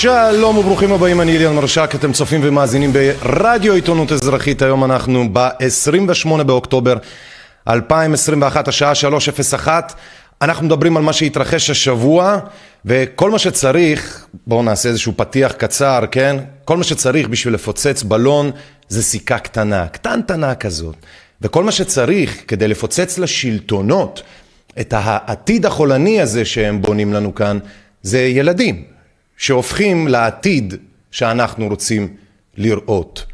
שלום 0.00 0.58
וברוכים 0.58 0.92
הבאים, 0.92 1.20
אני 1.20 1.36
אליאן 1.36 1.54
מרשק, 1.54 1.90
אתם 1.94 2.12
צופים 2.12 2.40
ומאזינים 2.44 2.92
ברדיו 2.92 3.74
עיתונות 3.74 4.12
אזרחית, 4.12 4.62
היום 4.62 4.84
אנחנו 4.84 5.28
ב-28 5.32 6.42
באוקטובר 6.42 6.96
2021, 7.68 8.68
השעה 8.68 8.92
3:01, 8.94 9.68
אנחנו 10.42 10.66
מדברים 10.66 10.96
על 10.96 11.02
מה 11.02 11.12
שהתרחש 11.12 11.70
השבוע, 11.70 12.38
וכל 12.84 13.30
מה 13.30 13.38
שצריך, 13.38 14.26
בואו 14.46 14.62
נעשה 14.62 14.88
איזשהו 14.88 15.12
פתיח 15.16 15.52
קצר, 15.52 16.00
כן? 16.10 16.36
כל 16.64 16.76
מה 16.76 16.84
שצריך 16.84 17.28
בשביל 17.28 17.54
לפוצץ 17.54 18.02
בלון 18.02 18.50
זה 18.88 19.02
סיכה 19.02 19.38
קטנה, 19.38 19.86
קטנטנה 19.88 20.54
כזאת. 20.54 20.96
וכל 21.42 21.64
מה 21.64 21.72
שצריך 21.72 22.42
כדי 22.48 22.68
לפוצץ 22.68 23.18
לשלטונות 23.18 24.22
את 24.80 24.94
העתיד 24.96 25.66
החולני 25.66 26.20
הזה 26.20 26.44
שהם 26.44 26.82
בונים 26.82 27.12
לנו 27.12 27.34
כאן, 27.34 27.58
זה 28.02 28.20
ילדים. 28.20 28.99
שהופכים 29.40 30.08
לעתיד 30.08 30.74
שאנחנו 31.10 31.68
רוצים 31.68 32.16
לראות. 32.56 33.26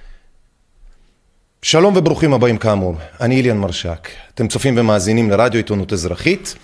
שלום 1.62 1.96
וברוכים 1.96 2.34
הבאים 2.34 2.58
כאמור, 2.58 2.94
אני 3.20 3.36
איליאן 3.36 3.56
מרשק, 3.56 4.08
אתם 4.34 4.48
צופים 4.48 4.74
ומאזינים 4.78 5.30
לרדיו 5.30 5.58
עיתונות 5.58 5.92
אזרחית, 5.92 6.54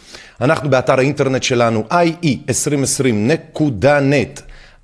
אנחנו 0.40 0.70
באתר 0.70 0.98
האינטרנט 0.98 1.42
שלנו 1.42 1.84
ie2020.net 1.90 4.40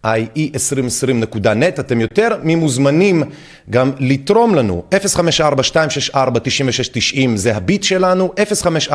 ie2020.net, 0.07 1.81
אתם 1.81 2.01
יותר 2.01 2.29
ממוזמנים 2.43 3.23
גם 3.71 3.93
לתרום 3.99 4.55
לנו, 4.55 4.85
054-264-9690 6.15 6.17
זה 7.35 7.57
הביט 7.57 7.83
שלנו, 7.83 8.33
054-264-9690, 8.91 8.93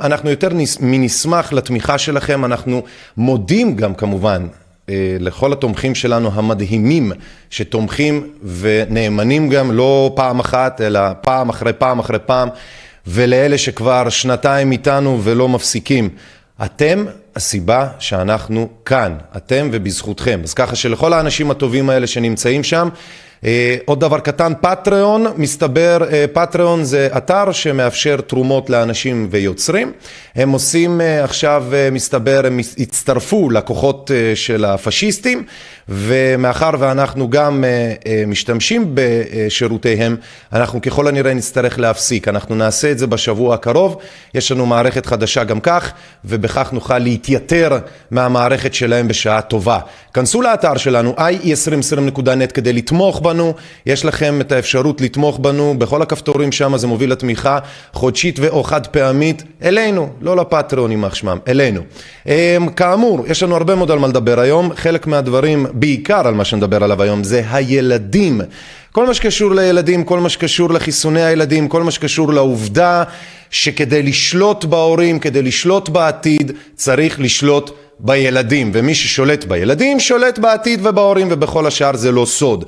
אנחנו 0.00 0.30
יותר 0.30 0.48
מנשמח 0.80 1.52
לתמיכה 1.52 1.98
שלכם, 1.98 2.44
אנחנו 2.44 2.82
מודים 3.16 3.76
גם 3.76 3.94
כמובן 3.94 4.46
אה, 4.88 5.16
לכל 5.20 5.52
התומכים 5.52 5.94
שלנו 5.94 6.30
המדהימים 6.34 7.12
שתומכים 7.50 8.32
ונאמנים 8.58 9.48
גם 9.48 9.72
לא 9.72 10.12
פעם 10.16 10.40
אחת 10.40 10.80
אלא 10.80 11.00
פעם 11.20 11.48
אחרי 11.48 11.72
פעם 11.72 11.98
אחרי 11.98 12.18
פעם 12.26 12.48
ולאלה 13.06 13.58
שכבר 13.58 14.08
שנתיים 14.08 14.72
איתנו 14.72 15.20
ולא 15.22 15.48
מפסיקים. 15.48 16.08
אתם 16.64 17.04
הסיבה 17.36 17.88
שאנחנו 17.98 18.68
כאן, 18.84 19.16
אתם 19.36 19.68
ובזכותכם. 19.72 20.40
אז 20.44 20.54
ככה 20.54 20.76
שלכל 20.76 21.12
האנשים 21.12 21.50
הטובים 21.50 21.90
האלה 21.90 22.06
שנמצאים 22.06 22.64
שם, 22.64 22.88
עוד 23.84 24.00
דבר 24.00 24.18
קטן, 24.18 24.52
פטריון, 24.60 25.26
מסתבר, 25.36 25.98
אה, 26.12 26.24
פטריון 26.32 26.84
זה 26.84 27.08
אתר 27.16 27.52
שמאפשר 27.52 28.20
תרומות 28.20 28.70
לאנשים 28.70 29.28
ויוצרים. 29.30 29.92
הם 30.34 30.50
עושים 30.50 31.00
אה, 31.00 31.24
עכשיו, 31.24 31.64
מסתבר, 31.92 32.42
הם 32.46 32.60
הצטרפו 32.78 33.50
לכוחות 33.50 34.10
של 34.34 34.64
הפשיסטים, 34.64 35.44
ומאחר 35.88 36.70
ואנחנו 36.78 37.30
גם 37.30 37.64
משתמשים 38.26 38.94
בשירותיהם, 38.94 40.16
אנחנו 40.52 40.80
ככל 40.82 41.08
הנראה 41.08 41.34
נצטרך 41.34 41.78
להפסיק. 41.78 42.28
אנחנו 42.28 42.54
נעשה 42.54 42.90
את 42.90 42.98
זה 42.98 43.06
בשבוע 43.06 43.54
הקרוב, 43.54 43.96
יש 44.34 44.52
לנו 44.52 44.66
מערכת 44.66 45.06
חדשה 45.06 45.44
גם 45.44 45.60
כך, 45.60 45.92
ובכך 46.24 46.72
נוכל 46.72 46.98
להתייתר 46.98 47.78
מהמערכת 48.10 48.74
שלהם 48.74 49.08
בשעה 49.08 49.40
טובה. 49.40 49.78
כנסו 50.14 50.42
לאתר 50.42 50.76
שלנו, 50.76 51.14
ie2020.net 51.18 52.52
כדי 52.54 52.72
לתמוך. 52.72 53.20
בנו, 53.22 53.54
יש 53.86 54.04
לכם 54.04 54.40
את 54.40 54.52
האפשרות 54.52 55.00
לתמוך 55.00 55.38
בנו, 55.38 55.74
בכל 55.78 56.02
הכפתורים 56.02 56.52
שם 56.52 56.76
זה 56.76 56.86
מוביל 56.86 57.12
לתמיכה 57.12 57.58
חודשית 57.92 58.38
ואו 58.38 58.62
חד 58.62 58.86
פעמית, 58.86 59.42
אלינו, 59.62 60.08
לא 60.20 60.36
לפטריון 60.36 60.90
יימח 60.90 61.14
שמם, 61.14 61.38
אלינו. 61.48 61.80
אמ, 62.26 62.68
כאמור, 62.76 63.24
יש 63.26 63.42
לנו 63.42 63.56
הרבה 63.56 63.74
מאוד 63.74 63.90
על 63.90 63.98
מה 63.98 64.06
לדבר 64.06 64.40
היום, 64.40 64.70
חלק 64.74 65.06
מהדברים, 65.06 65.66
בעיקר 65.82 66.26
על 66.28 66.34
מה 66.34 66.44
שנדבר 66.44 66.84
עליו 66.84 67.02
היום, 67.02 67.24
זה 67.24 67.42
הילדים. 67.50 68.40
כל 68.92 69.06
מה 69.06 69.14
שקשור 69.14 69.54
לילדים, 69.54 70.04
כל 70.04 70.20
מה 70.20 70.28
שקשור 70.28 70.70
לחיסוני 70.70 71.22
הילדים, 71.22 71.68
כל 71.68 71.82
מה 71.82 71.90
שקשור 71.90 72.32
לעובדה 72.32 73.04
שכדי 73.50 74.02
לשלוט 74.02 74.64
בהורים, 74.64 75.18
כדי 75.18 75.42
לשלוט 75.42 75.88
בעתיד, 75.88 76.52
צריך 76.76 77.20
לשלוט 77.20 77.70
בילדים, 78.00 78.70
ומי 78.74 78.94
ששולט 78.94 79.44
בילדים 79.44 80.00
שולט 80.00 80.38
בעתיד 80.38 80.86
ובהורים 80.86 81.28
ובכל 81.30 81.66
השאר 81.66 81.96
זה 81.96 82.12
לא 82.12 82.24
סוד. 82.26 82.64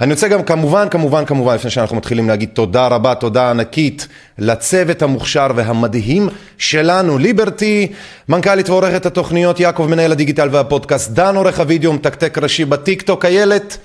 אני 0.00 0.12
רוצה 0.12 0.28
גם 0.28 0.42
כמובן, 0.42 0.88
כמובן, 0.88 1.24
כמובן, 1.24 1.54
לפני 1.54 1.70
שאנחנו 1.70 1.96
מתחילים 1.96 2.28
להגיד 2.28 2.48
תודה 2.52 2.86
רבה, 2.86 3.14
תודה 3.14 3.50
ענקית 3.50 4.08
לצוות 4.38 5.02
המוכשר 5.02 5.46
והמדהים 5.54 6.28
שלנו, 6.58 7.18
ליברטי, 7.18 7.92
מנכ"לית 8.28 8.68
ועורכת 8.68 9.06
התוכניות, 9.06 9.60
יעקב 9.60 9.86
מנהל 9.90 10.12
הדיגיטל 10.12 10.48
והפודקאסט, 10.52 11.10
דן 11.10 11.36
עורך 11.36 11.60
הוידאו, 11.60 11.92
מתקתק 11.92 12.38
ראשי 12.38 12.64
בטיק 12.64 13.02
טוק, 13.02 13.24
איילת. 13.24 13.78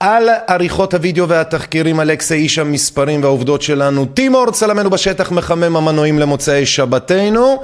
על 0.00 0.28
עריכות 0.46 0.94
הוידאו 0.94 1.28
והתחקירים, 1.28 2.00
אלכסה 2.00 2.34
איש 2.34 2.58
המספרים 2.58 3.22
והעובדות 3.22 3.62
שלנו, 3.62 4.04
טימור 4.04 4.50
צלמנו 4.50 4.90
בשטח 4.90 5.32
מחמם 5.32 5.76
המנועים 5.76 6.18
למוצאי 6.18 6.66
שבתנו. 6.66 7.62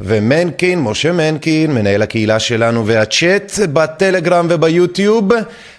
ומנקין, 0.00 0.80
משה 0.80 1.12
מנקין, 1.12 1.74
מנהל 1.74 2.02
הקהילה 2.02 2.38
שלנו 2.38 2.86
והצ'אט 2.86 3.52
בטלגרם 3.72 4.46
וביוטיוב, 4.50 5.32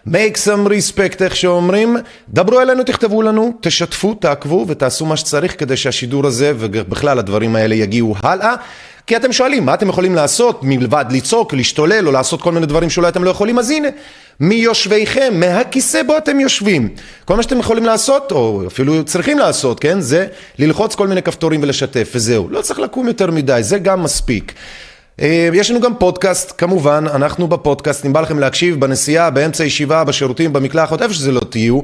make 0.08 0.38
some 0.46 0.70
respect 0.70 1.24
איך 1.24 1.36
שאומרים, 1.36 1.98
דברו 2.30 2.62
אלינו, 2.62 2.84
תכתבו 2.84 3.22
לנו, 3.22 3.54
תשתפו, 3.62 4.14
תעקבו 4.14 4.66
ותעשו 4.68 5.06
מה 5.06 5.18
שצריך 5.18 5.60
כדי 5.60 5.78
שהשידור 5.78 6.28
הזה 6.28 6.54
ובכלל 6.58 7.20
הדברים 7.20 7.56
האלה 7.56 7.76
יגיעו 7.76 8.16
הלאה. 8.24 8.56
כי 9.08 9.16
אתם 9.16 9.34
שואלים, 9.34 9.66
מה 9.66 9.74
אתם 9.74 9.90
יכולים 9.90 10.16
לעשות 10.16 10.60
מלבד 10.64 11.06
לצעוק, 11.10 11.54
להשתולל 11.54 12.08
או 12.08 12.12
לעשות 12.12 12.42
כל 12.42 12.52
מיני 12.52 12.66
דברים 12.66 12.90
שאולי 12.90 13.10
אתם 13.10 13.24
לא 13.24 13.30
יכולים? 13.30 13.60
אז 13.60 13.70
הנה, 13.70 13.88
מיושביכם, 14.40 15.34
מהכיסא 15.40 16.04
בו 16.04 16.18
אתם 16.18 16.40
יושבים. 16.40 16.90
כל 17.26 17.36
מה 17.36 17.44
שאתם 17.44 17.60
יכולים 17.60 17.86
לעשות, 17.86 18.32
או 18.32 18.64
אפילו 18.68 19.04
צריכים 19.04 19.40
לעשות, 19.40 19.80
כן? 19.80 20.02
זה 20.02 20.28
ללחוץ 20.60 20.96
כל 20.96 21.08
מיני 21.08 21.22
כפתורים 21.22 21.64
ולשתף, 21.64 22.12
וזהו. 22.16 22.50
לא 22.50 22.62
צריך 22.62 22.80
לקום 22.80 23.08
יותר 23.08 23.32
מדי, 23.32 23.60
זה 23.62 23.80
גם 23.80 24.04
מספיק. 24.04 24.54
אה, 25.22 25.50
יש 25.54 25.72
לנו 25.72 25.82
גם 25.82 25.96
פודקאסט, 25.96 26.54
כמובן, 26.58 27.06
אנחנו 27.14 27.48
בפודקאסט, 27.48 28.06
אם 28.06 28.14
בא 28.14 28.22
לכם 28.22 28.40
להקשיב 28.40 28.80
בנסיעה, 28.80 29.30
באמצע 29.30 29.64
ישיבה, 29.64 30.04
בשירותים, 30.04 30.54
במקלחת, 30.54 31.02
איפה 31.02 31.14
שזה 31.14 31.32
לא 31.32 31.42
תהיו, 31.50 31.80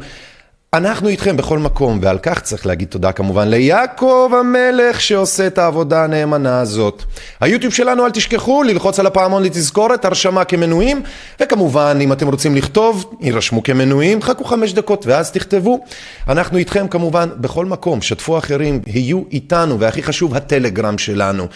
אנחנו 0.74 1.10
איתכם 1.10 1.38
בכל 1.38 1.60
מקום, 1.60 2.00
ועל 2.02 2.18
כך 2.18 2.40
צריך 2.40 2.66
להגיד 2.66 2.88
תודה 2.88 3.12
כמובן 3.12 3.48
ליעקב 3.48 4.32
המלך 4.40 5.02
שעושה 5.02 5.48
את 5.48 5.58
העבודה 5.58 6.04
הנאמנה 6.04 6.60
הזאת. 6.60 7.04
היוטיוב 7.40 7.74
שלנו, 7.74 8.06
אל 8.06 8.12
תשכחו 8.12 8.64
ללחוץ 8.64 9.00
על 9.00 9.08
הפעמון 9.08 9.44
לתזכורת, 9.44 10.06
הרשמה 10.06 10.44
כמנויים, 10.44 11.02
וכמובן, 11.40 11.98
אם 12.02 12.14
אתם 12.14 12.28
רוצים 12.28 12.56
לכתוב, 12.56 13.16
יירשמו 13.22 13.64
כמנויים, 13.64 14.22
חכו 14.22 14.44
חמש 14.44 14.74
דקות 14.74 15.06
ואז 15.06 15.32
תכתבו. 15.32 15.80
אנחנו 16.28 16.58
איתכם 16.58 16.88
כמובן 16.88 17.30
בכל 17.38 17.66
מקום, 17.66 18.02
שתפו 18.02 18.38
אחרים, 18.38 18.82
היו 18.86 19.22
איתנו, 19.32 19.80
והכי 19.80 20.04
חשוב, 20.04 20.36
הטלגרם 20.36 20.98
שלנו. 20.98 21.48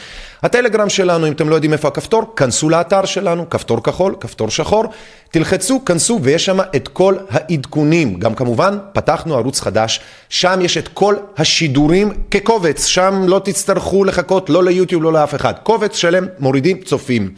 הטלגרם 0.47 0.89
שלנו, 0.89 1.27
אם 1.27 1.31
אתם 1.31 1.49
לא 1.49 1.55
יודעים 1.55 1.73
איפה 1.73 1.87
הכפתור, 1.87 2.23
כנסו 2.35 2.69
לאתר 2.69 3.05
שלנו, 3.05 3.49
כפתור 3.49 3.83
כחול, 3.83 4.15
כפתור 4.19 4.49
שחור, 4.49 4.85
תלחצו, 5.31 5.85
כנסו, 5.85 6.19
ויש 6.23 6.45
שם 6.45 6.59
את 6.75 6.87
כל 6.87 7.15
העדכונים. 7.29 8.19
גם 8.19 8.35
כמובן, 8.35 8.77
פתחנו 8.93 9.35
ערוץ 9.35 9.59
חדש, 9.59 9.99
שם 10.29 10.59
יש 10.61 10.77
את 10.77 10.87
כל 10.87 11.15
השידורים 11.37 12.11
כקובץ, 12.31 12.85
שם 12.85 13.23
לא 13.27 13.41
תצטרכו 13.43 14.03
לחכות 14.03 14.49
לא 14.49 14.63
ליוטיוב, 14.63 15.03
לא 15.03 15.13
לאף 15.13 15.35
אחד. 15.35 15.53
קובץ 15.63 15.95
שלם, 15.95 16.25
מורידים, 16.39 16.77
צופים. 16.81 17.29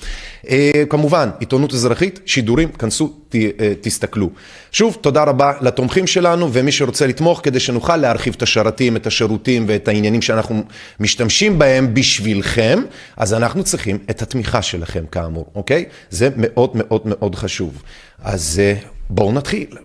אה, 0.50 0.84
כמובן, 0.90 1.30
עיתונות 1.40 1.74
אזרחית, 1.74 2.20
שידורים, 2.26 2.70
כנסו, 2.72 3.14
ת, 3.30 3.36
אה, 3.36 3.74
תסתכלו. 3.82 4.30
שוב, 4.72 4.98
תודה 5.02 5.24
רבה 5.24 5.54
לתומכים 5.62 6.08
שלנו, 6.08 6.50
ומי 6.54 6.72
שרוצה 6.72 7.08
לתמוך 7.08 7.42
כדי 7.44 7.60
שנוכל 7.60 7.98
להרחיב 7.98 8.34
את 8.38 8.42
השרתים, 8.42 8.96
את 8.96 9.08
השירותים 9.08 9.66
ואת 9.68 9.88
העניינים 9.88 10.22
שאנחנו 10.22 10.64
משתמשים 11.00 11.60
בהם 11.60 11.94
בשבילכם, 11.94 12.80
אז 13.18 13.34
אנחנו 13.34 13.64
צריכים 13.64 13.98
את 14.10 14.22
התמיכה 14.22 14.62
שלכם 14.62 15.06
כאמור, 15.12 15.46
אוקיי? 15.56 15.86
זה 16.10 16.30
מאוד 16.36 16.72
מאוד 16.76 17.02
מאוד 17.06 17.36
חשוב. 17.36 17.84
אז 18.24 18.62
אה, 18.64 18.74
בואו 19.10 19.32
נתחיל. 19.32 19.78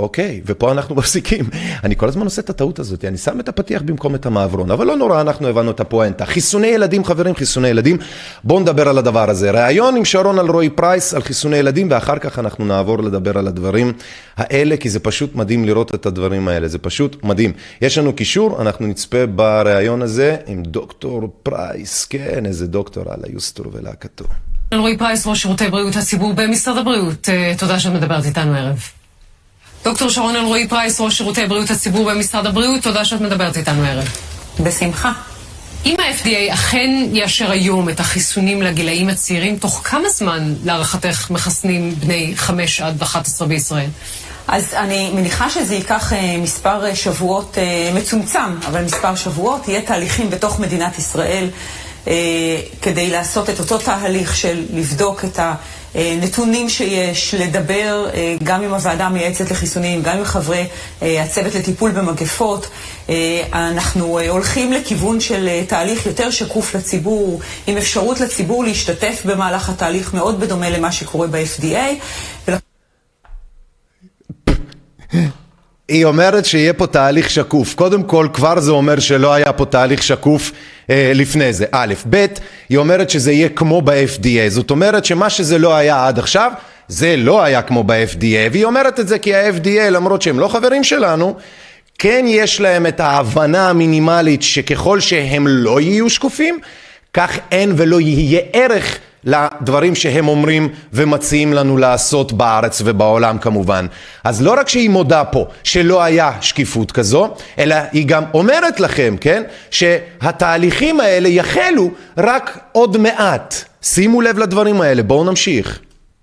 אוקיי, 0.00 0.40
ופה 0.46 0.72
אנחנו 0.72 0.94
מפסיקים. 1.00 1.44
אני 1.84 1.96
כל 1.96 2.08
הזמן 2.08 2.24
עושה 2.24 2.42
את 2.42 2.50
הטעות 2.50 2.78
הזאת, 2.78 3.04
אני 3.04 3.16
שם 3.16 3.40
את 3.40 3.48
הפתיח 3.48 3.82
במקום 3.82 4.14
את 4.14 4.26
המעברון, 4.26 4.70
אבל 4.70 4.86
לא 4.86 4.96
נורא, 4.96 5.20
אנחנו 5.20 5.48
הבנו 5.48 5.70
את 5.70 5.80
הפואנטה. 5.80 6.26
חיסוני 6.26 6.66
ילדים, 6.66 7.04
חברים, 7.04 7.34
חיסוני 7.34 7.68
ילדים. 7.68 7.98
בואו 8.44 8.60
נדבר 8.60 8.88
על 8.88 8.98
הדבר 8.98 9.30
הזה. 9.30 9.50
ראיון 9.50 9.96
עם 9.96 10.04
שרון 10.04 10.38
אלרועי 10.38 10.70
פרייס 10.70 11.14
על 11.14 11.22
חיסוני 11.22 11.56
ילדים, 11.56 11.88
ואחר 11.90 12.18
כך 12.18 12.38
אנחנו 12.38 12.64
נעבור 12.64 13.02
לדבר 13.02 13.38
על 13.38 13.46
הדברים 13.46 13.92
האלה, 14.36 14.76
כי 14.76 14.90
זה 14.90 15.00
פשוט 15.00 15.34
מדהים 15.34 15.64
לראות 15.64 15.94
את 15.94 16.06
הדברים 16.06 16.48
האלה, 16.48 16.68
זה 16.68 16.78
פשוט 16.78 17.24
מדהים. 17.24 17.52
יש 17.82 17.98
לנו 17.98 18.12
קישור, 18.12 18.62
אנחנו 18.62 18.86
נצפה 18.86 19.26
בראיון 19.26 20.02
הזה 20.02 20.36
עם 20.46 20.62
דוקטור 20.62 21.32
פרייס, 21.42 22.04
כן, 22.04 22.46
איזה 22.46 22.66
דוקטור 22.66 23.04
על 23.08 23.20
היוסטור 23.22 23.66
ולהקתו. 23.72 24.24
רועי 24.74 24.98
פרייס, 24.98 25.26
ראש 25.26 25.42
שירותי 25.42 25.68
בריאות 25.68 25.96
הציבור 25.96 26.32
במשרד 26.32 26.76
הבריאות, 26.76 27.28
אה, 27.28 27.52
תודה 27.58 27.78
שאת 27.78 27.92
מדברת 27.92 28.24
איתנו 28.24 28.54
הערב. 28.54 28.99
דוקטור 29.84 30.08
שרון 30.08 30.36
אלרועי 30.36 30.68
פרייס, 30.68 31.00
ראש 31.00 31.16
שירותי 31.18 31.46
בריאות 31.46 31.70
הציבור 31.70 32.10
במשרד 32.10 32.46
הבריאות, 32.46 32.82
תודה 32.82 33.04
שאת 33.04 33.20
מדברת 33.20 33.56
איתנו 33.56 33.84
הערב. 33.84 34.08
בשמחה. 34.60 35.12
אם 35.86 35.96
ה-FDA 35.98 36.54
אכן 36.54 36.90
יאשר 37.12 37.50
היום 37.50 37.88
את 37.88 38.00
החיסונים 38.00 38.62
לגילאים 38.62 39.08
הצעירים, 39.08 39.58
תוך 39.58 39.80
כמה 39.84 40.08
זמן 40.08 40.54
להערכתך 40.64 41.30
מחסנים 41.30 41.94
בני 41.94 42.32
5 42.36 42.80
עד 42.80 43.02
11 43.02 43.48
בישראל? 43.48 43.88
אז 44.48 44.74
אני 44.74 45.10
מניחה 45.14 45.50
שזה 45.50 45.74
ייקח 45.74 46.12
אה, 46.12 46.36
מספר 46.38 46.86
אה, 46.86 46.96
שבועות 46.96 47.58
אה, 47.58 47.90
מצומצם, 47.94 48.56
אבל 48.66 48.84
מספר 48.84 49.14
שבועות, 49.14 49.68
יהיה 49.68 49.82
תהליכים 49.82 50.30
בתוך 50.30 50.60
מדינת 50.60 50.98
ישראל 50.98 51.48
כדי 52.82 53.10
לעשות 53.10 53.50
את 53.50 53.58
אותו 53.58 53.78
תהליך 53.78 54.36
של 54.36 54.64
לבדוק 54.74 55.24
את 55.24 55.38
הנתונים 55.94 56.68
שיש, 56.68 57.34
לדבר 57.34 58.06
אה, 58.14 58.36
גם 58.42 58.62
עם 58.62 58.74
הוועדה 58.74 59.06
המייעצת 59.06 59.50
לחיסונים, 59.50 60.02
גם 60.02 60.18
עם 60.18 60.24
חברי 60.24 60.66
אה, 61.02 61.22
הצוות 61.22 61.54
לטיפול 61.54 61.90
במגפות. 61.90 62.68
אנחנו 63.52 64.20
הולכים 64.28 64.72
לכיוון 64.72 65.20
של 65.20 65.48
תהליך 65.68 66.06
יותר 66.06 66.30
שקוף 66.30 66.74
לציבור, 66.74 67.40
עם 67.66 67.76
אפשרות 67.76 68.20
לציבור 68.20 68.64
להשתתף 68.64 69.22
במהלך 69.24 69.68
התהליך 69.68 70.14
מאוד 70.14 70.40
בדומה 70.40 70.70
למה 70.70 70.92
שקורה 70.92 71.26
ב-FDA. 71.26 71.76
היא 75.88 76.04
אומרת 76.04 76.46
שיהיה 76.46 76.72
פה 76.72 76.86
תהליך 76.86 77.30
שקוף. 77.30 77.74
קודם 77.74 78.02
כל, 78.02 78.28
כבר 78.32 78.60
זה 78.60 78.70
אומר 78.70 79.00
שלא 79.00 79.32
היה 79.32 79.52
פה 79.52 79.64
תהליך 79.64 80.02
שקוף 80.02 80.52
אה, 80.90 81.12
לפני 81.14 81.52
זה. 81.52 81.64
א', 81.72 81.94
ב', 82.10 82.26
היא 82.68 82.78
אומרת 82.78 83.10
שזה 83.10 83.32
יהיה 83.32 83.48
כמו 83.48 83.82
ב-FDA. 83.82 84.48
זאת 84.48 84.70
אומרת 84.70 85.04
שמה 85.04 85.30
שזה 85.30 85.58
לא 85.58 85.74
היה 85.74 86.06
עד 86.06 86.18
עכשיו, 86.18 86.52
זה 86.88 87.16
לא 87.16 87.42
היה 87.42 87.62
כמו 87.62 87.84
ב-FDA. 87.84 88.50
והיא 88.52 88.64
אומרת 88.64 89.00
את 89.00 89.08
זה 89.08 89.18
כי 89.18 89.34
ה-FDA, 89.34 89.90
למרות 89.90 90.22
שהם 90.22 90.38
לא 90.38 90.48
חברים 90.48 90.84
שלנו, 90.84 91.36
כן 91.98 92.24
יש 92.28 92.60
להם 92.60 92.86
את 92.86 93.00
ההבנה 93.00 93.70
המינימלית 93.70 94.42
שככל 94.42 95.00
שהם 95.00 95.46
לא 95.48 95.80
יהיו 95.80 96.10
שקופים, 96.10 96.58
כך 97.14 97.38
אין 97.52 97.72
ולא 97.76 98.00
יהיה 98.00 98.40
ערך 98.52 98.98
לדברים 99.24 99.94
שהם 99.94 100.28
אומרים 100.28 100.68
ומציעים 100.92 101.52
לנו 101.52 101.76
לעשות 101.76 102.32
בארץ 102.32 102.82
ובעולם 102.84 103.38
כמובן. 103.38 103.86
אז 104.24 104.42
לא 104.42 104.52
רק 104.52 104.68
שהיא 104.68 104.90
מודה 104.90 105.24
פה 105.24 105.46
שלא 105.64 106.02
היה 106.02 106.32
שקיפות 106.40 106.92
כזו, 106.92 107.28
אלא 107.58 107.76
היא 107.92 108.06
גם 108.06 108.24
אומרת 108.34 108.80
לכם, 108.80 109.16
כן, 109.20 109.42
שהתהליכים 109.70 111.00
האלה 111.00 111.28
יחלו 111.28 111.90
רק 112.18 112.58
עוד 112.72 112.96
מעט. 112.96 113.54
שימו 113.82 114.20
לב 114.20 114.38
לדברים 114.38 114.80
האלה, 114.80 115.02
בואו 115.02 115.24
נמשיך. 115.24 115.80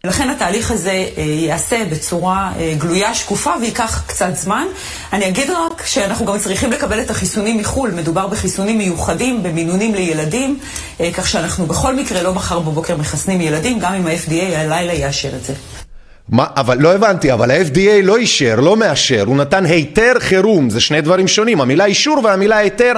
לכן 0.08 0.30
התהליך 0.30 0.72
הזה 0.72 1.06
אה, 1.18 1.24
ייעשה 1.24 1.84
בצורה 1.92 2.52
אה, 2.60 2.74
גלויה, 2.78 3.14
שקופה, 3.14 3.52
וייקח 3.62 4.04
קצת 4.08 4.36
זמן. 4.36 4.66
אני 5.14 5.28
אגיד 5.28 5.50
רק 5.50 5.86
שאנחנו 5.86 6.26
גם 6.26 6.40
צריכים 6.40 6.72
לקבל 6.72 7.02
את 7.02 7.10
החיסונים 7.10 7.58
מחו"ל. 7.58 7.92
מדובר 7.92 8.28
בחיסונים 8.28 8.78
מיוחדים, 8.78 9.44
במינונים 9.44 9.96
לילדים, 9.96 10.60
אה, 11.00 11.10
כך 11.14 11.28
שאנחנו 11.28 11.66
בכל 11.66 11.96
מקרה 11.96 12.24
לא 12.24 12.34
מחר 12.34 12.60
בבוקר 12.60 12.98
מחסנים 12.98 13.42
ילדים, 13.42 13.80
גם 13.80 13.94
אם 13.94 14.08
ה-FDA 14.08 14.58
הלילה 14.58 14.94
יאשר 14.94 15.36
את 15.36 15.44
זה. 15.44 15.54
מה, 16.30 16.46
אבל 16.56 16.78
לא 16.80 16.94
הבנתי, 16.94 17.34
אבל 17.34 17.52
ה-FDA 17.52 18.04
לא 18.04 18.18
אישר, 18.18 18.60
לא 18.60 18.78
מאשר, 18.78 19.24
הוא 19.28 19.38
נתן 19.38 19.66
היתר 19.66 20.14
חירום, 20.20 20.70
זה 20.70 20.82
שני 20.82 21.02
דברים 21.02 21.28
שונים, 21.28 21.62
המילה 21.62 21.86
אישור 21.86 22.20
והמילה 22.24 22.58
היתר, 22.58 22.94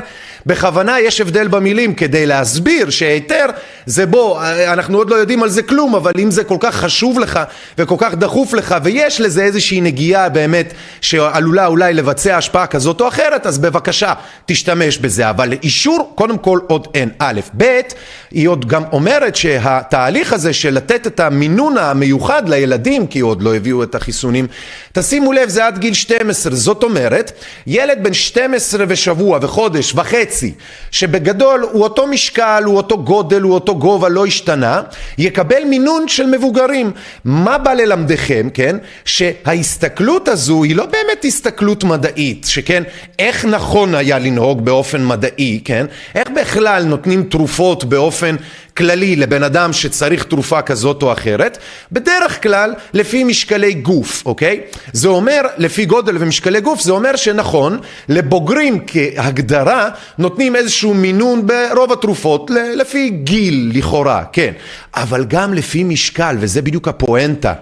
בכוונה 0.45 0.99
יש 0.99 1.21
הבדל 1.21 1.47
במילים 1.47 1.93
כדי 1.93 2.25
להסביר 2.25 2.89
שהיתר 2.89 3.45
זה 3.85 4.05
בוא, 4.05 4.41
אנחנו 4.67 4.97
עוד 4.97 5.09
לא 5.09 5.15
יודעים 5.15 5.43
על 5.43 5.49
זה 5.49 5.61
כלום, 5.61 5.95
אבל 5.95 6.11
אם 6.19 6.31
זה 6.31 6.43
כל 6.43 6.57
כך 6.59 6.75
חשוב 6.75 7.19
לך 7.19 7.39
וכל 7.77 7.95
כך 7.97 8.15
דחוף 8.15 8.53
לך 8.53 8.75
ויש 8.83 9.21
לזה 9.21 9.43
איזושהי 9.43 9.81
נגיעה 9.81 10.29
באמת 10.29 10.73
שעלולה 11.01 11.65
אולי 11.65 11.93
לבצע 11.93 12.37
השפעה 12.37 12.67
כזאת 12.67 13.01
או 13.01 13.07
אחרת, 13.07 13.45
אז 13.45 13.57
בבקשה 13.57 14.13
תשתמש 14.45 14.97
בזה, 14.97 15.29
אבל 15.29 15.53
אישור 15.63 16.11
קודם 16.15 16.37
כל 16.37 16.59
עוד 16.67 16.87
אין, 16.93 17.09
א', 17.19 17.39
ב', 17.57 17.79
היא 18.31 18.47
עוד 18.47 18.67
גם 18.67 18.83
אומרת 18.91 19.35
שהתהליך 19.35 20.33
הזה 20.33 20.53
של 20.53 20.73
לתת 20.73 21.07
את 21.07 21.19
המינון 21.19 21.77
המיוחד 21.77 22.49
לילדים, 22.49 23.07
כי 23.07 23.19
עוד 23.19 23.41
לא 23.41 23.55
הביאו 23.55 23.83
את 23.83 23.95
החיסונים. 23.95 24.47
תשימו 24.93 25.33
לב, 25.33 25.49
זה 25.49 25.65
עד 25.65 25.77
גיל 25.77 25.93
12. 25.93 26.55
זאת 26.55 26.83
אומרת, 26.83 27.31
ילד 27.67 27.97
בן 28.01 28.13
12 28.13 28.85
ושבוע 28.87 29.39
וחודש 29.41 29.93
וחצי, 29.95 30.28
שבגדול 30.91 31.67
הוא 31.71 31.83
אותו 31.83 32.07
משקל, 32.07 32.63
הוא 32.65 32.77
אותו 32.77 33.03
גודל, 33.03 33.41
הוא 33.41 33.53
אותו 33.53 33.75
גובה, 33.75 34.09
לא 34.09 34.25
השתנה, 34.25 34.81
יקבל 35.17 35.63
מינון 35.65 36.07
של 36.07 36.25
מבוגרים. 36.25 36.91
מה 37.25 37.57
בא 37.57 37.73
ללמדכם, 37.73 38.49
כן? 38.53 38.77
שההסתכלות 39.05 40.27
הזו 40.27 40.63
היא 40.63 40.75
לא 40.75 40.85
באמת 40.85 41.25
הסתכלות 41.25 41.83
מדעית, 41.83 42.45
שכן, 42.49 42.83
איך 43.19 43.45
נכון 43.45 43.95
היה 43.95 44.19
לנהוג 44.19 44.65
באופן 44.65 45.05
מדעי, 45.05 45.61
כן? 45.65 45.85
איך 46.15 46.29
בכלל 46.29 46.83
נותנים 46.83 47.23
תרופות 47.23 47.83
באופן 47.83 48.35
כללי 48.79 49.15
לבן 49.15 49.43
אדם 49.43 49.73
שצריך 49.73 50.23
תרופה 50.23 50.61
כזאת 50.61 51.03
או 51.03 51.13
אחרת, 51.13 51.57
בדרך 51.91 52.43
כלל 52.43 52.73
לפי 52.93 53.23
משקלי 53.23 53.73
גוף, 53.73 54.23
אוקיי? 54.25 54.61
זה 54.93 55.07
אומר, 55.07 55.41
לפי 55.57 55.85
גודל 55.85 56.15
ומשקלי 56.19 56.61
גוף, 56.61 56.81
זה 56.81 56.91
אומר 56.91 57.15
שנכון, 57.15 57.79
לבוגרים 58.09 58.79
כהגדרה 58.87 59.89
נותנים 60.17 60.55
איזשהו 60.55 60.93
מינון 60.93 61.47
ברוב 61.47 61.91
התרופות, 61.91 62.51
לפי 62.75 63.09
גיל 63.09 63.71
לכאורה, 63.73 64.23
כן. 64.31 64.51
אבל 64.95 65.25
גם 65.25 65.53
לפי 65.53 65.83
משקל, 65.83 66.35
וזה 66.39 66.61
בדיוק 66.61 66.87
הפואנטה. 66.87 67.53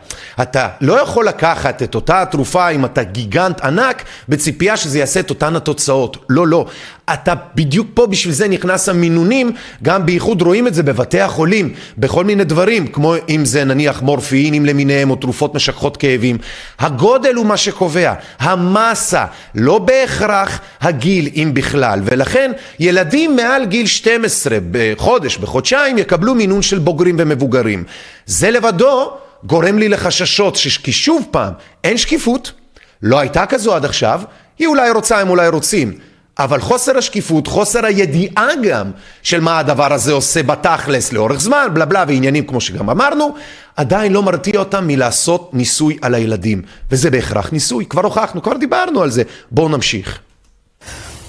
אתה 0.41 0.67
לא 0.81 1.01
יכול 1.01 1.27
לקחת 1.27 1.83
את 1.83 1.95
אותה 1.95 2.21
התרופה 2.21 2.69
אם 2.69 2.85
אתה 2.85 3.03
גיגנט 3.03 3.61
ענק 3.61 4.03
בציפייה 4.29 4.77
שזה 4.77 4.99
יעשה 4.99 5.19
את 5.19 5.29
אותן 5.29 5.55
התוצאות. 5.55 6.17
לא, 6.29 6.47
לא. 6.47 6.65
אתה 7.13 7.33
בדיוק 7.55 7.87
פה 7.93 8.07
בשביל 8.07 8.33
זה 8.33 8.47
נכנס 8.47 8.89
המינונים, 8.89 9.51
גם 9.83 10.05
בייחוד 10.05 10.41
רואים 10.41 10.67
את 10.67 10.73
זה 10.73 10.83
בבתי 11.07 11.21
החולים, 11.21 11.73
בכל 11.97 12.23
מיני 12.23 12.43
דברים, 12.43 12.87
כמו 12.87 13.15
אם 13.29 13.45
זה 13.45 13.63
נניח 13.63 14.01
מורפינים 14.01 14.65
למיניהם 14.65 15.09
או 15.09 15.15
תרופות 15.15 15.55
משככות 15.55 15.97
כאבים. 15.97 16.37
הגודל 16.79 17.35
הוא 17.35 17.45
מה 17.45 17.57
שקובע, 17.57 18.13
המסה, 18.39 19.25
לא 19.55 19.79
בהכרח 19.79 20.59
הגיל 20.81 21.29
אם 21.35 21.51
בכלל, 21.53 21.99
ולכן 22.03 22.51
ילדים 22.79 23.35
מעל 23.35 23.65
גיל 23.65 23.87
12 23.87 24.57
בחודש, 24.71 25.37
בחודשיים, 25.37 25.97
יקבלו 25.97 26.35
מינון 26.35 26.61
של 26.61 26.79
בוגרים 26.79 27.15
ומבוגרים. 27.19 27.83
זה 28.25 28.51
לבדו 28.51 29.11
גורם 29.43 29.79
לי 29.79 29.89
לחששות, 29.89 30.57
כי 30.83 30.91
שוב 30.91 31.25
פעם, 31.31 31.53
אין 31.83 31.97
שקיפות, 31.97 32.51
לא 33.01 33.19
הייתה 33.19 33.45
כזו 33.45 33.75
עד 33.75 33.85
עכשיו, 33.85 34.21
היא 34.59 34.67
אולי 34.67 34.91
רוצה, 34.91 35.19
הם 35.19 35.29
אולי 35.29 35.47
רוצים. 35.47 35.93
אבל 36.39 36.61
חוסר 36.61 36.97
השקיפות, 36.97 37.47
חוסר 37.47 37.85
הידיעה 37.85 38.47
גם 38.63 38.91
של 39.23 39.39
מה 39.39 39.59
הדבר 39.59 39.93
הזה 39.93 40.13
עושה 40.13 40.43
בתכלס 40.43 41.13
לאורך 41.13 41.39
זמן, 41.39 41.67
בלה 41.73 41.85
בלה 41.85 42.03
ועניינים 42.07 42.47
כמו 42.47 42.61
שגם 42.61 42.89
אמרנו, 42.89 43.35
עדיין 43.75 44.13
לא 44.13 44.23
מרתיע 44.23 44.59
אותם 44.59 44.87
מלעשות 44.87 45.49
ניסוי 45.53 45.97
על 46.01 46.15
הילדים. 46.15 46.61
וזה 46.91 47.11
בהכרח 47.11 47.51
ניסוי, 47.51 47.85
כבר 47.85 48.05
הוכחנו, 48.05 48.41
כבר 48.41 48.57
דיברנו 48.57 49.03
על 49.03 49.09
זה. 49.09 49.23
בואו 49.51 49.69
נמשיך. 49.69 50.19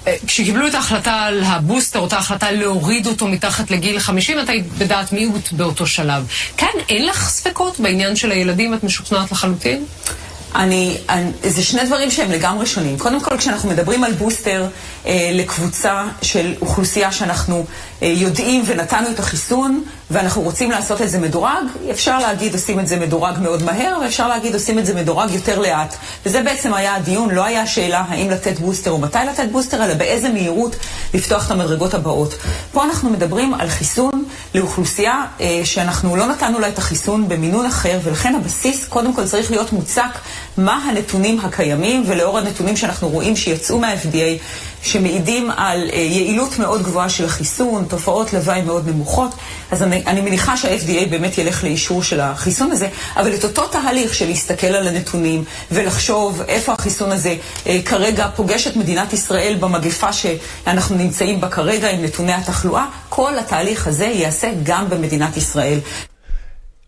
אה, 0.07 0.15
כשקיבלו 0.27 0.67
את 0.67 0.75
ההחלטה 0.75 1.13
על 1.13 1.43
הבוסטר, 1.43 1.99
אותה 1.99 2.17
החלטה 2.17 2.51
להוריד 2.51 3.07
אותו 3.07 3.27
מתחת 3.27 3.71
לגיל 3.71 3.99
50, 3.99 4.39
את 4.39 4.49
היית 4.49 4.65
בדעת 4.77 5.13
מיעוט 5.13 5.51
באותו 5.51 5.85
שלב. 5.85 6.27
כאן 6.57 6.67
אין 6.89 7.05
לך 7.05 7.29
ספקות 7.29 7.79
בעניין 7.79 8.15
של 8.15 8.31
הילדים? 8.31 8.73
את 8.73 8.83
משוכנעת 8.83 9.31
לחלוטין? 9.31 9.85
אני, 10.55 10.97
אני, 11.09 11.31
זה 11.43 11.63
שני 11.63 11.83
דברים 11.83 12.11
שהם 12.11 12.31
לגמרי 12.31 12.65
שונים. 12.65 12.97
קודם 12.97 13.21
כל, 13.21 13.37
כשאנחנו 13.37 13.69
מדברים 13.69 14.03
על 14.03 14.13
בוסטר 14.13 14.67
אה, 15.05 15.29
לקבוצה 15.33 16.03
של 16.21 16.53
אוכלוסייה 16.61 17.11
שאנחנו 17.11 17.65
יודעים 18.01 18.63
ונתנו 18.65 19.09
את 19.11 19.19
החיסון, 19.19 19.83
ואנחנו 20.11 20.41
רוצים 20.41 20.71
לעשות 20.71 21.01
את 21.01 21.09
זה 21.09 21.19
מדורג, 21.19 21.63
אפשר 21.91 22.19
להגיד 22.19 22.53
עושים 22.53 22.79
את 22.79 22.87
זה 22.87 22.99
מדורג 22.99 23.39
מאוד 23.41 23.63
מהר, 23.63 23.97
ואפשר 24.03 24.27
להגיד 24.27 24.53
עושים 24.53 24.79
את 24.79 24.85
זה 24.85 24.95
מדורג 24.95 25.31
יותר 25.31 25.59
לאט. 25.59 25.95
וזה 26.25 26.41
בעצם 26.41 26.73
היה 26.73 26.95
הדיון, 26.95 27.29
לא 27.29 27.45
היה 27.45 27.67
שאלה 27.67 28.03
האם 28.09 28.29
לתת 28.29 28.59
בוסטר 28.59 28.91
או 28.91 28.97
מתי 28.97 29.17
לתת 29.29 29.47
בוסטר, 29.51 29.85
אלא 29.85 29.93
באיזה 29.93 30.29
מהירות 30.29 30.75
לפתוח 31.13 31.45
את 31.45 31.51
המדרגות 31.51 31.93
הבאות. 31.93 32.35
פה 32.71 32.83
אנחנו 32.83 33.09
מדברים 33.09 33.53
על 33.53 33.69
חיסון 33.69 34.25
לאוכלוסייה 34.55 35.25
אה, 35.41 35.61
שאנחנו 35.63 36.15
לא 36.15 36.27
נתנו 36.27 36.59
לה 36.59 36.67
את 36.67 36.77
החיסון 36.77 37.29
במינון 37.29 37.65
אחר, 37.65 37.99
ולכן 38.03 38.35
הבסיס 38.35 38.85
קודם 38.85 39.13
כל 39.13 39.25
צריך 39.25 39.51
להיות 39.51 39.73
מוצק 39.73 40.19
מה 40.57 40.85
הנתונים 40.89 41.39
הקיימים, 41.39 42.03
ולאור 42.07 42.37
הנתונים 42.37 42.77
שאנחנו 42.77 43.09
רואים 43.09 43.35
שיצאו 43.35 43.79
מה-FDA, 43.79 44.43
שמעידים 44.81 45.51
על 45.51 45.89
אה, 45.93 45.97
יעילות 45.97 46.59
מאוד 46.59 46.83
גבוהה 46.83 47.09
של 47.09 47.25
החיסון, 47.25 47.85
תופעות 47.89 48.33
לוואי 48.33 48.61
מאוד 48.61 48.87
נמוכות, 48.87 49.31
אז 49.71 49.83
אני, 49.83 50.03
אני 50.07 50.21
מניחה 50.21 50.57
שה-FDA 50.57 51.09
באמת 51.09 51.37
ילך 51.37 51.63
לאישור 51.63 52.03
של 52.03 52.19
החיסון 52.19 52.71
הזה, 52.71 52.87
אבל 53.15 53.33
את 53.33 53.43
אותו 53.43 53.67
תהליך 53.67 54.15
של 54.15 54.27
להסתכל 54.27 54.67
על 54.67 54.87
הנתונים 54.87 55.43
ולחשוב 55.71 56.41
איפה 56.47 56.73
החיסון 56.73 57.11
הזה 57.11 57.35
אה, 57.67 57.79
כרגע 57.85 58.27
פוגש 58.35 58.67
את 58.67 58.75
מדינת 58.75 59.13
ישראל 59.13 59.57
במגפה 59.59 60.13
שאנחנו 60.13 60.95
נמצאים 60.95 61.41
בה 61.41 61.49
כרגע 61.49 61.89
עם 61.89 62.03
נתוני 62.03 62.33
התחלואה, 62.33 62.85
כל 63.09 63.39
התהליך 63.39 63.87
הזה 63.87 64.05
ייעשה 64.05 64.51
גם 64.63 64.89
במדינת 64.89 65.37
ישראל. 65.37 65.79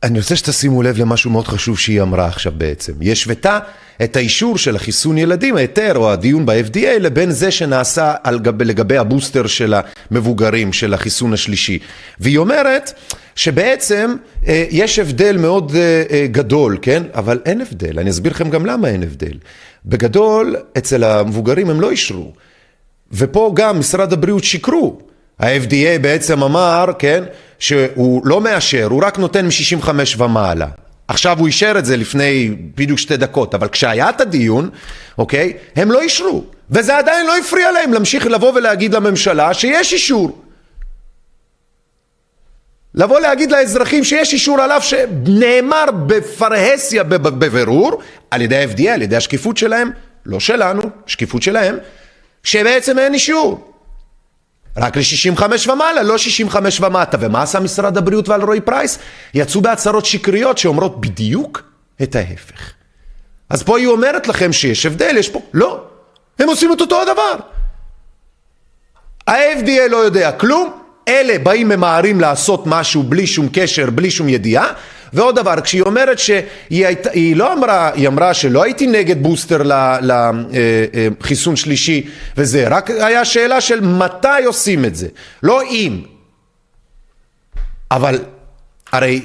אני 0.03 0.20
רוצה 0.20 0.36
שתשימו 0.36 0.84
לב 0.84 0.98
למשהו 0.98 1.31
מאוד 1.31 1.48
חשוב 1.48 1.79
שהיא 1.79 2.01
אמרה 2.01 2.27
עכשיו 2.27 2.53
בעצם. 2.58 2.93
היא 3.00 3.12
השוותה 3.12 3.60
את 4.03 4.15
האישור 4.15 4.58
של 4.58 4.75
החיסון 4.75 5.17
ילדים, 5.17 5.58
ההיתר 5.58 5.93
או 5.96 6.12
הדיון 6.12 6.46
ב-FDA, 6.46 7.00
לבין 7.00 7.31
זה 7.31 7.51
שנעשה 7.51 8.13
גב, 8.41 8.62
לגבי 8.62 8.98
הבוסטר 8.98 9.48
של 9.48 9.74
המבוגרים, 9.74 10.74
של 10.74 10.93
החיסון 10.93 11.34
השלישי. 11.34 11.79
והיא 12.20 12.38
אומרת 12.38 12.93
שבעצם 13.36 14.15
אה, 14.48 14.65
יש 14.70 15.00
הבדל 15.00 15.38
מאוד 15.38 15.75
אה, 15.75 16.03
אה, 16.12 16.27
גדול, 16.31 16.77
כן? 16.81 17.03
אבל 17.13 17.39
אין 17.46 17.62
הבדל. 17.62 18.00
אני 18.00 18.10
אסביר 18.10 18.31
לכם 18.31 18.50
גם 18.50 18.65
למה 18.65 18.88
אין 18.88 19.03
הבדל. 19.03 19.38
בגדול, 19.86 20.55
אצל 20.77 21.03
המבוגרים 21.03 21.70
הם 21.70 21.81
לא 21.81 21.91
אישרו. 21.91 22.34
ופה 23.12 23.51
גם 23.55 23.79
משרד 23.79 24.13
הבריאות 24.13 24.43
שיקרו. 24.43 24.98
ה-FDA 25.39 26.00
בעצם 26.01 26.43
אמר, 26.43 26.86
כן, 27.00 27.24
שהוא 27.62 28.22
לא 28.25 28.41
מאשר, 28.41 28.88
הוא 28.89 29.03
רק 29.06 29.20
נותן 29.20 29.46
מ-65 29.46 29.89
ומעלה. 30.18 30.68
עכשיו 31.08 31.39
הוא 31.39 31.48
אישר 31.48 31.75
את 31.77 31.86
זה 31.86 31.98
לפני 31.98 32.56
בדיוק 32.75 33.00
שתי 33.00 33.18
דקות, 33.18 33.56
אבל 33.56 33.68
כשהיה 33.68 34.10
את 34.10 34.22
הדיון, 34.22 34.70
אוקיי, 35.18 35.53
הם 35.75 35.91
לא 35.91 36.01
אישרו. 36.01 36.44
וזה 36.70 36.98
עדיין 36.98 37.27
לא 37.27 37.38
הפריע 37.38 37.72
להם 37.72 37.94
להמשיך 37.94 38.25
לבוא 38.25 38.53
ולהגיד 38.56 38.94
לממשלה 38.94 39.53
שיש 39.53 39.94
אישור. 39.94 40.41
לבוא 42.96 43.20
להגיד 43.20 43.51
לאזרחים 43.51 44.03
שיש 44.03 44.34
אישור 44.34 44.62
עליו 44.62 44.82
שנאמר 44.82 45.86
בפרהסיה 46.08 47.03
בבירור, 47.03 48.01
על 48.32 48.41
ידי 48.41 48.58
ה-FDA, 48.58 48.89
על 48.89 49.01
ידי 49.01 49.15
השקיפות 49.15 49.58
שלהם, 49.58 49.91
לא 50.25 50.39
שלנו, 50.39 50.82
שקיפות 51.06 51.41
שלהם, 51.41 51.77
שבעצם 52.44 53.00
אין 53.00 53.13
אישור. 53.13 53.71
רק 54.78 54.98
ל-65 54.98 55.70
ומעלה, 55.70 56.04
לא 56.04 56.18
65 56.18 56.82
ומטה. 56.82 57.18
ומה 57.20 57.42
עשה 57.42 57.60
משרד 57.60 57.98
הבריאות 57.98 58.30
ועל 58.30 58.42
רועי 58.42 58.62
פרייס? 58.62 59.00
יצאו 59.34 59.62
בהצהרות 59.62 60.06
שקריות 60.06 60.58
שאומרות 60.58 61.01
בדיוק 61.01 61.63
את 62.04 62.16
ההפך. 62.16 62.72
אז 63.50 63.63
פה 63.63 63.78
היא 63.78 63.88
אומרת 63.88 64.28
לכם 64.28 64.54
שיש 64.54 64.86
הבדל, 64.86 65.18
יש 65.18 65.30
פה... 65.30 65.42
לא, 65.54 65.84
הם 66.40 66.50
עושים 66.50 66.74
את 66.74 66.82
אותו 66.82 67.01
הדבר. 67.01 67.34
ה-FDA 69.28 69.88
לא 69.90 69.98
יודע 69.98 70.32
כלום, 70.32 70.82
אלה 71.08 71.40
באים 71.40 71.70
ממהרים 71.70 72.22
לעשות 72.22 72.63
משהו 72.66 73.04
בלי 73.04 73.28
שום 73.28 73.50
קשר, 73.54 73.90
בלי 73.90 74.12
שום 74.12 74.30
ידיעה, 74.30 74.74
ועוד 75.13 75.36
דבר, 75.36 75.62
כשהיא 75.62 75.82
אומרת 75.82 76.20
שהיא 76.20 76.46
היית, 76.88 77.08
לא 77.36 77.53
אמרה, 77.53 77.91
היא 77.94 78.08
אמרה 78.08 78.34
שלא 78.34 78.63
הייתי 78.63 78.88
נגד 78.88 79.24
בוסטר 79.24 79.62
לחיסון 80.01 81.56
שלישי 81.56 82.08
וזה, 82.38 82.68
רק 82.68 82.89
היה 82.89 83.25
שאלה 83.25 83.62
של 83.62 83.82
מתי 83.82 84.46
עושים 84.46 84.86
את 84.86 84.96
זה, 84.96 85.08
לא 85.44 85.62
אם. 85.63 86.01
אבל 87.91 88.20
הרי 88.91 89.22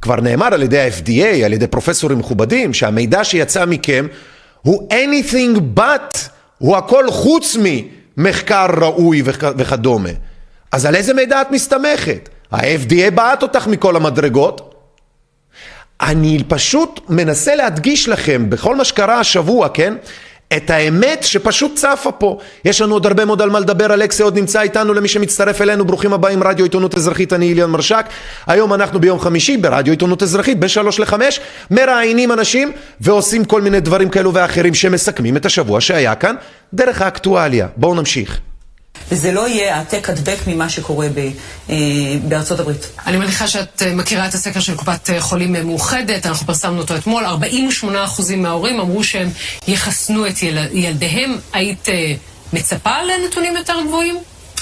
כבר 0.00 0.20
נאמר 0.20 0.54
על 0.54 0.62
ידי 0.62 0.80
ה-FDA, 0.80 1.44
על 1.44 1.52
ידי 1.52 1.66
פרופסורים 1.66 2.18
מכובדים, 2.18 2.74
שהמידע 2.74 3.24
שיצא 3.24 3.66
מכם 3.66 4.06
הוא 4.62 4.88
anything 4.92 5.78
but, 5.78 6.18
הוא 6.58 6.76
הכל 6.76 7.10
חוץ 7.10 7.56
ממחקר 8.16 8.66
ראוי 8.80 9.22
וכדומה. 9.24 10.10
אז 10.72 10.86
על 10.86 10.94
איזה 10.94 11.14
מידע 11.14 11.42
את 11.42 11.50
מסתמכת? 11.50 12.28
ה-FDA 12.52 13.10
בעט 13.10 13.42
אותך 13.42 13.66
מכל 13.66 13.96
המדרגות, 13.96 14.73
אני 16.00 16.44
פשוט 16.48 17.00
מנסה 17.08 17.54
להדגיש 17.54 18.08
לכם 18.08 18.50
בכל 18.50 18.76
מה 18.76 18.84
שקרה 18.84 19.20
השבוע, 19.20 19.68
כן? 19.68 19.94
את 20.56 20.70
האמת 20.70 21.24
שפשוט 21.24 21.74
צפה 21.74 22.12
פה. 22.12 22.38
יש 22.64 22.80
לנו 22.80 22.94
עוד 22.94 23.06
הרבה 23.06 23.24
מאוד 23.24 23.42
על 23.42 23.50
מה 23.50 23.60
לדבר, 23.60 23.94
אלכסי 23.94 24.22
עוד 24.22 24.38
נמצא 24.38 24.60
איתנו 24.60 24.94
למי 24.94 25.08
שמצטרף 25.08 25.60
אלינו, 25.60 25.84
ברוכים 25.84 26.12
הבאים, 26.12 26.42
רדיו 26.42 26.64
עיתונות 26.64 26.94
אזרחית, 26.94 27.32
אני 27.32 27.48
איליון 27.48 27.70
מרשק. 27.70 28.06
היום 28.46 28.74
אנחנו 28.74 29.00
ביום 29.00 29.18
חמישי 29.20 29.56
ברדיו 29.56 29.92
עיתונות 29.92 30.22
אזרחית, 30.22 30.60
בין 30.60 30.68
שלוש 30.68 31.00
לחמש, 31.00 31.40
מראיינים 31.70 32.32
אנשים 32.32 32.72
ועושים 33.00 33.44
כל 33.44 33.60
מיני 33.60 33.80
דברים 33.80 34.08
כאלו 34.08 34.34
ואחרים 34.34 34.74
שמסכמים 34.74 35.36
את 35.36 35.46
השבוע 35.46 35.80
שהיה 35.80 36.14
כאן 36.14 36.34
דרך 36.74 37.02
האקטואליה. 37.02 37.66
בואו 37.76 37.94
נמשיך. 37.94 38.40
וזה 39.10 39.32
לא 39.32 39.48
יהיה 39.48 39.76
העתק 39.76 40.10
הדבק 40.10 40.38
ממה 40.46 40.68
שקורה 40.68 41.08
ב, 41.14 41.30
אה, 41.70 41.76
בארצות 42.28 42.60
הברית. 42.60 42.86
אני 43.06 43.16
מניחה 43.16 43.48
שאת 43.48 43.82
אה, 43.82 43.94
מכירה 43.94 44.26
את 44.26 44.34
הסקר 44.34 44.60
של 44.60 44.76
קופת 44.76 45.10
אה, 45.10 45.20
חולים 45.20 45.52
מאוחדת, 45.52 46.26
אנחנו 46.26 46.46
פרסמנו 46.46 46.80
אותו 46.80 46.96
אתמול, 46.96 47.26
48% 47.26 48.36
מההורים 48.36 48.80
אמרו 48.80 49.04
שהם 49.04 49.30
יחסנו 49.68 50.26
את 50.26 50.42
יל... 50.42 50.58
ילדיהם. 50.72 51.38
היית 51.52 51.88
אה, 51.88 52.14
מצפה 52.52 53.02
לנתונים 53.02 53.56
יותר 53.56 53.74
גבוהים? 53.88 54.18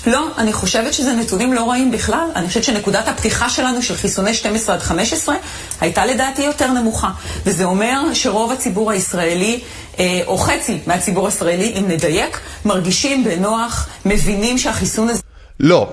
לא, 0.07 0.29
אני 0.39 0.53
חושבת 0.53 0.95
שזה 0.95 1.13
נתונים 1.13 1.53
לא 1.53 1.71
רעים 1.71 1.91
בכלל. 1.91 2.29
אני 2.37 2.49
חושבת 2.49 2.65
שנקודת 2.65 3.09
הפתיחה 3.09 3.49
שלנו 3.49 3.83
של 3.83 3.97
חיסוני 3.97 4.35
12 4.35 4.75
עד 4.75 4.81
15 4.81 5.35
הייתה 5.81 6.07
לדעתי 6.07 6.43
יותר 6.43 6.71
נמוכה. 6.71 7.11
וזה 7.47 7.65
אומר 7.65 8.15
שרוב 8.15 8.53
הציבור 8.53 8.91
הישראלי, 8.91 9.61
אה, 9.99 10.21
או 10.27 10.39
חצי 10.39 10.79
מהציבור 10.87 11.27
הישראלי, 11.27 11.75
אם 11.79 11.85
נדייק, 11.89 12.41
מרגישים 12.65 13.25
בנוח, 13.25 13.89
מבינים 14.05 14.59
שהחיסון 14.59 15.09
הזה... 15.09 15.23
לא. 15.61 15.89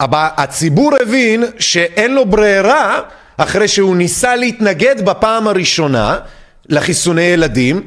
אבל 0.00 0.26
הציבור 0.36 0.92
הבין 1.02 1.44
שאין 1.58 2.14
לו 2.14 2.26
ברירה 2.26 3.00
אחרי 3.36 3.68
שהוא 3.68 3.96
ניסה 3.96 4.36
להתנגד 4.36 5.04
בפעם 5.04 5.48
הראשונה 5.48 6.18
לחיסוני 6.68 7.22
ילדים, 7.22 7.82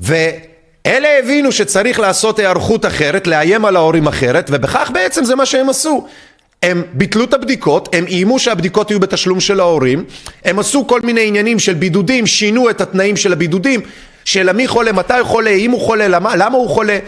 ו... 0.00 0.14
אלה 0.86 1.18
הבינו 1.18 1.52
שצריך 1.52 2.00
לעשות 2.00 2.38
היערכות 2.38 2.86
אחרת, 2.86 3.26
לאיים 3.26 3.64
על 3.64 3.76
ההורים 3.76 4.06
אחרת, 4.06 4.50
ובכך 4.52 4.90
בעצם 4.94 5.24
זה 5.24 5.34
מה 5.34 5.46
שהם 5.46 5.68
עשו. 5.68 6.06
הם 6.62 6.82
ביטלו 6.92 7.24
את 7.24 7.34
הבדיקות, 7.34 7.88
הם 7.94 8.06
איימו 8.06 8.38
שהבדיקות 8.38 8.90
יהיו 8.90 9.00
בתשלום 9.00 9.40
של 9.40 9.60
ההורים, 9.60 10.04
הם 10.44 10.58
עשו 10.58 10.86
כל 10.86 11.00
מיני 11.00 11.26
עניינים 11.26 11.58
של 11.58 11.74
בידודים, 11.74 12.26
שינו 12.26 12.70
את 12.70 12.80
התנאים 12.80 13.16
של 13.16 13.32
הבידודים, 13.32 13.80
של 14.24 14.52
מי 14.52 14.68
חולה, 14.68 14.92
מתי 14.92 15.14
חולה, 15.22 15.50
אם 15.50 15.70
הוא 15.70 15.80
חולה, 15.80 16.08
למה, 16.08 16.36
למה 16.36 16.56
הוא 16.56 16.68
חולה, 16.68 16.98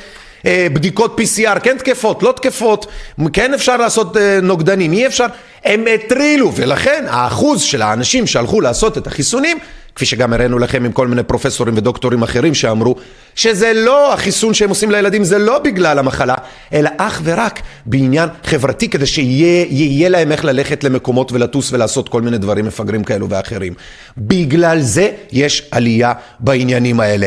אה, 0.47 0.67
בדיקות 0.73 1.21
PCR 1.21 1.61
כן 1.61 1.79
תקפות, 1.79 2.23
לא 2.23 2.33
תקפות, 2.33 2.87
כן 3.33 3.55
אפשר 3.55 3.77
לעשות 3.77 4.17
אה, 4.17 4.39
נוגדנים, 4.43 4.93
אי 4.93 5.07
אפשר, 5.07 5.27
הם 5.65 5.85
הטרילו, 5.95 6.53
ולכן 6.55 7.05
האחוז 7.09 7.63
של 7.63 7.83
האנשים 7.83 8.27
שהלכו 8.27 8.61
לעשות 8.61 8.99
את 8.99 9.07
החיסונים 9.07 9.59
כפי 9.95 10.07
שגם 10.07 10.33
הראינו 10.33 10.59
לכם 10.59 10.85
עם 10.85 10.93
כל 10.93 11.09
מיני 11.09 11.23
פרופסורים 11.23 11.77
ודוקטורים 11.77 12.23
אחרים 12.23 12.55
שאמרו 12.55 12.97
שזה 13.35 13.73
לא 13.73 14.13
החיסון 14.13 14.55
שהם 14.55 14.69
עושים 14.69 14.91
לילדים, 14.91 15.25
זה 15.25 15.39
לא 15.39 15.59
בגלל 15.59 15.99
המחלה, 15.99 16.35
אלא 16.73 16.91
אך 16.97 17.21
ורק 17.25 17.61
בעניין 17.87 18.29
חברתי 18.45 18.89
כדי 18.89 19.07
שיהיה 19.07 20.09
להם 20.09 20.33
איך 20.33 20.45
ללכת 20.45 20.85
למקומות 20.85 21.33
ולטוס 21.33 21.73
ולעשות 21.73 22.09
כל 22.09 22.23
מיני 22.23 22.39
דברים 22.39 22.65
מפגרים 22.65 23.05
כאלו 23.05 23.29
ואחרים. 23.31 23.75
בגלל 24.19 24.81
זה 24.81 25.11
יש 25.33 25.69
עלייה 25.71 26.13
בעניינים 26.41 27.01
האלה. 27.01 27.27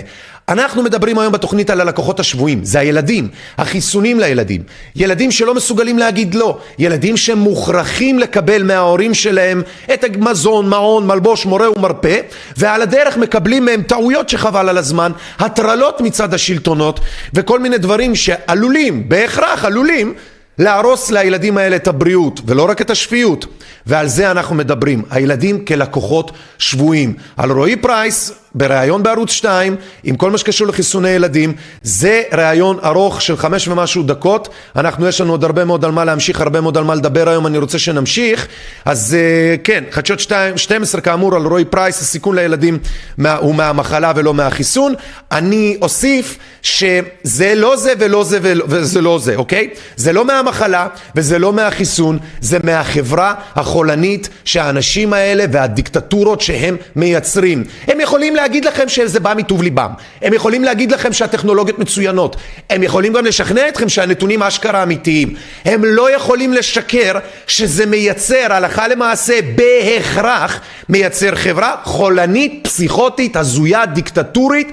אנחנו 0.50 0.83
מדברים 0.83 1.19
היום 1.19 1.33
בתוכנית 1.33 1.69
על 1.69 1.81
הלקוחות 1.81 2.19
השבויים, 2.19 2.63
זה 2.63 2.79
הילדים, 2.79 3.27
החיסונים 3.57 4.19
לילדים, 4.19 4.63
ילדים 4.95 5.31
שלא 5.31 5.55
מסוגלים 5.55 6.00
להגיד 6.00 6.35
לא, 6.35 6.57
ילדים 6.79 7.17
שמוכרחים 7.17 8.19
לקבל 8.19 8.63
מההורים 8.63 9.13
שלהם 9.13 9.62
את 9.93 10.03
המזון, 10.03 10.69
מעון, 10.69 11.07
מלבוש, 11.07 11.45
מורה 11.45 11.71
ומרפא, 11.71 12.19
ועל 12.57 12.81
הדרך 12.81 13.17
מקבלים 13.17 13.65
מהם 13.65 13.81
טעויות 13.81 14.29
שחבל 14.29 14.69
על 14.69 14.77
הזמן, 14.77 15.12
הטרלות 15.39 16.01
מצד 16.01 16.33
השלטונות, 16.33 17.00
וכל 17.33 17.59
מיני 17.59 17.77
דברים 17.77 18.15
שעלולים, 18.15 19.09
בהכרח 19.09 19.65
עלולים, 19.65 20.13
להרוס 20.59 21.12
לילדים 21.12 21.57
האלה 21.57 21.75
את 21.75 21.88
הבריאות 21.88 22.41
ולא 22.45 22.69
רק 22.69 22.81
את 22.81 22.89
השפיות. 22.89 23.45
ועל 23.85 24.07
זה 24.07 24.31
אנחנו 24.31 24.55
מדברים 24.55 25.01
הילדים 25.09 25.65
כלקוחות 25.65 26.31
שבויים. 26.57 27.13
על 27.38 27.51
רועי 27.51 27.75
פרייס 27.75 28.31
בריאיון 28.55 29.03
בערוץ 29.03 29.31
2 29.31 29.75
עם 30.03 30.15
כל 30.15 30.31
מה 30.31 30.38
שקשור 30.38 30.67
לחיסוני 30.67 31.10
ילדים. 31.10 31.53
זה 31.81 32.22
ראיון 32.33 32.79
ארוך 32.83 33.22
של 33.22 33.38
חמש 33.38 33.67
ומשהו 33.67 34.03
דקות. 34.03 34.50
אנחנו 34.75 35.07
יש 35.07 35.22
לנו 35.22 35.31
עוד 35.31 35.43
הרבה 35.43 35.65
מאוד 35.65 35.86
על 35.86 35.91
מה 35.91 36.05
להמשיך 36.05 36.41
הרבה 36.41 36.62
מאוד 36.62 36.77
על 36.77 36.83
מה 36.83 36.95
לדבר 36.95 37.29
היום. 37.29 37.48
אני 37.48 37.57
רוצה 37.57 37.79
שנמשיך. 37.79 38.48
אז 38.86 39.17
uh, 39.17 39.62
כן 39.63 39.83
חדשות 39.91 40.19
2, 40.19 40.57
12 40.57 41.01
כאמור 41.01 41.36
על 41.36 41.45
רועי 41.45 41.65
פרייס 41.65 42.01
הסיכון 42.01 42.36
לילדים 42.36 42.79
מה, 43.17 43.36
הוא 43.36 43.55
מהמחלה 43.55 44.12
ולא 44.15 44.33
מהחיסון. 44.33 44.93
אני 45.31 45.77
אוסיף 45.81 46.38
שזה 46.62 47.53
לא 47.55 47.75
זה 47.75 47.93
ולא 48.00 48.24
זה 48.24 48.39
ולא, 48.41 48.65
וזה 48.67 49.01
לא 49.01 49.19
זה 49.19 49.36
אוקיי? 49.36 49.69
זה 49.95 50.13
לא 50.13 50.25
מהמחלה 50.25 50.88
וזה 51.15 51.39
לא 51.39 51.53
מהחיסון 51.53 52.19
זה 52.41 52.57
מהחברה 52.63 53.33
החולנית 53.55 54.29
שהאנשים 54.45 55.13
האלה 55.13 55.45
והדיקטטורות 55.51 56.41
שהם 56.41 56.77
מייצרים. 56.95 57.63
הם 57.88 58.00
יכולים 58.00 58.36
להגיד 58.43 58.65
לכם 58.65 58.89
שזה 58.89 59.19
בא 59.19 59.33
מטוב 59.38 59.63
ליבם, 59.63 59.91
הם 60.21 60.33
יכולים 60.33 60.63
להגיד 60.63 60.91
לכם 60.91 61.13
שהטכנולוגיות 61.13 61.79
מצוינות, 61.79 62.35
הם 62.69 62.83
יכולים 62.83 63.13
גם 63.13 63.25
לשכנע 63.25 63.67
אתכם 63.69 63.89
שהנתונים 63.89 64.43
אשכרה 64.43 64.83
אמיתיים, 64.83 65.35
הם 65.65 65.85
לא 65.85 66.15
יכולים 66.15 66.53
לשקר 66.53 67.13
שזה 67.47 67.86
מייצר 67.86 68.53
הלכה 68.53 68.88
למעשה 68.88 69.39
בהכרח 69.56 70.62
מייצר 70.89 71.36
חברה 71.36 71.75
חולנית, 71.84 72.60
פסיכוטית, 72.63 73.36
הזויה, 73.36 73.86
דיקטטורית 73.86 74.67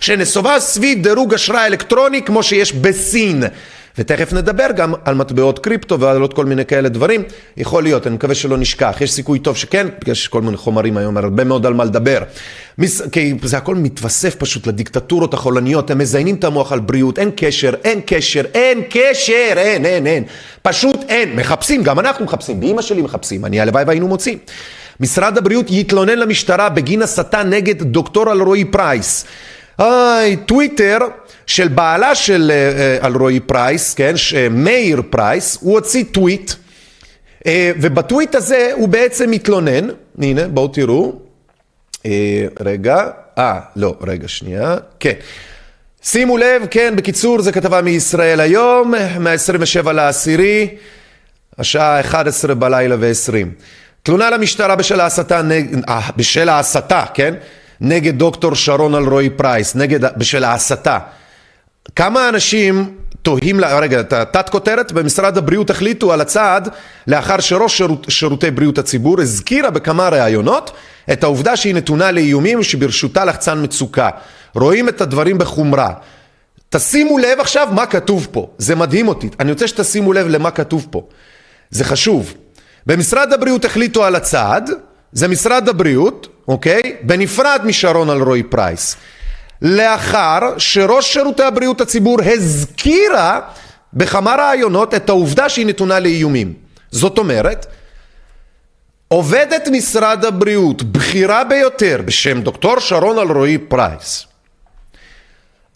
שנסובה 0.00 0.60
סביב 0.60 1.02
דירוג 1.02 1.34
אשראי 1.34 1.66
אלקטרוני 1.66 2.22
כמו 2.22 2.42
שיש 2.42 2.72
בסין 2.72 3.42
ותכף 3.98 4.32
נדבר 4.32 4.66
גם 4.76 4.94
על 5.04 5.14
מטבעות 5.14 5.58
קריפטו 5.58 6.00
ועל 6.00 6.20
עוד 6.20 6.34
כל 6.34 6.44
מיני 6.44 6.64
כאלה 6.64 6.88
דברים. 6.88 7.22
יכול 7.56 7.82
להיות, 7.82 8.06
אני 8.06 8.14
מקווה 8.14 8.34
שלא 8.34 8.56
נשכח. 8.56 8.96
יש 9.00 9.12
סיכוי 9.12 9.38
טוב 9.38 9.56
שכן, 9.56 9.86
בגלל 10.00 10.14
שיש 10.14 10.28
כל 10.28 10.42
מיני 10.42 10.56
חומרים 10.56 10.96
היום, 10.96 11.16
הרבה 11.16 11.44
מאוד 11.44 11.66
על 11.66 11.74
מה 11.74 11.84
לדבר. 11.84 12.22
מס... 12.78 13.02
כי 13.12 13.34
זה 13.42 13.56
הכל 13.56 13.74
מתווסף 13.74 14.34
פשוט 14.34 14.66
לדיקטטורות 14.66 15.34
החולניות, 15.34 15.90
הם 15.90 15.98
מזיינים 15.98 16.34
את 16.34 16.44
המוח 16.44 16.72
על 16.72 16.80
בריאות, 16.80 17.18
אין 17.18 17.30
קשר, 17.36 17.74
אין 17.84 18.00
קשר, 18.06 18.42
אין 18.54 18.82
קשר, 18.90 19.52
אין, 19.56 19.86
אין, 19.86 20.06
אין. 20.06 20.24
פשוט 20.62 20.96
אין. 21.08 21.36
מחפשים, 21.36 21.82
גם 21.82 21.98
אנחנו 21.98 22.24
מחפשים, 22.24 22.60
באמא 22.60 22.82
שלי 22.82 23.02
מחפשים, 23.02 23.44
אני 23.44 23.60
הלוואי 23.60 23.84
והיינו 23.86 24.08
מוצאים. 24.08 24.38
משרד 25.00 25.38
הבריאות 25.38 25.66
יתלונן 25.70 26.18
למשטרה 26.18 26.68
בגין 26.68 27.02
הסתה 27.02 27.42
נגד 27.42 27.82
דוקטור 27.82 28.32
אלרועי 28.32 28.64
פרייס. 28.64 29.24
היי, 29.78 30.36
טוויטר 30.36 30.98
של 31.46 31.68
בעלה 31.68 32.14
של 32.14 32.52
אלרועי 33.04 33.40
פרייס, 33.40 33.94
כן, 33.94 34.14
מאיר 34.50 35.02
פרייס, 35.10 35.58
הוא 35.60 35.74
הוציא 35.74 36.04
טוויט, 36.12 36.52
ובטוויט 37.48 38.34
הזה 38.34 38.70
הוא 38.74 38.88
בעצם 38.88 39.30
מתלונן, 39.30 39.88
הנה 40.18 40.48
בואו 40.48 40.68
תראו, 40.68 41.12
רגע, 42.60 43.10
אה, 43.38 43.60
לא, 43.76 43.96
רגע 44.06 44.28
שנייה, 44.28 44.76
כן. 45.00 45.12
שימו 46.02 46.38
לב, 46.38 46.62
כן, 46.70 46.94
בקיצור, 46.96 47.42
זו 47.42 47.52
כתבה 47.52 47.82
מישראל 47.82 48.40
היום, 48.40 48.94
מה-27 49.20 49.92
לעשירי, 49.92 50.68
השעה 51.58 52.00
11 52.00 52.54
בלילה 52.54 52.96
ו-20. 53.00 53.46
תלונה 54.02 54.30
למשטרה 54.30 54.76
בשל 54.76 55.00
ההסתה, 55.00 55.42
נג... 55.42 55.76
בשל 56.16 56.48
ההסתה, 56.48 57.04
כן? 57.14 57.34
נגד 57.80 58.18
דוקטור 58.18 58.54
שרון 58.54 58.94
אלרועי 58.94 59.30
פרייס, 59.30 59.74
נגד, 59.74 60.18
בשל 60.18 60.44
ההסתה. 60.44 60.98
כמה 61.96 62.28
אנשים 62.28 62.94
תוהים, 63.22 63.60
רגע, 63.64 64.02
תת 64.02 64.48
כותרת, 64.48 64.92
במשרד 64.92 65.38
הבריאות 65.38 65.70
החליטו 65.70 66.12
על 66.12 66.20
הצעד 66.20 66.68
לאחר 67.06 67.40
שראש 67.40 67.76
שירות, 67.76 68.06
שירותי 68.08 68.50
בריאות 68.50 68.78
הציבור 68.78 69.20
הזכירה 69.20 69.70
בכמה 69.70 70.08
ראיונות 70.08 70.70
את 71.12 71.24
העובדה 71.24 71.56
שהיא 71.56 71.74
נתונה 71.74 72.10
לאיומים 72.10 72.58
ושברשותה 72.58 73.24
לחצן 73.24 73.62
מצוקה. 73.62 74.10
רואים 74.54 74.88
את 74.88 75.00
הדברים 75.00 75.38
בחומרה. 75.38 75.92
תשימו 76.68 77.18
לב 77.18 77.40
עכשיו 77.40 77.68
מה 77.72 77.86
כתוב 77.86 78.28
פה, 78.30 78.48
זה 78.58 78.74
מדהים 78.74 79.08
אותי, 79.08 79.28
אני 79.40 79.52
רוצה 79.52 79.68
שתשימו 79.68 80.12
לב 80.12 80.26
למה 80.26 80.50
כתוב 80.50 80.86
פה, 80.90 81.02
זה 81.70 81.84
חשוב. 81.84 82.34
במשרד 82.86 83.32
הבריאות 83.32 83.64
החליטו 83.64 84.04
על 84.04 84.14
הצעד, 84.14 84.70
זה 85.12 85.28
משרד 85.28 85.68
הבריאות, 85.68 86.28
אוקיי? 86.48 86.96
בנפרד 87.02 87.60
משרון 87.64 88.10
אלרועי 88.10 88.42
פרייס. 88.42 88.96
לאחר 89.62 90.58
שראש 90.58 91.12
שירותי 91.12 91.42
הבריאות 91.42 91.80
הציבור 91.80 92.18
הזכירה 92.24 93.40
בכמה 93.92 94.34
רעיונות 94.34 94.94
את 94.94 95.08
העובדה 95.08 95.48
שהיא 95.48 95.66
נתונה 95.66 96.00
לאיומים. 96.00 96.54
זאת 96.90 97.18
אומרת, 97.18 97.66
עובדת 99.08 99.68
משרד 99.72 100.24
הבריאות, 100.24 100.82
בכירה 100.82 101.44
ביותר, 101.44 102.00
בשם 102.04 102.40
דוקטור 102.40 102.80
שרון 102.80 103.18
אלרועי 103.18 103.58
פרייס, 103.58 104.26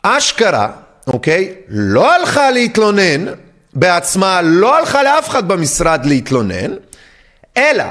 אשכרה, 0.02 0.68
אוקיי, 1.06 1.54
לא 1.68 2.14
הלכה 2.14 2.50
להתלונן 2.50 3.26
בעצמה, 3.74 4.42
לא 4.42 4.78
הלכה 4.78 5.02
לאף 5.02 5.28
אחד 5.28 5.48
במשרד 5.48 6.06
להתלונן, 6.06 6.70
אלא 7.56 7.84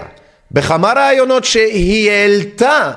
בכמה 0.51 0.93
רעיונות 0.93 1.45
שהיא 1.45 2.11
העלתה, 2.11 2.91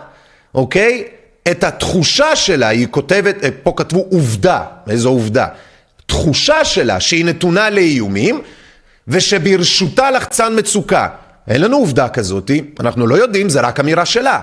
אוקיי? 0.55 1.05
את 1.51 1.65
התחושה 1.65 2.37
שלה, 2.37 2.69
היא 2.69 2.87
כותבת, 2.91 3.37
פה 3.63 3.73
כתבו 3.77 4.07
עובדה, 4.11 4.63
איזו 4.91 5.09
עובדה? 5.09 5.47
תחושה 6.07 6.65
שלה 6.65 7.01
שהיא 7.01 7.25
נתונה 7.25 7.71
לאיומים 7.71 8.43
ושברשותה 9.09 10.11
לחצן 10.11 10.59
מצוקה. 10.59 11.09
אין 11.49 11.61
לנו 11.61 11.77
עובדה 11.77 12.09
כזאתי, 12.09 12.63
אנחנו 12.81 13.07
לא 13.07 13.15
יודעים, 13.15 13.49
זה 13.49 13.61
רק 13.61 13.81
אמירה 13.81 14.07
שלה. 14.07 14.41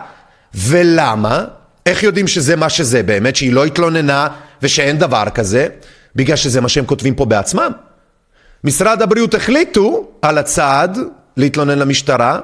ולמה? 0.55 1.45
איך 1.85 2.03
יודעים 2.03 2.27
שזה 2.27 2.55
מה 2.55 2.69
שזה 2.69 3.03
באמת, 3.03 3.35
שהיא 3.35 3.53
לא 3.53 3.65
התלוננה 3.65 4.27
ושאין 4.61 4.97
דבר 4.97 5.23
כזה? 5.33 5.67
בגלל 6.15 6.35
שזה 6.35 6.61
מה 6.61 6.69
שהם 6.69 6.85
כותבים 6.85 7.15
פה 7.15 7.25
בעצמם. 7.25 7.71
משרד 8.63 9.01
הבריאות 9.01 9.33
החליטו 9.33 10.07
על 10.21 10.37
הצעד 10.37 10.97
להתלונן 11.37 11.79
למשטרה, 11.79 12.39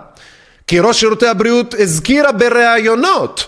כי 0.68 0.80
ראש 0.80 1.00
שירותי 1.00 1.28
הבריאות 1.28 1.76
הזכירה 1.80 2.32
בראיונות, 2.32 3.48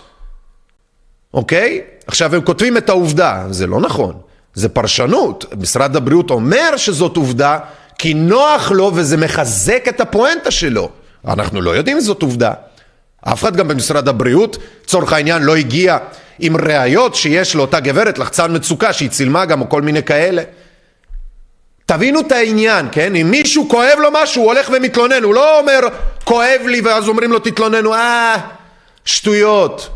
אוקיי? 1.34 1.80
עכשיו 2.06 2.34
הם 2.34 2.40
כותבים 2.42 2.76
את 2.76 2.88
העובדה, 2.88 3.44
זה 3.50 3.66
לא 3.66 3.80
נכון, 3.80 4.14
זה 4.54 4.68
פרשנות. 4.68 5.44
משרד 5.60 5.96
הבריאות 5.96 6.30
אומר 6.30 6.76
שזאת 6.76 7.16
עובדה, 7.16 7.58
כי 7.98 8.14
נוח 8.14 8.70
לו 8.70 8.92
וזה 8.94 9.16
מחזק 9.16 9.84
את 9.88 10.00
הפואנטה 10.00 10.50
שלו. 10.50 10.88
אנחנו 11.28 11.60
לא 11.60 11.70
יודעים 11.70 11.96
אם 11.96 12.02
זאת 12.02 12.22
עובדה. 12.22 12.52
אף 13.20 13.42
אחד 13.42 13.56
גם 13.56 13.68
במשרד 13.68 14.08
הבריאות, 14.08 14.58
לצורך 14.84 15.12
העניין, 15.12 15.42
לא 15.42 15.56
הגיע 15.56 15.98
עם 16.38 16.56
ראיות 16.56 17.14
שיש 17.14 17.54
לאותה 17.54 17.80
גברת 17.80 18.18
לחצן 18.18 18.56
מצוקה 18.56 18.92
שהיא 18.92 19.10
צילמה 19.10 19.44
גם 19.44 19.60
או 19.60 19.68
כל 19.68 19.82
מיני 19.82 20.02
כאלה. 20.02 20.42
תבינו 21.88 22.20
את 22.20 22.32
העניין, 22.32 22.86
כן? 22.92 23.16
אם 23.16 23.30
מישהו 23.30 23.68
כואב 23.68 23.98
לו 23.98 24.08
משהו, 24.12 24.42
הוא 24.42 24.52
הולך 24.52 24.70
ומתלונן, 24.76 25.22
הוא 25.22 25.34
לא 25.34 25.60
אומר 25.60 25.80
כואב 26.24 26.60
לי 26.66 26.80
ואז 26.80 27.08
אומרים 27.08 27.32
לו 27.32 27.38
תתלוננו, 27.38 27.94
אה, 27.94 28.36
שטויות. 29.04 29.90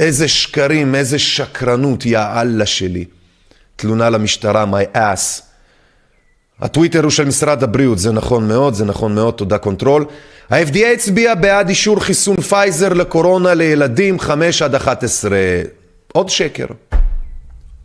איזה 0.00 0.28
שקרים, 0.28 0.94
איזה 0.94 1.18
שקרנות, 1.18 2.06
יא 2.06 2.18
אללה 2.18 2.66
שלי. 2.66 3.04
תלונה 3.76 4.10
למשטרה, 4.10 4.64
my 4.64 4.96
ass. 4.96 5.42
הטוויטר 6.60 7.02
הוא 7.02 7.10
של 7.10 7.24
משרד 7.24 7.62
הבריאות, 7.62 7.98
זה 7.98 8.12
נכון 8.12 8.48
מאוד, 8.48 8.74
זה 8.74 8.84
נכון 8.84 9.14
מאוד, 9.14 9.34
תודה 9.34 9.58
קונטרול. 9.58 10.04
ה-FDA 10.50 10.86
הצביע 10.94 11.34
בעד 11.34 11.68
אישור 11.68 12.00
חיסון 12.00 12.40
פייזר 12.40 12.92
לקורונה 12.92 13.54
לילדים 13.54 14.18
5 14.18 14.62
עד 14.62 14.74
11. 14.74 15.38
עוד 16.12 16.28
שקר. 16.28 16.66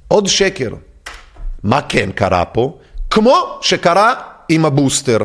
עוד 0.08 0.28
שקר. 0.28 0.70
מה 1.64 1.82
כן 1.90 2.12
קרה 2.12 2.46
פה? 2.46 2.78
כמו 3.10 3.60
שקרה 3.62 4.14
עם 4.50 4.66
הבוסטר. 4.66 5.18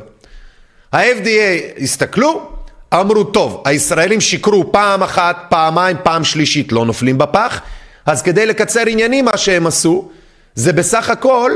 ה-FDA 0.92 1.82
הסתכלו, 1.82 2.48
אמרו, 2.94 3.24
טוב, 3.24 3.62
הישראלים 3.64 4.20
שיקרו 4.20 4.72
פעם 4.72 5.02
אחת, 5.02 5.36
פעמיים, 5.48 5.96
פעם 6.02 6.24
שלישית, 6.24 6.72
לא 6.72 6.86
נופלים 6.86 7.18
בפח, 7.18 7.60
אז 8.06 8.22
כדי 8.22 8.46
לקצר 8.46 8.82
עניינים, 8.86 9.24
מה 9.24 9.36
שהם 9.36 9.66
עשו, 9.66 10.08
זה 10.54 10.72
בסך 10.72 11.10
הכל 11.10 11.52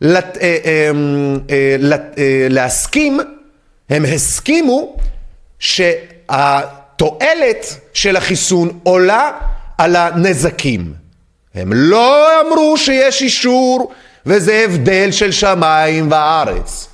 לת, 0.00 0.36
אה, 0.40 0.56
אה, 0.64 0.90
אה, 1.50 1.76
לת, 1.78 2.02
אה, 2.18 2.46
להסכים, 2.50 3.20
הם 3.90 4.04
הסכימו 4.04 4.96
שהתועלת 5.58 6.46
של 7.94 8.16
החיסון 8.16 8.78
עולה 8.82 9.30
על 9.78 9.96
הנזקים. 9.96 10.92
הם 11.54 11.72
לא 11.72 12.40
אמרו 12.40 12.78
שיש 12.78 13.22
אישור 13.22 13.92
וזה 14.26 14.64
הבדל 14.64 15.10
של 15.10 15.32
שמיים 15.32 16.10
וארץ. 16.10 16.88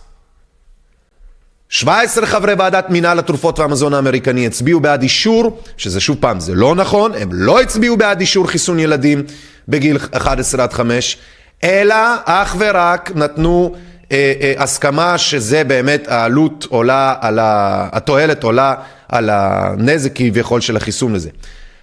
17 1.69 2.27
חברי 2.27 2.55
ועדת 2.55 2.91
מינהל 2.91 3.19
התרופות 3.19 3.59
והמזון 3.59 3.95
האמריקני 3.95 4.47
הצביעו 4.47 4.81
בעד 4.81 5.03
אישור, 5.03 5.59
שזה 5.77 6.01
שוב 6.01 6.17
פעם, 6.21 6.41
זה 6.41 6.55
לא 6.55 6.75
נכון, 6.75 7.13
הם 7.15 7.29
לא 7.33 7.61
הצביעו 7.61 7.97
בעד 7.97 8.21
אישור 8.21 8.49
חיסון 8.49 8.79
ילדים 8.79 9.23
בגיל 9.69 9.99
11 10.13 10.63
עד 10.63 10.73
5, 10.73 11.17
אלא 11.65 11.95
אך 12.25 12.57
ורק 12.59 13.13
נתנו 13.15 13.75
אה, 14.13 14.33
אה, 14.41 14.55
הסכמה 14.59 15.19
שזה 15.19 15.65
באמת 15.65 16.09
העלות 16.09 16.67
עולה 16.69 17.15
על 17.21 17.39
ה... 17.39 17.89
התועלת 17.93 18.43
עולה 18.43 18.75
על 19.09 19.31
הנזק 19.33 20.11
כביכול 20.15 20.61
של 20.61 20.77
החיסון 20.77 21.15
הזה. 21.15 21.31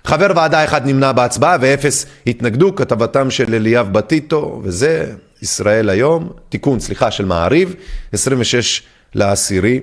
חבר 0.05 0.31
ועדה 0.35 0.63
אחד 0.63 0.87
נמנע 0.87 1.11
בהצבעה 1.11 1.57
ואפס 1.61 2.05
התנגדו, 2.27 2.75
כתבתם 2.75 3.31
של 3.31 3.53
אליאב 3.53 3.93
בטיטו, 3.93 4.61
וזה 4.63 5.05
ישראל 5.41 5.89
היום, 5.89 6.29
תיקון, 6.49 6.79
סליחה, 6.79 7.11
של 7.11 7.25
מעריב, 7.25 7.75
26 8.11 8.81
לעשירי, 9.15 9.79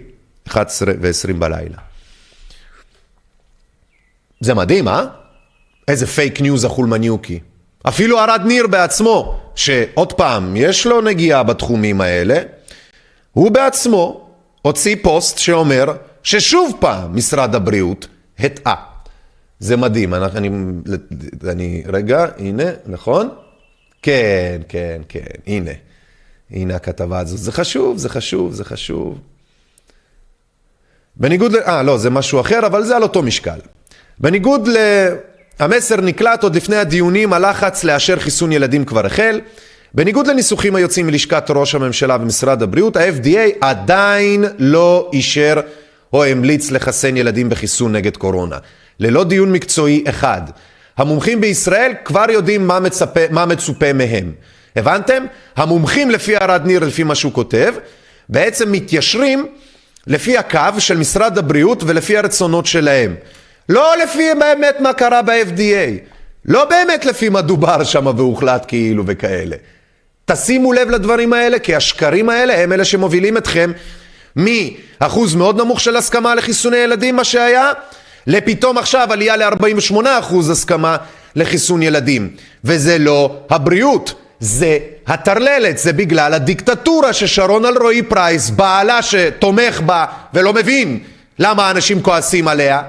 11 0.48 0.92
ו-20 1.00 1.32
בלילה. 1.32 1.76
זה 4.40 4.54
מדהים, 4.54 4.88
אה? 4.88 5.04
איזה 5.88 6.06
פייק 6.06 6.40
ניוז 6.40 6.64
החולמניוקי. 6.64 7.40
אפילו 7.88 8.20
ארד 8.20 8.40
ניר 8.44 8.66
בעצמו, 8.66 9.40
שעוד 9.54 10.12
פעם, 10.12 10.56
יש 10.56 10.86
לו 10.86 11.00
נגיעה 11.00 11.42
בתחומים 11.42 12.00
האלה, 12.00 12.42
הוא 13.32 13.50
בעצמו 13.50 14.28
הוציא 14.62 14.96
פוסט 15.02 15.38
שאומר 15.38 15.84
ששוב 16.22 16.76
פעם 16.80 17.16
משרד 17.16 17.54
הבריאות 17.54 18.06
הטעה. 18.38 18.74
זה 19.58 19.76
מדהים, 19.76 20.14
אני, 20.14 20.24
אני, 20.36 20.48
אני, 21.50 21.82
רגע, 21.86 22.26
הנה, 22.38 22.64
נכון? 22.86 23.28
כן, 24.02 24.60
כן, 24.68 25.00
כן, 25.08 25.20
הנה. 25.46 25.70
הנה 26.50 26.76
הכתבה 26.76 27.18
הזאת. 27.18 27.38
זה 27.38 27.52
חשוב, 27.52 27.98
זה 27.98 28.08
חשוב, 28.08 28.52
זה 28.52 28.64
חשוב. 28.64 29.18
בניגוד 31.16 31.52
ל... 31.52 31.56
אה, 31.56 31.82
לא, 31.82 31.98
זה 31.98 32.10
משהו 32.10 32.40
אחר, 32.40 32.66
אבל 32.66 32.84
זה 32.84 32.96
על 32.96 33.02
אותו 33.02 33.22
משקל. 33.22 33.58
בניגוד 34.18 34.68
ל... 34.68 34.76
המסר 35.58 36.00
נקלט 36.00 36.42
עוד 36.42 36.56
לפני 36.56 36.76
הדיונים, 36.76 37.32
הלחץ 37.32 37.84
לאשר 37.84 38.18
חיסון 38.18 38.52
ילדים 38.52 38.84
כבר 38.84 39.06
החל. 39.06 39.40
בניגוד 39.94 40.26
לניסוחים 40.26 40.76
היוצאים 40.76 41.06
מלשכת 41.06 41.44
ראש 41.50 41.74
הממשלה 41.74 42.16
ומשרד 42.20 42.62
הבריאות, 42.62 42.96
ה-FDA 42.96 43.56
עדיין 43.60 44.44
לא 44.58 45.10
אישר 45.12 45.60
או 46.12 46.24
המליץ 46.24 46.70
לחסן 46.70 47.16
ילדים 47.16 47.48
בחיסון 47.48 47.96
נגד 47.96 48.16
קורונה. 48.16 48.58
ללא 49.00 49.24
דיון 49.24 49.52
מקצועי 49.52 50.04
אחד. 50.08 50.42
המומחים 50.96 51.40
בישראל 51.40 51.92
כבר 52.04 52.24
יודעים 52.30 52.66
מה, 52.66 52.80
מצפה, 52.80 53.20
מה 53.30 53.46
מצופה 53.46 53.92
מהם. 53.92 54.32
הבנתם? 54.76 55.24
המומחים 55.56 56.10
לפי 56.10 56.36
ארד 56.36 56.62
ניר, 56.64 56.84
לפי 56.84 57.02
מה 57.02 57.14
שהוא 57.14 57.32
כותב, 57.32 57.74
בעצם 58.28 58.72
מתיישרים 58.72 59.46
לפי 60.06 60.38
הקו 60.38 60.60
של 60.78 60.96
משרד 60.96 61.38
הבריאות 61.38 61.82
ולפי 61.86 62.16
הרצונות 62.16 62.66
שלהם. 62.66 63.14
לא 63.68 63.94
לפי 64.02 64.28
באמת 64.40 64.80
מה 64.80 64.92
קרה 64.92 65.22
ב-FDA. 65.22 66.14
לא 66.44 66.64
באמת 66.64 67.04
לפי 67.04 67.28
מה 67.28 67.40
דובר 67.40 67.84
שם 67.84 68.06
והוחלט 68.06 68.64
כאילו 68.68 69.04
וכאלה. 69.06 69.56
תשימו 70.24 70.72
לב 70.72 70.90
לדברים 70.90 71.32
האלה, 71.32 71.58
כי 71.58 71.74
השקרים 71.74 72.28
האלה 72.28 72.62
הם 72.62 72.72
אלה 72.72 72.84
שמובילים 72.84 73.36
אתכם 73.36 73.72
מאחוז 74.36 75.34
מאוד 75.34 75.60
נמוך 75.60 75.80
של 75.80 75.96
הסכמה 75.96 76.34
לחיסוני 76.34 76.76
ילדים, 76.76 77.16
מה 77.16 77.24
שהיה, 77.24 77.72
לפתאום 78.26 78.78
עכשיו 78.78 79.12
עלייה 79.12 79.36
ל-48% 79.36 80.34
הסכמה 80.50 80.96
לחיסון 81.36 81.82
ילדים. 81.82 82.30
וזה 82.64 82.98
לא 82.98 83.36
הבריאות, 83.50 84.14
זה 84.40 84.78
הטרללת, 85.06 85.78
זה 85.78 85.92
בגלל 85.92 86.34
הדיקטטורה 86.34 87.12
ששרון 87.12 87.64
אלרועי 87.64 88.02
פרייס, 88.02 88.50
בעלה 88.50 89.02
שתומך 89.02 89.80
בה 89.80 90.06
ולא 90.34 90.52
מבין 90.52 90.98
למה 91.38 91.68
האנשים 91.68 92.02
כועסים 92.02 92.48
עליה. 92.48 92.82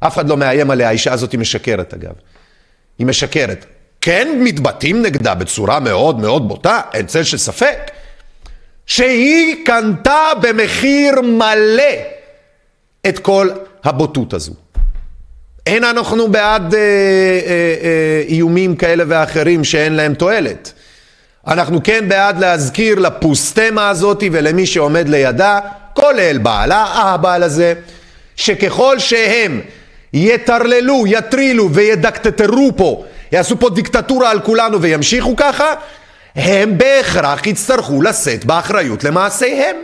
אף 0.00 0.14
אחד 0.14 0.28
לא 0.28 0.36
מאיים 0.36 0.70
עליה, 0.70 0.88
האישה 0.88 1.12
הזאת 1.12 1.32
היא 1.32 1.40
משקרת 1.40 1.94
אגב. 1.94 2.12
היא 2.98 3.06
משקרת. 3.06 3.66
כן 4.00 4.28
מתבטאים 4.40 5.02
נגדה 5.02 5.34
בצורה 5.34 5.80
מאוד 5.80 6.20
מאוד 6.20 6.48
בוטה, 6.48 6.80
אין 6.94 7.06
צל 7.06 7.22
של 7.22 7.38
ספק, 7.38 7.90
שהיא 8.86 9.64
קנתה 9.66 10.22
במחיר 10.40 11.20
מלא 11.20 11.92
את 13.08 13.18
כל 13.18 13.50
הבוטות 13.84 14.34
הזו. 14.34 14.52
אין 15.66 15.84
אנחנו 15.84 16.28
בעד 16.28 16.74
אה, 16.74 16.80
אה, 16.80 16.84
אה, 17.82 18.22
איומים 18.28 18.76
כאלה 18.76 19.04
ואחרים 19.08 19.64
שאין 19.64 19.92
להם 19.92 20.14
תועלת. 20.14 20.72
אנחנו 21.46 21.82
כן 21.84 22.08
בעד 22.08 22.38
להזכיר 22.38 22.98
לפוסטמה 22.98 23.88
הזאת 23.88 24.22
ולמי 24.32 24.66
שעומד 24.66 25.08
לידה, 25.08 25.60
כולל 25.94 26.38
בעלה, 26.38 26.84
הבעל 26.84 27.42
הזה, 27.42 27.74
שככל 28.36 28.98
שהם 28.98 29.60
יטרללו, 30.12 31.04
יטרילו 31.06 31.72
וידקטטרו 31.72 32.72
פה, 32.76 33.04
יעשו 33.32 33.60
פה 33.60 33.70
דיקטטורה 33.70 34.30
על 34.30 34.40
כולנו 34.40 34.82
וימשיכו 34.82 35.36
ככה, 35.36 35.74
הם 36.36 36.78
בהכרח 36.78 37.46
יצטרכו 37.46 38.02
לשאת 38.02 38.44
באחריות 38.44 39.04
למעשיהם. 39.04 39.76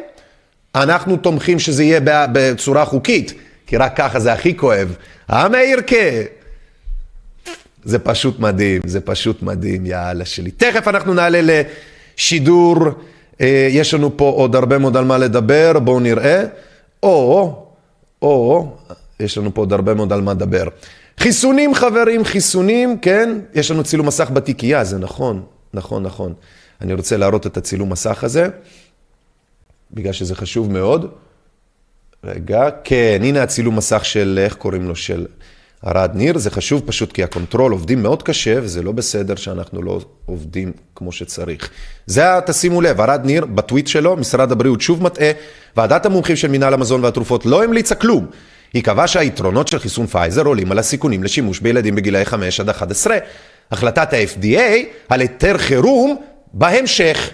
אנחנו 0.74 1.16
תומכים 1.16 1.59
שזה 1.59 1.85
יהיה 1.85 2.00
בצורה 2.04 2.85
חוקית, 2.85 3.35
כי 3.66 3.77
רק 3.77 3.96
ככה 3.96 4.20
זה 4.20 4.33
הכי 4.33 4.57
כואב. 4.57 4.96
אה 5.31 5.48
מאירקה? 5.48 5.96
זה 7.85 7.98
פשוט 7.98 8.40
מדהים, 8.40 8.83
זה 8.85 9.00
פשוט 9.00 9.42
מדהים, 9.42 9.87
יאללה 9.87 10.24
שלי. 10.24 10.50
תכף 10.50 10.88
אנחנו 10.88 11.14
נעלה 11.14 11.64
לשידור, 12.16 12.77
אה, 13.40 13.68
יש 13.70 13.94
לנו 13.94 14.16
פה 14.16 14.33
עוד 14.37 14.57
הרבה 14.57 14.79
מאוד 14.79 14.96
על 14.96 15.05
מה 15.05 15.18
לדבר, 15.18 15.79
בואו 15.79 16.00
נראה. 16.00 16.44
או, 17.03 17.66
או, 18.22 18.68
יש 19.20 19.38
לנו 19.38 19.55
פה 19.55 19.62
עוד 19.62 19.72
הרבה 19.72 19.94
מאוד 19.94 20.12
על 20.12 20.20
מה 20.20 20.33
לדבר. 20.33 20.64
חיסונים 21.20 21.74
חברים, 21.74 22.24
חיסונים, 22.24 22.98
כן? 22.98 23.38
יש 23.55 23.70
לנו 23.70 23.85
צילום 23.85 24.07
מסך 24.07 24.31
בתיקייה, 24.31 24.85
זה 24.85 24.98
נכון, 24.98 25.42
נכון, 25.74 26.03
נכון. 26.03 26.35
אני 26.81 26.94
רוצה 26.94 27.16
להראות 27.16 27.46
את 27.46 27.57
הצילום 27.57 27.92
מסך 27.92 28.24
הזה, 28.24 28.48
בגלל 29.92 30.12
שזה 30.12 30.35
חשוב 30.35 30.72
מאוד. 30.72 31.11
רגע, 32.26 32.68
כן, 32.84 33.20
הנה 33.22 33.42
הצילום 33.42 33.76
מסך 33.76 34.04
של, 34.04 34.40
איך 34.44 34.54
קוראים 34.54 34.88
לו? 34.88 34.96
של 34.96 35.26
ארד 35.87 36.10
ניר. 36.14 36.38
זה 36.38 36.50
חשוב 36.50 36.82
פשוט 36.87 37.12
כי 37.12 37.22
הקונטרול 37.22 37.72
עובדים 37.72 38.02
מאוד 38.02 38.22
קשה, 38.22 38.58
וזה 38.62 38.82
לא 38.82 38.92
בסדר 38.92 39.34
שאנחנו 39.34 39.82
לא 39.82 40.00
עובדים 40.26 40.72
כמו 40.94 41.12
שצריך. 41.12 41.70
זה, 42.06 42.24
תשימו 42.46 42.80
לב, 42.80 43.00
ארד 43.00 43.20
ניר, 43.24 43.44
בטוויט 43.44 43.87
שלו, 43.87 44.16
משרד 44.16 44.52
הבריאות 44.52 44.80
שוב 44.80 45.02
מטעה, 45.02 45.30
ועדת 45.76 46.06
המומחים 46.06 46.37
של 46.37 46.48
מינהל 46.48 46.74
המזון 46.74 47.04
והתרופות 47.04 47.46
לא 47.46 47.64
המליצה 47.64 47.94
כלום. 47.94 48.26
היא 48.72 48.82
קבעה 48.82 49.06
שהיתרונות 49.06 49.68
של 49.68 49.78
חיסון 49.78 50.06
פייזר 50.06 50.42
עולים 50.42 50.72
על 50.72 50.78
הסיכונים 50.78 51.24
לשימוש 51.24 51.60
בילדים 51.60 51.94
בגילאי 51.94 52.24
5 52.24 52.60
עד 52.60 52.68
11. 52.68 53.18
החלטת 53.70 54.12
ה-FDA 54.12 54.84
על 55.08 55.20
היתר 55.20 55.58
חירום 55.58 56.16
בהמשך. 56.52 57.30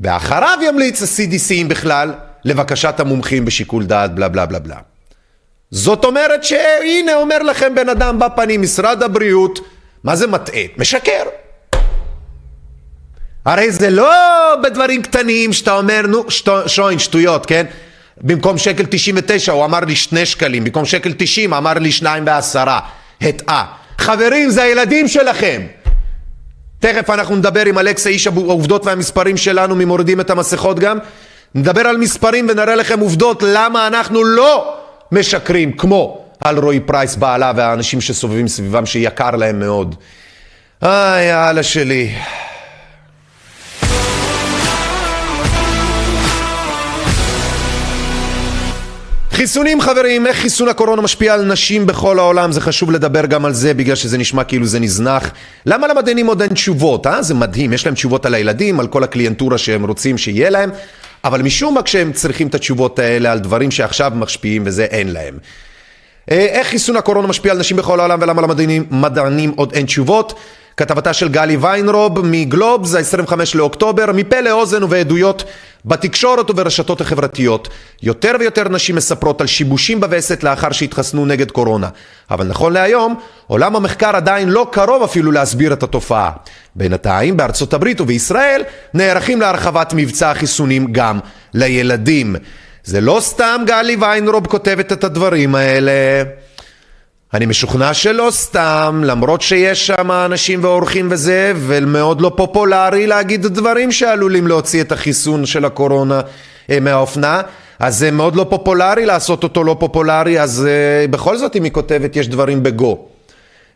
ואחריו 0.00 0.58
ימליץ 0.62 1.02
ה-CDC 1.02 1.52
אם 1.52 1.66
בכלל, 1.68 2.12
לבקשת 2.44 3.00
המומחים 3.00 3.44
בשיקול 3.44 3.84
דעת 3.84 4.14
בלה 4.14 4.28
בלה 4.28 4.46
בלה 4.46 4.58
בלה. 4.58 4.76
זאת 5.70 6.04
אומרת 6.04 6.44
שהנה 6.44 7.14
אומר 7.14 7.38
לכם 7.38 7.74
בן 7.74 7.88
אדם 7.88 8.18
בפנים, 8.18 8.62
משרד 8.62 9.02
הבריאות, 9.02 9.60
מה 10.04 10.16
זה 10.16 10.26
מטעה? 10.26 10.62
משקר. 10.78 11.22
הרי 13.44 13.72
זה 13.72 13.90
לא 13.90 14.12
בדברים 14.62 15.02
קטנים 15.02 15.52
שאתה 15.52 15.78
אומר, 15.78 16.02
נו, 16.08 16.30
שטו, 16.30 16.68
שוין, 16.68 16.98
שטויות, 16.98 17.46
כן? 17.46 17.66
במקום 18.20 18.58
שקל 18.58 18.84
99 18.90 19.52
הוא 19.52 19.64
אמר 19.64 19.80
לי 19.80 19.96
שני 19.96 20.26
שקלים, 20.26 20.64
במקום 20.64 20.84
שקל 20.84 21.12
90 21.18 21.54
אמר 21.54 21.72
לי 21.72 21.92
שניים 21.92 22.24
בעשרה. 22.24 22.80
הטעה. 23.20 23.64
חברים, 23.98 24.50
זה 24.50 24.62
הילדים 24.62 25.08
שלכם. 25.08 25.62
תכף 26.78 27.10
אנחנו 27.10 27.36
נדבר 27.36 27.66
עם 27.66 27.78
אלכסה, 27.78 28.10
איש 28.10 28.26
העובדות 28.26 28.86
והמספרים 28.86 29.36
שלנו, 29.36 29.76
ממורידים 29.76 30.20
את 30.20 30.30
המסכות 30.30 30.78
גם. 30.78 30.98
נדבר 31.54 31.86
על 31.86 31.96
מספרים 31.96 32.46
ונראה 32.50 32.74
לכם 32.74 33.00
עובדות 33.00 33.42
למה 33.46 33.86
אנחנו 33.86 34.24
לא 34.24 34.76
משקרים, 35.12 35.72
כמו 35.72 36.24
על 36.40 36.58
רועי 36.58 36.80
פרייס 36.80 37.16
בעלה 37.16 37.52
והאנשים 37.56 38.00
שסובבים 38.00 38.48
סביבם 38.48 38.86
שיקר 38.86 39.30
להם 39.30 39.60
מאוד. 39.60 39.94
איי, 40.82 41.26
יאללה 41.28 41.62
שלי. 41.62 42.10
חיסונים 49.32 49.80
חברים, 49.80 50.26
איך 50.26 50.36
חיסון 50.36 50.68
הקורונה 50.68 51.02
משפיע 51.02 51.34
על 51.34 51.44
נשים 51.44 51.86
בכל 51.86 52.18
העולם, 52.18 52.52
זה 52.52 52.60
חשוב 52.60 52.90
לדבר 52.90 53.26
גם 53.26 53.44
על 53.44 53.52
זה 53.52 53.74
בגלל 53.74 53.94
שזה 53.96 54.18
נשמע 54.18 54.44
כאילו 54.44 54.66
זה 54.66 54.80
נזנח. 54.80 55.30
למה 55.66 55.88
למדענים 55.88 56.26
עוד 56.26 56.42
אין 56.42 56.54
תשובות, 56.54 57.06
אה? 57.06 57.22
זה 57.22 57.34
מדהים, 57.34 57.72
יש 57.72 57.86
להם 57.86 57.94
תשובות 57.94 58.26
על 58.26 58.34
הילדים, 58.34 58.80
על 58.80 58.86
כל 58.86 59.04
הקליינטורה 59.04 59.58
שהם 59.58 59.86
רוצים 59.86 60.18
שיהיה 60.18 60.50
להם, 60.50 60.70
אבל 61.24 61.42
משום 61.42 61.74
מה 61.74 61.82
כשהם 61.82 62.12
צריכים 62.12 62.46
את 62.46 62.54
התשובות 62.54 62.98
האלה 62.98 63.32
על 63.32 63.38
דברים 63.38 63.70
שעכשיו 63.70 64.12
משפיעים 64.14 64.62
וזה 64.66 64.84
אין 64.84 65.12
להם. 65.12 65.38
אה, 66.30 66.36
איך 66.36 66.66
חיסון 66.66 66.96
הקורונה 66.96 67.28
משפיע 67.28 67.52
על 67.52 67.58
נשים 67.58 67.76
בכל 67.76 68.00
העולם 68.00 68.18
ולמה 68.22 68.42
למדענים 68.42 69.52
עוד 69.56 69.72
אין 69.72 69.86
תשובות? 69.86 70.34
כתבתה 70.80 71.12
של 71.12 71.28
גלי 71.28 71.56
ויינרוב 71.56 72.26
מגלובס, 72.26 72.94
ה-25 72.94 73.32
לאוקטובר, 73.54 74.12
מפה 74.14 74.40
לאוזן 74.40 74.82
ובעדויות 74.82 75.44
בתקשורת 75.84 76.50
וברשתות 76.50 77.00
החברתיות. 77.00 77.68
יותר 78.02 78.32
ויותר 78.40 78.68
נשים 78.68 78.96
מספרות 78.96 79.40
על 79.40 79.46
שיבושים 79.46 80.00
בווסת 80.00 80.42
לאחר 80.42 80.72
שהתחסנו 80.72 81.26
נגד 81.26 81.50
קורונה. 81.50 81.88
אבל 82.30 82.46
נכון 82.46 82.72
להיום, 82.72 83.14
עולם 83.46 83.76
המחקר 83.76 84.16
עדיין 84.16 84.48
לא 84.48 84.66
קרוב 84.72 85.02
אפילו 85.02 85.32
להסביר 85.32 85.72
את 85.72 85.82
התופעה. 85.82 86.30
בינתיים, 86.76 87.36
בארצות 87.36 87.74
הברית 87.74 88.00
ובישראל 88.00 88.62
נערכים 88.94 89.40
להרחבת 89.40 89.92
מבצע 89.96 90.30
החיסונים 90.30 90.92
גם 90.92 91.18
לילדים. 91.54 92.36
זה 92.84 93.00
לא 93.00 93.18
סתם 93.20 93.62
גלי 93.66 93.96
ויינרוב 94.00 94.46
כותבת 94.46 94.92
את 94.92 95.04
הדברים 95.04 95.54
האלה. 95.54 95.92
אני 97.34 97.46
משוכנע 97.46 97.94
שלא 97.94 98.28
סתם, 98.30 99.02
למרות 99.04 99.42
שיש 99.42 99.86
שם 99.86 100.10
אנשים 100.10 100.64
ואורחים 100.64 101.08
וזה, 101.10 101.52
ומאוד 101.56 102.20
לא 102.20 102.32
פופולרי 102.36 103.06
להגיד 103.06 103.46
דברים 103.46 103.92
שעלולים 103.92 104.46
להוציא 104.46 104.80
את 104.80 104.92
החיסון 104.92 105.46
של 105.46 105.64
הקורונה 105.64 106.20
אה, 106.70 106.80
מהאופנה, 106.80 107.40
אז 107.78 107.98
זה 107.98 108.10
מאוד 108.10 108.36
לא 108.36 108.46
פופולרי 108.50 109.06
לעשות 109.06 109.42
אותו 109.42 109.64
לא 109.64 109.76
פופולרי, 109.80 110.40
אז 110.40 110.66
אה, 110.68 111.06
בכל 111.08 111.36
זאת 111.36 111.56
אם 111.56 111.64
היא 111.64 111.72
כותבת 111.72 112.16
יש 112.16 112.28
דברים 112.28 112.62
בגו. 112.62 113.06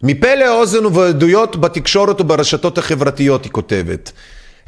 מפה 0.03 0.35
לאוזן 0.35 0.87
ובעדויות 0.87 1.57
בתקשורת 1.57 2.21
וברשתות 2.21 2.79
החברתיות 2.79 3.45
היא 3.45 3.53
כותבת. 3.53 4.13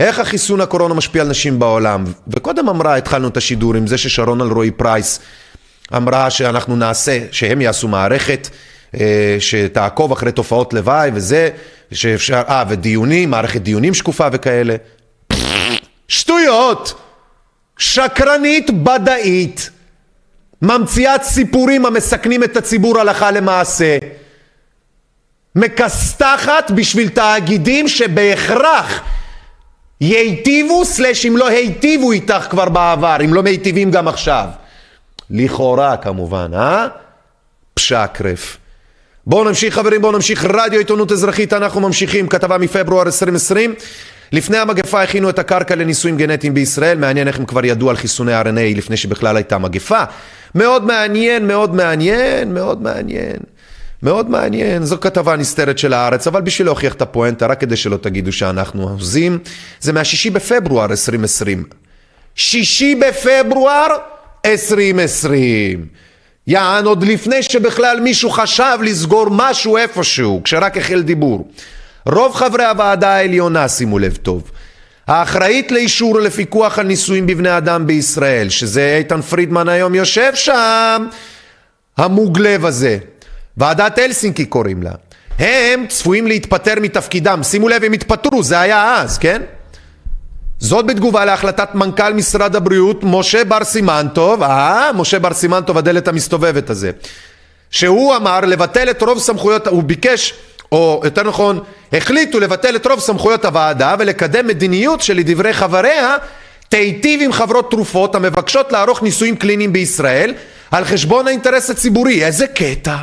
איך 0.01 0.18
החיסון 0.18 0.61
הקורונה 0.61 0.94
משפיע 0.94 1.22
על 1.22 1.29
נשים 1.29 1.59
בעולם? 1.59 2.05
וקודם 2.29 2.68
אמרה, 2.68 2.96
התחלנו 2.96 3.29
את 3.29 3.37
השידור 3.37 3.75
עם 3.75 3.87
זה 3.87 3.99
ששרון 3.99 4.40
אלרועי 4.40 4.70
פרייס 4.70 5.20
אמרה 5.96 6.31
שאנחנו 6.31 6.77
נעשה, 6.77 7.18
שהם 7.31 7.61
יעשו 7.61 7.88
מערכת 7.88 8.49
שתעקוב 9.38 10.12
אחרי 10.12 10.33
תופעות 10.33 10.75
לוואי 10.75 11.11
וזה, 11.14 11.51
שאפשר, 11.92 12.42
אה, 12.49 12.64
ודיונים, 12.68 13.31
מערכת 13.31 13.61
דיונים 13.61 13.94
שקופה 13.94 14.27
וכאלה. 14.33 14.77
שטויות! 16.09 17.01
שקרנית 17.79 18.70
בדאית, 18.70 19.70
ממציאת 20.62 21.22
סיפורים 21.22 21.87
המסכנים 21.87 22.44
את 22.44 22.57
הציבור 22.57 23.01
הלכה 23.01 23.31
למעשה, 23.31 23.99
מכסתחת 25.57 26.70
בשביל 26.70 27.09
תאגידים 27.09 27.88
שבהכרח 27.88 29.03
ייטיבו 30.01 30.85
סלש 30.85 31.27
אם 31.27 31.37
לא 31.37 31.49
היטיבו 31.49 32.12
איתך 32.12 32.46
כבר 32.51 32.68
בעבר, 32.68 33.16
אם 33.25 33.35
לא 33.35 33.42
מיטיבים 33.42 33.90
גם 33.90 34.09
עכשיו. 34.09 34.49
לכאורה 35.31 35.96
כמובן, 35.96 36.51
אה? 36.55 36.87
פשקרף. 37.75 38.59
בואו 39.26 39.44
נמשיך 39.44 39.74
חברים, 39.74 40.02
בואו 40.02 40.12
נמשיך 40.12 40.44
רדיו 40.44 40.78
עיתונות 40.78 41.12
אזרחית, 41.12 41.52
אנחנו 41.52 41.80
ממשיכים, 41.80 42.28
כתבה 42.28 42.58
מפברואר 42.58 43.06
2020. 43.06 43.74
לפני 44.32 44.56
המגפה 44.56 45.02
הכינו 45.02 45.30
את 45.30 45.38
הקרקע 45.38 45.74
לניסויים 45.74 46.16
גנטיים 46.16 46.54
בישראל, 46.54 46.98
מעניין 46.98 47.28
איך 47.28 47.38
הם 47.38 47.44
כבר 47.44 47.64
ידעו 47.64 47.90
על 47.90 47.96
חיסוני 47.96 48.40
RNA 48.40 48.76
לפני 48.76 48.96
שבכלל 48.96 49.36
הייתה 49.36 49.58
מגפה. 49.58 50.02
מאוד 50.54 50.84
מעניין, 50.84 51.46
מאוד 51.46 51.74
מעניין, 51.74 52.54
מאוד 52.54 52.82
מעניין. 52.82 53.36
מאוד 54.02 54.30
מעניין, 54.30 54.84
זו 54.84 55.00
כתבה 55.00 55.36
נסתרת 55.36 55.78
של 55.78 55.92
הארץ, 55.92 56.26
אבל 56.26 56.40
בשביל 56.40 56.66
להוכיח 56.66 56.94
את 56.94 57.02
הפואנטה, 57.02 57.46
רק 57.46 57.60
כדי 57.60 57.76
שלא 57.76 57.96
תגידו 57.96 58.32
שאנחנו 58.32 58.88
הוזים, 58.88 59.38
זה 59.80 59.92
מהשישי 59.92 60.30
בפברואר 60.30 60.86
2020. 60.90 61.64
שישי 62.34 62.94
בפברואר 62.94 63.88
2020. 64.46 66.06
יען, 66.46 66.85
עוד 66.85 67.04
לפני 67.04 67.42
שבכלל 67.42 68.00
מישהו 68.00 68.30
חשב 68.30 68.78
לסגור 68.82 69.26
משהו 69.30 69.76
איפשהו, 69.76 70.40
כשרק 70.44 70.76
החל 70.76 71.02
דיבור. 71.02 71.48
רוב 72.06 72.35
חברי 72.35 72.64
הוועדה 72.64 73.14
העליונה, 73.14 73.68
שימו 73.68 73.98
לב 73.98 74.16
טוב, 74.16 74.50
האחראית 75.06 75.72
לאישור 75.72 76.14
ולפיקוח 76.14 76.78
על 76.78 76.87
ניסויים 76.87 77.26
בבני 77.26 77.56
אדם 77.56 77.87
בישראל, 77.87 78.48
שזה 78.48 78.96
איתן 78.98 79.22
פרידמן 79.22 79.68
היום 79.68 79.94
יושב 79.94 80.35
שם, 80.35 81.06
המוגלב 81.96 82.66
הזה. 82.66 82.98
ועדת 83.56 83.98
הלסינקי 83.98 84.44
קוראים 84.44 84.82
לה. 84.82 84.92
הם 85.38 85.87
צפויים 85.88 86.26
להתפטר 86.26 86.74
מתפקידם. 86.80 87.42
שימו 87.42 87.68
לב, 87.68 87.85
הם 87.85 87.92
התפטרו, 87.92 88.42
זה 88.42 88.61
היה 88.61 88.94
אז, 88.94 89.18
כן? 89.18 89.42
זאת 90.59 90.87
בתגובה 90.87 91.25
להחלטת 91.25 91.75
מנכ"ל 91.75 92.12
משרד 92.12 92.57
הבריאות, 92.57 93.01
משה 93.03 93.45
בר 93.45 93.64
סימנטוב, 93.64 94.42
אה, 94.42 94.90
משה 94.95 95.19
בר 95.19 95.35
סימנטוב, 95.35 95.79
הדלת 95.79 96.09
המסתובבת 96.09 96.71
הזה, 96.71 96.90
שהוא 97.71 98.16
אמר 98.16 98.40
לבטל 98.40 98.90
את 98.90 99.03
רוב 99.03 99.19
סמכויות, 99.19 99.66
הוא 99.66 99.83
ביקש, 99.83 100.35
או 100.73 101.01
יותר 101.05 101.23
נכון, 101.23 101.61
החליטו 101.92 102.40
לבטל 102.40 102.77
את 102.77 102.87
רוב 102.87 103.01
סמכויות 103.01 103.45
הוועדה 103.45 103.95
ולקדם 103.99 104.47
מדיניות 104.47 105.01
שלדברי 105.03 105.53
חבריה 105.53 106.16
תיטיב 106.69 107.21
עם 107.23 107.33
חברות 107.33 107.71
תרופות 107.71 108.14
המבקשות 108.14 108.73
לערוך 108.73 109.03
ניסויים 109.03 109.37
קליניים 109.37 109.73
בישראל 109.73 110.35
על 110.71 110.85
חשבון 110.85 111.27
האינטרס 111.27 111.71
הציבורי. 111.71 112.25
איזה 112.25 112.47
קטע. 112.47 112.97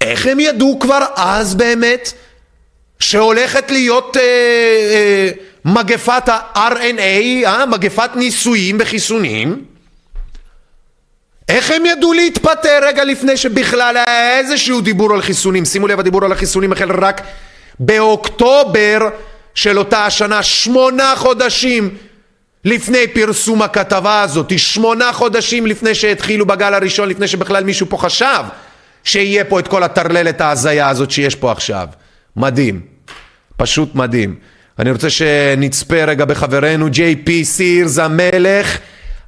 איך 0.00 0.26
הם 0.26 0.40
ידעו 0.40 0.78
כבר 0.80 1.04
אז 1.16 1.54
באמת 1.54 2.12
שהולכת 3.00 3.70
להיות 3.70 4.16
אה, 4.16 4.22
אה, 4.22 5.30
מגפת 5.64 6.28
ה-RNA, 6.28 7.46
אה, 7.46 7.66
מגפת 7.66 8.10
ניסויים 8.16 8.78
בחיסונים? 8.78 9.64
איך 11.48 11.70
הם 11.70 11.86
ידעו 11.86 12.12
להתפטר 12.12 12.78
רגע 12.82 13.04
לפני 13.04 13.36
שבכלל 13.36 13.96
היה 13.96 14.38
איזשהו 14.38 14.80
דיבור 14.80 15.14
על 15.14 15.22
חיסונים? 15.22 15.64
שימו 15.64 15.88
לב, 15.88 16.00
הדיבור 16.00 16.24
על 16.24 16.32
החיסונים 16.32 16.72
החל 16.72 16.92
רק 16.92 17.22
באוקטובר 17.78 18.98
של 19.54 19.78
אותה 19.78 20.06
השנה, 20.06 20.42
שמונה 20.42 21.12
חודשים 21.16 21.96
לפני 22.64 23.06
פרסום 23.06 23.62
הכתבה 23.62 24.22
הזאת, 24.22 24.58
שמונה 24.58 25.12
חודשים 25.12 25.66
לפני 25.66 25.94
שהתחילו 25.94 26.46
בגל 26.46 26.74
הראשון, 26.74 27.08
לפני 27.08 27.28
שבכלל 27.28 27.64
מישהו 27.64 27.86
פה 27.88 27.98
חשב 27.98 28.44
שיהיה 29.04 29.44
פה 29.44 29.58
את 29.58 29.68
כל 29.68 29.82
הטרללת 29.82 30.40
ההזיה 30.40 30.88
הזאת 30.88 31.10
שיש 31.10 31.34
פה 31.34 31.52
עכשיו. 31.52 31.88
מדהים. 32.36 32.80
פשוט 33.56 33.94
מדהים. 33.94 34.34
אני 34.78 34.90
רוצה 34.90 35.10
שנצפה 35.10 36.04
רגע 36.04 36.24
בחברנו 36.24 36.86
JP 36.86 37.30
סירס 37.42 37.98
המלך, 37.98 38.78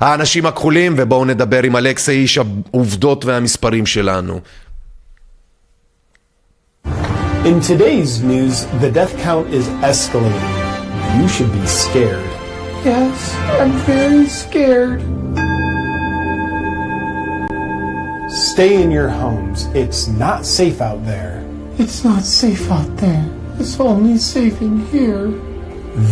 האנשים 0.01 0.47
הכחולים, 0.47 0.95
ובואו 0.97 1.25
נדבר 1.25 1.63
עם 1.63 1.77
אלכסה 1.77 2.13
איש 2.13 2.39
העובדות 2.39 3.25
והמספרים 3.25 3.87
שלנו. 3.87 4.41
In 7.45 7.61
today's 7.61 8.23
news, 8.23 8.67
the 8.83 8.91
death 8.91 9.17
count 9.23 9.47
is 9.55 9.69
escalating. 9.93 10.53
You 11.19 11.29
should 11.29 11.53
be 11.53 11.67
scared. 11.67 12.31
Yes, 12.85 13.17
I'm 13.61 13.73
very 13.87 14.27
scared. 14.27 15.01
Stay 18.51 18.83
in 18.83 18.91
your 18.91 19.09
homes. 19.09 19.67
It's 19.75 20.09
not 20.09 20.45
safe 20.45 20.81
out 20.81 21.07
there. 21.07 21.46
It's 21.79 22.05
not 22.05 22.23
safe 22.23 22.71
out 22.71 22.97
there. 22.97 23.29
It's 23.59 23.79
only 23.79 24.17
safe 24.19 24.61
in 24.63 24.87
here. 24.87 25.29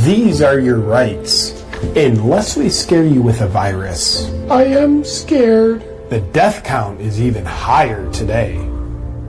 These 0.05 0.42
are 0.42 0.59
your 0.61 0.79
rights. 0.79 1.62
Unless 1.96 2.57
we 2.57 2.68
scare 2.68 3.05
you 3.05 3.22
with 3.22 3.40
a 3.40 3.46
virus, 3.48 4.31
I 4.50 4.64
am 4.64 5.05
scared. 5.05 5.83
the 6.11 6.20
death 6.33 6.64
count 6.64 7.00
is 7.00 7.20
even 7.20 7.44
higher 7.44 8.11
today. 8.12 8.59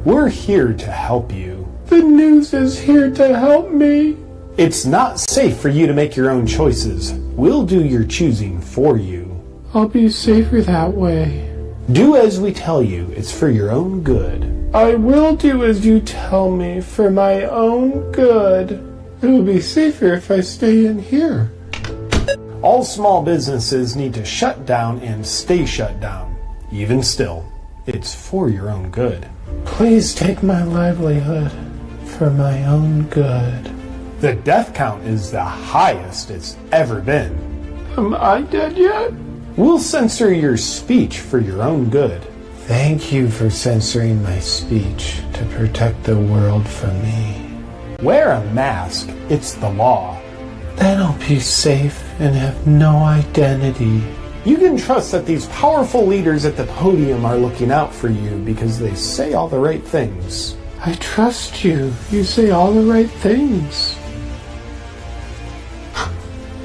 We're 0.03 0.29
here 0.29 0.73
to 0.73 0.91
help 0.91 1.33
you. 1.33 1.67
The 1.87 2.01
news 2.01 2.53
is 2.53 2.79
here 2.79 3.09
to 3.11 3.37
help 3.37 3.71
me. 3.71 4.17
It's 4.57 4.85
not 4.85 5.19
safe 5.19 5.57
for 5.57 5.69
you 5.69 5.87
to 5.87 5.93
make 5.93 6.15
your 6.15 6.29
own 6.29 6.45
choices. 6.45 7.13
We'll 7.35 7.65
do 7.65 7.83
your 7.83 8.03
choosing 8.05 8.61
for 8.61 8.97
you. 8.97 9.41
I'll 9.73 9.87
be 9.87 10.09
safer 10.09 10.61
that 10.61 10.93
way. 10.93 11.49
Do 11.91 12.15
as 12.15 12.39
we 12.39 12.53
tell 12.53 12.81
you. 12.81 13.11
It's 13.11 13.31
for 13.37 13.49
your 13.49 13.71
own 13.71 14.01
good. 14.03 14.54
I 14.75 14.95
will 14.95 15.37
do 15.37 15.63
as 15.63 15.85
you 15.85 16.01
tell 16.01 16.51
me 16.51 16.81
for 16.81 17.09
my 17.09 17.45
own 17.45 18.11
good. 18.11 18.71
It 19.21 19.25
will 19.25 19.41
be 19.41 19.61
safer 19.61 20.15
if 20.15 20.29
I 20.29 20.41
stay 20.41 20.85
in 20.85 20.99
here. 20.99 21.49
All 22.61 22.83
small 22.83 23.23
businesses 23.23 23.95
need 23.95 24.13
to 24.15 24.25
shut 24.25 24.65
down 24.65 24.99
and 24.99 25.25
stay 25.25 25.65
shut 25.65 26.01
down. 26.01 26.35
Even 26.73 27.01
still, 27.01 27.49
it's 27.85 28.13
for 28.13 28.49
your 28.49 28.69
own 28.69 28.91
good. 28.91 29.25
Please 29.63 30.13
take 30.13 30.43
my 30.43 30.61
livelihood 30.63 31.53
for 32.03 32.29
my 32.29 32.65
own 32.65 33.03
good. 33.03 33.71
The 34.19 34.33
death 34.35 34.73
count 34.73 35.05
is 35.05 35.31
the 35.31 35.41
highest 35.41 36.31
it's 36.31 36.57
ever 36.73 36.99
been. 36.99 37.33
Am 37.95 38.13
I 38.13 38.41
dead 38.41 38.77
yet? 38.77 39.13
We'll 39.55 39.79
censor 39.79 40.33
your 40.33 40.57
speech 40.57 41.21
for 41.21 41.39
your 41.39 41.61
own 41.61 41.89
good. 41.89 42.27
Thank 42.65 43.11
you 43.11 43.29
for 43.29 43.51
censoring 43.51 44.23
my 44.23 44.39
speech 44.39 45.21
to 45.33 45.45
protect 45.51 46.03
the 46.03 46.17
world 46.17 46.67
from 46.67 46.99
me. 47.03 47.47
Wear 48.01 48.31
a 48.31 48.43
mask. 48.53 49.07
It's 49.29 49.53
the 49.53 49.69
law. 49.69 50.19
Then 50.75 50.99
I'll 50.99 51.19
be 51.27 51.39
safe 51.39 52.03
and 52.19 52.33
have 52.33 52.65
no 52.65 52.95
identity. 53.03 54.03
You 54.45 54.57
can 54.57 54.77
trust 54.77 55.11
that 55.11 55.27
these 55.27 55.45
powerful 55.49 56.07
leaders 56.07 56.43
at 56.43 56.57
the 56.57 56.65
podium 56.65 57.23
are 57.23 57.37
looking 57.37 57.69
out 57.69 57.93
for 57.93 58.09
you 58.09 58.39
because 58.39 58.79
they 58.79 58.95
say 58.95 59.35
all 59.35 59.47
the 59.47 59.59
right 59.59 59.83
things. 59.83 60.57
I 60.83 60.95
trust 60.95 61.63
you. 61.63 61.93
You 62.09 62.23
say 62.23 62.49
all 62.49 62.73
the 62.73 62.91
right 62.91 63.11
things. 63.11 63.95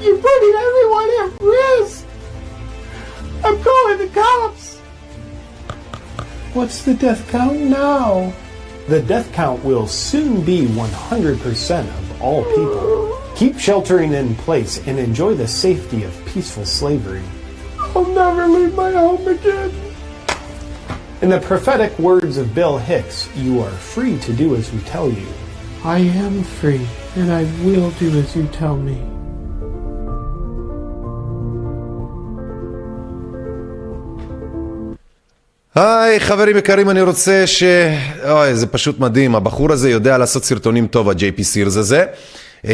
You're 0.01 0.17
putting 0.17 0.55
everyone 0.67 1.09
at 1.21 1.41
risk. 1.41 2.05
I'm 3.43 3.61
calling 3.61 3.97
the 3.99 4.09
cops. 4.11 4.70
What's 6.53 6.83
the 6.83 6.93
death 6.93 7.29
count 7.29 7.61
now? 7.61 8.33
The 8.89 9.01
death 9.01 9.31
count 9.31 9.63
will 9.63 9.87
soon 9.87 10.43
be 10.43 10.65
100% 10.65 11.79
of 11.79 12.21
all 12.21 12.43
people. 12.43 13.17
Keep 13.37 13.57
sheltering 13.57 14.11
in 14.11 14.35
place 14.35 14.85
and 14.85 14.99
enjoy 14.99 15.33
the 15.33 15.47
safety 15.47 16.03
of 16.03 16.25
peaceful 16.25 16.65
slavery. 16.65 17.23
I'll 17.95 18.05
never 18.05 18.47
leave 18.47 18.75
my 18.75 18.91
home 18.91 19.25
again. 19.29 19.71
In 21.21 21.29
the 21.29 21.39
prophetic 21.39 21.97
words 21.97 22.35
of 22.35 22.53
Bill 22.53 22.77
Hicks, 22.77 23.33
you 23.37 23.61
are 23.61 23.71
free 23.71 24.19
to 24.19 24.33
do 24.33 24.57
as 24.57 24.73
we 24.73 24.81
tell 24.81 25.09
you. 25.09 25.27
I 25.85 25.99
am 25.99 26.43
free, 26.43 26.85
and 27.15 27.31
I 27.31 27.43
will 27.63 27.91
do 27.91 28.19
as 28.19 28.35
you 28.35 28.45
tell 28.47 28.75
me. 28.75 29.20
היי, 35.75 36.19
חברים 36.19 36.57
יקרים, 36.57 36.89
אני 36.89 37.01
רוצה 37.01 37.47
ש... 37.47 37.63
אוי, 38.29 38.55
זה 38.55 38.67
פשוט 38.67 38.99
מדהים, 38.99 39.35
הבחור 39.35 39.71
הזה 39.71 39.89
יודע 39.89 40.17
לעשות 40.17 40.43
סרטונים 40.43 40.87
טוב, 40.87 41.09
ה-JP 41.09 41.43
סירס 41.43 41.77
הזה. 41.77 42.05
אמ, 42.65 42.71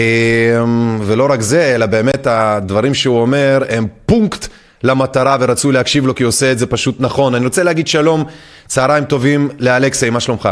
ולא 1.01 1.27
רק 1.31 1.41
זה, 1.41 1.75
אלא 1.75 1.86
באמת 1.86 2.27
הדברים 2.27 2.93
שהוא 2.93 3.21
אומר 3.21 3.63
הם 3.69 3.88
פונקט 4.05 4.47
למטרה 4.83 5.38
ורצו 5.39 5.71
להקשיב 5.71 6.07
לו 6.07 6.15
כי 6.15 6.23
הוא 6.23 6.27
עושה 6.27 6.51
את 6.51 6.60
זה 6.60 6.65
פשוט 6.65 6.95
נכון. 6.99 7.36
אני 7.36 7.45
רוצה 7.45 7.63
להגיד 7.63 7.88
שלום, 7.88 8.23
צהריים 8.67 9.05
טובים 9.05 9.49
לאלכסי, 9.60 10.10
מה 10.10 10.19
שלומך? 10.19 10.49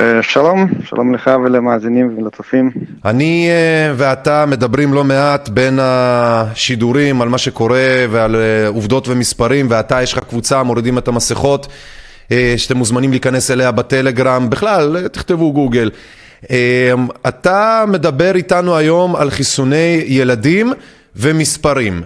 אה, 0.00 0.22
שלום, 0.22 0.66
שלום 0.84 1.14
לך 1.14 1.30
ולמאזינים 1.44 2.18
ולצופים. 2.18 2.70
אני 3.04 3.48
אה, 3.50 3.92
ואתה 3.96 4.46
מדברים 4.46 4.94
לא 4.94 5.04
מעט 5.04 5.48
בין 5.48 5.78
השידורים 5.82 7.22
על 7.22 7.28
מה 7.28 7.38
שקורה 7.38 8.06
ועל 8.10 8.36
אה, 8.36 8.68
עובדות 8.68 9.08
ומספרים, 9.08 9.66
ואתה 9.70 10.02
יש 10.02 10.12
לך 10.12 10.18
קבוצה, 10.18 10.62
מורידים 10.62 10.98
את 10.98 11.08
המסכות, 11.08 11.66
שאתם 12.56 12.76
מוזמנים 12.76 13.10
להיכנס 13.10 13.50
אליה 13.50 13.72
בטלגרם, 13.72 14.50
בכלל, 14.50 15.08
תכתבו 15.08 15.52
גוגל. 15.52 15.90
אתה 17.28 17.84
מדבר 17.88 18.34
איתנו 18.34 18.76
היום 18.76 19.16
על 19.16 19.30
חיסוני 19.30 20.04
ילדים 20.06 20.72
ומספרים. 21.16 22.02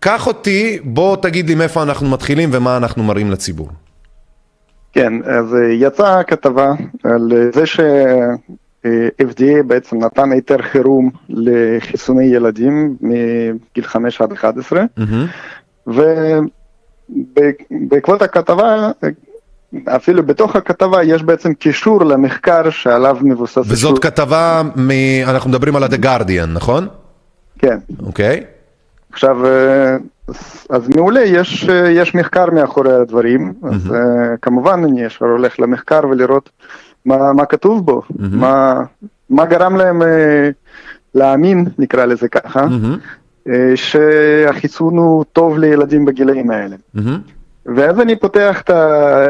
קח 0.00 0.26
אותי, 0.26 0.78
בוא 0.84 1.16
תגיד 1.16 1.48
לי 1.48 1.54
מאיפה 1.54 1.82
אנחנו 1.82 2.08
מתחילים 2.08 2.48
ומה 2.52 2.76
אנחנו 2.76 3.02
מראים 3.02 3.30
לציבור. 3.30 3.68
כן, 4.92 5.12
אז 5.24 5.54
אה, 5.54 5.72
יצאה 5.72 6.22
כתבה 6.22 6.72
על 7.04 7.32
אה, 7.36 7.50
זה 7.52 7.66
ש-FDA 7.66 9.62
בעצם 9.66 10.04
נתן 10.04 10.32
היתר 10.32 10.62
חירום 10.62 11.10
לחיסוני 11.28 12.24
ילדים 12.24 12.96
מגיל 13.00 13.84
5 13.84 14.20
עד 14.20 14.32
11, 14.32 14.84
ובעקבות 17.08 18.22
הכתבה, 18.22 18.90
אפילו 19.86 20.22
בתוך 20.22 20.56
הכתבה 20.56 21.04
יש 21.04 21.22
בעצם 21.22 21.54
קישור 21.54 22.04
למחקר 22.04 22.70
שעליו 22.70 23.16
מבוסס... 23.22 23.58
וזאת 23.58 23.70
אישור- 23.70 24.00
כתבה, 24.00 24.62
מ... 24.76 24.90
אנחנו 25.26 25.50
מדברים 25.50 25.76
על 25.76 25.82
ה-The 25.84 26.04
Guardian, 26.04 26.46
נכון? 26.46 26.88
כן. 27.58 27.78
אוקיי. 28.06 28.44
עכשיו, 29.12 29.46
אה, 29.46 29.96
אז 30.70 30.88
מעולה, 30.88 31.20
יש, 31.20 31.68
אה, 31.68 31.90
יש 31.90 32.14
מחקר 32.14 32.50
מאחורי 32.50 32.94
הדברים, 32.94 33.52
אז 33.62 33.92
אה, 33.92 34.36
כמובן 34.42 34.84
אני 34.84 35.02
ישר 35.02 35.24
הולך 35.24 35.60
למחקר 35.60 36.00
ולראות 36.10 36.50
מה, 37.04 37.32
מה 37.32 37.44
כתוב 37.44 37.86
בו, 37.86 38.02
מה, 38.18 38.82
מה 39.30 39.46
גרם 39.46 39.76
להם 39.76 40.02
אה, 40.02 40.50
להאמין, 41.14 41.64
נקרא 41.78 42.04
לזה 42.04 42.28
ככה, 42.28 42.66
שהחיסון 43.74 44.96
הוא 44.96 45.24
טוב 45.32 45.58
לילדים 45.58 46.04
בגילאים 46.04 46.50
האלה. 46.50 46.76
ואז 47.76 48.00
אני 48.00 48.16
פותח 48.16 48.62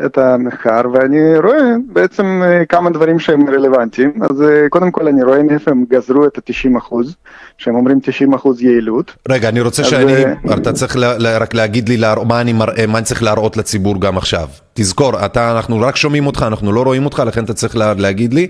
את, 0.07 0.19
המחקר 0.19 0.81
ואני 0.93 1.39
רואה 1.39 1.61
בעצם 1.93 2.43
אה, 2.45 2.65
כמה 2.65 2.91
דברים 2.91 3.19
שהם 3.19 3.51
רלוונטיים. 3.51 4.13
אז 4.31 4.43
אה, 4.43 4.69
קודם 4.69 4.91
כל 4.91 5.09
אני 5.09 5.23
רואה 5.23 5.43
מאיפה 5.43 5.71
הם 5.71 5.85
גזרו 5.91 6.27
את 6.27 6.39
ה-90 6.39 6.79
אחוז, 6.79 7.17
שהם 7.59 7.75
אומרים 7.75 8.01
90 8.03 8.35
אחוז 8.35 8.63
יעילות. 8.63 9.13
רגע, 9.29 9.49
אני 9.49 9.61
רוצה 9.61 9.83
אז, 9.83 9.89
שאני, 9.89 10.13
אה, 10.25 10.33
אתה 10.55 10.73
צריך 10.73 10.97
לה, 10.97 11.19
לה, 11.19 11.39
רק 11.39 11.55
להגיד 11.55 11.89
לי 11.89 11.97
להרא, 11.97 12.25
מה, 12.25 12.41
אני 12.41 12.53
מראה, 12.53 12.87
מה 12.87 12.99
אני 12.99 13.05
צריך 13.05 13.23
להראות 13.23 13.57
לציבור 13.57 14.01
גם 14.01 14.17
עכשיו. 14.17 14.49
תזכור, 14.75 15.25
אתה, 15.25 15.53
אנחנו 15.57 15.81
רק 15.81 15.97
שומעים 15.97 16.27
אותך, 16.27 16.45
אנחנו 16.47 16.73
לא 16.73 16.83
רואים 16.83 17.05
אותך, 17.05 17.23
לכן 17.27 17.45
אתה 17.45 17.55
צריך 17.55 17.77
לה, 17.77 17.95
להגיד 17.99 18.35
לי. 18.35 18.47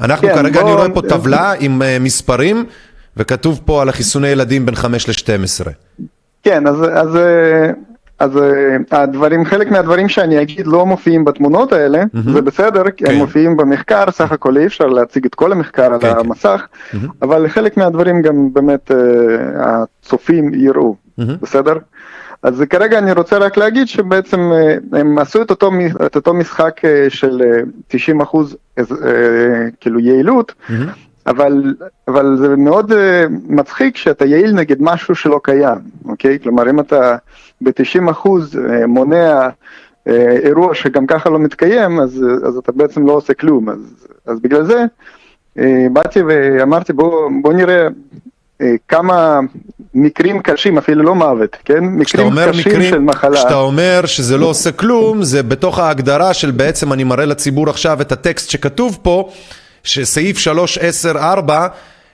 אנחנו 0.00 0.28
כן, 0.28 0.34
כרגע, 0.34 0.60
בוא- 0.60 0.68
אני 0.68 0.76
רואה 0.76 0.88
פה 0.94 1.02
טבלה 1.02 1.52
עם 1.60 1.82
מספרים, 2.00 2.64
וכתוב 3.16 3.60
פה 3.64 3.82
על 3.82 3.88
החיסוני 3.88 4.28
ילדים 4.28 4.66
בין 4.66 4.74
5 4.74 5.08
ל-12. 5.08 5.70
כן, 6.42 6.66
אז, 6.66 6.76
אז, 6.92 7.16
אה, 7.16 7.70
אז 8.20 8.36
אה, 8.36 8.76
הדברים, 9.02 9.44
חלק 9.44 9.70
מהדברים 9.70 10.08
שאני 10.08 10.42
אגיד 10.42 10.66
לא 10.66 10.86
מופיעים 10.86 11.24
בתמונות 11.24 11.72
האלה, 11.72 12.02
זה 12.32 12.42
בסדר, 12.42 12.90
כי 12.90 13.04
כן. 13.04 13.10
הם 13.10 13.16
מופיעים 13.16 13.56
במחקר, 13.56 14.10
סך 14.10 14.32
הכל 14.32 14.56
אי 14.56 14.66
אפשר 14.66 14.86
להציג 14.86 15.24
את 15.24 15.34
כל 15.34 15.52
המחקר 15.52 15.94
על 15.94 16.00
כן, 16.00 16.12
כן. 16.12 16.18
המסך, 16.18 16.66
אבל 17.22 17.48
חלק 17.48 17.76
מהדברים 17.76 18.22
גם 18.22 18.52
באמת 18.52 18.90
אה, 18.90 18.96
הצופים 19.60 20.54
יראו, 20.54 20.96
בסדר? 21.18 21.74
אז 22.42 22.64
כרגע 22.70 22.98
אני 22.98 23.12
רוצה 23.12 23.38
רק 23.38 23.56
להגיד 23.56 23.88
שבעצם 23.88 24.40
אה, 24.52 25.00
הם 25.00 25.18
עשו 25.18 25.42
את 25.42 25.50
אותו, 25.50 25.70
את 26.06 26.16
אותו 26.16 26.34
משחק 26.34 26.80
של 27.08 27.42
אה, 27.44 27.60
90 27.88 28.20
אחוז 28.20 28.56
כאילו 29.80 30.00
יעילות, 30.00 30.54
אבל, 31.30 31.74
אבל 32.08 32.36
זה 32.36 32.56
מאוד 32.56 32.92
uh, 32.92 32.94
מצחיק 33.48 33.96
שאתה 33.96 34.24
יעיל 34.24 34.52
נגד 34.52 34.76
משהו 34.80 35.14
שלא 35.14 35.40
קיים, 35.42 35.78
אוקיי? 36.04 36.38
כלומר, 36.42 36.70
אם 36.70 36.80
אתה 36.80 37.16
ב-90 37.60 38.10
אחוז 38.10 38.54
uh, 38.54 38.86
מונע 38.86 39.48
uh, 39.48 40.12
אירוע 40.44 40.74
שגם 40.74 41.06
ככה 41.06 41.30
לא 41.30 41.38
מתקיים, 41.38 42.00
אז, 42.00 42.24
אז 42.46 42.56
אתה 42.56 42.72
בעצם 42.72 43.06
לא 43.06 43.12
עושה 43.12 43.34
כלום. 43.34 43.68
אז, 43.68 44.06
אז 44.26 44.40
בגלל 44.40 44.64
זה 44.64 44.84
uh, 45.58 45.62
באתי 45.92 46.20
ואמרתי, 46.28 46.92
בוא, 46.92 47.30
בוא 47.42 47.52
נראה 47.52 47.86
uh, 47.86 48.64
כמה 48.88 49.40
מקרים 49.94 50.42
קשים, 50.42 50.78
אפילו 50.78 51.02
לא 51.02 51.14
מוות, 51.14 51.56
כן? 51.64 51.84
מקרים 51.84 52.30
קשים 52.30 52.60
מקרים, 52.60 52.90
של 52.90 52.98
מחלה. 52.98 53.36
כשאתה 53.36 53.54
אומר 53.54 54.06
שזה 54.06 54.38
לא 54.38 54.46
עושה 54.46 54.72
כלום, 54.72 55.22
זה 55.22 55.42
בתוך 55.42 55.78
ההגדרה 55.78 56.34
של 56.34 56.50
בעצם 56.50 56.92
אני 56.92 57.04
מראה 57.04 57.24
לציבור 57.24 57.70
עכשיו 57.70 58.00
את 58.00 58.12
הטקסט 58.12 58.50
שכתוב 58.50 58.98
פה, 59.02 59.30
שסעיף 59.84 60.38
3.10.4, 60.38 61.50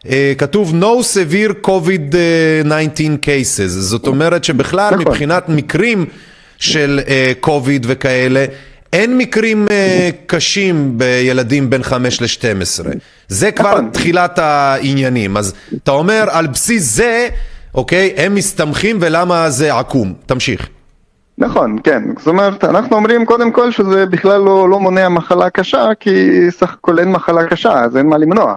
אה, 0.09 0.33
כתוב 0.39 0.75
no 0.81 1.03
severe 1.03 1.67
COVID-19 1.67 3.27
cases, 3.27 3.67
זאת 3.67 4.07
אומרת 4.07 4.45
שבכלל 4.45 4.95
נכון. 4.95 5.09
מבחינת 5.09 5.49
מקרים 5.49 6.07
של 6.59 7.01
אה, 7.09 7.33
COVID 7.45 7.83
וכאלה, 7.83 8.45
אין 8.93 9.19
מקרים 9.19 9.67
אה, 9.71 10.11
קשים 10.27 10.99
בילדים 10.99 11.71
בין 11.71 11.83
5 11.83 12.21
ל-12. 12.21 12.87
זה 13.29 13.51
כבר 13.51 13.71
נכון. 13.73 13.91
תחילת 13.93 14.39
העניינים. 14.39 15.37
אז 15.37 15.55
אתה 15.83 15.91
אומר, 15.91 16.25
על 16.31 16.47
בסיס 16.47 16.95
זה, 16.95 17.29
אוקיי, 17.75 18.13
הם 18.17 18.35
מסתמכים 18.35 18.99
ולמה 19.01 19.51
זה 19.51 19.75
עקום. 19.75 20.15
תמשיך. 20.27 20.69
נכון, 21.39 21.77
כן. 21.85 22.03
זאת 22.19 22.27
אומרת, 22.27 22.65
אנחנו 22.65 22.97
אומרים 22.97 23.25
קודם 23.27 23.53
כל 23.53 23.71
שזה 23.71 24.07
בכלל 24.07 24.41
לא, 24.41 24.69
לא 24.69 24.81
מונע 24.81 25.09
מחלה 25.09 25.51
קשה, 25.51 25.89
כי 26.01 26.47
סך 26.51 26.75
הכל 26.75 26.99
אין 26.99 27.13
מחלה 27.13 27.47
קשה, 27.47 27.73
אז 27.85 27.97
אין 27.97 28.07
מה 28.07 28.19
למנוע. 28.19 28.55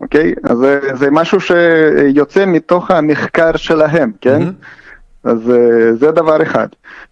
אוקיי? 0.00 0.34
אז 0.44 0.58
זה, 0.58 0.80
זה 0.94 1.10
משהו 1.10 1.38
שיוצא 1.40 2.46
מתוך 2.46 2.90
המחקר 2.90 3.56
שלהם, 3.56 4.12
כן? 4.20 4.42
אז 5.24 5.50
אה, 5.50 5.94
זה 5.94 6.10
דבר 6.10 6.42
אחד. 6.42 6.68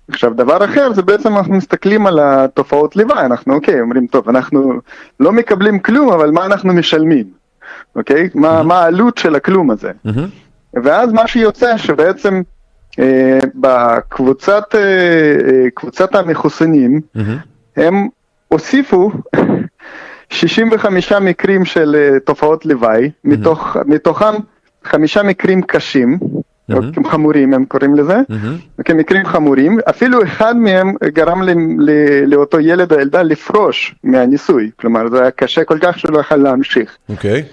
עכשיו, 0.08 0.34
דבר 0.34 0.64
אחר 0.64 0.92
זה 0.92 1.02
בעצם 1.02 1.36
אנחנו 1.36 1.54
מסתכלים 1.54 2.06
על 2.06 2.18
התופעות 2.22 2.96
לוואי, 2.96 3.24
אנחנו 3.26 3.54
אוקיי, 3.54 3.80
אומרים, 3.80 4.06
טוב, 4.06 4.28
אנחנו 4.28 4.72
לא 5.20 5.32
מקבלים 5.32 5.78
כלום, 5.78 6.12
אבל 6.12 6.30
מה 6.30 6.46
אנחנו 6.46 6.74
משלמים? 6.74 7.26
אוקיי? 7.96 8.28
מה, 8.34 8.62
מה 8.62 8.74
העלות 8.74 9.18
של 9.18 9.34
הכלום 9.34 9.70
הזה? 9.70 9.90
ואז 10.74 11.12
מה 11.12 11.26
שיוצא 11.26 11.76
שבעצם 11.76 12.42
בקבוצת 13.54 14.74
אה, 14.74 14.80
אה, 14.80 15.70
קבוצת 15.74 16.14
המחוסנים, 16.14 17.00
הם 17.76 18.08
הוסיפו 18.48 19.10
65 20.30 21.12
מקרים 21.12 21.64
של 21.64 21.96
אה, 21.98 22.20
תופעות 22.20 22.66
לוואי, 22.66 23.10
מתוך, 23.24 23.76
מתוכם 23.86 24.34
חמישה 24.84 25.22
מקרים 25.22 25.62
קשים, 25.62 26.18
או 26.72 26.80
חמורים 27.06 27.54
הם 27.54 27.64
קוראים 27.64 27.94
לזה, 27.94 28.16
כמקרים 28.84 29.26
חמורים, 29.26 29.78
אפילו 29.88 30.22
אחד 30.22 30.56
מהם 30.56 30.94
גרם 31.04 31.42
ל, 31.42 31.50
ל, 31.78 31.90
לאותו 32.26 32.60
ילד 32.60 32.92
או 32.92 33.00
ילדה 33.00 33.22
לפרוש 33.22 33.94
מהניסוי, 34.04 34.70
כלומר 34.80 35.08
זה 35.10 35.20
היה 35.20 35.30
קשה 35.30 35.64
כל 35.64 35.78
כך 35.82 35.98
שלא 35.98 36.20
יכל 36.20 36.36
להמשיך. 36.36 36.96
אוקיי. 37.08 37.44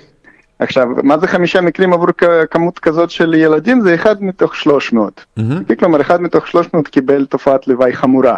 עכשיו, 0.60 0.88
מה 1.03 1.18
זה 1.18 1.28
חמישה 1.28 1.62
מקרים 1.62 1.93
עבור 1.93 2.08
כמות 2.51 2.80
כזאת 2.80 3.10
של 3.10 3.34
ילדים? 3.34 3.82
זה 3.82 3.95
אחד 3.95 4.24
מתוך 4.24 4.56
300. 4.56 5.26
אוקיי? 5.60 5.78
כלומר, 5.78 6.01
אחד 6.01 6.22
מתוך 6.22 6.47
300 6.47 6.88
קיבל 6.88 7.26
תופעת 7.26 7.68
לוואי 7.68 7.93
חמורה. 7.93 8.38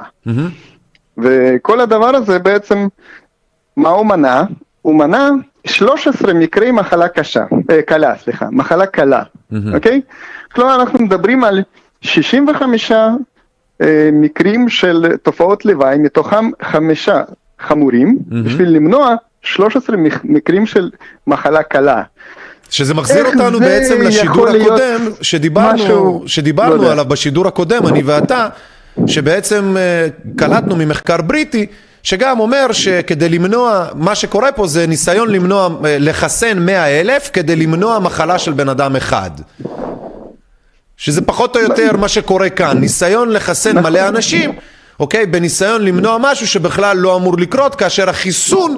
וכל 1.18 1.80
הדבר 1.80 2.16
הזה 2.16 2.40
בעצם, 2.40 2.88
מה 3.78 3.90
הוא 3.90 4.06
מנע? 4.06 4.44
הוא 4.82 4.96
מנע 4.96 5.30
13 5.66 6.34
מקרי 6.34 6.72
מחלה 6.72 7.08
קשה, 7.08 7.44
אה, 7.72 7.82
קלה, 7.82 8.18
סליחה, 8.18 8.46
מחלה 8.52 8.86
קלה, 8.86 9.24
אוקיי? 9.74 10.02
כלומר, 10.52 10.76
אנחנו 10.76 11.00
מדברים 11.00 11.44
על 11.44 11.64
65 12.02 12.92
אה, 13.82 14.10
מקרים 14.14 14.70
של 14.70 15.18
תופעות 15.24 15.66
לוואי, 15.66 15.98
מתוכם 15.98 16.50
חמישה 16.62 17.24
חמורים, 17.60 18.20
בשביל 18.46 18.70
למנוע 18.70 19.16
13 19.56 19.98
מק- 19.98 20.22
מקרים 20.24 20.66
של 20.66 20.90
מחלה 21.28 21.64
קלה. 21.64 22.02
שזה 22.70 22.94
מחזיר 22.94 23.26
אותנו 23.26 23.60
בעצם 23.60 24.02
לשידור 24.02 24.48
הקודם, 24.50 25.10
שדיברנו, 25.22 25.74
משהו- 25.84 26.24
שדיברנו 26.28 26.84
לא. 26.84 26.92
עליו 26.92 27.06
בשידור 27.06 27.48
הקודם, 27.48 27.88
אני 27.88 28.02
ואתה, 28.06 28.48
שבעצם 29.08 29.76
אה, 29.78 30.08
קלטנו 30.38 30.76
ממחקר 30.76 31.22
בריטי, 31.22 31.66
שגם 32.04 32.40
אומר 32.40 32.72
שכדי 32.72 33.30
למנוע, 33.30 33.86
מה 33.96 34.16
שקורה 34.16 34.52
פה 34.52 34.68
זה 34.68 34.88
ניסיון 34.88 35.30
למנוע, 35.32 35.70
אה, 35.86 35.98
לחסן 36.00 36.60
100 36.60 36.86
אלף 37.02 37.30
כדי 37.34 37.56
למנוע 37.56 38.00
מחלה 38.00 38.40
של 38.40 38.52
בן 38.54 38.70
אדם 38.70 38.96
אחד. 38.96 39.32
שזה 40.98 41.22
פחות 41.22 41.56
או 41.56 41.62
יותר 41.62 41.98
מה 41.98 42.08
שקורה 42.08 42.50
כאן, 42.50 42.78
ניסיון 42.78 43.30
לחסן 43.30 43.78
נכון. 43.78 43.92
מלא 43.92 44.08
אנשים, 44.08 44.52
אוקיי? 45.00 45.26
בניסיון 45.26 45.82
למנוע 45.86 46.18
משהו 46.20 46.48
שבכלל 46.48 46.98
לא 46.98 47.16
אמור 47.16 47.38
לקרות, 47.38 47.76
כאשר 47.76 48.10
החיסון, 48.10 48.78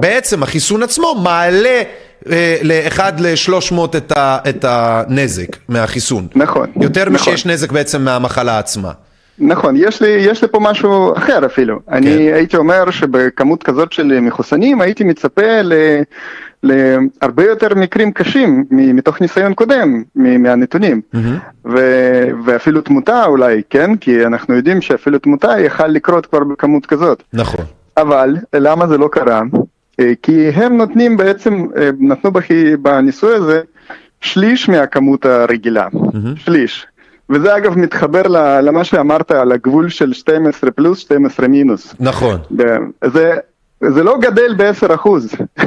בעצם 0.00 0.42
החיסון 0.42 0.82
עצמו 0.82 1.14
מעלה 1.22 1.82
אה, 2.30 2.56
לאחד 2.62 3.20
לשלוש 3.20 3.72
מאות 3.72 3.96
את, 3.96 4.12
ה, 4.12 4.38
את 4.48 4.64
הנזק 4.68 5.56
מהחיסון. 5.68 6.26
נכון, 6.34 6.70
יותר 6.80 7.10
נכון. 7.10 7.14
משיש 7.14 7.46
נזק 7.46 7.72
בעצם 7.72 8.02
מהמחלה 8.02 8.58
עצמה. 8.58 8.92
נכון, 9.38 9.74
יש 9.76 10.02
לי, 10.02 10.08
יש 10.08 10.42
לי 10.42 10.48
פה 10.48 10.60
משהו 10.60 11.16
אחר 11.16 11.46
אפילו. 11.46 11.78
כן. 11.86 11.92
אני 11.92 12.32
הייתי 12.32 12.56
אומר 12.56 12.90
שבכמות 12.90 13.62
כזאת 13.62 13.92
של 13.92 14.20
מחוסנים 14.20 14.80
הייתי 14.80 15.04
מצפה 15.04 15.62
ל, 15.62 15.72
להרבה 16.62 17.44
יותר 17.44 17.74
מקרים 17.74 18.12
קשים 18.12 18.64
מתוך 18.70 19.20
ניסיון 19.20 19.54
קודם, 19.54 20.02
מהנתונים. 20.14 21.00
ו, 21.64 21.76
ואפילו 22.44 22.80
תמותה 22.80 23.24
אולי, 23.24 23.62
כן? 23.70 23.96
כי 23.96 24.26
אנחנו 24.26 24.54
יודעים 24.54 24.80
שאפילו 24.80 25.18
תמותה 25.18 25.60
יכל 25.60 25.86
לקרות 25.86 26.26
כבר 26.26 26.44
בכמות 26.44 26.86
כזאת. 26.86 27.22
נכון. 27.32 27.64
אבל 27.96 28.36
למה 28.54 28.86
זה 28.86 28.98
לא 28.98 29.08
קרה? 29.12 29.42
אה, 30.00 30.12
כי 30.22 30.48
הם 30.48 30.76
נותנים 30.76 31.16
בעצם, 31.16 31.66
אה, 31.76 31.90
נתנו 32.00 32.30
בניסוי 32.82 33.34
הזה 33.34 33.60
שליש 34.20 34.68
מהכמות 34.68 35.26
הרגילה, 35.26 35.86
שליש. 36.36 36.86
וזה 37.30 37.56
אגב 37.56 37.78
מתחבר 37.78 38.22
למה 38.62 38.84
שאמרת 38.84 39.30
על 39.30 39.52
הגבול 39.52 39.88
של 39.88 40.12
12 40.12 40.70
פלוס 40.70 40.98
12 40.98 41.48
מינוס. 41.48 41.94
נכון. 42.00 42.38
זה, 43.04 43.36
זה 43.88 44.02
לא 44.02 44.18
גדל 44.20 44.54
ב-10 44.56 44.94
אחוז. 44.94 45.34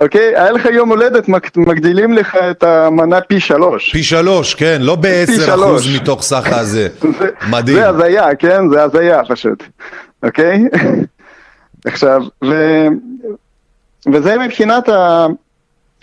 אוקיי? 0.00 0.36
היה 0.36 0.52
לך 0.52 0.64
יום 0.72 0.88
הולדת, 0.88 1.28
מגדילים 1.56 2.12
לך 2.12 2.36
את 2.50 2.62
המנה 2.62 3.20
פי 3.20 3.40
שלוש. 3.40 3.92
פי 3.92 4.02
שלוש, 4.02 4.54
כן, 4.54 4.78
לא 4.80 4.94
פי 4.94 5.00
בעשר 5.08 5.32
שלוש. 5.46 5.60
אחוז 5.62 5.96
מתוך 5.96 6.22
סך 6.22 6.48
הזה. 6.52 6.88
זה- 7.18 7.28
מדהים. 7.50 7.76
זה 7.78 7.88
הזיה, 7.88 8.34
כן? 8.34 8.68
זה 8.70 8.82
הזיה 8.82 9.20
פשוט, 9.28 9.62
אוקיי? 10.22 10.64
עכשיו, 11.84 12.22
ו... 12.44 12.86
וזה 14.12 14.38
מבחינת 14.38 14.88
ה... 14.88 15.26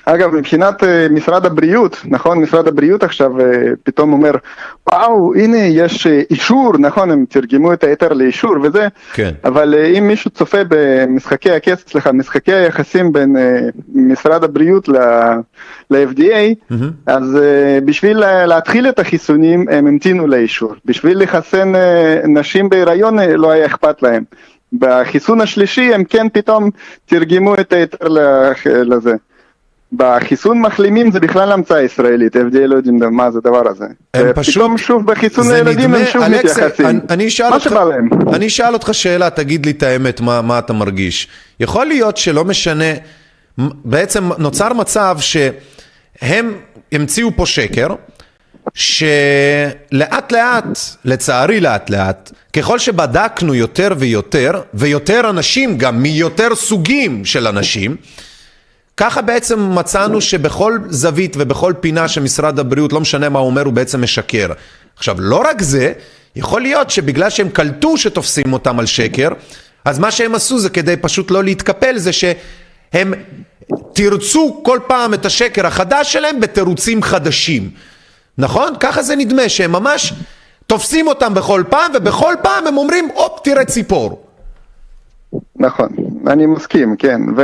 אגב, 0.06 0.36
מבחינת 0.36 0.84
אה, 0.84 1.08
משרד 1.12 1.46
הבריאות, 1.46 2.02
נכון? 2.06 2.38
משרד 2.42 2.68
הבריאות 2.68 3.04
עכשיו 3.04 3.42
אה, 3.42 3.46
פתאום 3.84 4.14
אומר, 4.14 4.32
וואו, 4.92 5.34
הנה 5.36 5.58
יש 5.58 6.08
אה, 6.08 6.22
אישור, 6.30 6.78
נכון? 6.78 7.12
הם 7.12 7.26
תרגמו 7.30 7.74
את 7.74 7.84
היתר 7.84 8.14
לאישור 8.14 8.56
וזה, 8.64 8.88
כן. 9.14 9.32
אבל 9.44 9.76
אם 9.98 10.08
מישהו 10.08 10.32
צופה 10.32 10.58
במשחקי 10.70 11.52
הכסף, 11.52 11.90
סליחה, 11.90 12.12
משחקי 12.12 12.54
היחסים 12.54 13.12
בין 13.14 13.36
משרד 13.96 14.44
הבריאות 14.44 14.88
ל-FDA, 15.90 16.74
אז 17.06 17.38
אה, 17.38 17.80
בשביל 17.86 18.18
לה- 18.18 18.46
להתחיל 18.46 18.90
את 18.90 19.00
החיסונים 19.00 19.66
הם 19.72 19.88
המתינו 19.88 20.28
לאישור. 20.28 20.74
בשביל 20.86 21.24
לחסן 21.24 21.72
נשים 22.28 22.70
בהיריון 22.70 23.20
לא 23.20 23.52
היה 23.52 23.66
אכפת 23.66 24.02
להם. 24.04 24.24
בחיסון 24.74 25.42
השלישי 25.42 25.94
הם 25.94 26.04
כן 26.04 26.28
פתאום 26.34 26.70
תרגמו 27.06 27.54
את 27.56 27.74
היתר 27.74 28.08
לזה. 28.66 29.14
בחיסון 29.94 30.62
מחלימים 30.62 31.12
זה 31.12 31.20
בכלל 31.20 31.52
המצאה 31.52 31.82
ישראלית, 31.82 32.36
FDA 32.36 32.40
לא 32.68 32.76
יודעים 32.76 33.00
מה 33.12 33.32
זה 33.32 33.38
הדבר 33.38 33.68
הזה. 33.70 33.86
פשוט- 34.36 34.78
שוב 34.78 35.06
בחיסון 35.06 35.52
לילדים 35.52 35.94
הם 35.94 36.06
שוב 36.06 36.22
אלכסה, 36.22 36.52
מתייחסים. 36.62 36.86
אני- 36.86 37.00
אני 37.10 37.28
אשאל 37.28 37.54
אותך-. 37.54 37.76
אני 38.34 38.48
אשאל 38.48 38.74
אותך 38.74 38.90
שאלה, 38.92 39.30
תגיד 39.30 39.66
לי 39.66 39.72
את 39.72 39.84
האמת, 39.84 40.22
מה, 40.22 40.42
מה 40.42 40.60
אתה 40.60 40.74
מרגיש. 40.74 41.28
יכול 41.60 41.86
להיות 41.86 42.18
שלא 42.18 42.46
משנה, 42.46 42.94
בעצם 43.86 44.30
נוצר 44.38 44.74
מצב 44.74 45.18
שהם 45.20 46.54
המציאו 46.92 47.30
פה 47.36 47.46
שקר, 47.46 47.88
שלאט 48.74 50.32
לאט, 50.32 50.80
לצערי 51.06 51.60
לאט 51.60 51.90
לאט, 51.90 52.32
ככל 52.54 52.80
שבדקנו 52.80 53.56
יותר 53.56 53.90
ויותר, 53.98 54.62
ויותר 54.74 55.30
אנשים 55.30 55.78
גם 55.78 56.02
מיותר 56.02 56.56
סוגים 56.56 57.26
של 57.26 57.48
אנשים, 57.48 57.96
ככה 58.98 59.22
בעצם 59.22 59.76
מצאנו 59.76 60.22
שבכל 60.22 60.78
זווית 60.90 61.36
ובכל 61.40 61.74
פינה 61.80 62.08
שמשרד 62.08 62.60
הבריאות, 62.60 62.94
לא 62.94 63.00
משנה 63.00 63.30
מה 63.30 63.40
הוא 63.40 63.48
אומר, 63.48 63.64
הוא 63.64 63.74
בעצם 63.74 64.02
משקר. 64.02 64.48
עכשיו, 64.98 65.16
לא 65.20 65.44
רק 65.50 65.62
זה, 65.62 65.94
יכול 66.36 66.62
להיות 66.62 66.90
שבגלל 66.90 67.30
שהם 67.30 67.50
קלטו 67.50 67.98
שתופסים 67.98 68.54
אותם 68.54 68.80
על 68.80 68.86
שקר, 68.86 69.30
אז 69.86 70.00
מה 70.00 70.12
שהם 70.12 70.36
עשו 70.36 70.60
זה 70.60 70.70
כדי 70.70 70.98
פשוט 70.98 71.32
לא 71.32 71.44
להתקפל, 71.44 71.98
זה 71.98 72.12
שהם 72.14 73.14
תרצו 73.94 74.62
כל 74.64 74.80
פעם 74.88 75.14
את 75.14 75.26
השקר 75.26 75.68
החדש 75.68 76.14
שלהם 76.14 76.40
בתירוצים 76.40 77.04
חדשים. 77.04 77.70
נכון? 78.40 78.74
ככה 78.80 79.02
זה 79.02 79.16
נדמה, 79.16 79.50
שהם 79.50 79.72
ממש 79.72 80.14
תופסים 80.68 81.08
אותם 81.08 81.34
בכל 81.34 81.64
פעם, 81.70 81.92
ובכל 81.96 82.34
פעם 82.42 82.68
הם 82.68 82.78
אומרים, 82.78 83.10
הופ, 83.14 83.40
תראה 83.44 83.66
ציפור. 83.66 84.22
נכון, 85.56 85.90
אני 86.28 86.46
מסכים, 86.46 86.96
כן, 86.96 87.22
ו... 87.38 87.44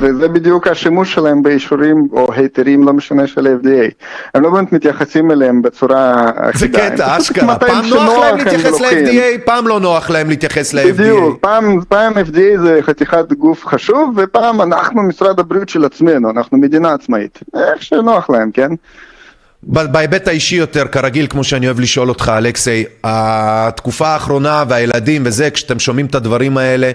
וזה 0.00 0.28
בדיוק 0.28 0.66
השימוש 0.66 1.14
שלהם 1.14 1.42
באישורים 1.42 2.08
או 2.12 2.32
היתרים, 2.32 2.82
לא 2.82 2.92
משנה 2.92 3.26
של 3.26 3.46
ה-FDA. 3.46 3.92
הם 4.34 4.42
לא 4.42 4.50
באמת 4.50 4.72
מתייחסים 4.72 5.30
אליהם 5.30 5.62
בצורה 5.62 6.30
אחידה. 6.36 6.78
זה 6.78 6.90
קטע, 6.90 7.18
אשכרה. 7.18 7.58
פעם 7.58 7.86
נוח 7.86 8.18
להם 8.18 8.32
הם 8.32 8.38
להתייחס. 8.38 8.80
ל-FDA, 8.80 9.40
פעם 9.44 9.66
לא 9.66 9.80
נוח 9.80 10.10
להם 10.10 10.28
להתייחס 10.28 10.74
ל-FDA. 10.74 10.88
בדיוק, 10.88 11.40
פעם, 11.40 11.80
פעם 11.88 12.12
FDA 12.12 12.60
זה 12.62 12.78
חתיכת 12.82 13.32
גוף 13.32 13.66
חשוב, 13.66 14.14
ופעם 14.16 14.62
אנחנו 14.62 15.02
משרד 15.02 15.40
הבריאות 15.40 15.68
של 15.68 15.84
עצמנו, 15.84 16.30
אנחנו 16.30 16.58
מדינה 16.58 16.92
עצמאית. 16.92 17.38
איך 17.54 17.82
שנוח 17.82 18.30
להם, 18.30 18.50
כן? 18.50 18.70
בהיבט 19.62 20.28
האישי 20.28 20.56
יותר, 20.56 20.84
כרגיל, 20.86 21.26
כמו 21.26 21.44
שאני 21.44 21.66
אוהב 21.66 21.80
לשאול 21.80 22.08
אותך, 22.08 22.32
אלכסי, 22.36 22.84
התקופה 23.04 24.08
האחרונה 24.08 24.64
והילדים 24.68 25.22
וזה, 25.24 25.50
כשאתם 25.50 25.78
שומעים 25.78 26.06
את 26.06 26.14
הדברים 26.14 26.58
האלה, 26.58 26.90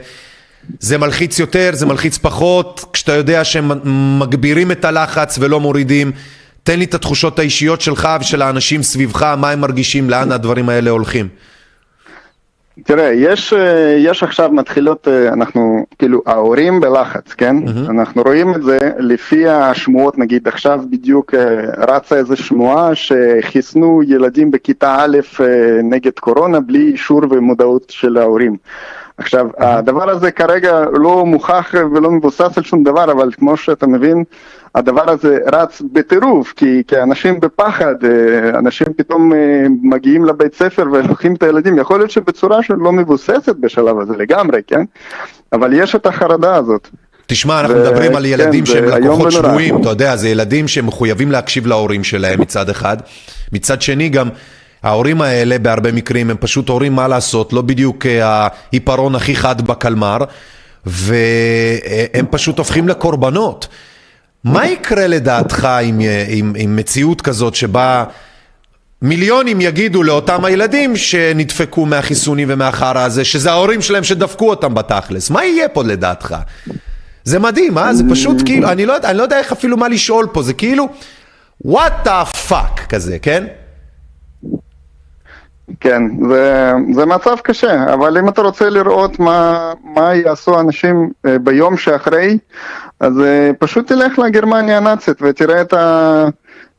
זה 0.79 0.97
מלחיץ 0.97 1.39
יותר, 1.39 1.69
זה 1.73 1.85
מלחיץ 1.85 2.17
פחות, 2.17 2.85
כשאתה 2.93 3.11
יודע 3.11 3.43
שהם 3.43 3.71
מגבירים 4.19 4.71
את 4.71 4.85
הלחץ 4.85 5.37
ולא 5.41 5.59
מורידים. 5.59 6.11
תן 6.63 6.79
לי 6.79 6.85
את 6.85 6.93
התחושות 6.93 7.39
האישיות 7.39 7.81
שלך 7.81 8.09
ושל 8.21 8.41
האנשים 8.41 8.83
סביבך, 8.83 9.23
מה 9.23 9.51
הם 9.51 9.61
מרגישים, 9.61 10.09
לאן 10.09 10.31
הדברים 10.31 10.69
האלה 10.69 10.89
הולכים. 10.89 11.27
תראה, 12.83 13.11
יש, 13.13 13.53
אה, 13.53 13.95
יש 13.97 14.23
עכשיו 14.23 14.51
מתחילות, 14.51 15.07
אה, 15.07 15.33
אנחנו, 15.33 15.85
כאילו, 15.99 16.21
ההורים 16.25 16.79
בלחץ, 16.79 17.33
כן? 17.33 17.55
אנחנו 17.89 18.21
רואים 18.21 18.55
את 18.55 18.63
זה 18.63 18.91
לפי 18.99 19.47
השמועות, 19.47 20.17
נגיד 20.17 20.47
עכשיו 20.47 20.81
בדיוק 20.89 21.33
אה, 21.33 21.61
רצה 21.77 22.15
איזו 22.15 22.35
שמועה 22.37 22.95
שחיסנו 22.95 24.01
ילדים 24.07 24.51
בכיתה 24.51 24.95
א' 24.99 25.17
נגד 25.83 26.19
קורונה 26.19 26.59
בלי 26.59 26.91
אישור 26.91 27.21
ומודעות 27.29 27.85
של 27.89 28.17
ההורים. 28.17 28.57
עכשיו, 29.17 29.47
הדבר 29.57 30.09
הזה 30.09 30.31
כרגע 30.31 30.85
לא 30.93 31.25
מוכח 31.25 31.73
ולא 31.93 32.11
מבוסס 32.11 32.57
על 32.57 32.63
שום 32.63 32.83
דבר, 32.83 33.11
אבל 33.11 33.31
כמו 33.31 33.57
שאתה 33.57 33.87
מבין, 33.87 34.23
הדבר 34.75 35.09
הזה 35.11 35.37
רץ 35.53 35.81
בטירוף, 35.93 36.53
כי, 36.55 36.83
כי 36.87 37.01
אנשים 37.01 37.39
בפחד, 37.39 37.95
אה, 38.03 38.59
אנשים 38.59 38.87
פתאום 38.97 39.33
אה, 39.33 39.37
מגיעים 39.83 40.25
לבית 40.25 40.55
ספר 40.55 40.85
ולוקחים 40.91 41.35
את 41.35 41.43
הילדים, 41.43 41.77
יכול 41.77 41.99
להיות 41.99 42.11
שבצורה 42.11 42.63
שלא 42.63 42.91
מבוססת 42.91 43.55
בשלב 43.59 43.99
הזה 43.99 44.17
לגמרי, 44.17 44.61
כן? 44.67 44.81
אבל 45.53 45.73
יש 45.73 45.95
את 45.95 46.05
החרדה 46.05 46.55
הזאת. 46.55 46.87
תשמע, 47.25 47.59
אנחנו 47.59 47.75
ו- 47.75 47.79
מדברים 47.81 48.15
על 48.15 48.25
ילדים 48.25 48.65
כן, 48.65 48.71
שהם 48.71 48.85
לקוחות. 48.85 49.31
שבויים, 49.31 49.81
אתה 49.81 49.89
יודע, 49.89 50.15
זה 50.15 50.29
ילדים 50.29 50.67
שמחויבים 50.67 51.31
להקשיב 51.31 51.67
להורים 51.67 52.03
שלהם 52.03 52.41
מצד 52.41 52.69
אחד. 52.69 52.97
מצד 53.53 53.81
שני 53.81 54.09
גם, 54.09 54.29
ההורים 54.83 55.21
האלה 55.21 55.59
בהרבה 55.59 55.91
מקרים 55.91 56.29
הם 56.29 56.37
פשוט 56.39 56.69
הורים, 56.69 56.93
מה 56.93 57.07
לעשות, 57.07 57.53
לא 57.53 57.61
בדיוק 57.61 58.05
אה, 58.05 58.47
העיפרון 58.71 59.15
הכי 59.15 59.35
חד 59.35 59.67
בקלמר, 59.67 60.17
והם 60.85 62.25
פשוט 62.29 62.57
הופכים 62.57 62.87
לקורבנות. 62.87 63.67
מה 64.45 64.67
יקרה 64.67 65.07
לדעתך 65.07 65.67
עם, 65.83 66.01
עם, 66.27 66.53
עם 66.57 66.75
מציאות 66.75 67.21
כזאת 67.21 67.55
שבה 67.55 68.03
מיליונים 69.01 69.61
יגידו 69.61 70.03
לאותם 70.03 70.45
הילדים 70.45 70.95
שנדפקו 70.95 71.85
מהחיסונים 71.85 72.47
ומהחרא 72.51 72.99
הזה, 72.99 73.25
שזה 73.25 73.51
ההורים 73.51 73.81
שלהם 73.81 74.03
שדפקו 74.03 74.49
אותם 74.49 74.73
בתכלס? 74.73 75.29
מה 75.29 75.45
יהיה 75.45 75.69
פה 75.69 75.83
לדעתך? 75.83 76.35
זה 77.23 77.39
מדהים, 77.39 77.77
אה? 77.77 77.93
זה 77.93 78.03
פשוט 78.09 78.41
כאילו, 78.45 78.69
אני 78.71 78.85
לא, 78.85 78.97
אני 79.03 79.17
לא 79.17 79.23
יודע 79.23 79.39
איך 79.39 79.51
אפילו 79.51 79.77
מה 79.77 79.87
לשאול 79.87 80.27
פה, 80.31 80.41
זה 80.41 80.53
כאילו, 80.53 80.87
what 81.67 82.05
the 82.05 82.49
fuck 82.49 82.85
כזה, 82.89 83.19
כן? 83.19 83.43
כן, 85.79 86.01
זה, 86.29 86.71
זה 86.93 87.05
מצב 87.05 87.35
קשה, 87.43 87.93
אבל 87.93 88.17
אם 88.17 88.29
אתה 88.29 88.41
רוצה 88.41 88.69
לראות 88.69 89.19
מה, 89.19 89.59
מה 89.95 90.15
יעשו 90.15 90.59
אנשים 90.59 91.09
אה, 91.25 91.39
ביום 91.39 91.77
שאחרי, 91.77 92.37
אז 92.99 93.13
אה, 93.19 93.51
פשוט 93.59 93.87
תלך 93.87 94.19
לגרמניה 94.19 94.77
הנאצית 94.77 95.17
ותראה 95.21 95.61
את, 95.61 95.73
ה, 95.73 96.25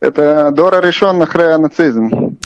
את 0.07 0.18
הדור 0.18 0.74
הראשון 0.74 1.22
אחרי 1.22 1.55
הנאציזם. 1.55 2.03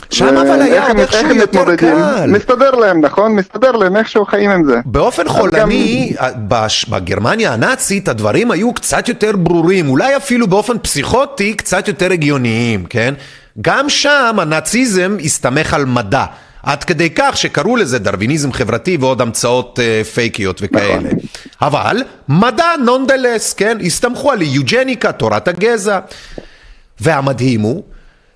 שם 0.09 0.25
ו- 0.25 0.29
אבל 0.41 0.61
היה 0.61 0.87
עוד 0.87 0.97
איכשהו 0.99 1.35
יותר? 1.35 1.75
קל. 1.75 2.25
מסתדר 2.27 2.71
להם, 2.71 3.01
נכון? 3.01 3.31
מסתדר 3.35 3.71
להם, 3.71 3.97
איכשהו 3.97 4.25
חיים 4.25 4.49
עם 4.49 4.63
זה. 4.65 4.75
באופן 4.85 5.27
חולני, 5.27 6.13
בש- 6.47 6.85
בגרמניה 6.89 7.53
הנאצית 7.53 8.07
הדברים 8.07 8.51
היו 8.51 8.73
קצת 8.73 9.09
יותר 9.09 9.31
ברורים, 9.35 9.89
אולי 9.89 10.15
אפילו 10.17 10.47
באופן 10.47 10.77
פסיכוטי 10.77 11.53
קצת 11.53 11.87
יותר 11.87 12.11
הגיוניים, 12.11 12.85
כן? 12.89 13.13
גם 13.61 13.89
שם 13.89 14.37
הנאציזם 14.39 15.17
הסתמך 15.23 15.73
על 15.73 15.85
מדע, 15.85 16.25
עד 16.63 16.83
כדי 16.83 17.09
כך 17.15 17.37
שקראו 17.37 17.75
לזה 17.75 17.99
דרוויניזם 17.99 18.53
חברתי 18.53 18.97
ועוד 18.97 19.21
המצאות 19.21 19.79
אה, 19.79 20.03
פייקיות 20.03 20.59
וכאלה. 20.63 21.09
אבל 21.61 22.03
מדע 22.29 22.67
נונדלס, 22.85 23.53
כן? 23.53 23.77
הסתמכו 23.85 24.31
על 24.31 24.41
יוג'ניקה, 24.41 25.11
תורת 25.11 25.47
הגזע. 25.47 25.99
והמדהים 26.99 27.61
הוא 27.61 27.83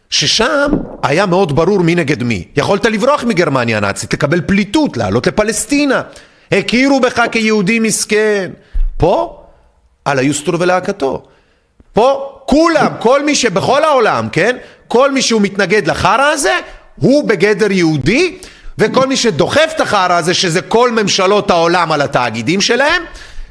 ששם 0.09 0.71
היה 1.03 1.25
מאוד 1.25 1.55
ברור 1.55 1.79
מי 1.79 1.95
נגד 1.95 2.23
מי. 2.23 2.47
יכולת 2.55 2.85
לברוח 2.85 3.23
מגרמניה 3.23 3.77
הנאצית, 3.77 4.13
לקבל 4.13 4.41
פליטות, 4.41 4.97
לעלות 4.97 5.27
לפלסטינה. 5.27 6.01
הכירו 6.51 6.99
בך 6.99 7.21
כיהודי 7.31 7.79
מסכן. 7.79 8.51
פה, 8.97 9.43
על 10.05 10.19
היוסטור 10.19 10.55
ולהקתו. 10.59 11.23
פה 11.95 12.39
כולם, 12.45 12.87
כל 12.99 13.25
מי 13.25 13.35
שבכל 13.35 13.83
העולם, 13.83 14.29
כן? 14.31 14.57
כל 14.87 15.11
מי 15.11 15.21
שהוא 15.21 15.41
מתנגד 15.41 15.87
לחרא 15.87 16.29
הזה, 16.31 16.59
הוא 16.95 17.27
בגדר 17.29 17.71
יהודי, 17.71 18.37
וכל 18.77 19.07
מי 19.07 19.17
שדוחף 19.17 19.73
את 19.75 19.81
החרא 19.81 20.13
הזה, 20.13 20.33
שזה 20.33 20.61
כל 20.61 20.91
ממשלות 20.91 21.51
העולם 21.51 21.91
על 21.91 22.01
התאגידים 22.01 22.61
שלהם, 22.61 23.03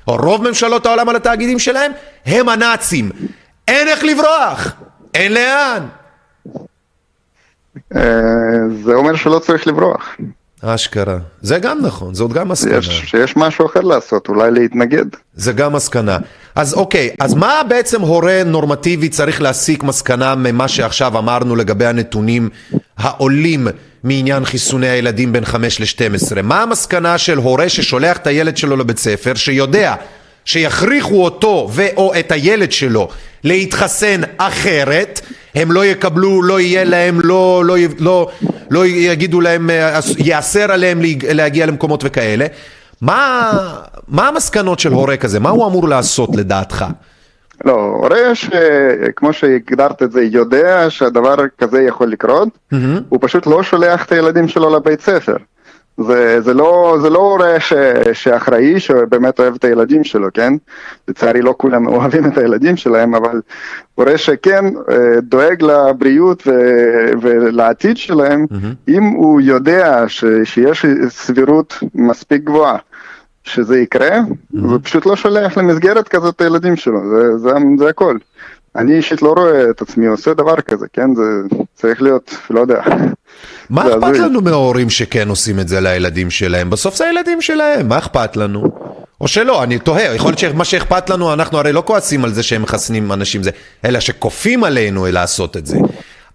או 0.09 0.17
רוב 0.17 0.49
ממשלות 0.49 0.87
העולם 0.87 1.09
על 1.09 1.17
התאגידים 1.17 1.59
שלהם, 1.59 1.93
הם 2.27 2.49
הנאצים. 2.49 3.11
אין 3.69 3.89
איך 3.89 4.05
לברוח, 4.05 4.73
אין 5.15 5.33
לאן. 5.33 5.87
אה, 7.97 8.03
זה 8.85 8.95
אומר 8.95 9.17
שלא 9.17 9.39
צריך 9.39 9.67
לברוח. 9.67 10.17
אשכרה. 10.63 11.19
זה 11.43 11.59
גם 11.59 11.79
נכון, 11.83 12.15
זאת 12.15 12.33
גם 12.33 12.49
מסקנה. 12.49 12.79
יש, 12.79 13.03
שיש 13.05 13.37
משהו 13.37 13.67
אחר 13.67 13.81
לעשות, 13.81 14.29
אולי 14.29 14.51
להתנגד. 14.51 15.05
זה 15.35 15.53
גם 15.53 15.73
מסקנה. 15.73 16.19
אז 16.57 16.75
אוקיי, 16.75 17.11
אז 17.21 17.35
מה 17.35 17.61
בעצם 17.69 18.01
הורה 18.01 18.43
נורמטיבי 18.47 19.09
צריך 19.09 19.43
להסיק 19.43 19.83
מסקנה 19.83 20.35
ממה 20.35 20.69
שעכשיו 20.69 21.19
אמרנו 21.19 21.57
לגבי 21.57 21.87
הנתונים 21.87 22.49
העולים 22.99 23.69
מעניין 24.05 24.45
חיסוני 24.45 24.89
הילדים 24.89 25.33
בין 25.33 25.45
5 25.45 25.81
ל-12? 25.81 26.43
מה 26.43 26.63
המסקנה 26.63 27.19
של 27.19 27.39
הורה 27.39 27.69
ששולח 27.69 28.17
את 28.17 28.27
הילד 28.27 28.57
שלו 28.57 28.77
לבית 28.77 28.99
ספר, 28.99 29.35
שיודע 29.35 29.95
שיכריחו 30.45 31.25
אותו 31.25 31.71
ו/או 31.73 32.13
את 32.19 32.33
הילד 32.33 32.73
שלו 32.73 33.09
להתחסן 33.45 34.21
אחרת, 34.37 35.21
הם 35.55 35.73
לא 35.73 35.87
יקבלו, 35.87 36.43
לא 36.43 36.61
יהיה 36.61 36.85
להם, 36.85 37.21
לא, 37.25 37.63
לא, 37.65 37.77
לא, 37.99 38.31
לא 38.71 38.87
יגידו 38.87 39.41
להם, 39.41 39.71
ייאסר 40.19 40.73
עליהם 40.73 41.01
להגיע 41.23 41.67
למקומות 41.67 42.03
וכאלה. 42.05 42.47
מה, 43.01 43.53
מה 44.09 44.29
המסקנות 44.29 44.79
של 44.79 44.93
הורה 44.93 45.17
כזה? 45.17 45.41
מה 45.41 45.51
הוא 45.51 45.67
אמור 45.67 45.89
לעשות 45.89 46.37
לדעתך? 46.37 46.85
לא, 47.65 47.73
הורה 47.73 48.35
שכמו 48.35 49.33
שהגדרת 49.33 50.03
את 50.03 50.13
זה, 50.13 50.23
יודע 50.23 50.91
שהדבר 50.91 51.35
כזה 51.59 51.83
יכול 51.83 52.09
לקרות, 52.09 52.49
mm-hmm. 52.49 52.77
הוא 53.09 53.19
פשוט 53.23 53.47
לא 53.47 53.63
שולח 53.63 54.05
את 54.05 54.13
הילדים 54.13 54.49
שלו 54.49 54.77
לבית 54.77 55.01
ספר. 55.01 55.37
זה, 55.99 56.41
זה 56.41 56.55
לא, 56.55 56.97
זה 57.03 57.11
לא 57.11 57.19
הורה 57.19 57.61
ש, 57.61 57.73
שאחראי, 58.13 58.81
שבאמת 58.81 59.39
אוהב 59.41 59.55
את 59.55 59.65
הילדים 59.65 60.05
שלו, 60.05 60.29
כן? 60.35 60.53
לצערי 61.09 61.43
לא 61.43 61.55
כולם 61.59 61.87
אוהבים 61.87 62.27
את 62.27 62.39
הילדים 62.39 62.77
שלהם, 62.77 63.15
אבל 63.15 63.41
הורה 63.95 64.19
שכן 64.19 64.65
אה, 64.67 65.21
דואג 65.23 65.63
לבריאות 65.63 66.47
ו, 66.47 66.51
ולעתיד 67.21 67.97
שלהם, 67.97 68.47
mm-hmm. 68.51 68.89
אם 68.89 69.03
הוא 69.03 69.41
יודע 69.41 70.05
ש, 70.09 70.25
שיש 70.45 70.87
סבירות 71.09 71.79
מספיק 71.95 72.45
גבוהה. 72.45 72.77
שזה 73.47 73.79
יקרה, 73.79 74.19
mm-hmm. 74.19 74.59
הוא 74.61 74.79
פשוט 74.83 75.07
לא 75.07 75.17
שולח 75.17 75.59
למסגרת 75.59 76.09
כזאת 76.09 76.37
את 76.37 76.41
הילדים 76.41 76.77
שלו, 76.77 77.01
זה, 77.09 77.39
זה, 77.39 77.51
זה 77.79 77.89
הכל. 77.89 78.17
אני 78.77 78.97
אישית 78.97 79.23
לא 79.23 79.35
רואה 79.37 79.71
את 79.71 79.83
עצמי 79.83 80.07
עושה 80.07 80.35
דבר 80.35 80.61
כזה, 80.61 80.87
כן? 80.93 81.15
זה 81.15 81.23
צריך 81.75 82.03
להיות, 82.03 82.35
לא 82.51 82.61
יודע. 82.61 82.83
מה 83.71 83.89
אכפת 83.89 84.19
לנו 84.19 84.41
מההורים 84.41 84.91
שכן 84.91 85.29
עושים 85.29 85.61
את 85.61 85.69
זה 85.69 85.81
לילדים 85.81 86.31
שלהם? 86.31 86.71
בסוף 86.71 86.97
זה 86.97 87.05
הילדים 87.05 87.43
שלהם, 87.43 87.89
מה 87.89 87.99
אכפת 87.99 88.37
לנו? 88.37 88.65
או 89.21 89.29
שלא, 89.29 89.63
אני 89.63 89.79
תוהה, 89.79 90.15
יכול 90.15 90.31
להיות 90.31 90.39
שמה 90.39 90.65
שאכפת 90.65 91.11
לנו, 91.11 91.33
אנחנו 91.33 91.59
הרי 91.59 91.73
לא 91.73 91.83
כועסים 91.87 92.25
על 92.25 92.33
זה 92.33 92.43
שהם 92.43 92.63
מחסנים 92.63 93.13
אנשים 93.13 93.43
זה, 93.43 93.51
אלא 93.85 94.01
שכופים 94.01 94.65
עלינו 94.65 95.07
לעשות 95.07 95.57
את 95.57 95.67
זה. 95.67 95.77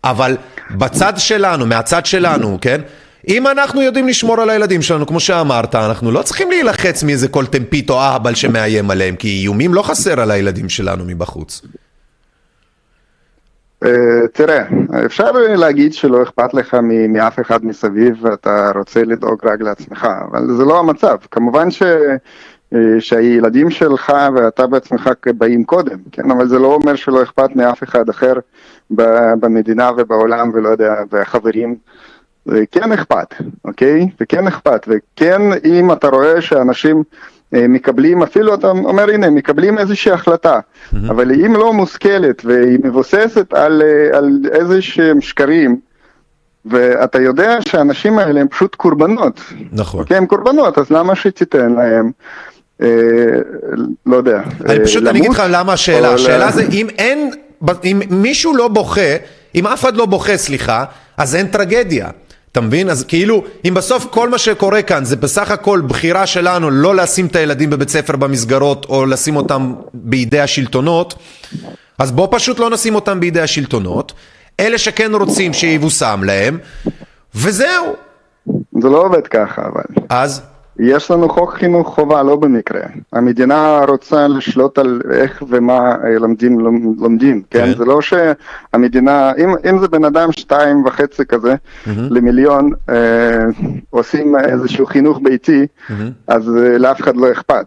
אבל 0.04 0.38
בצד 0.72 1.14
שלנו, 1.18 1.66
מהצד 1.66 2.06
שלנו, 2.06 2.58
כן? 2.62 2.82
אם 3.28 3.48
אנחנו 3.48 3.82
יודעים 3.82 4.08
לשמור 4.08 4.42
על 4.42 4.50
הילדים 4.50 4.82
שלנו, 4.82 5.08
כמו 5.08 5.20
שאמרת, 5.20 5.76
אנחנו 5.76 6.12
לא 6.12 6.22
צריכים 6.22 6.50
להילחץ 6.50 7.04
מאיזה 7.04 7.28
כל 7.28 7.46
טמפית 7.46 7.90
או 7.90 8.00
אהבל 8.00 8.36
שמאיים 8.36 8.92
עליהם, 8.92 9.16
כי 9.16 9.42
איומים 9.42 9.74
לא 9.74 9.82
חסר 9.82 10.20
על 10.20 10.32
הילדים 10.32 10.70
שלנו 10.70 11.04
מבחוץ. 11.08 11.62
אה, 13.86 14.28
תראה, 14.34 14.64
אפשר 15.06 15.32
להגיד 15.32 15.94
שלא 15.94 16.24
אכפת 16.24 16.54
לך 16.54 16.78
מאף 17.10 17.40
אחד 17.40 17.66
מסביב 17.66 18.26
ואתה 18.26 18.72
רוצה 18.76 19.04
לדאוג 19.04 19.46
רק 19.48 19.62
לעצמך, 19.62 20.08
אבל 20.32 20.48
זה 20.58 20.66
לא 20.66 20.80
המצב. 20.80 21.18
כמובן 21.32 21.72
ש... 21.72 21.84
אה, 22.76 23.00
שהילדים 23.00 23.70
שלך 23.70 24.14
ואתה 24.36 24.68
בעצמך 24.68 25.10
באים 25.38 25.64
קודם, 25.64 25.98
כן? 26.12 26.32
אבל 26.32 26.48
זה 26.48 26.60
לא 26.60 26.74
אומר 26.74 26.96
שלא 26.96 27.24
אכפת 27.24 27.56
מאף 27.56 27.84
אחד 27.84 28.10
אחר 28.10 28.34
במדינה 29.40 29.92
ובעולם 29.98 30.52
ולא 30.54 30.70
יודע, 30.70 30.96
והחברים. 31.12 31.76
זה 32.46 32.64
כן 32.72 32.92
אכפת, 32.92 33.34
אוקיי? 33.66 34.08
וכן 34.22 34.48
אכפת, 34.48 34.88
וכן 34.88 35.42
אם 35.66 35.92
אתה 35.92 36.08
רואה 36.08 36.42
שאנשים 36.42 36.98
אה, 36.98 37.04
מקבלים, 37.52 38.24
אפילו 38.24 38.54
אתה 38.54 38.68
אומר 38.68 39.10
הנה, 39.10 39.30
מקבלים 39.30 39.78
איזושהי 39.78 40.12
החלטה, 40.12 40.60
mm-hmm. 40.60 40.98
אבל 41.10 41.32
אם 41.32 41.54
לא 41.56 41.74
מושכלת 41.74 42.46
והיא 42.46 42.80
מבוססת 42.84 43.54
על, 43.54 43.82
אה, 43.82 44.18
על 44.18 44.30
איזה 44.52 44.82
שהם 44.82 45.22
שקרים, 45.22 45.80
ואתה 46.66 47.22
יודע 47.22 47.58
שהאנשים 47.70 48.20
האלה 48.20 48.42
הם 48.42 48.48
פשוט 48.48 48.76
קורבנות. 48.76 49.42
נכון. 49.72 50.06
כי 50.06 50.16
הם 50.16 50.26
קורבנות, 50.26 50.78
אז 50.78 50.92
למה 50.92 51.16
שתיתן 51.16 51.72
להם, 51.74 52.12
אה, 52.82 52.88
לא 54.06 54.16
יודע, 54.16 54.42
אני 54.66 54.84
פשוט, 54.84 55.02
למות? 55.02 55.12
אני 55.12 55.20
אגיד 55.20 55.32
לך 55.32 55.44
למה 55.50 55.74
השאלה, 55.74 56.14
השאלה 56.14 56.38
לה... 56.38 56.52
זה 56.52 56.64
אם 56.72 56.88
אין, 56.90 57.32
אם 57.84 58.02
מישהו 58.10 58.56
לא 58.56 58.68
בוכה, 58.68 59.16
אם 59.56 59.68
אף 59.68 59.82
אחד 59.82 59.98
לא 59.98 60.06
בוכה, 60.06 60.38
סליחה, 60.38 60.86
אז 61.18 61.36
אין 61.36 61.48
טרגדיה. 61.48 62.10
אתה 62.52 62.62
מבין? 62.62 62.90
אז 62.90 63.04
כאילו, 63.04 63.44
אם 63.66 63.74
בסוף 63.74 64.06
כל 64.06 64.30
מה 64.30 64.38
שקורה 64.38 64.82
כאן 64.82 65.06
זה 65.06 65.16
בסך 65.16 65.52
הכל 65.52 65.82
בחירה 65.88 66.28
שלנו 66.28 66.70
לא 66.70 66.96
לשים 66.96 67.26
את 67.26 67.36
הילדים 67.36 67.70
בבית 67.70 67.90
ספר 67.90 68.16
במסגרות 68.16 68.86
או 68.90 69.06
לשים 69.06 69.36
אותם 69.36 69.74
בידי 69.94 70.40
השלטונות, 70.40 71.14
אז 72.00 72.12
בוא 72.12 72.28
פשוט 72.32 72.60
לא 72.60 72.70
נשים 72.70 72.96
אותם 72.96 73.20
בידי 73.20 73.42
השלטונות. 73.42 74.14
אלה 74.60 74.78
שכן 74.78 75.16
רוצים 75.16 75.54
שיבושם 75.54 76.22
להם, 76.26 76.58
וזהו. 77.36 77.94
זה 78.82 78.90
לא 78.90 78.98
עובד 78.98 79.28
ככה, 79.28 79.62
אבל. 79.62 80.06
אז? 80.10 80.42
יש 80.80 81.12
לנו 81.12 81.30
חוק 81.30 81.54
חינוך 81.54 81.88
חובה, 81.96 82.24
לא 82.24 82.36
במקרה. 82.36 82.82
המדינה 83.14 83.86
רוצה 83.88 84.28
לשלוט 84.28 84.78
על 84.78 85.02
איך 85.12 85.44
ומה 85.50 85.96
לומדים, 86.20 86.60
לומדים, 87.00 87.42
כן? 87.50 87.66
כן? 87.66 87.78
זה 87.78 87.86
לא 87.86 88.00
שהמדינה, 88.02 89.32
אם, 89.38 89.50
אם 89.70 89.80
זה 89.80 89.88
בן 89.88 90.06
אדם 90.06 90.32
שתיים 90.32 90.86
וחצי 90.86 91.26
כזה 91.26 91.54
mm-hmm. 91.54 91.90
למיליון, 92.10 92.72
אה, 92.90 93.46
עושים 93.90 94.36
איזשהו 94.36 94.86
חינוך 94.86 95.20
ביתי, 95.24 95.68
mm-hmm. 95.68 95.94
אז 96.28 96.58
אה, 96.58 96.78
לאף 96.78 97.02
אחד 97.02 97.18
לא 97.18 97.32
אכפת, 97.32 97.66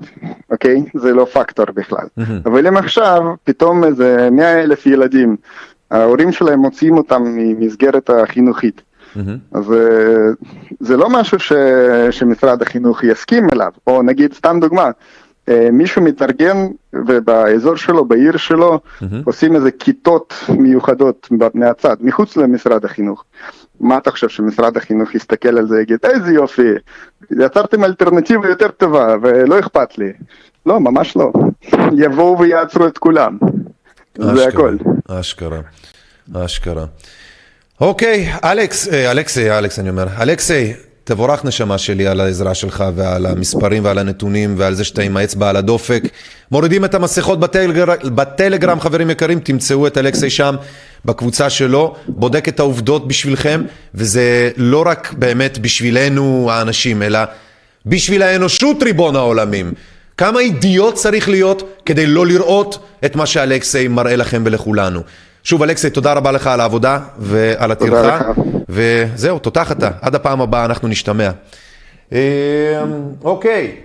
אוקיי? 0.50 0.84
זה 0.94 1.12
לא 1.12 1.24
פקטור 1.24 1.66
בכלל. 1.74 2.06
Mm-hmm. 2.18 2.22
אבל 2.46 2.66
אם 2.66 2.76
עכשיו 2.76 3.22
פתאום 3.44 3.84
איזה 3.84 4.28
מאה 4.30 4.62
אלף 4.62 4.86
ילדים, 4.86 5.36
ההורים 5.90 6.32
שלהם 6.32 6.58
מוציאים 6.58 6.96
אותם 6.96 7.22
ממסגרת 7.24 8.10
החינוכית. 8.10 8.82
Mm-hmm. 9.16 9.58
אז 9.58 9.72
אה, 9.72 10.30
זה 10.80 10.96
לא 10.96 11.10
משהו 11.10 11.38
ש, 11.38 11.52
שמשרד 12.10 12.62
החינוך 12.62 13.04
יסכים 13.04 13.48
אליו, 13.52 13.70
או 13.86 14.02
נגיד, 14.02 14.32
סתם 14.32 14.58
דוגמה, 14.60 14.90
אה, 15.48 15.68
מישהו 15.72 16.02
מתארגן 16.02 16.66
ובאזור 16.92 17.76
שלו, 17.76 18.04
בעיר 18.04 18.36
שלו, 18.36 18.80
mm-hmm. 18.80 19.04
עושים 19.24 19.56
איזה 19.56 19.70
כיתות 19.70 20.34
מיוחדות 20.48 21.28
מהצד, 21.54 21.96
מחוץ 22.00 22.36
למשרד 22.36 22.84
החינוך. 22.84 23.24
מה 23.80 23.98
אתה 23.98 24.10
חושב 24.10 24.28
שמשרד 24.28 24.76
החינוך 24.76 25.14
יסתכל 25.14 25.58
על 25.58 25.66
זה 25.66 25.74
ויגיד, 25.74 25.98
איזה 26.04 26.32
יופי, 26.32 26.68
יצרתם 27.30 27.84
אלטרנטיבה 27.84 28.48
יותר 28.48 28.68
טובה 28.68 29.16
ולא 29.22 29.58
אכפת 29.58 29.98
לי. 29.98 30.12
לא, 30.66 30.80
ממש 30.80 31.16
לא. 31.16 31.32
יבואו 31.92 32.38
ויעצרו 32.38 32.86
את 32.86 32.98
כולם. 32.98 33.38
אשכרה, 34.18 34.34
זה 34.36 34.48
הכל. 34.48 34.76
אשכרה, 35.08 35.60
אשכרה. 36.34 36.84
אוקיי, 37.82 38.32
אלכס, 38.44 38.88
אה, 38.88 39.10
אלכסי, 39.10 39.50
אלכס 39.50 39.78
אני 39.78 39.88
אומר, 39.88 40.06
אלכסי, 40.20 40.72
תבורך 41.04 41.44
נשמה 41.44 41.78
שלי 41.78 42.06
על 42.06 42.20
העזרה 42.20 42.54
שלך 42.54 42.84
ועל 42.94 43.26
המספרים 43.26 43.84
ועל 43.84 43.98
הנתונים 43.98 44.54
ועל 44.58 44.74
זה 44.74 44.84
שאתה 44.84 45.02
עם 45.02 45.16
האצבע 45.16 45.48
על 45.48 45.56
הדופק. 45.56 46.02
מורידים 46.50 46.84
את 46.84 46.94
המסכות 46.94 47.40
בטלגר... 47.40 47.84
בטלגרם, 48.04 48.80
חברים 48.80 49.10
יקרים, 49.10 49.40
תמצאו 49.40 49.86
את 49.86 49.98
אלכסי 49.98 50.30
שם 50.30 50.54
בקבוצה 51.04 51.50
שלו, 51.50 51.94
בודק 52.08 52.48
את 52.48 52.60
העובדות 52.60 53.08
בשבילכם, 53.08 53.62
וזה 53.94 54.50
לא 54.56 54.84
רק 54.86 55.12
באמת 55.18 55.58
בשבילנו 55.58 56.48
האנשים, 56.52 57.02
אלא 57.02 57.20
בשביל 57.86 58.22
האנושות 58.22 58.82
ריבון 58.82 59.16
העולמים. 59.16 59.72
כמה 60.16 60.40
אידיוט 60.40 60.94
צריך 60.94 61.28
להיות 61.28 61.80
כדי 61.86 62.06
לא 62.06 62.26
לראות 62.26 62.86
את 63.04 63.16
מה 63.16 63.26
שאלכסי 63.26 63.88
מראה 63.88 64.16
לכם 64.16 64.42
ולכולנו. 64.46 65.00
שוב, 65.44 65.62
אלכסי, 65.62 65.90
תודה 65.90 66.12
רבה 66.12 66.32
לך 66.32 66.46
על 66.46 66.60
העבודה 66.60 66.98
ועל 67.18 67.72
הטרחה. 67.72 68.20
וזהו, 68.68 69.38
תותח 69.38 69.72
אתה. 69.72 69.90
עד 70.00 70.14
הפעם 70.14 70.40
הבאה 70.40 70.64
אנחנו 70.64 70.88
נשתמע. 70.88 71.30
אמ, 72.12 72.18
אוקיי, 73.24 73.76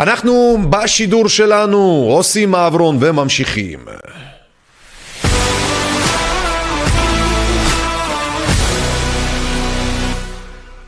אנחנו 0.00 0.58
בשידור 0.70 1.28
שלנו 1.28 2.06
עושים 2.10 2.50
מעברון 2.50 2.96
וממשיכים. 3.00 3.78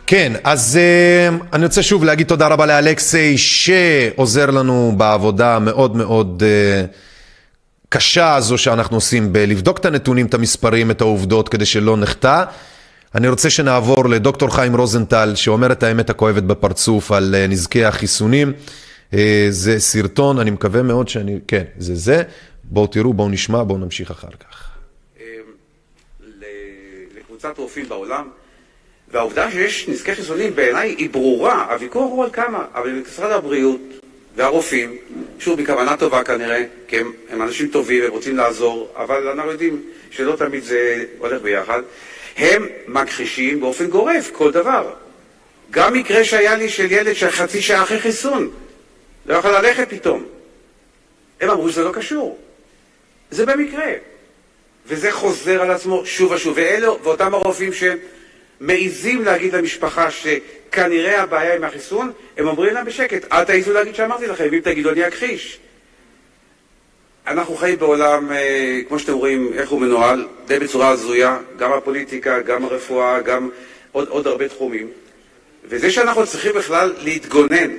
כן, 0.07 0.33
אז 0.45 0.79
uh, 0.79 1.45
אני 1.53 1.65
רוצה 1.65 1.83
שוב 1.83 2.05
להגיד 2.05 2.27
תודה 2.27 2.49
רבה 2.49 2.67
לאלכסי 2.67 3.39
שעוזר 3.39 4.51
לנו 4.51 4.93
בעבודה 4.97 5.59
מאוד 5.59 5.97
מאוד 5.97 6.43
uh, 6.43 7.12
הקשה 7.93 8.35
הזו 8.35 8.59
שאנחנו 8.59 8.97
עושים 8.97 9.33
בלבדוק 9.33 9.79
את 9.79 9.85
הנתונים, 9.85 10.27
את 10.27 10.35
המספרים, 10.35 10.91
את 10.91 11.01
העובדות, 11.01 11.49
כדי 11.49 11.67
שלא 11.67 11.97
נחטא. 11.97 12.45
אני 13.15 13.29
רוצה 13.29 13.51
שנעבור 13.51 14.09
לדוקטור 14.09 14.55
חיים 14.55 14.77
רוזנטל, 14.77 15.33
שאומר 15.35 15.73
את 15.73 15.83
האמת 15.83 16.11
הכואבת 16.11 16.43
בפרצוף 16.43 17.13
על 17.13 17.35
אה, 17.35 17.47
נזקי 17.47 17.85
החיסונים. 17.85 18.53
אה, 19.15 19.47
זה 19.51 19.81
סרטון, 19.81 20.39
אני 20.39 20.51
מקווה 20.51 20.83
מאוד 20.83 21.09
שאני, 21.09 21.39
כן, 21.49 21.65
זה 21.79 21.95
זה. 21.95 22.23
בואו 22.65 22.87
תראו, 22.87 23.13
בואו 23.13 23.29
נשמע, 23.29 23.63
בואו 23.63 23.79
נמשיך 23.79 24.11
אחר 24.11 24.29
כך. 24.41 24.71
לקבוצת 27.17 27.59
רופאים 27.59 27.89
בעולם, 27.89 28.29
והעובדה 29.13 29.51
שיש 29.51 29.89
נזקי 29.89 30.15
חיסונים 30.15 30.55
בעיניי 30.55 30.95
היא 30.99 31.11
ברורה, 31.11 31.73
הוויכוח 31.73 32.11
הוא 32.11 32.25
על 32.25 32.31
כמה, 32.31 32.65
אבל 32.75 33.03
משרד 33.09 33.33
הבריאות 33.33 33.81
והרופאים, 34.37 34.97
שוב 35.39 35.63
בכוונה 35.63 35.97
טובה 35.97 36.25
כנראה, 36.25 36.65
כי 36.89 36.99
הם, 36.99 37.13
הם 37.31 37.43
אנשים 37.43 37.69
טובים, 37.69 38.03
הם 38.03 38.11
רוצים 38.11 38.37
לעזור, 38.37 38.93
אבל 38.97 39.29
אנחנו 39.29 39.51
יודעים 39.51 39.83
שלא 40.11 40.37
תמיד 40.37 40.65
זה 40.65 41.05
הולך 41.19 41.43
ביחד, 41.43 41.83
הם 42.37 42.67
מכחישים 42.89 43.61
באופן 43.61 43.87
גורף 43.87 44.31
כל 44.33 44.53
דבר. 44.53 44.95
גם 45.71 45.93
מקרה 45.93 46.25
שהיה 46.25 46.55
לי 46.55 46.69
של 46.69 46.93
ילד 46.93 47.15
של 47.15 47.31
חצי 47.31 47.63
שעה 47.63 47.83
אחרי 47.83 48.01
חיסון, 48.01 48.51
לא 49.27 49.35
יכול 49.35 49.51
ללכת 49.51 49.91
פתאום. 49.91 50.25
הם 51.41 51.51
אמרו 51.51 51.69
שזה 51.69 51.85
לא 51.85 51.93
קשור. 51.93 52.39
זה 53.31 53.47
במקרה. 53.47 53.93
וזה 54.87 55.13
חוזר 55.13 55.63
על 55.63 55.71
עצמו 55.71 56.07
שוב 56.07 56.33
ושוב. 56.33 56.53
ואלו, 56.57 56.99
ואותם 57.03 57.35
הרופאים 57.35 57.71
שמעיזים 57.73 59.25
להגיד 59.25 59.55
למשפחה 59.55 60.11
שכנראה 60.73 61.23
הבעיה 61.23 61.55
עם 61.57 61.65
החיסון, 61.65 62.13
הם 62.37 62.47
אומרים 62.47 62.75
להם 62.75 62.87
בשקט, 62.87 63.33
אל 63.33 63.45
תעיזו 63.45 63.73
להגיד 63.73 63.95
שאמרתי 63.95 64.27
לכם, 64.27 64.45
ואם 64.51 64.61
תגידו 64.61 64.91
אני 64.91 65.09
אכחיש. 65.09 65.59
אנחנו 67.27 67.57
חיים 67.57 67.79
בעולם, 67.79 68.33
אה, 68.33 68.81
כמו 68.89 68.99
שאתם 68.99 69.13
רואים, 69.13 69.51
איך 69.55 69.71
הוא 69.71 69.81
מנוהל, 69.81 70.27
די 70.47 70.59
בצורה 70.59 70.89
הזויה, 70.89 71.39
גם 71.59 71.73
הפוליטיקה, 71.73 72.41
גם 72.41 72.65
הרפואה, 72.65 73.21
גם 73.21 73.49
עוד, 73.93 74.09
עוד 74.09 74.27
הרבה 74.27 74.49
תחומים. 74.49 74.89
וזה 75.65 75.91
שאנחנו 75.91 76.27
צריכים 76.27 76.53
בכלל 76.53 76.93
להתגונן, 76.99 77.71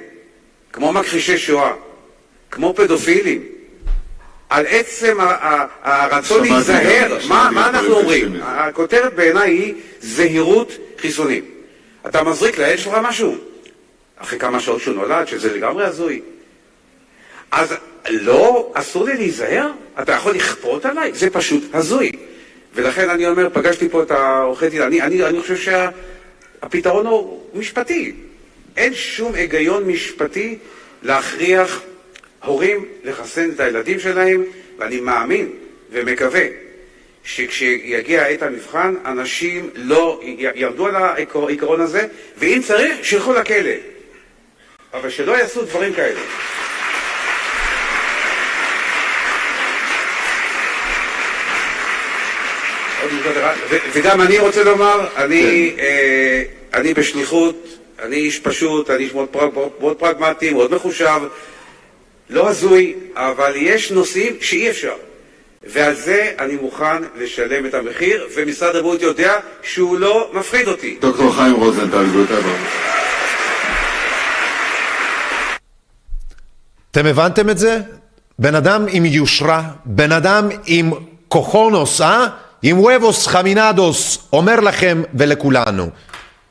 כמו 0.74 0.94
מכחישי 0.94 1.38
שואה, 1.38 1.74
כמו 2.52 2.74
פדופילים, 2.76 3.44
על 4.50 4.66
עצם 4.70 5.18
הרצון 5.84 6.48
להיזהר, 6.48 7.18
מה, 7.28 7.50
מה 7.54 7.70
אנחנו 7.70 7.94
אומרים? 7.94 8.36
הכותרת 8.41 9.14
בעיניי 9.14 9.52
היא 9.52 9.74
זהירות 10.02 10.72
חיסונים. 10.98 11.53
אתה 12.08 12.24
מזריק 12.24 12.58
לילד 12.58 12.78
שלך 12.78 12.93
משהו, 13.04 13.36
אחרי 14.18 14.39
כמה 14.39 14.60
שעות 14.60 14.82
שהוא 14.82 14.95
נולד, 14.95 15.28
שזה 15.28 15.58
לגמרי 15.58 15.86
הזוי. 15.86 16.22
אז 17.51 17.74
לא, 18.10 18.72
אסור 18.74 19.06
לי 19.06 19.14
להיזהר? 19.14 19.72
אתה 20.01 20.12
יכול 20.12 20.36
לכפות 20.36 20.86
עליי? 20.86 21.12
זה 21.14 21.30
פשוט 21.30 21.64
הזוי. 21.74 22.12
ולכן 22.76 23.10
אני 23.10 23.28
אומר, 23.28 23.49
פגשתי 23.54 23.89
פה 23.89 24.04
את 24.04 24.12
העורכי 24.12 24.70
דין, 24.70 24.82
אני, 24.82 25.01
אני, 25.01 25.24
אני 25.24 25.41
חושב 25.41 25.58
שהפתרון 26.62 27.06
הוא 27.06 27.43
משפטי. 27.54 28.14
אין 28.78 28.93
שום 28.93 29.34
היגיון 29.34 29.84
משפטי 29.84 30.58
להכריח 31.04 31.82
הורים 32.43 32.86
לחסן 33.04 33.49
את 33.49 33.60
הילדים 33.60 33.99
שלהם, 33.99 34.43
ואני 34.80 34.99
מאמין 34.99 35.49
ומקווה 35.91 36.43
שכשיגיע 37.26 38.24
עת 38.24 38.41
המבחן, 38.41 38.95
אנשים 39.05 39.69
לא 39.76 40.21
ירדו 40.55 40.88
על 40.88 40.95
העיקרון 40.95 41.82
הזה, 41.82 42.07
ואם 42.38 42.61
צריך, 42.67 43.05
שילכו 43.05 43.34
לכלא. 43.34 43.71
אבל 44.93 45.09
שלא 45.09 45.38
יעשו 45.38 45.65
דברים 45.65 45.93
כאלה. 45.93 46.19
וגם 53.91 54.21
אני 54.21 54.39
רוצה 54.39 54.63
לומר, 54.63 55.07
אני, 55.17 55.74
כן. 55.78 55.84
אה, 55.84 56.43
אני 56.74 56.93
בשליחות, 56.93 57.78
אני 57.99 58.15
איש 58.15 58.39
פשוט, 58.39 58.89
אני 58.89 59.03
איש 59.03 59.13
מאוד, 59.13 59.30
פרג, 59.30 59.51
מאוד 59.80 59.97
פרגמטי, 59.97 60.53
מאוד 60.53 60.76
מחושב, 60.76 61.19
לא 62.30 62.49
הזוי, 62.49 62.93
אבל 63.15 63.53
יש 63.55 63.91
נושאים 63.91 64.38
שאי 64.41 64.69
אפשר. 64.69 64.95
ועל 65.66 65.93
זה 65.93 66.32
אני 66.39 66.55
מוכן 66.55 67.03
לשלם 67.16 67.66
את 67.66 67.74
המחיר, 67.74 68.28
ומשרד 68.36 68.76
הבריאות 68.76 69.01
יודע 69.01 69.34
שהוא 69.64 69.97
לא 69.97 70.32
מפחיד 70.34 70.68
אותי. 70.68 70.97
דוקטור 71.01 71.36
חיים 71.36 71.55
רוזנטל, 71.55 72.05
גוטה 72.14 72.34
אתם 76.91 77.05
הבנתם 77.05 77.49
את 77.49 77.57
זה? 77.57 77.80
בן 78.39 78.55
אדם 78.55 78.86
עם 78.89 79.05
יושרה, 79.05 79.64
בן 79.86 80.11
אדם 80.11 80.49
עם 80.66 80.91
כוחונוס, 81.28 82.01
אה? 82.01 82.28
עם 82.61 82.80
וובוס 82.80 83.28
חמינדוס, 83.28 84.28
אומר 84.34 84.59
לכם 84.59 85.01
ולכולנו, 85.14 85.89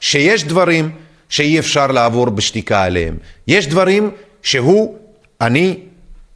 שיש 0.01 0.45
דברים 0.45 0.91
שאי 1.29 1.59
אפשר 1.59 1.87
לעבור 1.87 2.31
בשתיקה 2.31 2.83
עליהם. 2.83 3.17
יש 3.49 3.67
דברים 3.67 4.11
שהוא 4.43 4.99
אני, 5.41 5.81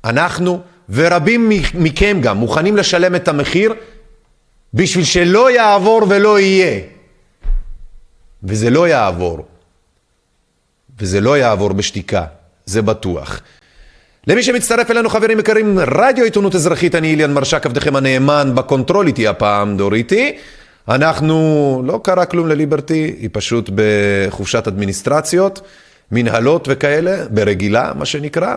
אנחנו 0.04 0.60
ורבים 0.90 1.48
מכם 1.74 2.18
גם 2.20 2.36
מוכנים 2.36 2.76
לשלם 2.76 3.14
את 3.14 3.28
המחיר 3.28 3.74
בשביל 4.74 5.04
שלא 5.04 5.50
יעבור 5.50 6.06
ולא 6.08 6.40
יהיה. 6.40 6.80
וזה 8.44 8.70
לא 8.70 8.88
יעבור. 8.88 9.46
וזה 10.98 11.20
לא 11.20 11.38
יעבור 11.38 11.72
בשתיקה, 11.72 12.24
זה 12.66 12.82
בטוח. 12.82 13.40
למי 14.26 14.42
שמצטרף 14.42 14.90
אלינו 14.90 15.08
חברים 15.08 15.38
יקרים, 15.38 15.78
רדיו 15.78 16.24
עיתונות 16.24 16.54
אזרחית, 16.54 16.94
אני 16.94 17.10
איליאן 17.10 17.32
מרשק, 17.34 17.66
עבדכם 17.66 17.96
הנאמן 17.96 18.52
בקונטרול 18.54 19.06
איתי 19.06 19.28
הפעם, 19.28 19.76
דוריתי. 19.76 20.36
אנחנו, 20.88 21.82
לא 21.86 22.00
קרה 22.04 22.26
כלום 22.26 22.48
לליברטי, 22.48 23.14
היא 23.18 23.28
פשוט 23.32 23.70
בחופשת 23.74 24.68
אדמיניסטרציות, 24.68 25.60
מנהלות 26.12 26.68
וכאלה, 26.70 27.24
ברגילה, 27.30 27.92
מה 27.94 28.04
שנקרא. 28.04 28.54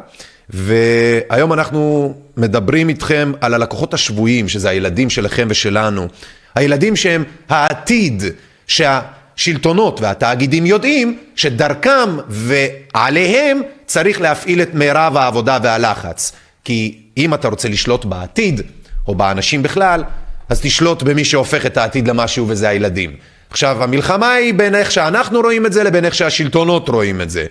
והיום 0.49 1.53
אנחנו 1.53 2.13
מדברים 2.37 2.89
איתכם 2.89 3.31
על 3.41 3.53
הלקוחות 3.53 3.93
השבויים, 3.93 4.47
שזה 4.49 4.69
הילדים 4.69 5.09
שלכם 5.09 5.47
ושלנו. 5.49 6.07
הילדים 6.55 6.95
שהם 6.95 7.23
העתיד, 7.49 8.23
שהשלטונות 8.67 10.01
והתאגידים 10.01 10.65
יודעים 10.65 11.19
שדרכם 11.35 12.17
ועליהם 12.29 13.61
צריך 13.85 14.21
להפעיל 14.21 14.61
את 14.61 14.73
מירב 14.73 15.17
העבודה 15.17 15.57
והלחץ. 15.63 16.31
כי 16.63 16.97
אם 17.17 17.33
אתה 17.33 17.47
רוצה 17.47 17.69
לשלוט 17.69 18.05
בעתיד, 18.05 18.61
או 19.07 19.15
באנשים 19.15 19.63
בכלל, 19.63 20.03
אז 20.49 20.61
תשלוט 20.61 21.03
במי 21.03 21.25
שהופך 21.25 21.65
את 21.65 21.77
העתיד 21.77 22.07
למשהו 22.07 22.45
וזה 22.47 22.69
הילדים. 22.69 23.15
עכשיו, 23.49 23.83
המלחמה 23.83 24.31
היא 24.33 24.53
בין 24.53 24.75
איך 24.75 24.91
שאנחנו 24.91 25.39
רואים 25.41 25.65
את 25.65 25.73
זה 25.73 25.83
לבין 25.83 26.05
איך 26.05 26.15
שהשלטונות 26.15 26.89
רואים 26.89 27.21
את 27.21 27.29
זה. 27.29 27.45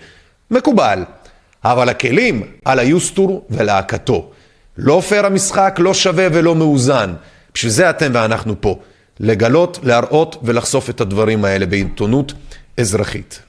מקובל. 0.51 1.03
אבל 1.65 1.89
הכלים 1.89 2.43
על 2.65 2.79
היוסטור 2.79 3.45
ולהקתו. 3.49 4.31
לא 4.77 5.01
פייר 5.09 5.25
המשחק, 5.25 5.75
לא 5.79 5.93
שווה 5.93 6.27
ולא 6.33 6.55
מאוזן. 6.55 7.13
בשביל 7.53 7.71
זה 7.71 7.89
אתם 7.89 8.11
ואנחנו 8.13 8.61
פה. 8.61 8.79
לגלות, 9.19 9.79
להראות 9.83 10.37
ולחשוף 10.43 10.89
את 10.89 11.01
הדברים 11.01 11.45
האלה 11.45 11.65
בעיתונות 11.65 12.33
אזרחית. 12.77 13.39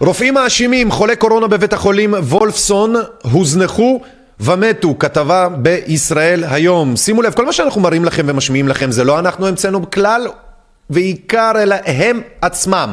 רופאים 0.00 0.34
מאשימים 0.34 0.90
חולי 0.90 1.16
קורונה 1.16 1.46
בבית 1.46 1.72
החולים 1.72 2.14
וולפסון 2.14 2.94
הוזנחו 3.22 4.00
ומתו, 4.44 4.94
כתבה 4.98 5.48
בישראל 5.48 6.44
היום. 6.50 6.96
שימו 6.96 7.22
לב, 7.22 7.32
כל 7.32 7.46
מה 7.46 7.52
שאנחנו 7.52 7.80
מראים 7.80 8.04
לכם 8.04 8.26
ומשמיעים 8.28 8.68
לכם 8.68 8.90
זה 8.90 9.04
לא 9.04 9.18
אנחנו 9.18 9.46
המצאנו 9.46 9.90
כלל 9.90 10.26
ועיקר 10.90 11.52
אלא 11.62 11.76
הם 11.86 12.20
עצמם. 12.40 12.92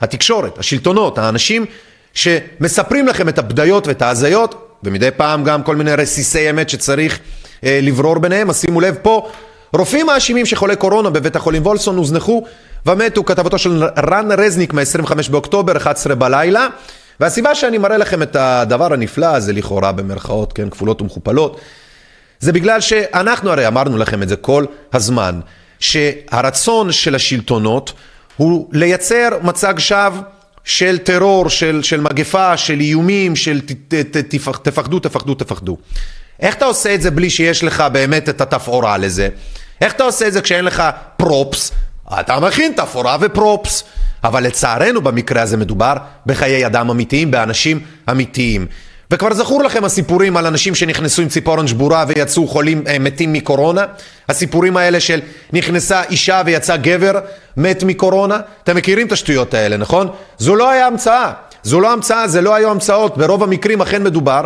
התקשורת, 0.00 0.58
השלטונות, 0.58 1.18
האנשים 1.18 1.66
שמספרים 2.14 3.08
לכם 3.08 3.28
את 3.28 3.38
הבדיות 3.38 3.86
ואת 3.86 4.02
ההזיות, 4.02 4.78
ומדי 4.84 5.10
פעם 5.16 5.44
גם 5.44 5.62
כל 5.62 5.76
מיני 5.76 5.94
רסיסי 5.94 6.50
אמת 6.50 6.70
שצריך 6.70 7.18
אה, 7.64 7.78
לברור 7.82 8.18
ביניהם. 8.18 8.50
אז 8.50 8.60
שימו 8.60 8.80
לב 8.80 8.96
פה, 9.02 9.30
רופאים 9.72 10.06
מאשימים 10.06 10.46
שחולי 10.46 10.76
קורונה 10.76 11.10
בבית 11.10 11.36
החולים 11.36 11.62
וולסון 11.62 11.96
הוזנחו 11.96 12.44
ומתו, 12.86 13.24
כתבתו 13.24 13.58
של 13.58 13.84
רן 13.98 14.28
רזניק 14.38 14.72
מ-25 14.72 15.30
באוקטובר, 15.30 15.76
11 15.76 16.14
בלילה. 16.14 16.68
והסיבה 17.20 17.54
שאני 17.54 17.78
מראה 17.78 17.96
לכם 17.96 18.22
את 18.22 18.36
הדבר 18.36 18.92
הנפלא 18.92 19.26
הזה, 19.26 19.52
לכאורה 19.52 19.92
במרכאות, 19.92 20.52
כן, 20.52 20.70
כפולות 20.70 21.02
ומכופלות, 21.02 21.60
זה 22.40 22.52
בגלל 22.52 22.80
שאנחנו 22.80 23.50
הרי 23.50 23.66
אמרנו 23.66 23.98
לכם 23.98 24.22
את 24.22 24.28
זה 24.28 24.36
כל 24.36 24.64
הזמן. 24.92 25.40
שהרצון 25.80 26.92
של 26.92 27.14
השלטונות 27.14 27.92
הוא 28.36 28.68
לייצר 28.72 29.28
מצג 29.42 29.74
שווא 29.78 30.20
של 30.64 30.98
טרור, 30.98 31.48
של, 31.48 31.82
של 31.82 32.00
מגפה, 32.00 32.56
של 32.56 32.80
איומים, 32.80 33.36
של 33.36 33.60
ת, 33.60 33.72
ת, 33.88 33.94
ת, 33.94 34.34
תפחדו, 34.62 34.98
תפחדו, 34.98 35.34
תפחדו. 35.34 35.76
איך 36.40 36.54
אתה 36.54 36.64
עושה 36.64 36.94
את 36.94 37.02
זה 37.02 37.10
בלי 37.10 37.30
שיש 37.30 37.64
לך 37.64 37.84
באמת 37.92 38.28
את 38.28 38.40
התפאורה 38.40 38.98
לזה? 38.98 39.28
איך 39.80 39.92
אתה 39.92 40.04
עושה 40.04 40.28
את 40.28 40.32
זה 40.32 40.42
כשאין 40.42 40.64
לך 40.64 40.82
פרופס? 41.16 41.72
אתה 42.20 42.40
מכין 42.40 42.72
תפאורה 42.76 43.16
ופרופס. 43.20 43.84
אבל 44.24 44.42
לצערנו 44.42 45.00
במקרה 45.00 45.42
הזה 45.42 45.56
מדובר 45.56 45.94
בחיי 46.26 46.66
אדם 46.66 46.90
אמיתיים, 46.90 47.30
באנשים 47.30 47.80
אמיתיים. 48.10 48.66
וכבר 49.10 49.34
זכור 49.34 49.62
לכם 49.62 49.84
הסיפורים 49.84 50.36
על 50.36 50.46
אנשים 50.46 50.74
שנכנסו 50.74 51.22
עם 51.22 51.28
ציפורן 51.28 51.66
שבורה 51.66 52.04
ויצאו 52.08 52.48
חולים 52.48 52.82
אה, 52.86 52.98
מתים 52.98 53.32
מקורונה? 53.32 53.84
הסיפורים 54.28 54.76
האלה 54.76 55.00
של 55.00 55.20
נכנסה 55.52 56.02
אישה 56.02 56.42
ויצא 56.46 56.76
גבר 56.76 57.20
מת 57.56 57.82
מקורונה? 57.82 58.40
אתם 58.62 58.76
מכירים 58.76 59.06
את 59.06 59.12
השטויות 59.12 59.54
האלה, 59.54 59.76
נכון? 59.76 60.08
זו 60.38 60.56
לא 60.56 60.70
היה 60.70 60.86
המצאה. 60.86 61.32
זו 61.62 61.80
לא 61.80 61.92
המצאה, 61.92 62.28
זה 62.28 62.40
לא 62.40 62.54
היו 62.54 62.70
המצאות. 62.70 63.18
ברוב 63.18 63.42
המקרים 63.42 63.80
אכן 63.80 64.02
מדובר 64.02 64.44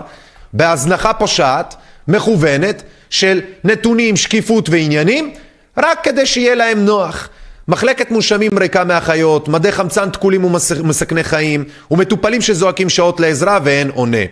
בהזנחה 0.53 1.13
פושעת, 1.13 1.75
מכוונת, 2.09 2.83
של 3.11 3.41
נתונים, 3.65 4.17
שקיפות 4.17 4.69
ועניינים, 4.69 5.35
רק 5.77 5.99
כדי 6.03 6.27
שיהיה 6.27 6.55
להם 6.55 6.85
נוח. 6.85 7.29
מחלקת 7.69 8.11
מונשמים 8.11 8.59
ריקה 8.59 8.85
מאחיות, 8.85 9.49
מדי 9.49 9.73
חמצן 9.73 10.11
תקולים 10.11 10.45
ומסכני 10.45 11.25
חיים, 11.25 11.65
ומטופלים 11.91 12.41
שזועקים 12.41 12.89
שעות 12.89 13.21
לעזרה 13.21 13.59
ואין 13.65 13.91
עונה. 13.95 14.25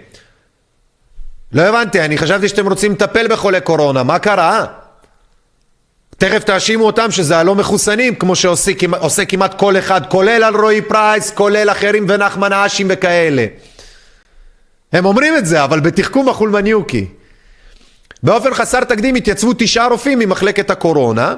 לא 1.53 1.63
הבנתי, 1.63 2.01
אני 2.01 2.19
חשבתי 2.19 2.49
שאתם 2.49 2.69
רוצים 2.69 2.93
לטפל 2.93 3.29
בחולי 3.29 3.61
קורונה, 3.61 4.03
מה 4.03 4.19
קרה? 4.19 4.65
תכף 6.19 6.45
תאשימו 6.45 6.87
אותם 6.87 7.11
שזה 7.11 7.39
הלא 7.39 7.55
מחוסנים, 7.55 8.15
כמו 8.15 8.37
שעושה 8.37 9.25
כמעט 9.29 9.59
כל 9.59 9.79
אחד, 9.79 10.01
כולל 10.09 10.43
על 10.45 10.57
רועי 10.57 10.83
פרייס, 10.83 11.31
כולל 11.31 11.71
אחרים 11.71 12.07
ונחמן 12.09 12.53
האשים 12.53 12.87
וכאלה. 12.91 13.47
הם 14.93 15.05
אומרים 15.05 15.37
את 15.37 15.47
זה, 15.47 15.65
אבל 15.65 15.81
בתחכום 15.81 16.29
החולמניוקי. 16.29 17.07
באופן 18.23 18.55
חסר 18.55 18.85
תקדים 18.85 19.15
התייצבו 19.15 19.53
תשעה 19.59 19.87
רופאים 19.89 20.19
ממחלקת 20.19 20.71
הקורונה 20.71 21.35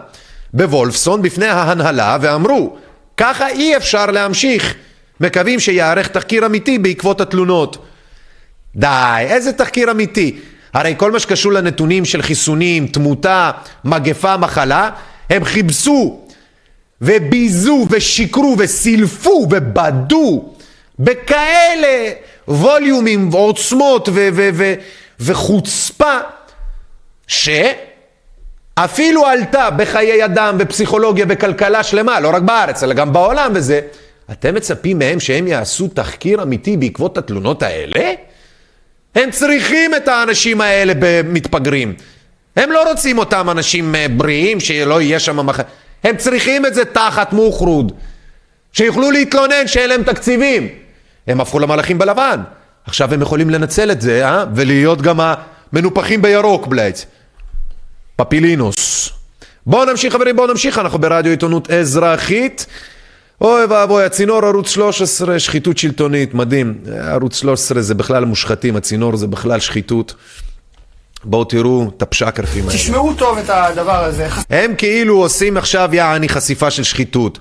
בוולפסון 0.52 1.22
בפני 1.22 1.46
ההנהלה 1.46 2.18
ואמרו, 2.20 2.76
ככה 3.16 3.48
אי 3.48 3.76
אפשר 3.76 4.06
להמשיך. 4.06 4.74
מקווים 5.20 5.60
שיערך 5.60 6.08
תחקיר 6.08 6.46
אמיתי 6.46 6.78
בעקבות 6.78 7.20
התלונות. 7.20 7.86
די, 8.76 9.16
איזה 9.20 9.52
תחקיר 9.52 9.90
אמיתי? 9.90 10.38
הרי 10.74 10.94
כל 10.96 11.12
מה 11.12 11.18
שקשור 11.18 11.52
לנתונים 11.52 12.04
של 12.04 12.22
חיסונים, 12.22 12.86
תמותה, 12.86 13.50
מגפה, 13.84 14.36
מחלה, 14.36 14.90
הם 15.30 15.44
חיפשו 15.44 16.20
וביזו 17.02 17.86
ושיקרו 17.90 18.56
וסילפו 18.58 19.46
ובדו 19.50 20.52
בכאלה 20.98 22.12
ווליומים 22.48 23.34
ועוצמות 23.34 24.08
ו- 24.08 24.28
ו- 24.32 24.50
ו- 24.54 24.74
וחוצפה 25.20 26.18
שאפילו 28.82 29.26
עלתה 29.26 29.70
בחיי 29.70 30.24
אדם 30.24 30.56
ופסיכולוגיה 30.58 31.26
וכלכלה 31.28 31.82
שלמה, 31.82 32.20
לא 32.20 32.30
רק 32.34 32.42
בארץ 32.42 32.82
אלא 32.82 32.94
גם 32.94 33.12
בעולם 33.12 33.52
וזה, 33.54 33.80
אתם 34.32 34.54
מצפים 34.54 34.98
מהם 34.98 35.20
שהם 35.20 35.46
יעשו 35.46 35.88
תחקיר 35.88 36.42
אמיתי 36.42 36.76
בעקבות 36.76 37.18
התלונות 37.18 37.62
האלה? 37.62 38.12
הם 39.14 39.30
צריכים 39.30 39.94
את 39.94 40.08
האנשים 40.08 40.60
האלה 40.60 40.92
במתפגרים. 40.98 41.94
הם 42.56 42.72
לא 42.72 42.90
רוצים 42.90 43.18
אותם 43.18 43.50
אנשים 43.50 43.94
אה, 43.94 44.06
בריאים 44.16 44.60
שלא 44.60 45.00
יהיה 45.00 45.18
שם 45.18 45.46
מח... 45.46 45.60
הם 46.04 46.16
צריכים 46.16 46.66
את 46.66 46.74
זה 46.74 46.84
תחת 46.84 47.32
מוחרוד. 47.32 47.92
שיוכלו 48.72 49.10
להתלונן 49.10 49.66
שאין 49.66 49.90
להם 49.90 50.02
תקציבים. 50.02 50.68
הם 51.26 51.40
הפכו 51.40 51.58
למלאכים 51.58 51.98
בלבן. 51.98 52.40
עכשיו 52.84 53.14
הם 53.14 53.22
יכולים 53.22 53.50
לנצל 53.50 53.90
את 53.90 54.00
זה, 54.00 54.28
אה? 54.28 54.44
ולהיות 54.54 55.02
גם 55.02 55.20
המנופחים 55.72 56.22
בירוק, 56.22 56.66
בלייץ. 56.66 57.06
פפילינוס. 58.20 59.10
בואו 59.66 59.84
נמשיך 59.84 60.12
חברים, 60.12 60.36
בואו 60.36 60.46
נמשיך, 60.46 60.78
אנחנו 60.78 60.98
ברדיו 60.98 61.30
עיתונות 61.30 61.70
אזרחית. 61.70 62.66
אוי 63.40 63.64
ואבוי, 63.64 64.04
הצינור 64.04 64.44
ערוץ 64.46 64.70
13, 64.70 65.38
שחיתות 65.38 65.78
שלטונית, 65.78 66.34
מדהים. 66.34 66.78
ערוץ 67.00 67.36
13 67.36 67.82
זה 67.82 67.94
בכלל 67.94 68.24
מושחתים, 68.24 68.76
הצינור 68.76 69.16
זה 69.16 69.26
בכלל 69.26 69.60
שחיתות. 69.60 70.14
בואו 71.24 71.44
תראו 71.44 71.90
את 71.96 72.02
הפשקרפים 72.02 72.64
האלה. 72.64 72.78
תשמעו 72.78 73.14
טוב 73.14 73.38
את 73.38 73.50
הדבר 73.50 74.04
הזה. 74.04 74.28
הם 74.50 74.74
כאילו 74.78 75.16
עושים 75.16 75.56
עכשיו 75.56 75.90
יעני 75.92 76.28
חשיפה 76.28 76.70
של 76.70 76.82
שחיתות. 76.82 77.38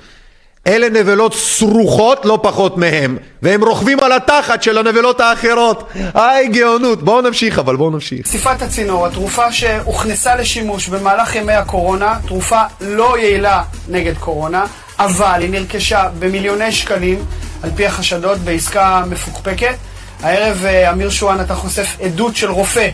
אלה 0.67 0.89
נבלות 0.89 1.33
סרוכות 1.35 2.25
לא 2.25 2.39
פחות 2.43 2.77
מהם, 2.77 3.17
והם 3.41 3.63
רוכבים 3.63 3.99
על 3.99 4.11
התחת 4.11 4.63
של 4.63 4.77
הנבלות 4.77 5.19
האחרות. 5.19 5.89
היי 6.13 6.47
גאונות, 6.47 7.03
בואו 7.03 7.21
נמשיך 7.21 7.59
אבל, 7.59 7.75
בואו 7.75 7.89
נמשיך. 7.89 8.27
חשיפת 8.27 8.61
הצינור, 8.61 9.07
התרופה 9.07 9.51
שהוכנסה 9.51 10.35
לשימוש 10.35 10.87
במהלך 10.87 11.35
ימי 11.35 11.53
הקורונה, 11.53 12.19
תרופה 12.25 12.61
לא 12.81 13.17
יעילה 13.17 13.63
נגד 13.89 14.17
קורונה, 14.17 14.65
אבל 14.99 15.39
היא 15.41 15.49
נרכשה 15.49 16.09
במיליוני 16.19 16.71
שקלים, 16.71 17.25
על 17.63 17.69
פי 17.75 17.85
החשדות, 17.85 18.37
בעסקה 18.37 19.03
מפוקפקת. 19.09 19.75
הערב, 20.23 20.65
אה, 20.65 20.91
אמיר 20.91 21.09
שואן, 21.09 21.41
אתה 21.41 21.55
חושף 21.55 21.97
עדות 22.01 22.35
של 22.35 22.51
רופא 22.51 22.89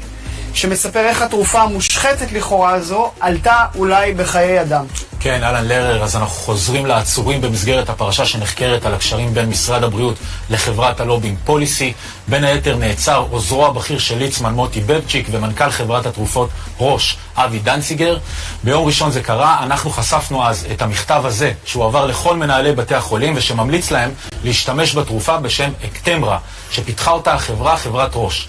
שמספר 0.54 1.00
איך 1.00 1.22
התרופה 1.22 1.62
המושחתת 1.62 2.32
לכאורה 2.32 2.74
הזו 2.74 3.12
עלתה 3.20 3.66
אולי 3.76 4.14
בחיי 4.14 4.62
אדם. 4.62 4.86
כן, 5.20 5.44
אהלן 5.44 5.68
לרר, 5.68 6.04
אז 6.04 6.16
אנחנו 6.16 6.36
חוזרים 6.36 6.86
לעצורים 6.86 7.42
במסגרת 7.42 7.90
הפרשה 7.90 8.26
שנחקרת 8.26 8.86
על 8.86 8.94
הקשרים 8.94 9.34
בין 9.34 9.50
משרד 9.50 9.84
הבריאות 9.84 10.16
לחברת 10.50 11.00
הלובינג 11.00 11.38
פוליסי. 11.46 11.94
בין 12.28 12.44
היתר 12.44 12.76
נעצר 12.76 13.26
עוזרו 13.30 13.66
הבכיר 13.66 14.00
של 14.00 14.18
ליצמן 14.18 14.54
מוטי 14.54 14.82
בבצ'יק 14.82 15.28
ומנכ"ל 15.32 15.70
חברת 15.70 16.06
התרופות 16.06 16.50
ראש 16.80 17.18
אבי 17.36 17.60
דנציגר. 17.60 18.18
ביום 18.64 18.86
ראשון 18.86 19.12
זה 19.12 19.22
קרה, 19.22 19.64
אנחנו 19.64 19.90
חשפנו 19.90 20.48
אז 20.48 20.66
את 20.72 20.82
המכתב 20.82 21.22
הזה 21.26 21.52
שהועבר 21.66 22.06
לכל 22.06 22.36
מנהלי 22.36 22.72
בתי 22.72 22.96
החולים 22.96 23.34
ושממליץ 23.36 23.92
להם 23.92 24.12
להשתמש 24.44 24.96
בתרופה 24.96 25.38
בשם 25.38 25.72
אקטמרה, 25.86 26.38
שפיתחה 26.72 27.12
אותה 27.12 27.34
החברה, 27.34 27.78
חברת 27.78 28.12
ראש. 28.14 28.48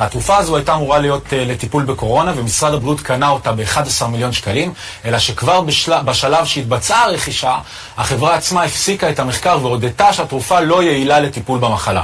התרופה 0.00 0.36
הזו 0.36 0.56
הייתה 0.56 0.74
אמורה 0.74 0.98
להיות 0.98 1.26
uh, 1.26 1.34
לטיפול 1.34 1.82
בקורונה, 1.82 2.32
ומשרד 2.36 2.74
הבריאות 2.74 3.00
קנה 3.00 3.28
אותה 3.28 3.52
ב-11 3.52 4.06
מיליון 4.06 4.32
שקלים, 4.32 4.72
אלא 5.04 5.18
שכבר 5.18 5.60
בשל... 5.60 6.02
בשלב 6.02 6.44
שהתבצעה 6.44 7.04
הרכישה, 7.04 7.56
החברה 7.96 8.34
עצמה 8.34 8.62
הפסיקה 8.62 9.10
את 9.10 9.18
המחקר 9.18 9.58
והודתה 9.62 10.12
שהתרופה 10.12 10.60
לא 10.60 10.82
יעילה 10.82 11.20
לטיפול 11.20 11.58
במחלה. 11.58 12.02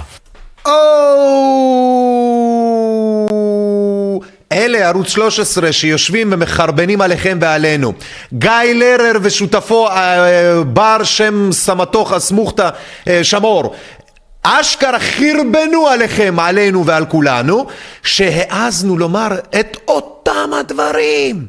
אלה 4.52 4.88
ערוץ 4.88 5.08
13 5.08 5.72
שיושבים 5.72 6.28
ומחרבנים 6.32 7.00
עליכם 7.00 7.38
ועלינו. 7.40 7.92
גיא 8.32 8.50
לרר 8.74 9.12
ושותפו 9.22 9.88
אה, 9.88 10.64
בר 10.66 11.04
שם 11.04 11.52
סמטוחה 11.52 12.18
סמוכתא 12.18 12.68
אה, 13.08 13.24
שמור. 13.24 13.74
אשכרה 14.46 14.98
חרבנו 14.98 15.88
עליכם, 15.88 16.40
עלינו 16.40 16.86
ועל 16.86 17.06
כולנו, 17.06 17.66
שהעזנו 18.02 18.98
לומר 18.98 19.28
את 19.60 19.76
אותם 19.88 20.50
הדברים. 20.60 21.46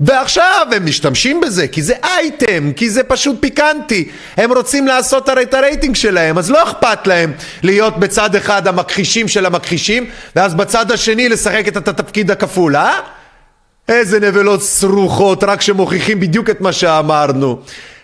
ועכשיו 0.00 0.66
הם 0.76 0.86
משתמשים 0.86 1.40
בזה, 1.40 1.68
כי 1.68 1.82
זה 1.82 1.94
אייטם, 2.04 2.72
כי 2.72 2.90
זה 2.90 3.02
פשוט 3.02 3.36
פיקנטי. 3.40 4.08
הם 4.36 4.52
רוצים 4.52 4.86
לעשות 4.86 5.28
הרי 5.28 5.42
את 5.42 5.54
הרייטינג 5.54 5.96
שלהם, 5.96 6.38
אז 6.38 6.50
לא 6.50 6.62
אכפת 6.62 7.06
להם 7.06 7.32
להיות 7.62 7.98
בצד 7.98 8.34
אחד 8.34 8.66
המכחישים 8.66 9.28
של 9.28 9.46
המכחישים, 9.46 10.06
ואז 10.36 10.54
בצד 10.54 10.92
השני 10.92 11.28
לשחק 11.28 11.68
את 11.68 11.88
התפקיד 11.88 12.30
הכפול, 12.30 12.76
אה? 12.76 13.00
איזה 13.88 14.20
נבלות 14.20 14.62
סרוחות, 14.62 15.44
רק 15.44 15.60
שמוכיחים 15.60 16.20
בדיוק 16.20 16.50
את 16.50 16.60
מה 16.60 16.72
שאמרנו. 16.72 17.58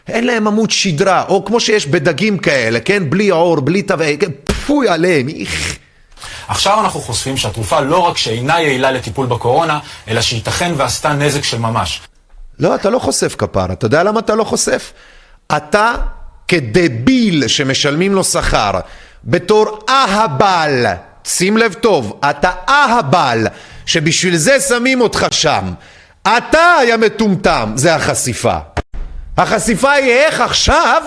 אין 0.08 0.26
להם 0.26 0.46
עמוד 0.46 0.70
שדרה, 0.70 1.24
או 1.28 1.44
כמו 1.44 1.60
שיש 1.60 1.86
בדגים 1.86 2.38
כאלה, 2.38 2.80
כן? 2.80 3.10
בלי 3.10 3.28
עור, 3.28 3.60
בלי 3.60 3.82
תווי, 3.82 4.16
כן? 4.20 4.30
פפוי 4.44 4.88
עליהם, 4.88 5.28
איך. 5.28 5.76
עכשיו 6.48 6.80
אנחנו 6.80 7.00
חושפים 7.00 7.36
שהתרופה 7.36 7.80
לא 7.80 7.98
רק 7.98 8.16
שאינה 8.16 8.60
יעילה 8.60 8.90
לטיפול 8.90 9.26
בקורונה, 9.26 9.78
אלא 10.08 10.20
שייתכן 10.20 10.72
ועשתה 10.76 11.12
נזק 11.12 11.44
של 11.44 11.58
ממש. 11.58 12.00
לא, 12.58 12.74
אתה 12.74 12.90
לא 12.90 12.98
חושף 12.98 13.34
כפר. 13.38 13.72
אתה 13.72 13.86
יודע 13.86 14.02
למה 14.02 14.20
אתה 14.20 14.34
לא 14.34 14.44
חושף? 14.44 14.92
אתה 15.56 15.92
כדביל 16.48 17.48
שמשלמים 17.48 18.14
לו 18.14 18.24
שכר, 18.24 18.70
בתור 19.24 19.78
אהבל, 19.88 20.86
שים 21.24 21.56
לב 21.56 21.72
טוב, 21.72 22.20
אתה 22.30 22.50
אהבל, 22.68 23.46
שבשביל 23.86 24.36
זה 24.36 24.60
שמים 24.60 25.00
אותך 25.00 25.26
שם. 25.30 25.72
אתה 26.22 26.74
היה 26.80 26.96
מטומטם, 26.96 27.72
זה 27.74 27.94
החשיפה. 27.94 28.58
החשיפה 29.36 29.92
היא 29.92 30.12
איך 30.12 30.40
עכשיו 30.40 31.02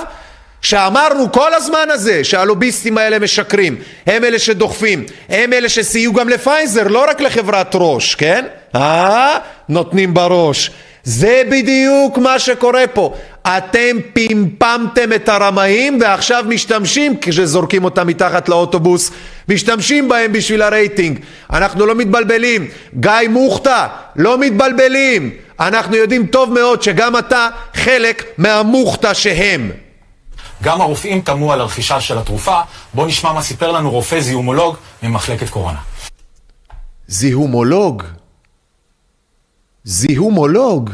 שאמרנו 0.62 1.32
כל 1.32 1.54
הזמן 1.54 1.88
הזה 1.92 2.24
שהלוביסטים 2.24 2.98
האלה 2.98 3.20
משקרים, 3.20 3.76
הם 4.06 4.24
אלה 4.24 4.40
שדוחפים, 4.40 5.06
הם 5.30 5.54
אלה 5.54 5.70
שסייעו 5.70 6.14
גם 6.14 6.30
לפייזר, 6.30 6.88
לא 6.88 7.06
רק 7.10 7.22
לחברת 7.22 7.72
ראש, 7.74 8.16
כן? 8.16 8.46
אה? 8.76 9.38
נותנים 9.70 10.14
בראש. 10.14 10.72
זה 11.08 11.42
בדיוק 11.52 12.18
מה 12.18 12.40
שקורה 12.40 12.88
פה. 12.94 13.14
אתם 13.48 13.98
פמפמתם 14.14 15.14
את 15.16 15.30
הרמאים 15.30 15.98
ועכשיו 16.02 16.46
משתמשים, 16.48 17.18
כשזורקים 17.22 17.84
אותם 17.84 18.08
מתחת 18.08 18.50
לאוטובוס, 18.50 19.12
משתמשים 19.50 20.10
בהם 20.10 20.34
בשביל 20.34 20.62
הרייטינג. 20.62 21.20
אנחנו 21.54 21.86
לא 21.86 21.96
מתבלבלים. 21.96 22.68
גיא 23.00 23.12
מוכתה, 23.30 23.88
לא 24.16 24.38
מתבלבלים. 24.38 25.32
אנחנו 25.60 25.96
יודעים 25.96 26.26
טוב 26.26 26.54
מאוד 26.54 26.84
שגם 26.84 27.18
אתה 27.18 27.50
חלק 27.74 28.24
מהמוכתה 28.38 29.14
שהם. 29.14 29.72
גם 30.64 30.82
הרופאים 30.82 31.22
תמו 31.22 31.54
על 31.54 31.62
הרכישה 31.62 32.02
של 32.02 32.18
התרופה. 32.18 32.62
בואו 32.94 33.08
נשמע 33.08 33.34
מה 33.34 33.42
סיפר 33.42 33.72
לנו 33.72 33.92
רופא 33.92 34.20
זיהומולוג 34.20 34.76
ממחלקת 35.04 35.50
קורונה. 35.50 35.80
זיהומולוג? 37.08 38.04
זיהומולוג? 39.88 40.90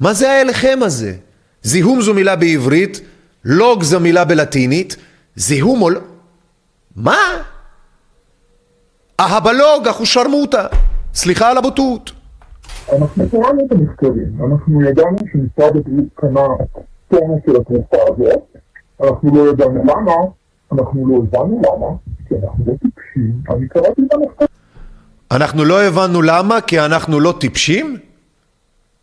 מה 0.00 0.12
זה 0.14 0.30
האליכם 0.30 0.78
הזה? 0.82 1.12
זיהום 1.62 2.00
זו 2.00 2.14
מילה 2.14 2.36
בעברית, 2.36 3.00
לוג 3.44 3.82
זו 3.82 4.00
מילה 4.00 4.24
בלטינית, 4.24 4.96
זיהומולוג... 5.36 6.02
מה? 6.96 7.18
אהבלוג, 9.20 9.88
אחושרמוטה. 9.90 10.66
סליחה 11.14 11.50
על 11.50 11.58
הבוטות. 11.58 12.12
אנחנו 12.92 13.24
קראנו 13.30 13.66
את 13.66 13.72
המחקרים, 13.72 14.50
אנחנו 14.50 14.82
ידענו 14.82 15.18
שמשרד 15.32 15.76
הבריאות 15.76 16.08
קנה 16.14 16.46
טונה 17.08 17.34
של 17.46 17.56
התרופה 17.56 17.96
הזאת, 18.08 18.56
אנחנו 19.02 19.36
לא 19.36 19.50
ידענו 19.50 19.84
למה, 19.84 20.14
אנחנו 20.72 21.08
לא 21.08 21.16
הבנו 21.16 21.62
למה, 21.64 21.96
כי 22.28 22.34
אנחנו 22.34 22.64
לא 22.66 22.72
טיפשים, 22.72 23.32
אני 23.50 23.68
קראתי 23.68 24.02
את 24.06 24.12
המחקר. 24.14 24.49
אנחנו 25.30 25.64
לא 25.64 25.82
הבנו 25.82 26.22
למה, 26.22 26.60
כי 26.60 26.80
אנחנו 26.80 27.20
לא 27.20 27.34
טיפשים? 27.40 27.96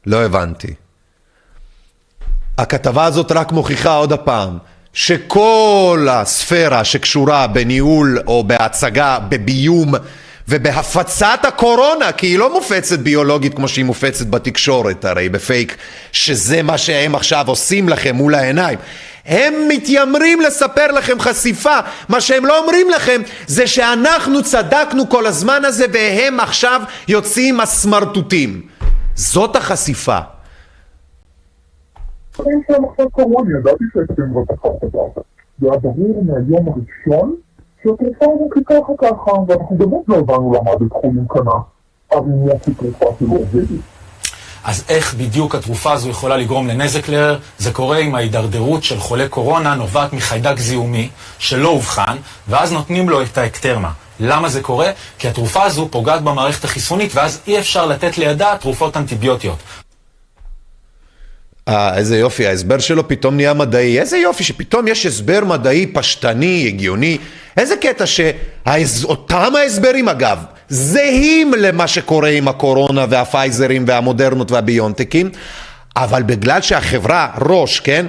לא 0.06 0.26
הבנתי. 0.26 0.74
הכתבה 2.58 3.06
הזאת 3.06 3.32
רק 3.32 3.52
מוכיחה 3.52 3.94
עוד 3.94 4.14
הפעם 4.14 4.58
שכל 4.94 6.08
הספירה 6.12 6.84
שקשורה 6.84 7.48
בניהול 7.48 8.20
או 8.28 8.44
בהצגה, 8.44 9.20
בביום 9.30 9.94
ובהפצת 10.48 11.40
הקורונה, 11.44 12.12
כי 12.12 12.28
היא 12.28 12.38
לא 12.40 12.54
מופצת 12.54 13.00
ביולוגית 13.00 13.54
כמו 13.54 13.68
שהיא 13.68 13.86
מופצת 13.86 14.28
בתקשורת 14.28 15.06
הרי, 15.06 15.30
בפייק, 15.30 15.78
שזה 16.12 16.64
מה 16.64 16.78
שהם 16.78 17.16
עכשיו 17.16 17.48
עושים 17.48 17.90
לכם 17.90 18.16
מול 18.16 18.36
העיניים. 18.36 18.80
הם 19.28 19.54
מתיימרים 19.68 20.42
לספר 20.42 20.92
לכם 20.92 21.20
חשיפה, 21.20 21.80
מה 22.10 22.22
שהם 22.22 22.46
לא 22.46 22.60
אומרים 22.60 22.90
לכם 22.90 23.22
זה 23.48 23.68
שאנחנו 23.68 24.44
צדקנו 24.44 25.10
כל 25.10 25.26
הזמן 25.26 25.62
הזה 25.66 25.86
והם 25.94 26.40
עכשיו 26.40 26.82
יוצאים 27.08 27.60
הסמרטוטים. 27.60 28.62
זאת 29.16 29.56
החשיפה. 29.56 30.20
זה 35.62 35.68
היה 35.72 35.78
ברור 35.78 36.24
מהיום 36.26 36.68
הראשון 36.68 37.36
שהתרופה 37.84 38.26
היא 38.56 38.64
ככה 38.66 38.94
ככה, 38.98 39.32
ואנחנו 39.48 39.78
באמת 39.78 40.08
לא 40.08 40.16
הבנו 40.16 40.54
למה 40.54 40.76
בית 40.76 40.92
חולים 40.92 41.26
קנה, 41.30 41.52
אבל 42.12 42.20
אם 42.20 42.48
יש 42.50 42.76
תרופה 42.78 43.06
שלא 43.20 43.34
עובדת. 43.34 43.97
אז 44.64 44.84
איך 44.90 45.14
בדיוק 45.14 45.56
התרופה 45.56 45.94
הזו 45.94 46.10
יכולה 46.10 46.38
לגרום 46.38 46.68
לנזק 46.68 47.08
לרר? 47.10 47.40
זה 47.58 47.72
קורה 47.72 47.98
אם 47.98 48.16
ההידרדרות 48.16 48.84
של 48.84 49.00
חולה 49.00 49.28
קורונה 49.28 49.76
נובעת 49.76 50.14
מחיידק 50.14 50.60
זיהומי 50.60 51.10
שלא 51.40 51.70
אובחן, 51.70 52.18
ואז 52.48 52.72
נותנים 52.72 53.10
לו 53.10 53.22
את 53.22 53.38
האקטרמה. 53.38 53.92
למה 54.20 54.50
זה 54.50 54.62
קורה? 54.62 54.92
כי 55.20 55.28
התרופה 55.28 55.64
הזו 55.64 55.88
פוגעת 55.92 56.22
במערכת 56.22 56.64
החיסונית, 56.64 57.16
ואז 57.16 57.40
אי 57.48 57.60
אפשר 57.60 57.86
לתת 57.86 58.18
לידה 58.18 58.58
תרופות 58.60 58.98
אנטיביוטיות. 58.98 59.58
אה, 61.68 61.98
איזה 61.98 62.18
יופי, 62.18 62.48
ההסבר 62.48 62.80
שלו 62.80 63.08
פתאום 63.08 63.36
נהיה 63.36 63.54
מדעי. 63.54 64.00
איזה 64.00 64.18
יופי 64.18 64.44
שפתאום 64.44 64.88
יש 64.88 65.06
הסבר 65.06 65.40
מדעי 65.46 65.88
פשטני, 65.88 66.66
הגיוני. 66.68 67.18
איזה 67.58 67.76
קטע 67.78 68.06
שאותם 68.06 69.56
ההסברים 69.56 70.10
אגב, 70.10 70.44
זהים 70.70 71.54
למה 71.58 71.88
שקורה 71.88 72.30
עם 72.30 72.48
הקורונה 72.48 73.06
והפייזרים 73.10 73.86
והמודרנות 73.88 74.52
והביונטקים, 74.52 75.30
אבל 75.96 76.24
בגלל 76.24 76.62
שהחברה, 76.62 77.30
ראש, 77.42 77.80
כן, 77.80 78.06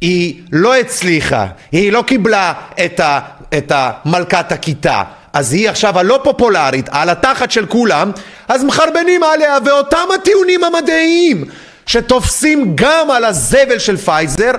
היא 0.00 0.40
לא 0.52 0.76
הצליחה, 0.76 1.46
היא 1.72 1.92
לא 1.92 2.04
קיבלה 2.06 2.52
את, 2.84 3.00
ה, 3.00 3.20
את 3.58 3.72
המלכת 3.74 4.52
הכיתה, 4.52 5.02
אז 5.32 5.52
היא 5.52 5.70
עכשיו 5.70 5.98
הלא 5.98 6.20
פופולרית, 6.24 6.88
על 6.90 7.10
התחת 7.10 7.50
של 7.50 7.66
כולם, 7.66 8.10
אז 8.48 8.64
מחרבנים 8.64 9.22
עליה, 9.22 9.58
ואותם 9.64 10.08
הטיעונים 10.14 10.64
המדעיים 10.64 11.44
שתופסים 11.86 12.72
גם 12.74 13.10
על 13.10 13.24
הזבל 13.24 13.78
של 13.78 13.96
פייזר, 13.96 14.50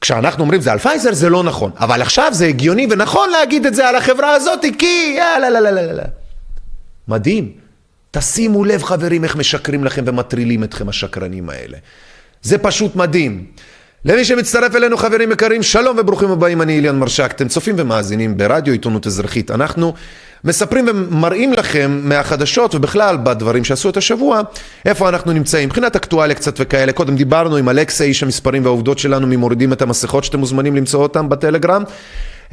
כשאנחנו 0.00 0.42
אומרים 0.42 0.60
זה 0.60 0.72
על 0.72 0.78
פייזר 0.78 1.12
זה 1.12 1.30
לא 1.30 1.42
נכון, 1.42 1.70
אבל 1.80 2.02
עכשיו 2.02 2.28
זה 2.32 2.46
הגיוני 2.46 2.86
ונכון 2.90 3.30
להגיד 3.30 3.66
את 3.66 3.74
זה 3.74 3.88
על 3.88 3.96
החברה 3.96 4.30
הזאת 4.30 4.64
כי 4.78 5.14
יאללה 5.18 5.50
לא 5.50 5.60
לא 5.60 5.70
לא 5.70 5.92
לא 5.92 6.23
מדהים. 7.08 7.52
תשימו 8.10 8.64
לב 8.64 8.82
חברים 8.82 9.24
איך 9.24 9.36
משקרים 9.36 9.84
לכם 9.84 10.04
ומטרילים 10.06 10.64
אתכם 10.64 10.88
השקרנים 10.88 11.50
האלה. 11.50 11.78
זה 12.42 12.58
פשוט 12.58 12.96
מדהים. 12.96 13.44
למי 14.04 14.24
שמצטרף 14.24 14.74
אלינו 14.74 14.96
חברים 14.96 15.32
יקרים, 15.32 15.62
שלום 15.62 15.96
וברוכים 16.00 16.30
הבאים, 16.30 16.62
אני 16.62 16.78
אליאן 16.78 16.98
מרשק, 16.98 17.32
אתם 17.36 17.48
צופים 17.48 17.74
ומאזינים 17.78 18.36
ברדיו 18.36 18.72
עיתונות 18.72 19.06
אזרחית. 19.06 19.50
אנחנו 19.50 19.94
מספרים 20.44 20.86
ומראים 20.88 21.52
לכם 21.52 22.00
מהחדשות 22.04 22.74
ובכלל 22.74 23.16
בדברים 23.22 23.64
שעשו 23.64 23.90
את 23.90 23.96
השבוע, 23.96 24.40
איפה 24.84 25.08
אנחנו 25.08 25.32
נמצאים, 25.32 25.68
מבחינת 25.68 25.96
אקטואליה 25.96 26.36
קצת 26.36 26.54
וכאלה. 26.58 26.92
קודם 26.92 27.16
דיברנו 27.16 27.56
עם 27.56 27.68
אלכסה, 27.68 28.04
איש 28.04 28.22
המספרים 28.22 28.64
והעובדות 28.64 28.98
שלנו, 28.98 29.26
ממורידים 29.26 29.72
את 29.72 29.82
המסכות 29.82 30.24
שאתם 30.24 30.38
מוזמנים 30.38 30.76
למצוא 30.76 31.02
אותם 31.02 31.28
בטלגרם. 31.28 31.84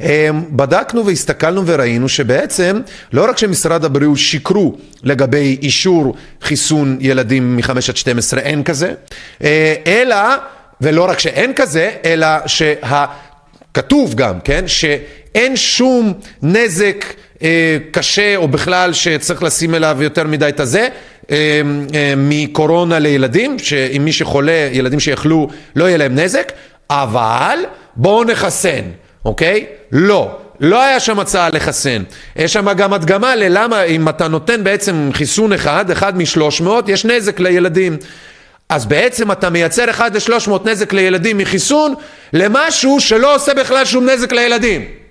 אמ, 0.00 0.06
בדקנו 0.50 1.06
והסתכלנו 1.06 1.66
וראינו 1.66 2.08
שבעצם 2.08 2.80
לא 3.12 3.28
רק 3.30 3.38
שמשרד 3.38 3.84
הבריאות 3.84 4.18
שיקרו 4.18 4.76
לגבי 5.02 5.58
אישור 5.62 6.14
חיסון 6.42 6.98
ילדים 7.00 7.56
מ-5 7.56 7.70
עד 7.70 7.96
12, 7.96 8.40
אין 8.40 8.62
כזה, 8.62 8.92
אה, 9.42 9.74
אלא, 9.86 10.16
ולא 10.80 11.04
רק 11.10 11.18
שאין 11.18 11.52
כזה, 11.52 11.90
אלא 12.04 12.26
שכתוב 12.46 14.14
גם, 14.14 14.40
כן, 14.40 14.64
שאין 14.66 15.56
שום 15.56 16.12
נזק 16.42 17.04
אה, 17.42 17.76
קשה 17.90 18.36
או 18.36 18.48
בכלל 18.48 18.92
שצריך 18.92 19.42
לשים 19.42 19.74
אליו 19.74 19.98
יותר 20.00 20.26
מדי 20.26 20.48
את 20.48 20.60
הזה 20.60 20.88
אה, 21.30 21.62
מקורונה 22.16 22.98
לילדים, 22.98 23.58
שאם 23.58 24.04
מי 24.04 24.12
שחולה, 24.12 24.68
ילדים 24.72 25.00
שיכלו, 25.00 25.48
לא 25.76 25.84
יהיה 25.84 25.96
להם 25.96 26.14
נזק, 26.14 26.52
אבל 26.90 27.58
בואו 27.96 28.24
נחסן, 28.24 28.82
אוקיי? 29.24 29.66
לא. 29.92 30.38
לא 30.60 30.82
היה 30.82 31.00
שם 31.00 31.20
הצעה 31.20 31.50
לחסן. 31.50 32.02
יש 32.36 32.52
שם 32.52 32.72
גם 32.72 32.92
הדגמה 32.92 33.36
ללמה 33.36 33.82
אם 33.82 34.08
אתה 34.08 34.28
נותן 34.28 34.64
בעצם 34.64 35.10
חיסון 35.12 35.52
אחד, 35.52 35.90
אחד 35.90 36.16
משלוש 36.18 36.60
מאות, 36.60 36.88
יש 36.88 37.04
נזק 37.04 37.40
לילדים. 37.40 37.96
אז 38.68 38.86
בעצם 38.86 39.32
אתה 39.32 39.50
מייצר 39.50 39.90
אחד 39.90 40.16
לשלוש 40.16 40.48
מאות 40.48 40.66
נזק 40.66 40.92
לילדים 40.92 41.38
מחיסון 41.38 41.94
למשהו 42.32 43.00
שלא 43.00 43.34
עושה 43.34 43.54
בכלל 43.54 43.84
שום 43.84 44.08
נזק 44.08 44.32
לילדים. 44.32 45.01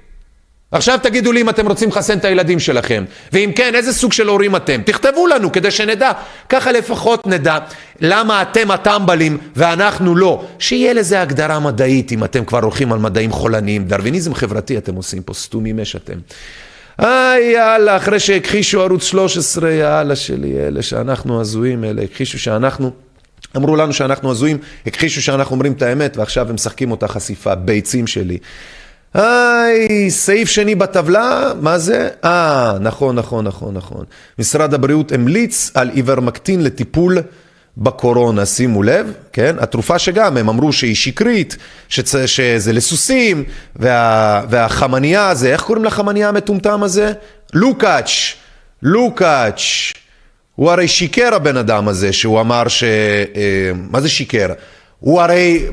עכשיו 0.72 1.00
תגידו 1.04 1.32
לי 1.32 1.42
אם 1.42 1.50
אתם 1.50 1.68
רוצים 1.68 1.90
לחסן 1.90 2.18
את 2.18 2.26
הילדים 2.26 2.60
שלכם, 2.60 3.04
ואם 3.34 3.52
כן, 3.56 3.76
איזה 3.76 3.94
סוג 3.94 4.14
של 4.14 4.28
הורים 4.28 4.56
אתם? 4.56 4.82
תכתבו 4.86 5.28
לנו 5.28 5.52
כדי 5.52 5.72
שנדע, 5.72 6.12
ככה 6.50 6.72
לפחות 6.72 7.28
נדע 7.28 7.58
למה 8.02 8.42
אתם 8.42 8.72
הטמבלים 8.72 9.38
ואנחנו 9.56 10.16
לא. 10.16 10.44
שיהיה 10.60 10.94
לזה 10.94 11.22
הגדרה 11.22 11.60
מדעית 11.60 12.12
אם 12.12 12.24
אתם 12.24 12.46
כבר 12.46 12.60
הולכים 12.60 12.94
על 12.94 13.00
מדעים 13.00 13.32
חולניים. 13.32 13.86
דרוויניזם 13.86 14.34
חברתי 14.34 14.78
אתם 14.78 14.96
עושים 14.96 15.24
פה, 15.24 15.34
סתומים 15.34 15.80
יש 15.80 15.96
אתם. 15.96 16.18
איי 17.00 17.52
יאללה, 17.52 17.98
אחרי 17.98 18.20
שהכחישו 18.20 18.82
ערוץ 18.82 19.04
13, 19.04 19.72
יאללה 19.72 20.16
שלי, 20.16 20.68
אלה 20.68 20.82
שאנחנו 20.82 21.42
הזויים, 21.42 21.84
אלה 21.84 22.02
הכחישו 22.02 22.40
שאנחנו... 22.40 22.92
אמרו 23.58 23.76
לנו 23.76 23.94
שאנחנו 23.94 24.32
הזויים, 24.32 24.58
הכחישו 24.88 25.22
שאנחנו 25.22 25.56
אומרים 25.56 25.74
את 25.74 25.82
האמת, 25.82 26.18
ועכשיו 26.18 26.50
הם 26.50 26.56
משחקים 26.56 26.92
אותה 26.92 27.08
חשיפה, 27.08 27.56
ביצים 27.56 28.08
שלי. 28.08 28.38
היי, 29.14 30.12
סעיף 30.12 30.50
שני 30.50 30.76
בטבלה, 30.76 31.52
מה 31.62 31.78
זה? 31.78 32.10
אה, 32.24 32.74
נכון, 32.80 33.16
נכון, 33.16 33.46
נכון, 33.46 33.74
נכון. 33.74 34.06
משרד 34.40 34.74
הבריאות 34.74 35.12
המליץ 35.12 35.72
על 35.74 35.90
איברמקטין 35.90 36.64
לטיפול 36.64 37.18
בקורונה, 37.78 38.46
שימו 38.46 38.84
לב, 38.84 39.14
כן? 39.34 39.56
התרופה 39.60 40.00
שגם, 40.00 40.38
הם 40.38 40.50
אמרו 40.50 40.74
שהיא 40.74 40.96
שקרית, 40.96 41.58
שצ... 41.90 42.16
שזה 42.26 42.74
לסוסים, 42.74 43.44
וה... 43.76 44.42
והחמניה 44.50 45.30
הזה, 45.30 45.54
איך 45.54 45.62
קוראים 45.62 45.86
לחמניה 45.86 46.30
המטומטם 46.30 46.84
הזה? 46.84 47.14
לוקאץ', 47.54 48.34
לוקאץ'. 48.82 49.94
הוא 50.56 50.72
הרי 50.72 50.88
שיקר 50.88 51.34
הבן 51.34 51.58
אדם 51.58 51.88
הזה, 51.88 52.14
שהוא 52.14 52.42
אמר 52.42 52.68
ש... 52.68 52.84
אה, 52.84 53.72
מה 53.92 54.02
זה 54.02 54.10
שיקר? 54.10 54.48
הוא 55.02 55.22
הרי 55.22 55.66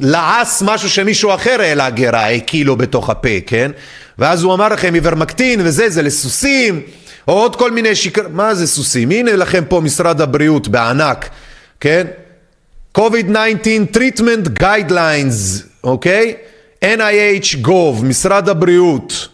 לעס 0.00 0.62
משהו 0.62 0.90
שמישהו 0.90 1.34
אחר 1.34 1.60
העלה 1.60 1.90
גרה, 1.90 2.30
הקיא 2.30 2.64
בתוך 2.76 3.10
הפה, 3.10 3.40
כן? 3.46 3.70
ואז 4.18 4.42
הוא 4.42 4.54
אמר 4.54 4.68
לכם 4.68 4.94
איברמקטין 4.94 5.60
וזה, 5.64 5.90
זה 5.90 6.02
לסוסים, 6.02 6.82
או 7.28 7.32
עוד 7.32 7.56
כל 7.56 7.70
מיני 7.70 7.94
שקר... 7.94 8.28
מה 8.28 8.54
זה 8.54 8.66
סוסים? 8.66 9.10
הנה 9.10 9.36
לכם 9.36 9.64
פה 9.68 9.80
משרד 9.80 10.20
הבריאות 10.20 10.68
בענק, 10.68 11.28
כן? 11.80 12.06
COVID-19 12.98 13.96
Treatment 13.96 14.62
Guidelines, 14.62 15.62
אוקיי? 15.84 16.34
NIH 16.84 17.66
Gov, 17.66 18.04
משרד 18.04 18.48
הבריאות. 18.48 19.28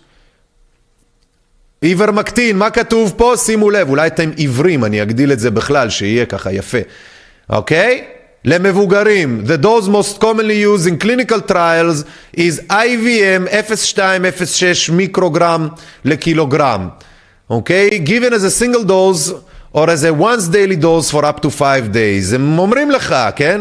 איברמקטין, 1.82 2.59
מה 2.59 2.70
כתוב 2.70 3.14
פה? 3.16 3.34
שימו 3.36 3.70
לב, 3.70 3.88
אולי 3.88 4.07
אתם 4.07 4.30
עיוורים, 4.36 4.84
אני 4.84 5.03
אגדיל 5.03 5.32
את 5.32 5.38
זה 5.38 5.51
בכלל, 5.51 5.90
שיהיה 5.90 6.26
ככה 6.26 6.53
יפה, 6.53 6.78
אוקיי? 7.51 8.05
למבוגרים, 8.45 9.45
the 9.47 9.62
dose 9.62 9.88
most 9.88 10.20
commonly 10.20 10.62
used 10.64 10.86
in 10.86 10.97
clinical 10.99 11.41
trials 11.41 12.05
is 12.36 12.61
IVM 12.70 13.49
0.206 13.49 14.93
מיקרוגרם 14.93 15.68
לקילוגרם, 16.05 16.88
אוקיי? 17.51 17.88
Okay? 17.88 18.09
given 18.09 18.32
as 18.32 18.45
a 18.45 18.51
single 18.51 18.84
dose 18.84 19.32
or 19.72 19.91
as 19.91 20.05
a 20.05 20.12
once 20.12 20.49
daily 20.49 20.76
dose 20.76 21.11
for 21.11 21.24
up 21.24 21.41
to 21.43 21.51
5 21.51 21.93
days. 21.93 22.34
הם 22.34 22.59
אומרים 22.59 22.91
לך, 22.91 23.14
כן? 23.36 23.61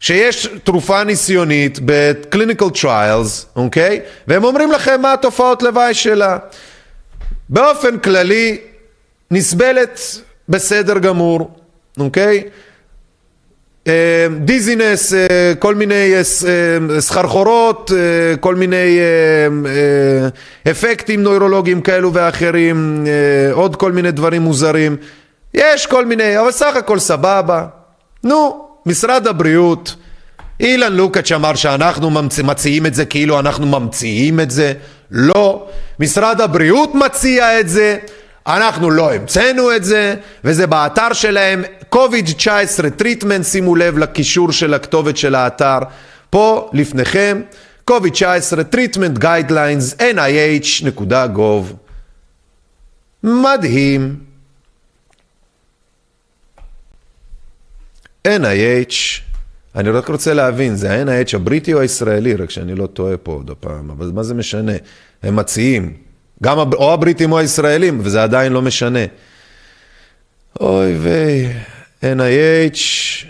שיש 0.00 0.48
תרופה 0.64 1.04
ניסיונית 1.04 1.78
ב-clinical 1.84 2.70
trials, 2.82 3.46
אוקיי? 3.56 4.00
והם 4.28 4.44
אומרים 4.44 4.72
לכם 4.72 5.00
מה 5.00 5.12
התופעות 5.12 5.62
לוואי 5.62 5.94
שלה. 5.94 6.38
באופן 7.48 7.98
כללי, 7.98 8.58
נסבלת 9.30 10.00
בסדר 10.48 10.98
גמור, 10.98 11.50
אוקיי? 11.98 12.42
דיזינס, 14.40 15.14
כל 15.58 15.74
מיני 15.74 16.12
סחרחורות, 16.98 17.90
כל 18.40 18.54
מיני 18.54 18.98
אפקטים 20.70 21.22
נוירולוגיים 21.22 21.80
כאלו 21.80 22.12
ואחרים, 22.12 23.06
עוד 23.52 23.76
כל 23.76 23.92
מיני 23.92 24.10
דברים 24.10 24.42
מוזרים. 24.42 24.96
יש 25.54 25.86
כל 25.86 26.06
מיני, 26.06 26.40
אבל 26.40 26.50
סך 26.50 26.76
הכל 26.76 26.98
סבבה. 26.98 27.66
נו, 28.24 28.66
משרד 28.86 29.26
הבריאות, 29.26 29.94
אילן 30.60 30.92
לוקאץ' 30.92 31.32
אמר 31.32 31.54
שאנחנו 31.54 32.10
מציעים 32.44 32.86
את 32.86 32.94
זה 32.94 33.04
כאילו 33.04 33.38
אנחנו 33.38 33.66
ממציאים 33.66 34.40
את 34.40 34.50
זה. 34.50 34.72
לא, 35.10 35.66
משרד 36.00 36.40
הבריאות 36.40 36.94
מציע 36.94 37.60
את 37.60 37.68
זה. 37.68 37.96
אנחנו 38.46 38.90
לא 38.90 39.14
המצאנו 39.14 39.76
את 39.76 39.84
זה, 39.84 40.14
וזה 40.44 40.66
באתר 40.66 41.12
שלהם, 41.12 41.62
COVID-19 41.94 42.90
Treatment, 42.96 43.44
שימו 43.44 43.76
לב 43.76 43.98
לקישור 43.98 44.52
של 44.52 44.74
הכתובת 44.74 45.16
של 45.16 45.34
האתר, 45.34 45.78
פה 46.30 46.70
לפניכם, 46.72 47.40
COVID-19 47.90 48.62
Treatment 48.70 49.18
Guidelines, 49.18 49.94
nih.gov. 50.00 51.74
מדהים. 53.22 54.16
NIH, 58.28 58.94
אני 59.74 59.90
רק 59.90 60.08
רוצה 60.08 60.34
להבין, 60.34 60.76
זה 60.76 60.92
ה-NIH 60.92 61.36
הבריטי 61.36 61.74
או 61.74 61.80
הישראלי, 61.80 62.34
רק 62.34 62.50
שאני 62.50 62.74
לא 62.74 62.86
טועה 62.86 63.16
פה 63.16 63.32
עוד 63.32 63.50
הפעם, 63.50 63.90
אבל 63.90 64.10
מה 64.14 64.22
זה 64.22 64.34
משנה? 64.34 64.72
הם 65.22 65.36
מציעים, 65.36 66.05
גם 66.42 66.58
או 66.58 66.92
הבריטים 66.92 67.32
או 67.32 67.38
הישראלים, 67.38 68.00
וזה 68.02 68.22
עדיין 68.22 68.52
לא 68.52 68.62
משנה. 68.62 69.04
אוי 70.60 70.94
ויי, 70.94 71.52
NIH, 72.02 72.78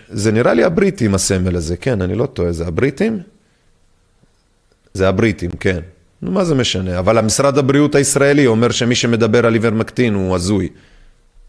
זה 0.09 0.33
נראה 0.33 0.55
לי 0.55 0.65
הבריטים 0.65 1.15
הסמל 1.15 1.57
הזה, 1.57 1.77
כן, 1.77 2.03
אני 2.03 2.15
לא 2.15 2.27
טועה, 2.27 2.53
זה 2.53 2.67
הבריטים? 2.67 3.19
זה 4.95 5.09
הבריטים, 5.09 5.51
כן. 5.51 5.81
נו, 6.23 6.31
מה 6.31 6.45
זה 6.45 6.55
משנה? 6.55 6.99
אבל 6.99 7.19
המשרד 7.19 7.59
הבריאות 7.59 7.95
הישראלי 7.95 8.47
אומר 8.47 8.71
שמי 8.71 8.95
שמדבר 8.95 9.47
על 9.47 9.55
איברמקטין 9.55 10.15
הוא 10.15 10.35
הזוי. 10.35 10.69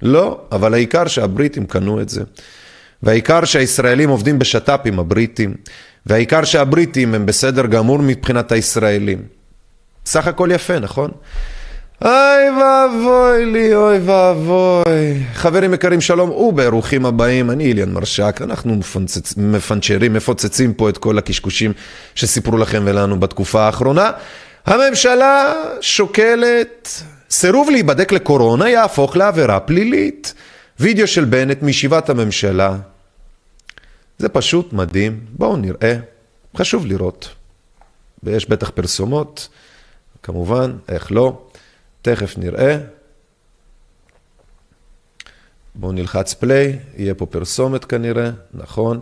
לא, 0.01 0.41
אבל 0.51 0.73
העיקר 0.73 1.07
שהבריטים 1.07 1.65
קנו 1.65 2.01
את 2.01 2.09
זה. 2.09 2.21
והעיקר 3.03 3.45
שהישראלים 3.45 4.09
עובדים 4.09 4.39
בשת"פ 4.39 4.79
עם 4.85 4.99
הבריטים, 4.99 5.55
והעיקר 6.05 6.43
שהבריטים 6.43 7.13
הם 7.13 7.25
בסדר 7.25 7.65
גמור 7.65 7.97
מבחינת 7.99 8.51
הישראלים. 8.51 9.36
סך 10.07 10.27
הכל 10.27 10.49
יפה, 10.51 10.79
נכון? 10.79 11.11
אוי 12.01 12.49
ואבוי 12.49 13.45
לי, 13.45 13.75
אוי 13.75 13.97
ואבוי. 13.97 15.23
חברים 15.33 15.73
יקרים, 15.73 16.01
שלום 16.01 16.29
וברוכים 16.29 17.05
הבאים, 17.05 17.51
אני 17.51 17.65
איליאן 17.65 17.91
מרשק, 17.91 18.39
אנחנו 18.43 18.75
מפנצצ... 18.75 19.33
מפנצ'רים, 19.37 20.13
מפוצצים 20.13 20.73
פה 20.73 20.89
את 20.89 20.97
כל 20.97 21.17
הקשקושים 21.17 21.73
שסיפרו 22.15 22.57
לכם 22.57 22.83
ולנו 22.85 23.19
בתקופה 23.19 23.61
האחרונה. 23.61 24.11
הממשלה 24.65 25.53
שוקלת, 25.81 26.89
סירוב 27.29 27.69
להיבדק 27.69 28.11
לקורונה 28.11 28.69
יהפוך 28.69 29.17
לעבירה 29.17 29.59
פלילית. 29.59 30.33
וידאו 30.79 31.07
של 31.07 31.25
בנט 31.25 31.61
מישיבת 31.61 32.09
הממשלה. 32.09 32.75
זה 34.17 34.29
פשוט 34.29 34.73
מדהים, 34.73 35.19
בואו 35.29 35.57
נראה, 35.57 35.95
חשוב 36.57 36.85
לראות. 36.85 37.29
ויש 38.23 38.49
בטח 38.49 38.69
פרסומות, 38.69 39.47
כמובן, 40.27 40.73
איך 40.89 41.11
לא, 41.11 41.41
תכף 42.01 42.37
נראה. 42.37 42.77
בואו 45.75 45.91
נלחץ 45.91 46.33
פליי, 46.33 46.79
יהיה 46.97 47.13
פה 47.13 47.25
פרסומת 47.25 47.85
כנראה, 47.85 48.29
נכון. 48.53 48.99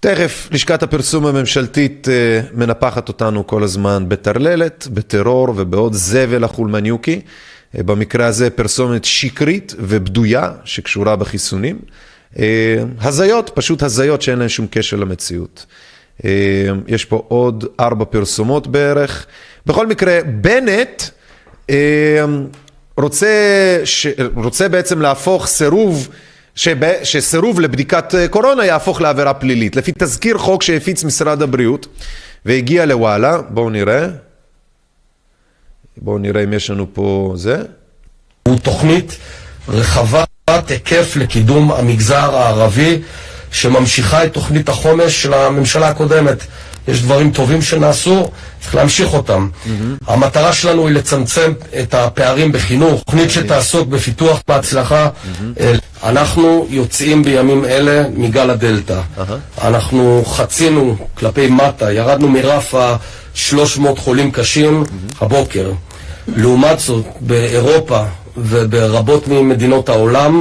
תכף 0.00 0.48
לשכת 0.50 0.82
הפרסום 0.82 1.26
הממשלתית 1.26 2.08
מנפחת 2.54 3.08
אותנו 3.08 3.46
כל 3.46 3.62
הזמן 3.62 4.08
בטרללת, 4.08 4.88
בטרור 4.90 5.48
ובעוד 5.56 5.92
זבל 5.92 6.44
החולמניוקי. 6.44 7.20
במקרה 7.74 8.26
הזה 8.26 8.50
פרסומת 8.50 9.04
שקרית 9.04 9.74
ובדויה 9.78 10.52
שקשורה 10.64 11.16
בחיסונים. 11.16 11.78
הזיות, 13.00 13.50
פשוט 13.54 13.82
הזיות 13.82 14.22
שאין 14.22 14.38
להן 14.38 14.48
שום 14.48 14.66
קשר 14.70 14.96
למציאות. 14.96 15.66
יש 16.86 17.04
פה 17.08 17.24
עוד 17.28 17.64
ארבע 17.80 18.04
פרסומות 18.04 18.66
בערך. 18.66 19.26
בכל 19.66 19.86
מקרה, 19.86 20.18
בנט 20.26 21.02
רוצה, 22.96 23.28
ש... 23.84 24.06
רוצה 24.34 24.68
בעצם 24.68 25.00
להפוך 25.00 25.46
סירוב, 25.46 26.08
שב... 26.54 26.76
שסירוב 27.02 27.60
לבדיקת 27.60 28.14
קורונה 28.30 28.64
יהפוך 28.64 29.00
לעבירה 29.00 29.34
פלילית. 29.34 29.76
לפי 29.76 29.92
תזכיר 29.98 30.38
חוק 30.38 30.62
שהפיץ 30.62 31.04
משרד 31.04 31.42
הבריאות 31.42 31.86
והגיע 32.44 32.86
לוואלה, 32.86 33.38
בואו 33.48 33.70
נראה. 33.70 34.06
בואו 35.96 36.18
נראה 36.18 36.44
אם 36.44 36.52
יש 36.52 36.70
לנו 36.70 36.86
פה 36.92 37.32
זה. 37.36 37.62
הוא 38.48 38.58
תוכנית 38.58 39.16
רחבת 39.68 40.28
היקף 40.68 41.16
לקידום 41.16 41.72
המגזר 41.72 42.36
הערבי 42.36 43.02
שממשיכה 43.54 44.24
את 44.24 44.32
תוכנית 44.32 44.68
החומש 44.68 45.22
של 45.22 45.34
הממשלה 45.34 45.88
הקודמת. 45.88 46.36
יש 46.88 47.02
דברים 47.02 47.30
טובים 47.30 47.62
שנעשו, 47.62 48.30
צריך 48.60 48.74
להמשיך 48.74 49.14
אותם. 49.14 49.48
Mm-hmm. 49.48 49.70
המטרה 50.06 50.52
שלנו 50.52 50.86
היא 50.86 50.94
לצמצם 50.94 51.52
את 51.82 51.94
הפערים 51.94 52.52
בחינוך, 52.52 53.02
תוכנית 53.02 53.30
שתעסוק 53.30 53.88
בפיתוח 53.88 54.40
בהצלחה. 54.48 55.08
Mm-hmm. 55.08 55.62
אנחנו 56.02 56.66
יוצאים 56.70 57.22
בימים 57.22 57.64
אלה 57.64 58.08
מגל 58.16 58.50
הדלתא. 58.50 59.00
Uh-huh. 59.18 59.64
אנחנו 59.66 60.22
חצינו 60.26 60.96
כלפי 61.14 61.46
מטה, 61.46 61.92
ירדנו 61.92 62.28
מרף 62.28 62.74
ה-300 62.74 63.80
חולים 63.96 64.30
קשים 64.30 64.82
mm-hmm. 64.82 65.24
הבוקר. 65.24 65.72
לעומת 66.36 66.80
זאת, 66.80 67.04
באירופה 67.20 68.02
וברבות 68.36 69.28
ממדינות 69.28 69.88
העולם, 69.88 70.40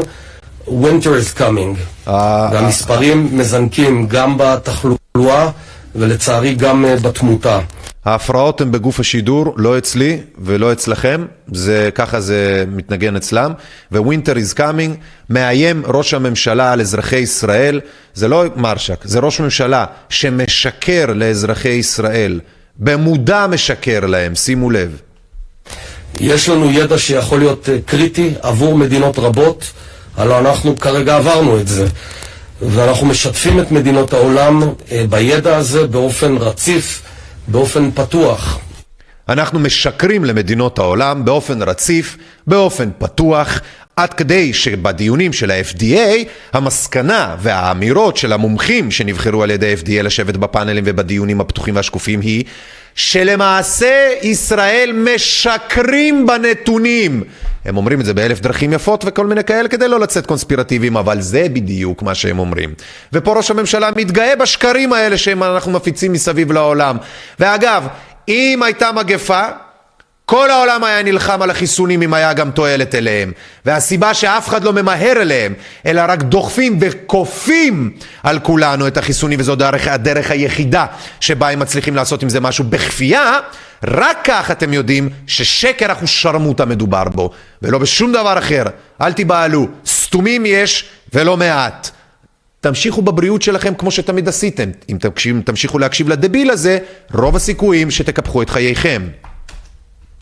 winter 0.68 1.14
is 1.22 1.39
coming. 1.39 1.92
והמספרים 2.07 3.37
מזנקים 3.37 4.07
גם 4.07 4.37
בתחלואה 4.37 5.49
ולצערי 5.95 6.55
גם 6.55 6.85
בתמותה. 7.01 7.59
ההפרעות 8.05 8.61
הן 8.61 8.71
בגוף 8.71 8.99
השידור, 8.99 9.53
לא 9.57 9.77
אצלי 9.77 10.19
ולא 10.37 10.71
אצלכם, 10.71 11.25
זה, 11.53 11.89
ככה 11.95 12.19
זה 12.19 12.65
מתנגן 12.67 13.15
אצלם, 13.15 13.53
ו-Winter 13.91 14.35
is 14.35 14.57
coming, 14.57 14.97
מאיים 15.29 15.83
ראש 15.85 16.13
הממשלה 16.13 16.73
על 16.73 16.81
אזרחי 16.81 17.15
ישראל, 17.15 17.81
זה 18.13 18.27
לא 18.27 18.43
מרשק, 18.55 18.99
זה 19.03 19.19
ראש 19.19 19.39
ממשלה 19.39 19.85
שמשקר 20.09 21.05
לאזרחי 21.15 21.69
ישראל, 21.69 22.39
במודע 22.77 23.47
משקר 23.47 24.05
להם, 24.05 24.35
שימו 24.35 24.69
לב. 24.69 24.97
יש 26.19 26.49
לנו 26.49 26.71
ידע 26.71 26.97
שיכול 26.97 27.39
להיות 27.39 27.69
קריטי 27.85 28.33
עבור 28.41 28.77
מדינות 28.77 29.19
רבות, 29.19 29.71
הלוא 30.18 30.39
אנחנו 30.39 30.80
כרגע 30.80 31.16
עברנו 31.16 31.59
את 31.59 31.68
זה. 31.68 31.88
ואנחנו 32.61 33.07
משתפים 33.07 33.59
את 33.59 33.72
מדינות 33.72 34.14
העולם 34.14 34.64
בידע 35.09 35.57
הזה 35.57 35.88
באופן 35.88 36.38
רציף, 36.38 37.01
באופן 37.47 37.91
פתוח. 37.91 38.59
אנחנו 39.30 39.59
משקרים 39.59 40.26
למדינות 40.26 40.80
העולם 40.80 41.26
באופן 41.26 41.61
רציף, 41.61 42.18
באופן 42.47 42.89
פתוח, 42.97 43.61
עד 43.95 44.14
כדי 44.14 44.53
שבדיונים 44.53 45.34
של 45.34 45.51
ה-FDA, 45.51 46.28
המסקנה 46.53 47.36
והאמירות 47.39 48.18
של 48.18 48.34
המומחים 48.34 48.91
שנבחרו 48.91 49.43
על 49.43 49.51
ידי 49.51 49.72
ה-FDA 49.74 50.03
לשבת 50.03 50.38
בפאנלים 50.38 50.84
ובדיונים 50.88 51.41
הפתוחים 51.41 51.76
והשקופים 51.76 52.22
היא 52.22 52.43
שלמעשה 52.95 54.09
ישראל 54.22 54.91
משקרים 54.93 56.26
בנתונים. 56.26 57.24
הם 57.66 57.78
אומרים 57.78 57.99
את 57.99 58.05
זה 58.05 58.14
באלף 58.14 58.39
דרכים 58.39 58.74
יפות 58.74 59.03
וכל 59.07 59.28
מיני 59.28 59.43
כאלה 59.43 59.70
כדי 59.70 59.88
לא 59.88 59.99
לצאת 59.99 60.26
קונספירטיביים, 60.26 60.97
אבל 60.97 61.22
זה 61.22 61.47
בדיוק 61.53 62.03
מה 62.03 62.16
שהם 62.16 62.39
אומרים. 62.39 62.74
ופה 63.14 63.34
ראש 63.38 63.51
הממשלה 63.51 63.89
מתגאה 63.95 64.36
בשקרים 64.36 64.93
האלה 64.93 65.18
שאנחנו 65.18 65.72
מפיצים 65.72 66.14
מסביב 66.14 66.51
לעולם. 66.51 66.97
ואגב, 67.39 67.88
אם 68.28 68.64
הייתה 68.64 68.91
מגפה, 68.91 69.43
כל 70.34 70.51
העולם 70.51 70.84
היה 70.84 71.03
נלחם 71.03 71.41
על 71.41 71.49
החיסונים 71.49 72.01
אם 72.01 72.13
היה 72.13 72.34
גם 72.34 72.51
תועלת 72.51 72.95
אליהם. 72.95 73.31
והסיבה 73.65 74.13
שאף 74.13 74.47
אחד 74.47 74.63
לא 74.63 74.73
ממהר 74.73 75.21
אליהם, 75.21 75.53
אלא 75.86 76.01
רק 76.07 76.23
דוחפים 76.23 76.77
וכופים 76.81 77.91
על 78.23 78.39
כולנו 78.39 78.88
את 78.88 78.97
החיסונים, 78.97 79.39
וזו 79.39 79.55
דרך, 79.55 79.88
הדרך 79.88 80.31
היחידה 80.31 80.86
שבה 81.19 81.49
הם 81.49 81.59
מצליחים 81.59 81.95
לעשות 81.95 82.23
עם 82.23 82.29
זה 82.29 82.39
משהו 82.39 82.63
בכפייה, 82.63 83.39
רק 83.84 84.17
כך 84.23 84.51
אתם 84.51 84.73
יודעים 84.73 85.09
ששקר 85.27 85.91
אחושרמוטה 85.91 86.65
מדובר 86.65 87.03
בו, 87.03 87.31
ולא 87.61 87.77
בשום 87.77 88.11
דבר 88.11 88.38
אחר. 88.38 88.63
אל 89.01 89.13
תיבהלו, 89.13 89.67
סתומים 89.86 90.45
יש 90.45 90.86
ולא 91.13 91.38
מעט. 91.38 91.89
תמשיכו 92.61 93.01
בבריאות 93.01 93.41
שלכם 93.41 93.73
כמו 93.75 93.91
שתמיד 93.91 94.27
עשיתם. 94.27 94.69
אם 94.89 95.41
תמשיכו 95.45 95.79
להקשיב 95.79 96.09
לדביל 96.09 96.51
הזה, 96.51 96.77
רוב 97.13 97.36
הסיכויים 97.36 97.91
שתקפחו 97.91 98.41
את 98.41 98.49
חייכם. 98.49 99.07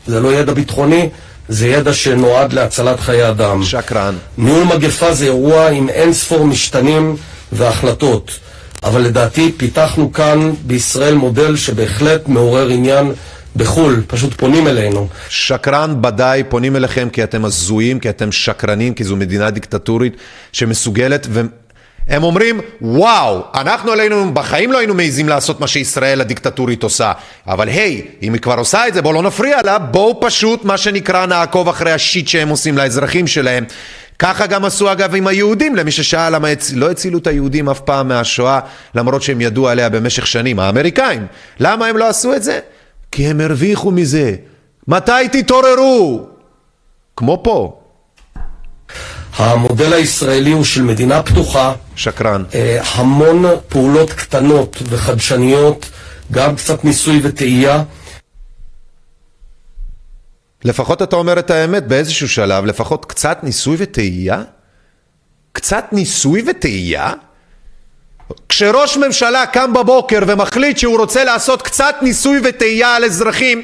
זה 0.06 0.20
לא 0.20 0.34
ידע 0.34 0.52
ביטחוני, 0.52 1.08
זה 1.48 1.68
ידע 1.68 1.92
שנועד 1.92 2.52
להצלת 2.52 3.00
חיי 3.00 3.28
אדם. 3.28 3.62
שקרן. 3.62 4.14
ניהול 4.38 4.64
מגפה 4.64 5.14
זה 5.14 5.24
אירוע 5.24 5.68
עם 5.68 5.88
אין 5.88 6.12
ספור 6.12 6.46
משתנים 6.46 7.16
והחלטות. 7.52 8.38
אבל 8.84 9.00
לדעתי 9.00 9.52
פיתחנו 9.56 10.12
כאן 10.12 10.52
בישראל 10.66 11.14
מודל 11.14 11.56
שבהחלט 11.56 12.28
מעורר 12.28 12.68
עניין 12.68 13.12
בחו"ל, 13.56 14.02
פשוט 14.06 14.34
פונים 14.34 14.68
אלינו. 14.68 15.08
שקרן 15.28 15.94
ודאי 16.06 16.44
פונים 16.48 16.76
אליכם 16.76 17.08
כי 17.12 17.24
אתם 17.24 17.44
הזויים, 17.44 18.00
כי 18.00 18.08
אתם 18.08 18.32
שקרנים, 18.32 18.94
כי 18.94 19.04
זו 19.04 19.16
מדינה 19.16 19.50
דיקטטורית 19.50 20.16
שמסוגלת 20.52 21.26
ו... 21.30 21.40
הם 22.08 22.22
אומרים, 22.22 22.60
וואו, 22.80 23.42
אנחנו 23.54 23.92
עלינו, 23.92 24.34
בחיים 24.34 24.72
לא 24.72 24.78
היינו 24.78 24.94
מעיזים 24.94 25.28
לעשות 25.28 25.60
מה 25.60 25.66
שישראל 25.66 26.20
הדיקטטורית 26.20 26.82
עושה. 26.82 27.12
אבל 27.46 27.68
היי, 27.68 28.02
אם 28.22 28.32
היא 28.32 28.40
כבר 28.40 28.54
עושה 28.58 28.88
את 28.88 28.94
זה, 28.94 29.02
בואו 29.02 29.14
לא 29.14 29.22
נפריע 29.22 29.58
לה, 29.64 29.78
בואו 29.78 30.18
פשוט, 30.20 30.64
מה 30.64 30.78
שנקרא, 30.78 31.26
נעקוב 31.26 31.68
אחרי 31.68 31.92
השיט 31.92 32.28
שהם 32.28 32.48
עושים 32.48 32.78
לאזרחים 32.78 33.26
שלהם. 33.26 33.64
ככה 34.18 34.46
גם 34.46 34.64
עשו 34.64 34.92
אגב 34.92 35.14
עם 35.14 35.26
היהודים, 35.26 35.76
למי 35.76 35.90
ששאל 35.90 36.34
למה 36.34 36.48
הצ... 36.48 36.72
לא 36.74 36.90
הצילו 36.90 37.18
את 37.18 37.26
היהודים 37.26 37.68
אף 37.68 37.80
פעם 37.80 38.08
מהשואה, 38.08 38.60
למרות 38.94 39.22
שהם 39.22 39.40
ידעו 39.40 39.68
עליה 39.68 39.88
במשך 39.88 40.26
שנים, 40.26 40.58
האמריקאים. 40.58 41.26
למה 41.60 41.86
הם 41.86 41.96
לא 41.96 42.08
עשו 42.08 42.34
את 42.34 42.42
זה? 42.42 42.60
כי 43.12 43.26
הם 43.26 43.40
הרוויחו 43.40 43.90
מזה. 43.90 44.34
מתי 44.88 45.28
תתעוררו? 45.32 46.26
כמו 47.16 47.40
פה. 47.42 47.81
המודל 49.36 49.92
הישראלי 49.92 50.50
הוא 50.50 50.64
של 50.64 50.82
מדינה 50.82 51.22
פתוחה. 51.22 51.72
שקרן. 51.96 52.44
אה, 52.54 52.80
המון 52.94 53.44
פעולות 53.68 54.12
קטנות 54.12 54.76
וחדשניות, 54.88 55.90
גם 56.32 56.56
קצת 56.56 56.84
ניסוי 56.84 57.20
וטעייה. 57.22 57.82
לפחות 60.64 61.02
אתה 61.02 61.16
אומר 61.16 61.38
את 61.38 61.50
האמת 61.50 61.86
באיזשהו 61.86 62.28
שלב, 62.28 62.64
לפחות 62.64 63.04
קצת 63.04 63.38
ניסוי 63.42 63.76
וטעייה? 63.78 64.42
קצת 65.52 65.84
ניסוי 65.92 66.42
וטעייה? 66.46 67.12
כשראש 68.48 68.96
ממשלה 68.96 69.46
קם 69.46 69.72
בבוקר 69.72 70.18
ומחליט 70.26 70.78
שהוא 70.78 70.98
רוצה 70.98 71.24
לעשות 71.24 71.62
קצת 71.62 71.94
ניסוי 72.02 72.40
וטעייה 72.44 72.96
על 72.96 73.04
אזרחים, 73.04 73.62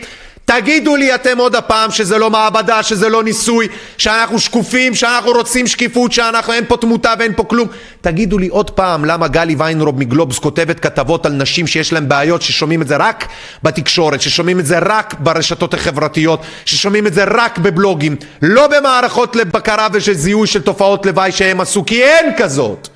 תגידו 0.49 0.97
לי 0.97 1.15
אתם 1.15 1.39
עוד 1.39 1.57
הפעם 1.57 1.91
שזה 1.91 2.19
לא 2.19 2.31
מעבדה, 2.31 2.83
שזה 2.83 3.09
לא 3.09 3.23
ניסוי, 3.23 3.69
שאנחנו 3.99 4.39
שקופים, 4.39 4.95
שאנחנו 4.95 5.31
רוצים 5.31 5.67
שקיפות, 5.67 6.13
שאנחנו 6.13 6.53
אין 6.53 6.65
פה 6.69 6.77
תמותה 6.77 7.15
ואין 7.19 7.33
פה 7.37 7.45
כלום. 7.45 7.69
תגידו 8.01 8.39
לי 8.39 8.49
עוד 8.49 8.71
פעם 8.71 9.05
למה 9.05 9.29
גלי 9.29 9.55
ויינרוב 9.59 9.99
מגלובס 9.99 10.39
כותבת 10.39 10.81
כתבות 10.81 11.27
על 11.27 11.33
נשים 11.33 11.67
שיש 11.67 11.93
להן 11.93 12.09
בעיות, 12.09 12.43
ששומעים 12.43 12.83
את 12.83 12.89
זה 12.89 12.97
רק 12.97 13.29
בתקשורת, 13.63 14.21
ששומעים 14.21 14.61
את 14.61 14.67
זה 14.67 14.79
רק 14.79 15.15
ברשתות 15.19 15.75
החברתיות, 15.75 16.43
ששומעים 16.65 17.07
את 17.07 17.15
זה 17.15 17.25
רק 17.25 17.59
בבלוגים, 17.59 18.17
לא 18.43 18.67
במערכות 18.67 19.37
לבקרה 19.37 19.89
ושזיהוי 19.93 20.47
של 20.47 20.63
תופעות 20.63 21.07
לוואי 21.07 21.33
שהם 21.33 21.61
עשו, 21.61 21.85
כי 21.87 22.03
אין 22.03 22.33
כזאת. 22.37 22.89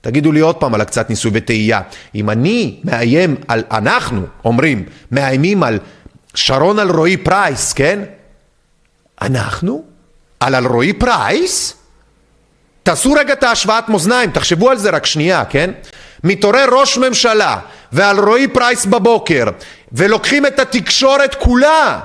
תגידו 0.00 0.32
לי 0.32 0.40
עוד 0.40 0.54
פעם 0.54 0.74
על 0.74 0.80
הקצת 0.80 1.10
ניסוי 1.10 1.30
וטעייה. 1.34 1.80
אם 2.14 2.30
אני 2.30 2.80
מאיים 2.84 3.36
על, 3.48 3.62
אנחנו 3.70 4.22
אומרים, 4.44 4.84
מאיימים 5.12 5.62
על 5.62 5.78
שרון 6.34 6.78
אלרועי 6.78 7.16
פרייס, 7.16 7.72
כן? 7.72 8.00
אנחנו? 9.22 9.84
על 10.40 10.54
אלרועי 10.54 10.92
פרייס? 10.92 11.74
תעשו 12.82 13.12
רגע 13.12 13.32
את 13.32 13.42
ההשוואת 13.42 13.88
מאזניים, 13.88 14.30
תחשבו 14.30 14.70
על 14.70 14.76
זה 14.76 14.90
רק 14.90 15.06
שנייה, 15.06 15.44
כן? 15.44 15.70
מתעורר 16.24 16.68
ראש 16.72 16.98
ממשלה 16.98 17.58
ואלרועי 17.92 18.48
פרייס 18.48 18.86
בבוקר 18.86 19.44
ולוקחים 19.92 20.46
את 20.46 20.58
התקשורת 20.58 21.34
כולה, 21.34 22.00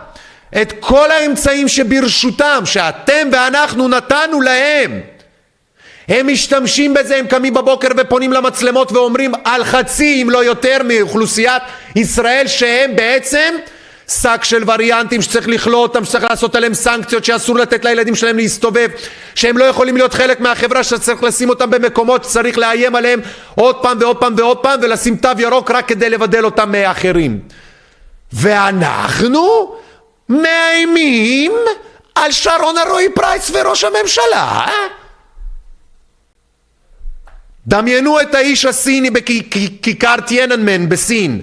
את 0.61 0.73
כל 0.79 1.11
האמצעים 1.11 1.67
שברשותם, 1.67 2.61
שאתם 2.65 3.27
ואנחנו 3.31 3.87
נתנו 3.87 4.41
להם 4.41 5.01
הם 6.07 6.27
משתמשים 6.27 6.93
בזה, 6.93 7.15
הם 7.15 7.27
קמים 7.27 7.53
בבוקר 7.53 7.87
ופונים 7.97 8.33
למצלמות 8.33 8.91
ואומרים 8.91 9.31
על 9.43 9.63
חצי 9.63 10.21
אם 10.21 10.29
לא 10.29 10.43
יותר 10.43 10.77
מאוכלוסיית 10.83 11.63
ישראל 11.95 12.47
שהם 12.47 12.95
בעצם 12.95 13.53
שק 14.07 14.43
של 14.43 14.63
וריאנטים 14.67 15.21
שצריך 15.21 15.47
לכלוא 15.47 15.81
אותם, 15.81 16.05
שצריך 16.05 16.23
לעשות 16.23 16.55
עליהם 16.55 16.73
סנקציות, 16.73 17.25
שאסור 17.25 17.57
לתת 17.57 17.85
לילדים 17.85 18.15
שלהם 18.15 18.37
להסתובב, 18.37 18.89
שהם 19.35 19.57
לא 19.57 19.63
יכולים 19.63 19.97
להיות 19.97 20.13
חלק 20.13 20.39
מהחברה, 20.39 20.83
שצריך 20.83 21.23
לשים 21.23 21.49
אותם 21.49 21.69
במקומות 21.69 22.23
שצריך 22.23 22.57
לאיים 22.57 22.95
עליהם 22.95 23.19
עוד 23.55 23.75
פעם 23.75 23.97
ועוד 24.01 24.17
פעם 24.17 24.33
ועוד 24.37 24.57
פעם 24.57 24.79
ולשים 24.83 25.15
תו 25.15 25.29
ירוק 25.37 25.71
רק 25.71 25.87
כדי 25.87 26.09
לבדל 26.09 26.45
אותם 26.45 26.71
מאחרים. 26.71 27.39
ואנחנו 28.33 29.75
מאיימים 30.29 31.51
על 32.15 32.31
שרון 32.31 32.77
אלרועי 32.77 33.09
פרייס 33.09 33.51
וראש 33.53 33.83
הממשלה. 33.83 34.65
אה? 34.67 34.71
דמיינו 37.67 38.21
את 38.21 38.35
האיש 38.35 38.65
הסיני 38.65 39.09
בכיכר 39.09 40.15
טייננמן 40.27 40.89
בסין 40.89 41.41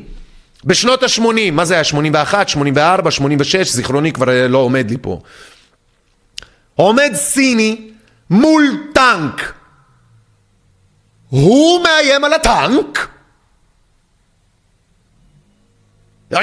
בשנות 0.65 1.03
ה-80, 1.03 1.51
מה 1.53 1.65
זה 1.65 1.74
היה? 1.74 1.85
81, 1.85 2.49
84, 2.49 3.11
86, 3.11 3.69
זיכרוני 3.70 4.12
כבר 4.12 4.49
לא 4.49 4.59
עומד 4.59 4.91
לי 4.91 4.97
פה. 5.01 5.20
עומד 6.74 7.11
סיני 7.15 7.91
מול 8.31 8.82
טנק. 8.95 9.53
הוא 11.28 11.82
מאיים 11.82 12.24
על 12.24 12.32
הטנק 12.32 13.09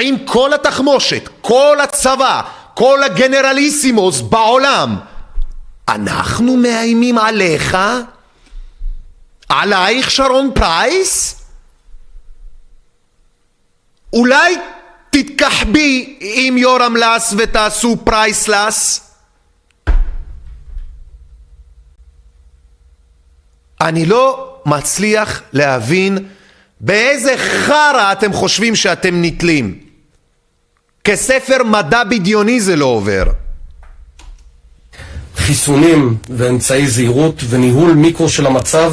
עם 0.00 0.16
כל 0.26 0.54
התחמושת, 0.54 1.28
כל 1.40 1.78
הצבא, 1.82 2.42
כל 2.74 3.02
הגנרליסימוס 3.02 4.20
בעולם. 4.20 4.98
אנחנו 5.88 6.56
מאיימים 6.56 7.18
עליך? 7.18 7.76
עלייך 9.48 10.10
שרון 10.10 10.50
פרייס? 10.54 11.41
אולי 14.12 14.56
תתכחבי 15.10 16.16
עם 16.20 16.58
יורם 16.58 16.96
לס 16.96 17.34
ותעשו 17.38 17.96
priceless? 18.04 19.00
אני 23.80 24.06
לא 24.06 24.54
מצליח 24.66 25.42
להבין 25.52 26.18
באיזה 26.80 27.34
חרא 27.38 28.12
אתם 28.12 28.32
חושבים 28.32 28.76
שאתם 28.76 29.22
נתלים. 29.22 29.78
כספר 31.04 31.64
מדע 31.64 32.04
בדיוני 32.04 32.60
זה 32.60 32.76
לא 32.76 32.84
עובר. 32.84 33.24
חיסונים 35.36 36.16
ואמצעי 36.36 36.86
זהירות 36.86 37.42
וניהול 37.48 37.92
מיקרו 37.92 38.28
של 38.28 38.46
המצב 38.46 38.92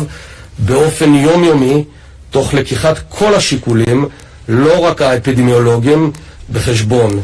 באופן 0.59 1.13
יומיומי, 1.15 1.83
תוך 2.31 2.53
לקיחת 2.53 2.97
כל 3.09 3.35
השיקולים 3.35 4.05
לא 4.49 4.79
רק 4.79 5.01
האפידמיולוגים, 5.01 6.11
בחשבון. 6.53 7.21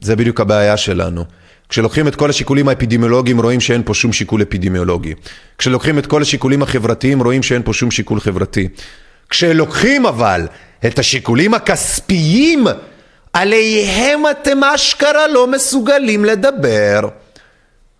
זה 0.00 0.16
בדיוק 0.16 0.40
הבעיה 0.40 0.76
שלנו. 0.76 1.24
כשלוקחים 1.68 2.08
את 2.08 2.16
כל 2.16 2.30
השיקולים 2.30 2.68
האפידמיולוגיים 2.68 3.40
רואים 3.40 3.60
שאין 3.60 3.82
פה 3.84 3.94
שום 3.94 4.12
שיקול 4.12 4.42
אפידמיולוגי. 4.42 5.14
כשלוקחים 5.58 5.98
את 5.98 6.06
כל 6.06 6.22
השיקולים 6.22 6.62
החברתיים 6.62 7.22
רואים 7.22 7.42
שאין 7.42 7.62
פה 7.64 7.72
שום 7.72 7.90
שיקול 7.90 8.20
חברתי. 8.20 8.68
כשלוקחים 9.30 10.06
אבל 10.06 10.46
את 10.86 10.98
השיקולים 10.98 11.54
הכספיים 11.54 12.66
עליהם 13.32 14.22
אתם 14.30 14.64
אשכרה 14.64 15.28
לא 15.28 15.46
מסוגלים 15.46 16.24
לדבר. 16.24 17.00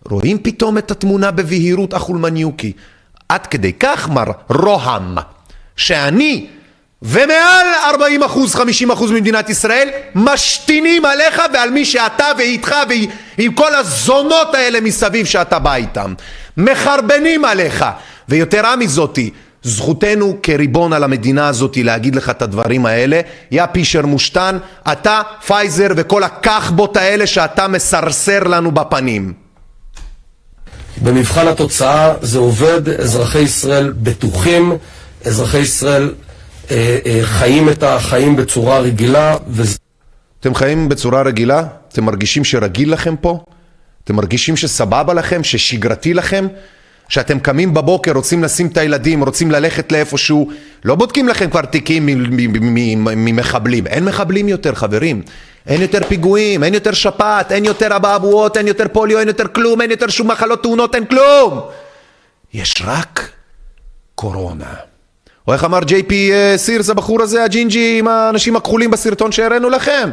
רואים 0.09 0.37
פתאום 0.43 0.77
את 0.77 0.91
התמונה 0.91 1.31
בבהירות 1.31 1.93
אחולמניוקי. 1.93 2.73
עד 3.29 3.47
כדי 3.47 3.73
כך 3.73 4.09
מר 4.09 4.31
רוהם, 4.49 5.15
שאני 5.77 6.47
ומעל 7.01 7.67
40 7.89 8.23
אחוז, 8.23 8.55
50 8.55 8.91
אחוז 8.91 9.11
ממדינת 9.11 9.49
ישראל 9.49 9.89
משתינים 10.15 11.05
עליך 11.05 11.41
ועל 11.53 11.69
מי 11.69 11.85
שאתה 11.85 12.25
ואיתך 12.37 12.75
ועם 13.37 13.53
כל 13.53 13.75
הזונות 13.75 14.55
האלה 14.55 14.81
מסביב 14.81 15.25
שאתה 15.25 15.59
בא 15.59 15.75
איתם. 15.75 16.13
מחרבנים 16.57 17.45
עליך. 17.45 17.85
ויתרה 18.29 18.75
מזאתי, 18.75 19.29
זכותנו 19.63 20.37
כריבון 20.43 20.93
על 20.93 21.03
המדינה 21.03 21.47
הזאת 21.47 21.77
להגיד 21.77 22.15
לך 22.15 22.29
את 22.29 22.41
הדברים 22.41 22.85
האלה. 22.85 23.21
יא 23.51 23.65
פישר 23.65 24.05
מושתן, 24.05 24.57
אתה, 24.91 25.21
פייזר 25.45 25.87
וכל 25.95 26.23
הכחבות 26.23 26.97
האלה 26.97 27.27
שאתה 27.27 27.67
מסרסר 27.67 28.43
לנו 28.43 28.71
בפנים. 28.71 29.33
במבחן 31.03 31.47
התוצאה 31.47 32.13
זה 32.21 32.39
עובד, 32.39 32.89
אזרחי 32.89 33.39
ישראל 33.39 33.93
בטוחים, 33.97 34.77
אזרחי 35.25 35.57
ישראל 35.59 36.13
חיים 37.23 37.69
את 37.69 37.83
החיים 37.83 38.35
בצורה 38.35 38.79
רגילה. 38.79 39.37
וזה... 39.47 39.77
אתם 40.39 40.55
חיים 40.55 40.89
בצורה 40.89 41.21
רגילה? 41.21 41.63
אתם 41.93 42.03
מרגישים 42.03 42.43
שרגיל 42.43 42.93
לכם 42.93 43.15
פה? 43.15 43.39
אתם 44.03 44.15
מרגישים 44.15 44.57
שסבבה 44.57 45.13
לכם? 45.13 45.43
ששגרתי 45.43 46.13
לכם? 46.13 46.47
שאתם 47.09 47.39
קמים 47.39 47.73
בבוקר, 47.73 48.11
רוצים 48.11 48.43
לשים 48.43 48.67
את 48.67 48.77
הילדים, 48.77 49.23
רוצים 49.23 49.51
ללכת 49.51 49.91
לאיפשהו, 49.91 50.49
לא 50.85 50.95
בודקים 50.95 51.27
לכם 51.27 51.49
כבר 51.49 51.61
תיקים 51.61 52.09
ממחבלים. 52.99 53.87
אין 53.87 54.05
מחבלים 54.05 54.47
יותר, 54.49 54.75
חברים. 54.75 55.21
אין 55.67 55.81
יותר 55.81 55.99
פיגועים, 56.07 56.63
אין 56.63 56.73
יותר 56.73 56.93
שפעת, 56.93 57.51
אין 57.51 57.65
יותר 57.65 57.95
אבעבועות, 57.95 58.57
אין 58.57 58.67
יותר 58.67 58.85
פוליו, 58.93 59.19
אין 59.19 59.27
יותר 59.27 59.47
כלום, 59.47 59.81
אין 59.81 59.91
יותר 59.91 60.07
שום 60.07 60.31
מחלות 60.31 60.63
תאונות, 60.63 60.95
אין 60.95 61.05
כלום! 61.05 61.61
יש 62.53 62.73
רק 62.85 63.29
קורונה. 64.15 64.88
או 65.47 65.53
איך 65.53 65.63
אמר 65.63 65.83
ג'יי 65.83 66.03
פי 66.03 66.31
אה, 66.33 66.53
סירס, 66.57 66.89
הבחור 66.89 67.21
הזה, 67.21 67.43
הג'ינג'י 67.43 67.99
עם 67.99 68.07
האנשים 68.07 68.55
הכחולים 68.55 68.91
בסרטון 68.91 69.31
שהראינו 69.31 69.69
לכם? 69.69 70.09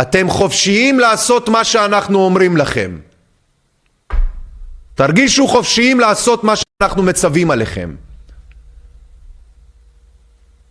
אתם 0.00 0.30
חופשיים 0.30 1.00
לעשות 1.00 1.48
מה 1.48 1.64
שאנחנו 1.64 2.18
אומרים 2.18 2.56
לכם. 2.56 2.98
תרגישו 4.94 5.48
חופשיים 5.48 6.00
לעשות 6.00 6.44
מה 6.44 6.54
שאנחנו 6.56 7.02
מצווים 7.02 7.50
עליכם. 7.50 7.94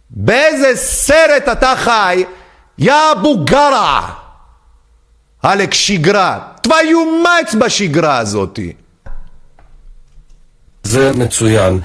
באיזה 0.09 0.71
סרט 0.75 1.43
אתה 1.51 1.73
חי, 1.75 2.23
יא 2.77 2.93
אבו 3.11 3.45
גרע? 3.45 4.09
עלק 5.43 5.73
שגרה. 5.73 6.39
תוויומץ 6.61 7.55
בשגרה 7.59 8.17
הזאתי. 8.17 8.73
זה 10.83 11.11
מצוין. 11.17 11.79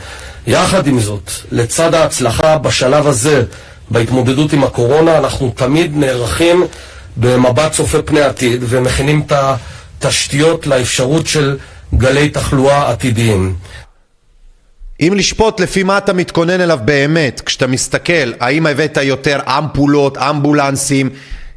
יחד 0.46 0.86
עם 0.86 1.00
זאת, 1.00 1.30
לצד 1.52 1.94
ההצלחה 1.94 2.58
בשלב 2.58 3.06
הזה, 3.06 3.42
בהתמודדות 3.90 4.52
עם 4.52 4.64
הקורונה, 4.64 5.18
אנחנו 5.18 5.52
תמיד 5.56 5.96
נערכים 5.96 6.64
במבט 7.16 7.72
צופה 7.72 8.02
פני 8.02 8.20
עתיד 8.20 8.64
ומכינים 8.68 9.22
את 9.26 9.32
התשתיות 9.32 10.66
לאפשרות 10.66 11.26
של 11.26 11.58
גלי 11.94 12.28
תחלואה 12.28 12.90
עתידיים. 12.90 13.54
אם 15.00 15.12
לשפוט 15.16 15.60
לפי 15.60 15.82
מה 15.82 15.98
אתה 15.98 16.12
מתכונן 16.12 16.60
אליו 16.60 16.78
באמת, 16.84 17.40
כשאתה 17.46 17.66
מסתכל, 17.66 18.32
האם 18.40 18.66
הבאת 18.66 18.98
יותר 19.02 19.40
אמפולות, 19.58 20.18
אמבולנסים, 20.18 21.10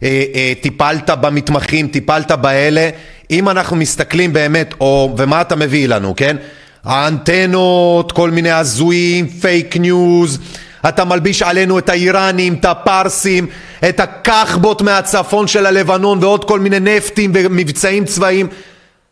אה, 0.03 0.23
אה, 0.35 0.53
טיפלת 0.61 1.09
במתמחים, 1.09 1.87
טיפלת 1.87 2.31
באלה, 2.31 2.89
אם 3.31 3.49
אנחנו 3.49 3.75
מסתכלים 3.75 4.33
באמת, 4.33 4.73
או, 4.79 5.15
ומה 5.17 5.41
אתה 5.41 5.55
מביא 5.55 5.87
לנו, 5.87 6.15
כן? 6.15 6.37
האנטנות, 6.83 8.11
כל 8.11 8.31
מיני 8.31 8.51
הזויים, 8.51 9.27
פייק 9.27 9.77
ניוז, 9.77 10.39
אתה 10.87 11.05
מלביש 11.05 11.41
עלינו 11.41 11.79
את 11.79 11.89
האיראנים, 11.89 12.53
את 12.53 12.65
הפרסים, 12.65 13.47
את 13.89 13.99
הכחבות 13.99 14.81
מהצפון 14.81 15.47
של 15.47 15.65
הלבנון 15.65 16.23
ועוד 16.23 16.45
כל 16.45 16.59
מיני 16.59 16.79
נפטים 16.79 17.31
ומבצעים 17.33 18.05
צבאיים. 18.05 18.47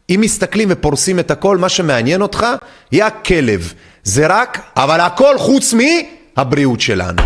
אם 0.09 0.19
מסתכלים 0.21 0.67
ופורסים 0.71 1.19
את 1.19 1.31
הכל, 1.31 1.57
מה 1.57 1.69
שמעניין 1.69 2.21
אותך, 2.21 2.45
יא 2.91 3.05
כלב. 3.25 3.73
זה 4.03 4.27
רק, 4.27 4.61
אבל 4.75 4.99
הכל 4.99 5.37
חוץ 5.37 5.73
מהבריאות 5.73 6.81
שלנו. 6.81 7.21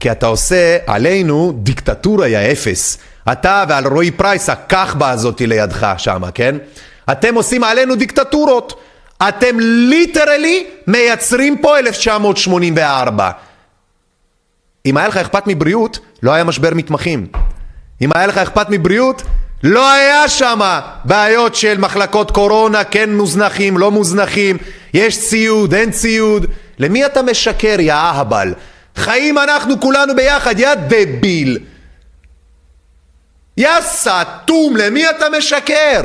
כי 0.00 0.10
אתה 0.10 0.26
עושה 0.26 0.76
עלינו 0.86 1.52
דיקטטורה 1.56 2.28
יא 2.28 2.52
אפס. 2.52 2.98
אתה 3.32 3.64
ואלרועי 3.68 4.10
פרייס, 4.10 4.48
הכחבה 4.48 5.10
הזאתי 5.10 5.46
לידך 5.46 5.94
שמה, 5.98 6.30
כן? 6.30 6.56
אתם 7.12 7.34
עושים 7.34 7.64
עלינו 7.64 7.94
דיקטטורות. 7.94 8.74
אתם 9.28 9.60
literally 9.60 10.66
מייצרים 10.86 11.58
פה 11.58 11.78
1984. 11.78 13.30
אם 14.86 14.96
היה 14.96 15.08
לך 15.08 15.16
אכפת 15.16 15.42
מבריאות, 15.46 15.98
לא 16.22 16.32
היה 16.32 16.44
משבר 16.44 16.70
מתמחים. 16.74 17.26
אם 18.00 18.10
היה 18.14 18.26
לך 18.26 18.38
אכפת 18.38 18.66
מבריאות, 18.70 19.22
לא 19.62 19.92
היה 19.92 20.28
שם 20.28 20.60
בעיות 21.04 21.54
של 21.54 21.78
מחלקות 21.78 22.30
קורונה, 22.30 22.84
כן 22.84 23.16
מוזנחים, 23.16 23.78
לא 23.78 23.90
מוזנחים, 23.90 24.56
יש 24.94 25.28
ציוד, 25.28 25.74
אין 25.74 25.90
ציוד. 25.90 26.46
למי 26.78 27.06
אתה 27.06 27.22
משקר, 27.22 27.76
יא 27.80 27.92
אהבל? 27.92 28.54
חיים 28.96 29.38
אנחנו 29.38 29.80
כולנו 29.80 30.16
ביחד, 30.16 30.58
יא 30.58 30.74
דביל. 30.74 31.58
יא 33.56 33.80
סתום, 33.80 34.76
למי 34.76 35.10
אתה 35.10 35.26
משקר? 35.38 36.00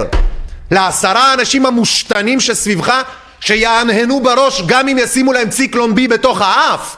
לעשרה 0.72 1.32
האנשים 1.32 1.66
המושתנים 1.66 2.40
שסביבך, 2.40 3.02
שיהנהנו 3.40 4.24
בראש 4.24 4.62
גם 4.66 4.88
אם 4.88 4.98
ישימו 4.98 5.34
להם 5.34 5.50
ציקלון 5.50 5.96
בי 5.96 6.08
בתוך 6.08 6.42
האף? 6.42 6.96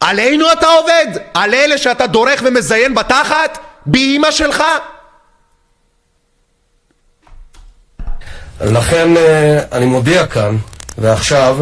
עלינו 0.00 0.52
אתה 0.52 0.66
עובד? 0.66 1.06
על 1.34 1.54
אלה 1.54 1.78
שאתה 1.78 2.06
דורך 2.06 2.42
ומזיין 2.44 2.94
בתחת? 2.94 3.58
באימא 3.86 4.30
שלך? 4.30 4.62
לכן 8.60 9.16
אה, 9.16 9.60
אני 9.72 9.86
מודיע 9.86 10.26
כאן 10.26 10.56
ועכשיו 10.98 11.56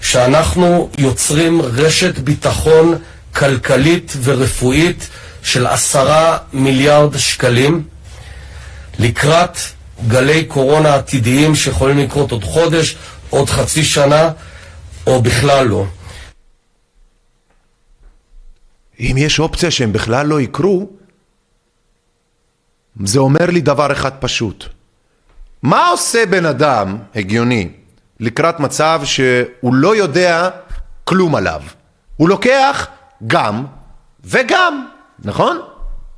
שאנחנו 0.00 0.90
יוצרים 0.98 1.62
רשת 1.62 2.18
ביטחון 2.18 2.98
כלכלית 3.36 4.12
ורפואית 4.22 5.08
של 5.42 5.66
עשרה 5.66 6.38
מיליארד 6.52 7.16
שקלים 7.16 7.82
לקראת 8.98 9.58
גלי 10.08 10.44
קורונה 10.44 10.94
עתידיים 10.94 11.54
שיכולים 11.54 11.98
לקרות 11.98 12.32
עוד 12.32 12.44
חודש, 12.44 12.96
עוד 13.30 13.50
חצי 13.50 13.84
שנה 13.84 14.30
או 15.06 15.22
בכלל 15.22 15.66
לא. 15.66 15.86
אם 19.00 19.14
יש 19.18 19.40
אופציה 19.40 19.70
שהם 19.70 19.92
בכלל 19.92 20.26
לא 20.26 20.40
יקרו, 20.40 20.90
זה 23.04 23.18
אומר 23.18 23.46
לי 23.46 23.60
דבר 23.60 23.92
אחד 23.92 24.12
פשוט. 24.20 24.64
מה 25.62 25.88
עושה 25.88 26.26
בן 26.26 26.46
אדם 26.46 26.98
הגיוני 27.14 27.68
לקראת 28.20 28.60
מצב 28.60 29.00
שהוא 29.04 29.74
לא 29.74 29.96
יודע 29.96 30.50
כלום 31.04 31.34
עליו? 31.34 31.62
הוא 32.16 32.28
לוקח 32.28 32.86
גם 33.26 33.64
וגם, 34.24 34.86
נכון? 35.18 35.60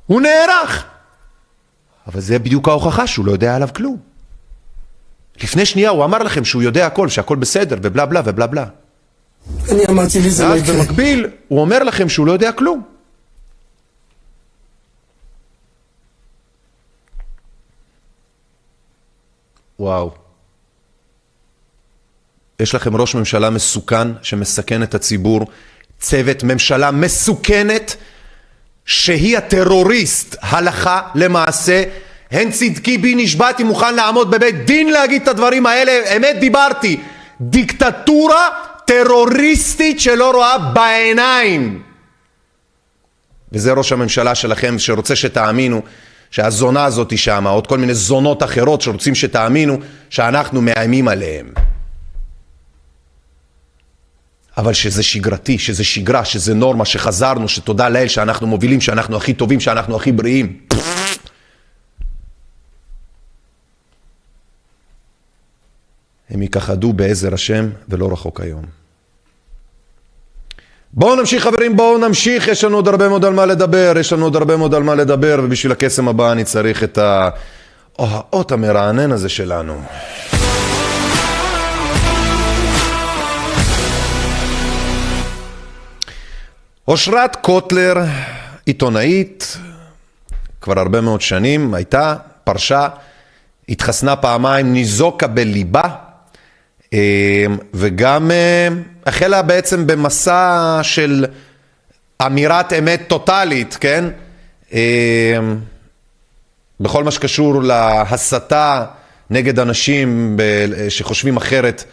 הוא 0.05 0.21
נערך. 0.21 0.85
אבל 2.07 2.21
זה 2.21 2.39
בדיוק 2.39 2.67
ההוכחה 2.67 3.07
שהוא 3.07 3.25
לא 3.25 3.31
יודע 3.31 3.55
עליו 3.55 3.69
כלום. 3.75 3.97
לפני 5.43 5.65
שנייה 5.65 5.89
הוא 5.89 6.05
אמר 6.05 6.17
לכם 6.17 6.45
שהוא 6.45 6.61
יודע 6.61 6.87
הכל, 6.87 7.09
שהכל 7.09 7.35
בסדר, 7.35 7.77
ובלה 7.81 8.05
בלה 8.05 8.21
ובלה 8.25 8.47
בלה. 8.47 8.65
אני 9.71 9.85
אמרתי 9.89 10.21
לי 10.21 10.29
זה 10.29 10.47
לא 10.47 10.57
יקרה. 10.57 10.75
ואז 10.75 10.87
במקביל, 10.87 11.27
הוא 11.47 11.61
אומר 11.61 11.83
לכם 11.83 12.09
שהוא 12.09 12.27
לא 12.27 12.31
יודע 12.31 12.51
כלום. 12.51 12.81
וואו. 19.79 20.11
יש 22.59 22.75
לכם 22.75 22.95
ראש 22.95 23.15
ממשלה 23.15 23.49
מסוכן 23.49 24.07
שמסכן 24.21 24.83
את 24.83 24.95
הציבור, 24.95 25.45
צוות 25.99 26.43
ממשלה 26.43 26.91
מסוכנת 26.91 27.95
שהיא 28.87 29.37
הטרוריסט 29.37 30.35
הלכה 30.41 31.01
למעשה. 31.15 31.83
הן 32.31 32.51
צדקי 32.51 32.97
בי 32.97 33.15
נשבעתי 33.15 33.63
מוכן 33.63 33.95
לעמוד 33.95 34.31
בבית 34.31 34.65
דין 34.65 34.89
להגיד 34.91 35.21
את 35.21 35.27
הדברים 35.27 35.65
האלה, 35.65 36.15
אמת 36.17 36.35
דיברתי. 36.39 36.99
דיקטטורה 37.41 38.49
טרוריסטית 38.85 39.99
שלא 39.99 40.31
רואה 40.31 40.57
בעיניים. 40.57 41.81
וזה 43.51 43.71
ראש 43.71 43.91
הממשלה 43.91 44.35
שלכם 44.35 44.79
שרוצה 44.79 45.15
שתאמינו 45.15 45.81
שהזונה 46.31 46.85
הזאת 46.85 47.17
שמה, 47.17 47.49
עוד 47.49 47.67
כל 47.67 47.77
מיני 47.77 47.93
זונות 47.93 48.43
אחרות 48.43 48.81
שרוצים 48.81 49.15
שתאמינו 49.15 49.77
שאנחנו 50.09 50.61
מאיימים 50.61 51.07
עליהם. 51.07 51.47
אבל 54.57 54.73
שזה 54.73 55.03
שגרתי, 55.03 55.57
שזה 55.57 55.83
שגרה, 55.83 56.25
שזה 56.25 56.53
נורמה, 56.53 56.85
שחזרנו, 56.85 57.49
שתודה 57.49 57.89
לאל 57.89 58.07
שאנחנו 58.07 58.47
מובילים, 58.47 58.81
שאנחנו 58.81 59.17
הכי 59.17 59.33
טובים, 59.33 59.59
שאנחנו 59.59 59.95
הכי 59.95 60.11
בריאים. 60.11 60.59
הם 66.29 66.41
יכחדו 66.41 66.93
בעזר 66.93 67.33
השם 67.33 67.69
ולא 67.89 68.11
רחוק 68.11 68.41
היום. 68.41 68.63
בואו 70.93 71.15
נמשיך 71.15 71.43
חברים, 71.43 71.77
בואו 71.77 71.97
נמשיך, 71.97 72.47
יש 72.47 72.63
לנו 72.63 72.75
עוד 72.75 72.87
הרבה 72.87 73.09
מאוד 73.09 73.25
על 73.25 73.33
מה 73.33 73.45
לדבר, 73.45 73.93
יש 73.99 74.13
לנו 74.13 74.23
עוד 74.25 74.35
הרבה 74.35 74.57
מאוד 74.57 74.73
על 74.73 74.83
מה 74.83 74.95
לדבר, 74.95 75.39
ובשביל 75.43 75.71
הקסם 75.71 76.07
הבא 76.07 76.31
אני 76.31 76.43
צריך 76.43 76.83
את 76.83 76.99
האות 77.97 78.51
המרענן 78.51 79.11
הזה 79.11 79.29
שלנו. 79.29 79.81
אושרת 86.87 87.35
קוטלר, 87.35 87.93
עיתונאית, 88.65 89.57
כבר 90.61 90.79
הרבה 90.79 91.01
מאוד 91.01 91.21
שנים, 91.21 91.73
הייתה, 91.73 92.15
פרשה, 92.43 92.87
התחסנה 93.69 94.15
פעמיים, 94.15 94.73
ניזוקה 94.73 95.27
בליבה, 95.27 95.89
אה, 96.93 97.45
וגם 97.73 98.31
אה, 98.31 98.67
החלה 99.05 99.41
בעצם 99.41 99.87
במסע 99.87 100.79
של 100.83 101.25
אמירת 102.25 102.73
אמת 102.73 103.01
טוטאלית, 103.07 103.77
כן? 103.79 104.05
אה, 104.73 105.37
בכל 106.79 107.03
מה 107.03 107.11
שקשור 107.11 107.63
להסתה 107.63 108.85
נגד 109.29 109.59
אנשים 109.59 110.39
שחושבים 110.89 111.37
אחרת 111.37 111.83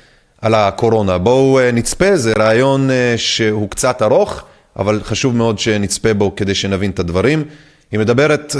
על 0.40 0.54
הקורונה. 0.54 1.18
בואו 1.18 1.60
נצפה, 1.72 2.16
זה 2.16 2.32
רעיון 2.38 2.90
שהוא 3.16 3.70
קצת 3.70 4.02
ארוך, 4.02 4.44
אבל 4.76 5.00
חשוב 5.04 5.36
מאוד 5.36 5.58
שנצפה 5.58 6.14
בו 6.14 6.36
כדי 6.36 6.54
שנבין 6.54 6.90
את 6.90 6.98
הדברים. 6.98 7.44
היא 7.92 8.00
מדברת 8.00 8.56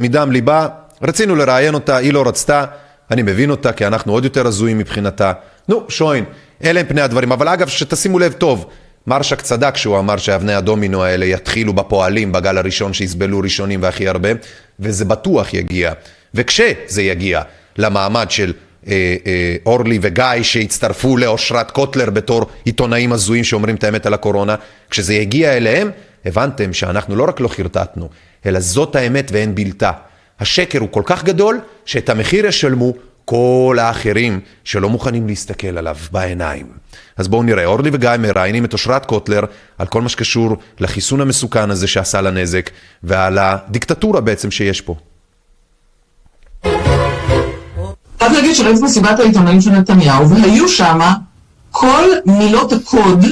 מדם 0.00 0.32
ליבה, 0.32 0.68
רצינו 1.02 1.34
לראיין 1.34 1.74
אותה, 1.74 1.96
היא 1.96 2.12
לא 2.12 2.28
רצתה, 2.28 2.64
אני 3.10 3.22
מבין 3.22 3.50
אותה 3.50 3.72
כי 3.72 3.86
אנחנו 3.86 4.12
עוד 4.12 4.24
יותר 4.24 4.46
הזויים 4.46 4.78
מבחינתה. 4.78 5.32
נו, 5.68 5.84
שוין, 5.88 6.24
אלה 6.64 6.80
הם 6.80 6.86
פני 6.86 7.00
הדברים. 7.00 7.32
אבל 7.32 7.48
אגב, 7.48 7.68
שתשימו 7.68 8.18
לב 8.18 8.32
טוב, 8.32 8.66
מרשק 9.06 9.40
צדק 9.40 9.74
כשהוא 9.74 9.98
אמר 9.98 10.16
שאבני 10.16 10.54
הדומינו 10.54 11.04
האלה 11.04 11.26
יתחילו 11.26 11.72
בפועלים 11.72 12.32
בגל 12.32 12.58
הראשון 12.58 12.92
שיסבלו 12.92 13.38
ראשונים 13.38 13.82
והכי 13.82 14.08
הרבה, 14.08 14.28
וזה 14.80 15.04
בטוח 15.04 15.54
יגיע. 15.54 15.92
וכשזה 16.34 17.02
יגיע 17.02 17.42
למעמד 17.78 18.30
של 18.30 18.52
אה, 18.52 18.52
אה, 18.52 18.65
אורלי 19.66 19.98
וגיא 20.02 20.42
שהצטרפו 20.42 21.16
לאושרת 21.16 21.70
קוטלר 21.70 22.10
בתור 22.10 22.46
עיתונאים 22.64 23.12
הזויים 23.12 23.44
שאומרים 23.44 23.76
את 23.76 23.84
האמת 23.84 24.06
על 24.06 24.14
הקורונה, 24.14 24.54
כשזה 24.90 25.14
יגיע 25.14 25.56
אליהם, 25.56 25.90
הבנתם 26.24 26.72
שאנחנו 26.72 27.16
לא 27.16 27.24
רק 27.24 27.40
לא 27.40 27.48
חרטטנו, 27.48 28.08
אלא 28.46 28.60
זאת 28.60 28.96
האמת 28.96 29.30
ואין 29.32 29.54
בלתה. 29.54 29.90
השקר 30.40 30.78
הוא 30.78 30.88
כל 30.90 31.02
כך 31.04 31.24
גדול, 31.24 31.60
שאת 31.84 32.08
המחיר 32.08 32.46
ישלמו 32.46 32.92
כל 33.24 33.76
האחרים 33.80 34.40
שלא 34.64 34.88
מוכנים 34.88 35.26
להסתכל 35.26 35.78
עליו 35.78 35.96
בעיניים. 36.12 36.66
אז 37.16 37.28
בואו 37.28 37.42
נראה, 37.42 37.64
אורלי 37.64 37.90
וגיא 37.92 38.10
מראיינים 38.18 38.64
את 38.64 38.72
אושרת 38.72 39.06
קוטלר 39.06 39.40
על 39.78 39.86
כל 39.86 40.02
מה 40.02 40.08
שקשור 40.08 40.56
לחיסון 40.80 41.20
המסוכן 41.20 41.70
הזה 41.70 41.86
שעשה 41.86 42.20
לה 42.20 42.30
נזק, 42.30 42.70
ועל 43.02 43.38
הדיקטטורה 43.38 44.20
בעצם 44.20 44.50
שיש 44.50 44.80
פה. 44.80 44.96
חייב 48.18 48.32
להגיד 48.32 48.54
שראיתי 48.54 48.82
מסיבת 48.82 49.20
העיתונאים 49.20 49.60
של 49.60 49.70
נתניהו, 49.70 50.30
והיו 50.30 50.68
שם 50.68 51.00
כל 51.70 52.04
מילות 52.26 52.72
הקוד 52.72 53.26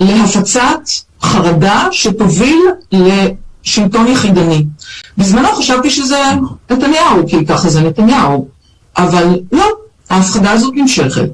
להפצת 0.00 0.80
חרדה 1.22 1.88
שתוביל 1.90 2.58
לשלטון 2.92 4.06
יחידני. 4.06 4.64
בזמנו 5.18 5.48
חשבתי 5.52 5.90
שזה 5.90 6.22
נתניהו, 6.70 7.28
כי 7.28 7.46
ככה 7.46 7.68
זה 7.68 7.80
נתניהו, 7.80 8.48
אבל 8.96 9.40
לא, 9.52 9.66
ההפחדה 10.10 10.50
הזאת 10.50 10.74
נמשכת. 10.76 11.30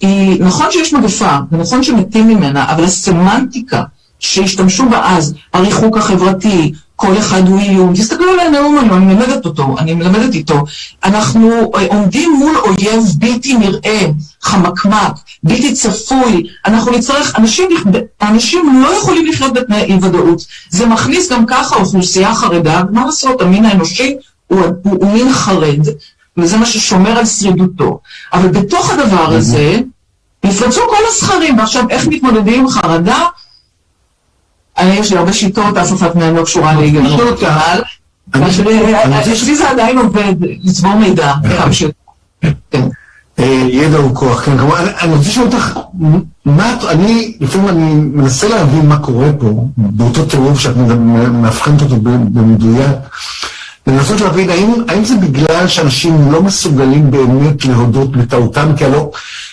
היא, 0.00 0.42
נכון 0.42 0.66
שיש 0.70 0.94
מגפה, 0.94 1.36
ונכון 1.52 1.82
שמתים 1.82 2.28
ממנה, 2.28 2.72
אבל 2.72 2.84
הסמנטיקה 2.84 3.82
שהשתמשו 4.18 4.88
בה 4.88 5.16
אז, 5.16 5.34
הריחוק 5.52 5.96
החברתי, 5.96 6.72
כל 6.96 7.18
אחד 7.18 7.48
הוא 7.48 7.60
איום, 7.60 7.94
תסתכלו 7.94 8.30
על 8.32 8.40
הנאום 8.40 8.78
היום, 8.78 8.92
אני 8.92 9.14
מלמדת 9.14 9.46
אותו, 9.46 9.74
אני 9.78 9.94
מלמדת 9.94 10.34
איתו, 10.34 10.64
אנחנו 11.04 11.72
עומדים 11.88 12.32
מול 12.38 12.56
אויב 12.56 13.04
בלתי 13.18 13.54
נראה, 13.54 14.06
חמקמק, 14.42 15.12
בלתי 15.42 15.72
צפוי, 15.72 16.46
אנחנו 16.66 16.92
נצטרך, 16.92 17.38
אנשים, 17.38 17.68
אנשים 18.22 18.82
לא 18.82 18.88
יכולים 18.88 19.26
לחיות 19.26 19.52
בתנאי 19.52 19.82
אי 19.82 19.98
ודאות, 20.02 20.44
זה 20.70 20.86
מכניס 20.86 21.32
גם 21.32 21.46
ככה 21.46 21.76
אוכלוסייה 21.76 22.34
חרדה, 22.34 22.82
מה 22.90 23.06
לעשות, 23.06 23.40
המין 23.40 23.64
האנושי 23.64 24.16
הוא, 24.46 24.60
הוא, 24.82 24.92
הוא 25.00 25.12
מין 25.12 25.32
חרד, 25.32 25.80
וזה 26.36 26.56
מה 26.56 26.66
ששומר 26.66 27.18
על 27.18 27.26
שרידותו, 27.26 28.00
אבל 28.32 28.48
בתוך 28.48 28.90
הדבר 28.90 29.34
הזה, 29.34 29.80
נפרצו 30.44 30.80
כל 30.88 31.02
הסכרים, 31.08 31.58
ועכשיו 31.58 31.84
איך 31.90 32.06
מתמודדים 32.06 32.60
עם 32.60 32.68
חרדה? 32.68 33.24
אני, 34.78 34.94
יש 34.94 35.12
לי 35.12 35.18
הרבה 35.18 35.32
שיטות, 35.32 35.76
אף 35.76 35.92
אחת 35.92 36.14
מהן 36.14 36.34
לא 36.34 36.44
קשורה 36.44 36.72
להיגרנות 36.74 37.40
קהל. 37.40 37.82
אצלי 39.32 39.56
זה 39.56 39.70
עדיין 39.70 39.98
עובד, 39.98 40.34
לצבור 40.62 40.94
מידע, 40.94 41.32
כמה 41.58 41.72
שיותר. 41.72 41.94
ידע 43.68 43.96
הוא 43.96 44.14
כוח, 44.14 44.44
כן, 44.44 44.58
כמובן, 44.58 44.84
אני 45.00 45.14
רוצה 45.14 45.28
לשאול 45.28 45.46
אותך, 45.46 45.78
מה, 46.44 46.76
אני, 46.88 47.36
לפעמים 47.40 47.68
אני 47.68 47.94
מנסה 47.94 48.48
להבין 48.48 48.88
מה 48.88 48.98
קורה 48.98 49.28
פה, 49.38 49.66
באותו 49.76 50.24
טירוף 50.24 50.60
שאת 50.60 50.76
מאבחנת 51.32 51.82
אותו 51.82 51.96
במדויק, 52.32 52.96
לנסות 53.86 54.20
להבין, 54.20 54.50
האם, 54.50 54.72
האם 54.88 55.04
זה 55.04 55.16
בגלל 55.16 55.68
שאנשים 55.68 56.32
לא 56.32 56.42
מסוגלים 56.42 57.10
באמת 57.10 57.64
להודות 57.64 58.16
בטעותם, 58.16 58.72
כי 58.76 58.84
הלא, 58.84 59.10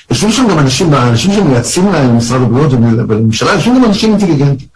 יושבים 0.09 0.31
שם 0.31 0.47
גם 0.47 0.59
אנשים, 0.59 0.93
האנשים 0.93 1.33
שמייעצים 1.33 1.91
להם 1.91 2.09
למשרד 2.09 2.41
הבריאות 2.41 2.73
ולממשלה, 2.73 3.53
יושבים 3.53 3.75
גם 3.75 3.85
אנשים 3.85 4.09
אינטליגנטים. 4.09 4.67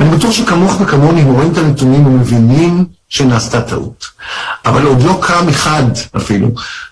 אני 0.00 0.16
בטוח 0.16 0.32
שכמוך 0.32 0.80
וכמוני, 0.80 1.20
הם 1.20 1.26
רואים 1.26 1.52
את 1.52 1.58
הנתונים 1.58 2.06
ומבינים 2.06 2.84
שנעשתה 3.08 3.60
טעות. 3.60 4.06
אבל 4.66 4.86
עוד 4.86 5.02
לא 5.02 5.18
קם 5.22 5.48
אחד 5.48 5.84
אפילו, 6.16 6.48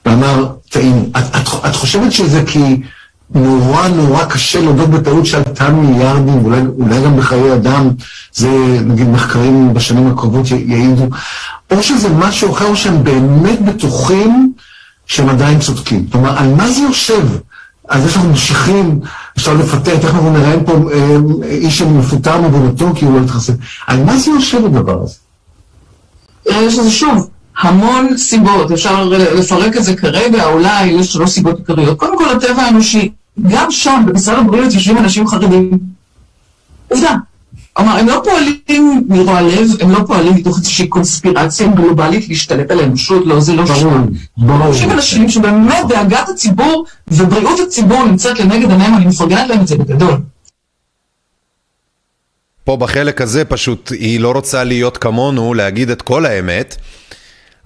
ואמר, 0.06 0.46
טעים. 0.70 1.10
את, 1.18 1.36
את, 1.36 1.48
את 1.66 1.76
חושבת 1.76 2.12
שזה 2.12 2.42
כי 2.46 2.82
נורא 3.34 3.88
נורא 3.88 4.24
קשה 4.24 4.60
להודות 4.60 4.90
בטעות 4.90 5.26
שעלתה 5.26 5.70
מיליארדים, 5.70 6.42
ואולי 6.42 6.60
אולי 6.78 7.02
גם 7.04 7.16
בחיי 7.16 7.54
אדם, 7.54 7.90
זה 8.32 8.48
נגיד 8.84 9.08
מחקרים 9.08 9.74
בשנים 9.74 10.10
הקרובות 10.10 10.50
יעידו, 10.50 11.08
או 11.70 11.82
שזה 11.82 12.08
משהו 12.08 12.52
אחר, 12.52 12.66
או 12.66 12.76
שהם 12.76 13.04
באמת 13.04 13.62
בטוחים 13.62 14.52
שהם 15.06 15.28
עדיין 15.28 15.60
צודקים. 15.60 16.06
כלומר, 16.12 16.38
על 16.38 16.54
מה 16.54 16.68
זה 16.68 16.80
יושב? 16.80 17.26
אז 17.88 18.06
יש 18.06 18.16
לנו 18.16 18.32
משיכים, 18.32 19.00
אפשר 19.36 19.54
לפטר, 19.54 19.96
תכף 19.96 20.14
אנחנו 20.14 20.30
נראה 20.30 20.64
פה 20.66 20.72
אה, 20.92 21.16
איש 21.48 21.78
שמפוטר 21.78 22.40
מעבודתו 22.40 22.86
כי 22.94 23.04
הוא 23.04 23.18
לא 23.18 23.24
התחסן. 23.24 23.52
על 23.86 24.04
מה 24.04 24.18
זה 24.18 24.30
יושב 24.30 24.64
הדבר 24.64 25.02
הזה? 25.02 25.14
יש 26.46 26.78
לזה 26.78 26.90
שוב 26.90 27.30
המון 27.58 28.16
סיבות, 28.18 28.72
אפשר 28.72 29.04
לפרק 29.08 29.76
את 29.76 29.84
זה 29.84 29.96
כרגע, 29.96 30.44
אולי 30.44 30.84
יש 30.86 31.12
שלוש 31.12 31.30
סיבות 31.30 31.58
עיקריות. 31.58 31.98
קודם 31.98 32.18
כל, 32.18 32.28
הטבע 32.28 32.62
האנושי, 32.62 33.12
גם 33.50 33.70
שם, 33.70 34.02
במשרד 34.06 34.38
הבריאות, 34.38 34.72
יושבים 34.72 34.98
אנשים 34.98 35.28
חרדים. 35.28 35.70
עובדה. 36.88 37.14
כלומר, 37.76 37.98
הם 37.98 38.08
לא 38.08 38.22
פועלים 38.24 39.06
מרוע 39.08 39.40
לב, 39.42 39.68
הם 39.80 39.90
לא 39.90 39.98
פועלים 40.06 40.34
מתוך 40.34 40.58
איזושהי 40.58 40.88
קונספירציה 40.88 41.66
גלובלית 41.66 42.28
להשתלט 42.28 42.70
על 42.70 42.80
האנושות, 42.80 43.26
לא, 43.26 43.40
זה 43.40 43.52
לא 43.52 43.66
שם. 43.66 44.06
ברור. 44.36 44.66
יושבים 44.66 44.90
אנשים 44.90 45.28
שבאמת 45.28 45.88
דאגת 45.88 46.28
הציבור 46.28 46.86
ובריאות 47.08 47.60
הציבור 47.60 48.04
נמצאת 48.04 48.40
לנגד 48.40 48.70
עיניהם, 48.70 48.94
אני 48.94 49.06
מפרגנת 49.06 49.48
להם 49.48 49.60
את 49.60 49.68
זה 49.68 49.76
בגדול. 49.76 50.20
פה 52.64 52.76
בחלק 52.76 53.20
הזה 53.20 53.44
פשוט 53.44 53.92
היא 53.92 54.20
לא 54.20 54.32
רוצה 54.32 54.64
להיות 54.64 54.96
כמונו, 54.96 55.54
להגיד 55.54 55.90
את 55.90 56.02
כל 56.02 56.26
האמת, 56.26 56.76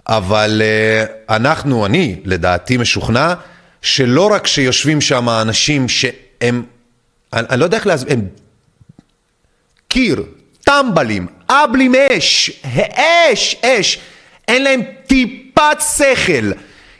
אבל 0.08 0.62
uh, 0.62 1.34
אנחנו, 1.34 1.86
אני, 1.86 2.16
לדעתי 2.24 2.76
משוכנע, 2.76 3.34
שלא 3.82 4.32
רק 4.32 4.46
שיושבים 4.46 5.00
שם 5.00 5.28
אנשים 5.28 5.88
שהם, 5.88 6.62
אני, 7.32 7.46
אני 7.50 7.60
לא 7.60 7.64
יודע 7.64 7.76
איך 7.76 7.86
להסביר, 7.86 8.12
הם 8.12 8.24
קיר, 9.90 10.22
טמבלים, 10.64 11.26
אבלים 11.48 11.94
אש, 11.94 12.50
אש, 12.94 13.56
אש, 13.62 13.98
אין 14.48 14.62
להם 14.62 14.82
טיפת 15.06 15.82
שכל, 15.96 16.50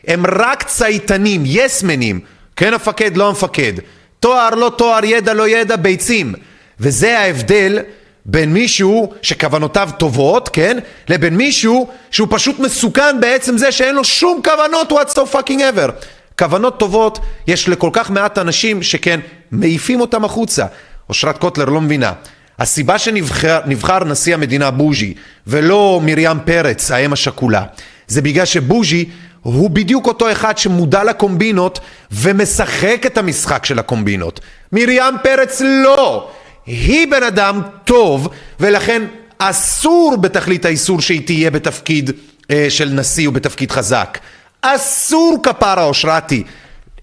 הם 0.07 0.25
רק 0.27 0.63
צייתנים, 0.63 1.43
יסמנים, 1.47 2.21
כן 2.57 2.73
המפקד, 2.73 3.17
לא 3.17 3.29
המפקד, 3.29 3.73
תואר, 4.21 4.51
לא 4.51 4.73
תואר, 4.79 5.05
ידע, 5.05 5.35
לא 5.35 5.49
ידע, 5.49 5.77
ביצים, 5.77 6.35
וזה 6.81 7.19
ההבדל 7.19 7.79
בין 8.25 8.53
מישהו 8.53 9.13
שכוונותיו 9.23 9.91
טובות, 9.99 10.49
כן, 10.49 10.79
לבין 11.09 11.37
מישהו 11.37 11.89
שהוא 12.11 12.29
פשוט 12.31 12.59
מסוכן 12.59 13.21
בעצם 13.21 13.59
זה 13.59 13.73
שאין 13.73 13.95
לו 13.95 14.05
שום 14.05 14.41
כוונות 14.45 14.93
what's 14.93 15.15
so 15.15 15.35
fucking 15.35 15.61
ever. 15.75 15.91
כוונות 16.39 16.79
טובות 16.79 17.19
יש 17.47 17.69
לכל 17.69 17.91
כך 17.93 18.11
מעט 18.11 18.39
אנשים 18.39 18.83
שכן, 18.83 19.21
מעיפים 19.51 20.01
אותם 20.01 20.25
החוצה. 20.25 20.67
אושרת 21.09 21.39
קוטלר 21.39 21.65
לא 21.65 21.81
מבינה. 21.81 22.13
הסיבה 22.61 22.99
שנבחר 22.99 24.05
נשיא 24.05 24.35
המדינה 24.35 24.71
בוז'י 24.71 25.15
ולא 25.47 26.01
מרים 26.05 26.39
פרץ, 26.45 26.91
האם 26.91 27.13
השכולה, 27.13 27.65
זה 28.09 28.23
בגלל 28.23 28.45
שבוז'י 28.45 29.05
הוא 29.43 29.71
בדיוק 29.71 30.07
אותו 30.07 30.33
אחד 30.33 30.59
שמודע 30.59 31.05
לקומבינות 31.05 31.81
ומשחק 32.13 33.03
את 33.07 33.19
המשחק 33.19 33.65
של 33.65 33.79
הקומבינות. 33.79 34.41
מרים 34.73 35.15
פרץ 35.23 35.61
לא! 35.61 36.31
היא 36.67 37.07
בן 37.11 37.23
אדם 37.23 37.61
טוב 37.85 38.29
ולכן 38.61 39.03
אסור 39.39 40.17
בתכלית 40.21 40.65
האיסור 40.65 41.01
שהיא 41.01 41.27
תהיה 41.27 41.51
בתפקיד 41.51 42.11
אה, 42.51 42.67
של 42.69 42.89
נשיא 42.89 43.29
ובתפקיד 43.29 43.71
חזק. 43.71 44.19
אסור 44.63 45.39
כפרה 45.43 45.85
אושרתי. 45.85 46.43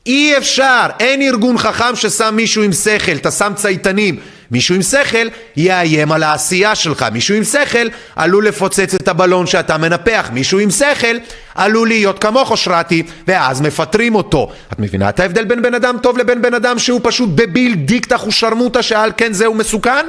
אי 0.05 0.37
אפשר, 0.37 0.87
אין 0.99 1.21
ארגון 1.21 1.57
חכם 1.57 1.95
ששם 1.95 2.35
מישהו 2.35 2.63
עם 2.63 2.73
שכל, 2.73 3.11
אתה 3.11 3.31
שם 3.31 3.51
צייתנים 3.55 4.19
מישהו 4.51 4.75
עם 4.75 4.81
שכל 4.81 5.27
יאיים 5.55 6.11
על 6.11 6.23
העשייה 6.23 6.75
שלך, 6.75 7.05
מישהו 7.11 7.35
עם 7.35 7.43
שכל 7.43 7.87
עלול 8.15 8.47
לפוצץ 8.47 8.93
את 8.93 9.07
הבלון 9.07 9.47
שאתה 9.47 9.77
מנפח, 9.77 10.29
מישהו 10.33 10.59
עם 10.59 10.69
שכל 10.69 11.17
עלול 11.55 11.87
להיות 11.87 12.19
כמוך 12.19 12.51
אושרתי, 12.51 13.03
ואז 13.27 13.61
מפטרים 13.61 14.15
אותו. 14.15 14.51
את 14.73 14.79
מבינה 14.79 15.09
את 15.09 15.19
ההבדל 15.19 15.45
בין 15.45 15.61
בן 15.61 15.73
אדם 15.73 15.97
טוב 16.01 16.17
לבין 16.17 16.41
בן 16.41 16.53
אדם 16.53 16.79
שהוא 16.79 17.01
פשוט 17.03 17.29
דביל, 17.29 17.75
דיקטח 17.75 18.27
ושרמוטה 18.27 18.83
שעל 18.83 19.11
כן 19.17 19.33
זהו 19.33 19.53
מסוכן? 19.53 20.05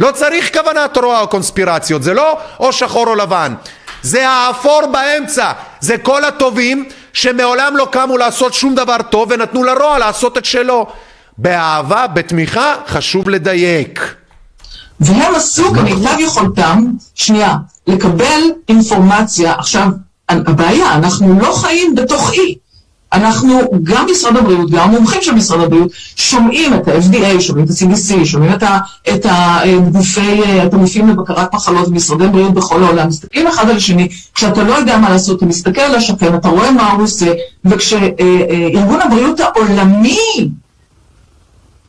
לא 0.00 0.10
צריך 0.12 0.58
כוונת 0.58 0.96
רוע 0.96 1.20
או 1.20 1.28
קונספירציות, 1.28 2.02
זה 2.02 2.14
לא 2.14 2.38
או 2.60 2.72
שחור 2.72 3.06
או 3.06 3.14
לבן, 3.14 3.54
זה 4.02 4.28
האפור 4.28 4.82
באמצע, 4.92 5.52
זה 5.80 5.98
כל 5.98 6.24
הטובים 6.24 6.88
שמעולם 7.12 7.76
לא 7.76 7.88
קמו 7.92 8.18
לעשות 8.18 8.54
שום 8.54 8.74
דבר 8.74 8.96
טוב 9.10 9.28
ונתנו 9.30 9.64
לרוע 9.64 9.98
לעשות 9.98 10.38
את 10.38 10.44
שלו. 10.44 10.86
באהבה, 11.42 12.06
בתמיכה, 12.06 12.74
חשוב 12.86 13.28
לדייק. 13.28 14.14
והם 15.00 15.34
עשו 15.34 15.72
כמיטב 15.74 16.16
יכולתם, 16.18 16.84
שנייה, 17.14 17.56
לקבל 17.86 18.40
אינפורמציה. 18.68 19.54
עכשיו, 19.58 19.88
הבעיה, 20.28 20.94
אנחנו 20.94 21.40
לא 21.40 21.52
חיים 21.52 21.94
בתוך 21.94 22.32
אי. 22.32 22.54
אנחנו, 23.12 23.60
גם 23.82 24.06
משרד 24.10 24.36
הבריאות, 24.36 24.70
גם 24.70 24.88
המומחים 24.88 25.22
של 25.22 25.32
משרד 25.32 25.60
הבריאות, 25.60 25.90
שומעים 26.16 26.74
את 26.74 26.88
ה-FDA, 26.88 27.40
שומעים 27.40 27.66
את 27.66 27.70
ה-CDC, 27.70 28.24
שומעים 28.24 28.52
את, 28.52 28.62
ה, 28.62 28.78
את 29.08 29.26
הגופי, 29.28 30.40
את 30.66 30.74
הגופים 30.74 31.08
לבקרת 31.08 31.54
מחלות 31.54 31.88
ומשרדי 31.88 32.26
בריאות 32.26 32.54
בכל 32.54 32.82
העולם, 32.82 33.08
מסתכלים 33.08 33.46
אחד 33.46 33.70
על 33.70 33.76
השני, 33.76 34.08
כשאתה 34.34 34.62
לא 34.62 34.74
יודע 34.74 34.98
מה 34.98 35.10
לעשות, 35.10 35.38
אתה 35.38 35.46
מסתכל 35.46 35.80
על 35.80 35.94
השכן, 35.94 36.34
אתה 36.34 36.48
רואה 36.48 36.70
מה 36.70 36.90
הוא 36.90 37.02
עושה, 37.02 37.32
וכשארגון 37.64 39.00
הבריאות 39.00 39.40
העולמי 39.40 40.18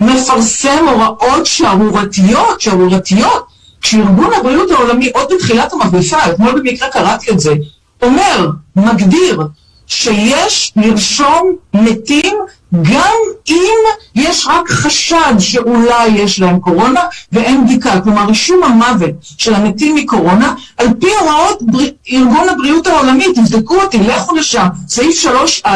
מפרסם 0.01 0.87
הוראות 0.87 1.45
שערורתיות, 1.45 2.61
שערורתיות, 2.61 3.45
כשארגון 3.81 4.33
הבריאות 4.33 4.71
העולמי 4.71 5.09
עוד 5.13 5.33
בתחילת 5.35 5.73
המגפה, 5.73 6.17
אתמול 6.25 6.59
במקרה 6.59 6.89
קראתי 6.89 7.31
את 7.31 7.39
זה, 7.39 7.53
אומר, 8.01 8.49
מגדיר, 8.75 9.41
שיש 9.87 10.71
לרשום 10.75 11.55
מתים 11.73 12.35
גם 12.81 13.17
אם 13.49 13.77
יש 14.15 14.47
רק 14.47 14.69
חשד 14.69 15.33
שאולי 15.39 16.07
יש 16.07 16.39
להם 16.39 16.59
קורונה 16.59 17.01
ואין 17.31 17.65
בדיקה. 17.65 18.01
כלומר, 18.01 18.25
רישום 18.25 18.63
המוות 18.63 19.11
של 19.21 19.53
המתים 19.53 19.95
מקורונה, 19.95 20.53
על 20.77 20.87
פי 20.99 21.07
הוראות 21.19 21.61
בר... 21.61 21.79
ארגון 22.11 22.49
הבריאות 22.49 22.87
העולמי, 22.87 23.25
תבדקו 23.35 23.81
אותי, 23.81 23.97
לכו 23.97 24.35
לשם, 24.35 24.67
סעיף 24.87 25.25
3א, 25.25 25.69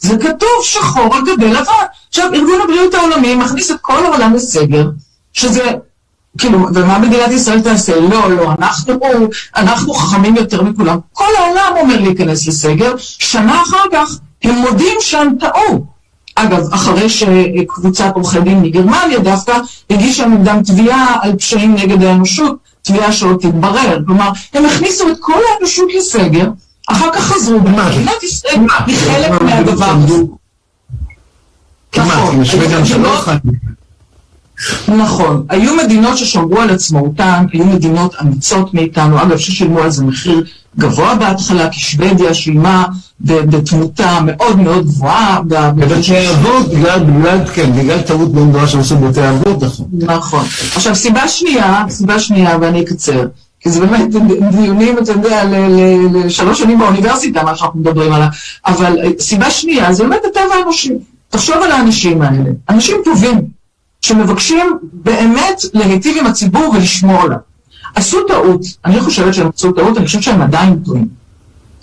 זה 0.00 0.18
כתוב 0.18 0.48
שחור 0.62 1.14
על 1.14 1.22
גבי 1.22 1.48
לבן. 1.48 1.62
עכשיו, 2.08 2.30
ארגון 2.34 2.60
הבריאות 2.64 2.94
העולמי 2.94 3.34
מכניס 3.34 3.70
את 3.70 3.76
כל 3.80 4.04
העולם 4.04 4.34
לסגר, 4.34 4.88
שזה 5.32 5.70
כאילו, 6.38 6.58
ומה 6.74 6.98
מדינת 6.98 7.30
ישראל 7.30 7.60
תעשה? 7.60 8.00
לא, 8.00 8.30
לא, 8.30 8.52
אנחנו, 8.58 9.00
אנחנו 9.56 9.94
חכמים 9.94 10.36
יותר 10.36 10.62
מכולם. 10.62 10.98
כל 11.12 11.30
העולם 11.38 11.72
אומר 11.76 12.00
להיכנס 12.00 12.46
לסגר, 12.46 12.94
שנה 12.98 13.62
אחר 13.62 13.84
כך 13.92 14.18
הם 14.42 14.54
מודים 14.54 14.96
שהם 15.00 15.36
טעו. 15.40 15.86
אגב, 16.34 16.74
אחרי 16.74 17.08
שקבוצת 17.08 18.12
עורכי 18.14 18.40
דין 18.40 18.62
מגרמניה 18.62 19.18
דווקא 19.18 19.58
הגישה 19.90 20.26
נגדם 20.26 20.62
תביעה 20.62 21.16
על 21.22 21.36
פשעים 21.36 21.74
נגד 21.74 22.02
האנושות, 22.02 22.56
תביעה 22.82 23.12
שעוד 23.12 23.36
תתברר. 23.40 23.98
כלומר, 24.06 24.30
הם 24.54 24.64
הכניסו 24.64 25.08
את 25.08 25.16
כל 25.20 25.40
האנושות 25.54 25.88
לסגר, 25.94 26.46
אחר 26.92 27.08
כך 27.14 27.20
חזרו, 27.20 27.60
ומדינת 27.64 28.22
ישראל 28.22 28.60
היא 28.86 28.96
חלק 28.96 29.42
מהדבר 29.42 29.84
הזה. 29.84 30.14
שלא 32.84 33.16
נכון. 34.88 35.44
היו 35.48 35.76
מדינות 35.76 36.18
ששמרו 36.18 36.60
על 36.60 36.70
עצמאותן, 36.70 37.46
היו 37.52 37.64
מדינות 37.64 38.14
אמיצות 38.22 38.74
מאיתנו, 38.74 39.22
אגב, 39.22 39.36
ששילמו 39.36 39.80
על 39.80 39.90
זה 39.90 40.04
מחיר 40.04 40.44
גבוה 40.78 41.14
בהתחלה, 41.14 41.68
כי 41.70 41.80
שוודיה 41.80 42.34
שילמה 42.34 42.84
בתמותה 43.20 44.18
מאוד 44.26 44.58
מאוד 44.58 44.86
גבוהה. 44.86 45.40
בבתי 45.46 46.30
אבות, 46.30 46.68
בגלל, 46.68 47.46
כן, 47.54 47.72
בגלל 47.72 48.00
טעות 48.00 48.34
מאוד 48.34 48.48
גדולה 48.48 48.68
שעשו 48.68 48.96
בבתי 48.96 49.28
אבות, 49.28 49.62
נכון. 49.62 49.86
נכון. 49.92 50.44
עכשיו, 50.74 50.94
סיבה 50.94 51.28
שנייה, 51.28 51.84
סיבה 51.88 52.18
שנייה, 52.18 52.58
ואני 52.60 52.82
אקצר, 52.82 53.26
כי 53.60 53.70
זה 53.70 53.80
באמת 53.80 54.10
דיונים, 54.50 54.98
אתה 54.98 55.12
יודע, 55.12 55.44
לשלוש 56.14 56.58
שנים 56.58 56.78
באוניברסיטה, 56.78 57.42
מה 57.42 57.56
שאנחנו 57.56 57.80
מדברים 57.80 58.12
עליו, 58.12 58.28
אבל 58.66 58.98
סיבה 59.18 59.50
שנייה, 59.50 59.92
זה 59.92 60.04
באמת 60.04 60.20
הטבע 60.30 60.54
האנושי. 60.58 60.92
תחשוב 61.28 61.56
על 61.56 61.72
האנשים 61.72 62.22
האלה, 62.22 62.50
אנשים 62.68 62.96
טובים. 63.04 63.60
שמבקשים 64.00 64.78
באמת 64.92 65.60
להיטיב 65.74 66.16
עם 66.18 66.26
הציבור 66.26 66.74
ולשמור 66.74 67.22
עליו. 67.22 67.36
עשו 67.94 68.18
טעות, 68.28 68.60
אני 68.84 69.00
חושבת 69.00 69.34
שהם 69.34 69.50
עשו 69.54 69.72
טעות, 69.72 69.96
אני 69.96 70.06
חושבת 70.06 70.22
שהם 70.22 70.42
עדיין 70.42 70.76
טועים. 70.84 71.08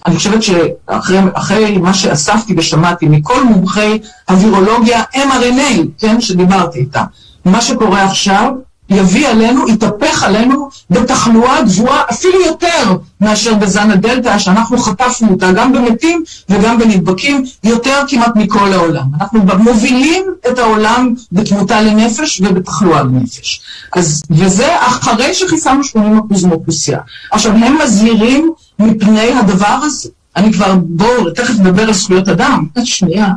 אני 0.05 0.15
חושבת 0.15 0.43
שאחרי 0.43 1.77
מה 1.77 1.93
שאספתי 1.93 2.53
ושמעתי 2.57 3.07
מכל 3.07 3.43
מומחי 3.43 3.99
הווירולוגיה 4.29 5.03
mRNA, 5.13 5.81
כן, 5.99 6.21
שדיברתי 6.21 6.79
איתם, 6.79 7.03
מה 7.45 7.61
שקורה 7.61 8.03
עכשיו 8.03 8.53
יביא 8.89 9.27
עלינו, 9.27 9.69
יתהפך 9.69 10.23
עלינו 10.23 10.56
בתחלואה 10.89 11.61
גבוהה 11.61 12.01
אפילו 12.11 12.41
יותר 12.41 12.97
מאשר 13.21 13.53
בזן 13.53 13.91
הדלתא, 13.91 14.39
שאנחנו 14.39 14.77
חטפנו 14.77 15.31
אותה 15.31 15.51
גם 15.51 15.73
במתים 15.73 16.23
וגם 16.49 16.79
בנדבקים, 16.79 17.43
יותר 17.63 18.01
כמעט 18.07 18.35
מכל 18.35 18.73
העולם. 18.73 19.05
אנחנו 19.21 19.39
מובילים 19.59 20.23
את 20.51 20.59
העולם 20.59 21.13
בתמותה 21.31 21.81
לנפש 21.81 22.41
ובתחלואה 22.41 23.03
לנפש. 23.03 23.61
אז, 23.93 24.21
וזה 24.29 24.67
אחרי 24.79 25.33
שחיסנו 25.33 25.81
80% 25.81 26.47
מהאוכלוסייה. 26.47 26.99
עכשיו, 27.31 27.51
הם 27.51 27.77
מזהירים 27.83 28.51
מפני 28.79 29.33
הדבר 29.33 29.79
הזה. 29.83 30.09
אני 30.35 30.53
כבר, 30.53 30.75
בואו, 30.75 31.29
תכף 31.29 31.59
נדבר 31.59 31.83
על 31.83 31.93
זכויות 31.93 32.29
אדם. 32.29 32.65
שנייה, 32.83 33.27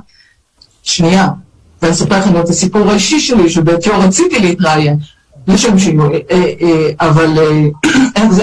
שנייה. 0.82 1.28
ואני 1.82 1.94
אספר 1.94 2.18
לכם 2.18 2.40
את 2.40 2.48
הסיפור 2.48 2.90
האישי 2.90 3.20
שלי, 3.20 3.50
שבעטיו 3.50 4.00
רציתי 4.00 4.38
להתראיין. 4.38 4.98
לשם 5.48 5.78
שינוי, 5.78 6.22
אבל 7.00 7.38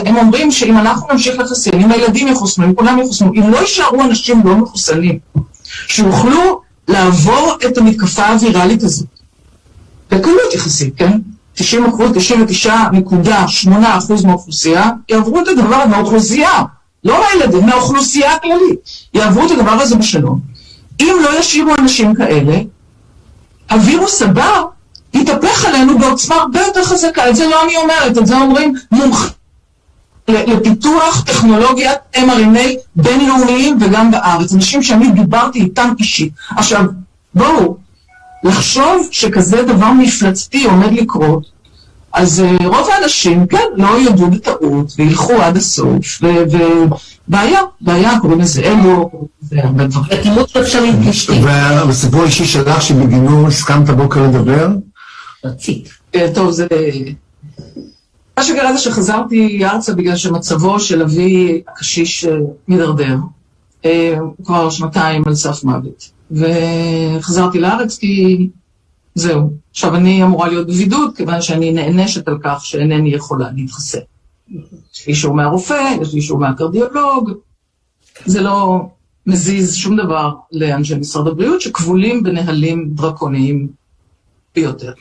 הם 0.06 0.18
אומרים 0.18 0.52
שאם 0.52 0.78
אנחנו 0.78 1.08
נמשיך 1.12 1.40
לחסן, 1.40 1.80
אם 1.80 1.92
הילדים 1.92 2.28
יחוסנו, 2.28 2.66
אם 2.66 2.74
כולם 2.74 3.00
יחוסנו, 3.00 3.32
אם 3.36 3.52
לא 3.52 3.58
יישארו 3.58 4.02
אנשים 4.02 4.42
לא 4.46 4.56
מחוסנים, 4.56 5.20
שיוכלו 5.88 6.62
לעבור 6.88 7.58
את 7.66 7.78
המתקפה 7.78 8.26
הוויראלית 8.28 8.84
הזאת, 8.84 9.08
בקלות 10.12 10.54
יחסית, 10.54 10.94
כן? 10.98 11.20
90 11.54 11.86
אחוז, 11.86 12.12
99.8 12.12 12.70
אחוז 13.98 14.26
מהאוכלוסייה 14.26 14.90
יעברו 15.10 15.42
את 15.42 15.48
הדבר 15.48 15.86
מהאוכלוסייה, 15.86 16.64
לא 17.04 17.22
מהילדים, 17.22 17.66
מהאוכלוסייה 17.66 18.34
הכללית, 18.34 18.80
יעברו 19.14 19.46
את 19.46 19.52
הדבר 19.52 19.72
הזה 19.72 19.96
בשלום. 19.96 20.40
אם 21.02 21.16
לא 21.24 21.40
ישאירו 21.40 21.76
אנשים 21.76 22.16
כאלה, 22.16 22.58
הווירוס 23.72 24.22
הבא 24.22 24.62
יתהפך 25.14 25.66
עלינו 25.66 26.00
בעוצמה 26.00 26.36
הרבה 26.36 26.60
יותר 26.60 26.84
חזקה. 26.84 27.30
את 27.30 27.36
זה 27.36 27.48
לא 27.48 27.64
אני 27.64 27.78
אומרת, 27.78 28.18
את 28.18 28.26
זה 28.26 28.38
אומרים 28.38 28.74
מומחים 28.92 29.30
לפיתוח 30.28 31.24
טכנולוגיית 31.26 31.98
mRNA 32.16 32.68
בינלאומיים 32.96 33.78
וגם 33.82 34.12
בארץ. 34.12 34.54
אנשים 34.54 34.84
שאני 34.84 35.12
דיברתי 35.12 35.60
איתם 35.60 35.94
אישית. 36.00 36.34
עכשיו, 36.58 36.84
בואו, 37.34 37.78
לחשוב 38.44 39.08
שכזה 39.12 39.64
דבר 39.64 39.92
מפלצתי 39.92 40.64
עומד 40.64 40.94
לקרות, 40.94 41.58
אז 42.14 42.44
uh, 42.44 42.64
רוב 42.66 42.88
האנשים, 42.90 43.48
כן, 43.48 43.66
לא 43.76 43.88
יודו 43.88 44.28
בטעות, 44.28 44.94
וילכו 44.98 45.34
עד 45.34 45.58
הסוף, 45.58 46.22
ובעיה, 46.22 47.60
בעיה, 47.82 48.20
קוראים 48.20 48.40
לזה 48.40 48.74
אגו, 48.74 49.12
והרבה 49.52 49.88
דברים. 49.88 50.20
אטימות 50.20 50.58
אפשרית 50.58 50.96
פשטית. 51.10 51.44
והסיפור 51.44 52.22
האישי 52.22 52.46
שלך, 52.46 52.82
שבגינו 52.82 53.48
הסכמת 53.48 53.90
בוקר 53.90 54.24
לדבר? 54.24 54.68
רצית. 55.44 55.90
טוב, 56.34 56.52
זה... 56.52 56.68
מה 58.38 58.44
שקרה 58.44 58.74
זה 58.74 58.80
שחזרתי 58.80 59.66
ארצה 59.66 59.94
בגלל 59.94 60.16
שמצבו 60.16 60.80
של 60.80 61.02
אבי 61.02 61.62
הקשיש 61.68 62.26
מידרדר. 62.68 63.18
הוא 64.20 64.46
כבר 64.46 64.70
שנתיים 64.70 65.24
על 65.26 65.36
סף 65.36 65.64
מוות. 65.64 66.12
וחזרתי 66.32 67.60
לארץ 67.60 67.98
כי 67.98 68.50
זהו. 69.16 69.50
עכשיו 69.72 69.96
אני 69.96 70.24
אמורה 70.24 70.48
להיות 70.48 70.68
בבידוד, 70.68 71.16
כיוון 71.16 71.42
שאני 71.42 71.72
נענשת 71.72 72.28
על 72.28 72.38
כך 72.44 72.66
שאינני 72.66 73.10
יכולה 73.10 73.48
להתחסן. 73.56 74.00
יש 74.94 75.08
לי 75.08 75.14
אישור 75.14 75.34
מהרופא, 75.34 75.96
יש 76.02 76.14
לי 76.14 76.20
אישור 76.20 76.40
מהקרדיולוג. 76.40 77.32
זה 78.26 78.42
לא 78.42 78.82
מזיז 79.28 79.76
שום 79.76 79.96
דבר 79.96 80.34
לאנשי 80.52 80.96
משרד 80.96 81.28
הבריאות, 81.28 81.62
שכבולים 81.62 82.24
בנהלים 82.24 82.90
דרקוניים 82.94 83.68
ביותר. 84.58 84.94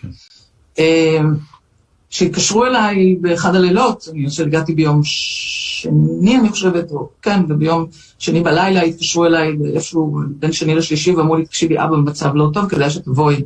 כשהתקשרו 2.11 2.65
אליי 2.66 3.16
באחד 3.20 3.55
הלילות, 3.55 4.09
אני 4.12 4.28
חושבת 4.28 4.45
שהגעתי 4.45 4.74
ביום 4.74 5.01
שני, 5.05 6.39
אני 6.39 6.49
חושבת, 6.49 6.91
או 6.91 7.09
כן, 7.23 7.43
וביום 7.49 7.87
שני 8.19 8.41
בלילה 8.41 8.83
התקשרו 8.83 9.27
אליי 9.27 9.57
איפשהו 9.74 10.20
בין 10.28 10.53
שני 10.53 10.74
לשלישי 10.74 11.12
ואמרו 11.12 11.37
לי, 11.37 11.45
תקשיבי, 11.45 11.78
אבא 11.78 11.91
במצב 11.91 12.35
לא 12.35 12.51
טוב, 12.53 12.69
כדאי 12.69 12.91
שתבואי, 12.91 13.43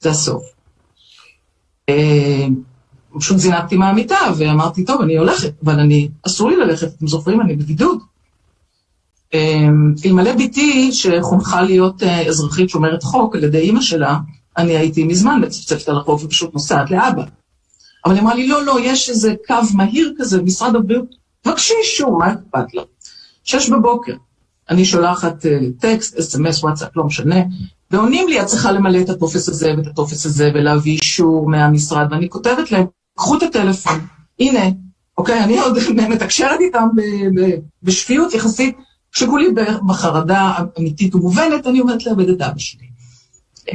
זה 0.00 0.10
הסוף. 0.10 0.42
אה, 1.88 2.46
פשוט 3.18 3.38
זינקתי 3.38 3.76
מהמיטה 3.76 4.18
ואמרתי, 4.38 4.84
טוב, 4.84 5.00
אני 5.00 5.18
הולכת, 5.18 5.52
אבל 5.64 5.80
אני, 5.80 6.08
אסור 6.26 6.50
לי 6.50 6.56
ללכת, 6.56 6.88
אתם 6.96 7.06
זוכרים, 7.06 7.40
אני 7.40 7.56
בבידוד. 7.56 7.98
אה, 9.34 9.68
אלמלא 10.06 10.32
בתי, 10.32 10.92
שחונכה 10.92 11.62
להיות 11.62 12.02
אה, 12.02 12.28
אזרחית 12.28 12.68
שומרת 12.68 13.02
חוק 13.02 13.36
על 13.36 13.44
ידי 13.44 13.58
אימא 13.58 13.80
שלה, 13.80 14.18
אני 14.56 14.76
הייתי 14.76 15.04
מזמן 15.04 15.40
מצפצפת 15.44 15.88
על 15.88 15.96
החוק 15.96 16.20
ופשוט 16.24 16.54
נוסעת 16.54 16.90
לאבא. 16.90 17.22
אבל 18.04 18.14
היא 18.14 18.22
אמרה 18.22 18.34
לי, 18.34 18.48
לא, 18.48 18.64
לא, 18.64 18.76
יש 18.82 19.10
איזה 19.10 19.34
קו 19.46 19.54
מהיר 19.74 20.14
כזה, 20.18 20.42
משרד 20.42 20.76
הבריאות, 20.76 21.14
תבקשי 21.42 21.74
אישור, 21.82 22.18
מה 22.18 22.32
אכפת 22.32 22.74
לה? 22.74 22.82
שש 23.44 23.70
בבוקר, 23.70 24.14
אני 24.70 24.84
שולחת 24.84 25.46
אה, 25.46 25.58
טקסט, 25.80 26.16
אס.אם.אס, 26.18 26.64
וואטסאפ, 26.64 26.96
לא 26.96 27.04
משנה, 27.04 27.36
ועונים 27.90 28.28
לי, 28.28 28.40
את 28.40 28.46
צריכה 28.46 28.72
למלא 28.72 29.00
את 29.00 29.08
הטופס 29.08 29.48
הזה 29.48 29.74
ואת 29.76 29.86
הטופס 29.86 30.26
הזה 30.26 30.50
ולהביא 30.54 30.92
אישור 30.92 31.48
מהמשרד, 31.48 32.06
ואני 32.10 32.28
כותבת 32.28 32.72
להם, 32.72 32.86
קחו 33.16 33.36
את 33.36 33.42
הטלפון, 33.42 34.00
הנה, 34.40 34.60
אוקיי, 35.18 35.44
אני 35.44 35.60
עוד 35.60 35.78
מתקשרת 36.10 36.60
איתם 36.60 36.88
בשפיות 37.82 38.34
יחסית, 38.34 38.76
כשכולי 39.12 39.46
בחרדה 39.86 40.54
אמיתית 40.78 41.14
ומובנת, 41.14 41.66
אני 41.66 41.80
אומרת 41.80 42.06
לאבד 42.06 42.28
את 42.28 42.40
אבא 42.42 42.58
שלי. 42.58 42.89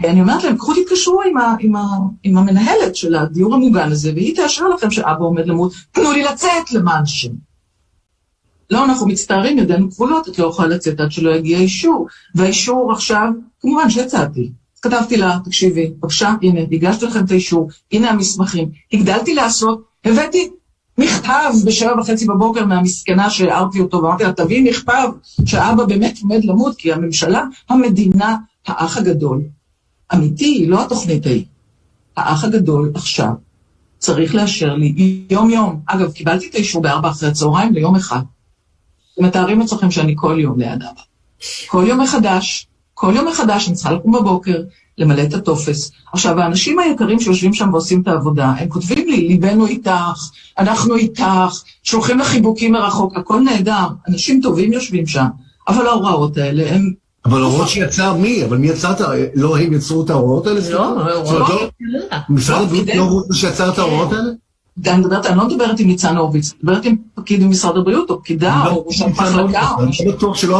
אני 0.03 0.22
אומרת 0.22 0.43
להם, 0.43 0.57
קחו 0.57 0.73
תתקשרו 0.73 1.22
עם, 1.22 1.38
ה, 1.38 1.55
עם, 1.59 1.76
ה, 1.76 1.81
עם 2.23 2.38
המנהלת 2.38 2.95
של 2.95 3.15
הדיור 3.15 3.55
המוגן 3.55 3.91
הזה, 3.91 4.11
והיא 4.15 4.35
תאשר 4.35 4.69
לכם 4.69 4.91
שאבא 4.91 5.26
עומד 5.26 5.47
למות, 5.47 5.73
תנו 5.91 6.11
לי 6.11 6.23
לצאת 6.23 6.72
למען 6.72 7.03
השם. 7.03 7.31
לא, 8.69 8.85
אנחנו 8.85 9.07
מצטערים, 9.07 9.57
ידינו 9.57 9.91
כבולות, 9.91 10.30
את 10.30 10.39
לא 10.39 10.47
יכולה 10.47 10.67
לצאת 10.67 10.99
עד 10.99 11.11
שלא 11.11 11.35
יגיע 11.35 11.57
אישור. 11.57 12.07
והאישור 12.35 12.91
עכשיו, 12.91 13.30
כמובן 13.61 13.89
שיצאתי. 13.89 14.51
כתבתי 14.81 15.17
לה, 15.17 15.38
תקשיבי, 15.45 15.88
בבקשה, 15.88 16.34
הנה, 16.41 16.61
הגשתי 16.72 17.05
לכם 17.05 17.26
את 17.26 17.31
האישור, 17.31 17.69
הנה 17.91 18.09
המסמכים. 18.09 18.69
הגדלתי 18.93 19.34
לעשות, 19.34 19.84
הבאתי 20.05 20.49
מכתב 20.97 21.51
בשבע 21.65 21.99
וחצי 21.99 22.26
בבוקר 22.26 22.65
מהמסכנה 22.65 23.30
שהערתי 23.30 23.80
אותו, 23.80 23.97
ואמרתי 24.03 24.23
לה, 24.23 24.34
תביאי 24.34 24.69
מכתב 24.69 25.09
שאבא 25.45 25.85
באמת 25.85 26.19
עומד 26.22 26.45
למות, 26.45 26.76
כי 26.76 26.93
הממשלה, 26.93 27.43
המדינה, 27.69 28.38
האח 28.67 28.97
הגדול, 28.97 29.41
אמיתי, 30.14 30.65
לא 30.68 30.86
התוכנית 30.86 31.26
ההיא. 31.26 31.45
האח 32.18 32.44
הגדול 32.44 32.91
עכשיו 32.95 33.32
צריך 33.98 34.36
לאשר 34.36 34.73
לי 34.73 35.22
יום-יום. 35.30 35.80
אגב, 35.86 36.11
קיבלתי 36.11 36.49
את 36.49 36.56
האישור 36.56 36.82
בארבע 36.82 37.10
אחרי 37.10 37.30
הצהריים 37.30 37.73
ליום 37.73 37.95
אחד. 37.95 38.22
מתארים 39.19 39.60
לעצמכם 39.60 39.91
שאני 39.91 40.14
כל 40.18 40.38
יום 40.40 40.60
ליד 40.60 40.84
אבא. 40.84 41.02
כל 41.68 41.84
יום 41.88 42.02
מחדש, 42.02 42.68
כל 42.94 43.14
יום 43.15 43.27
מחדש 43.27 43.68
אני 43.68 43.76
צריכה 43.76 43.91
לקום 43.91 44.11
בבוקר, 44.11 44.61
למלא 44.98 45.23
את 45.23 45.34
הטופס. 45.34 45.91
עכשיו, 46.14 46.40
האנשים 46.40 46.80
היקרים 46.80 47.19
שיושבים 47.19 47.53
שם 47.53 47.69
ועושים 47.73 48.02
את 48.02 48.07
העבודה, 48.07 48.45
הם 48.57 48.69
כותבים 48.69 49.07
לי, 49.07 49.27
ליבנו 49.27 49.68
איתך, 49.68 50.30
אנחנו 50.60 50.95
איתך, 50.95 51.23
שולחים 51.84 52.19
לחיבוקים 52.19 52.72
מרחוק, 52.72 53.18
הכל 53.18 53.40
נהדר, 53.40 53.88
אנשים 54.07 54.40
טובים 54.44 54.73
יושבים 54.73 55.07
שם, 55.07 55.26
אבל 55.68 55.88
ההוראות 55.88 56.38
האלה 56.38 56.76
הם... 56.76 57.05
אבל 57.26 57.41
ההוראות 57.41 57.69
שיצר 57.69 58.14
מי? 58.14 58.45
אבל 58.45 58.57
מי 58.57 58.68
יצר 58.68 58.91
את 58.91 59.02
ה... 59.02 59.06
לא 59.35 59.57
הם 59.57 59.73
יצרו 59.73 60.03
את 60.03 60.10
ההוראות 60.10 60.47
האלה? 60.47 60.60
לא, 60.69 60.89
אומרת, 60.89 61.07
ההוראות... 61.27 61.72
משרד 62.30 62.61
הבריאות 62.61 62.85
קידם. 62.85 62.97
לא 62.99 63.03
הוא 63.03 63.34
שיצר 63.34 63.69
את 63.73 63.77
ההוראות 63.77 64.11
האלה? 64.11 64.31
אני 64.88 64.97
מדברת, 64.97 65.26
אני 65.26 65.38
לא 65.38 65.47
מדברת 65.47 65.80
עם 65.80 65.88
ניצן 65.88 66.18
הורוביץ, 66.18 66.52
אני 66.52 66.60
מדברת 66.64 66.85
עם 66.85 66.95
פקיד 67.15 67.43
במשרד 67.43 67.77
הבריאות, 67.77 68.10
או 68.10 68.19
פקידה, 68.22 68.65
או 68.72 68.85
ראשת 68.88 69.06
מחלקה, 69.07 69.69
אני. 69.80 69.91
לא 70.06 70.11
בטוח 70.11 70.35
שלא 70.35 70.52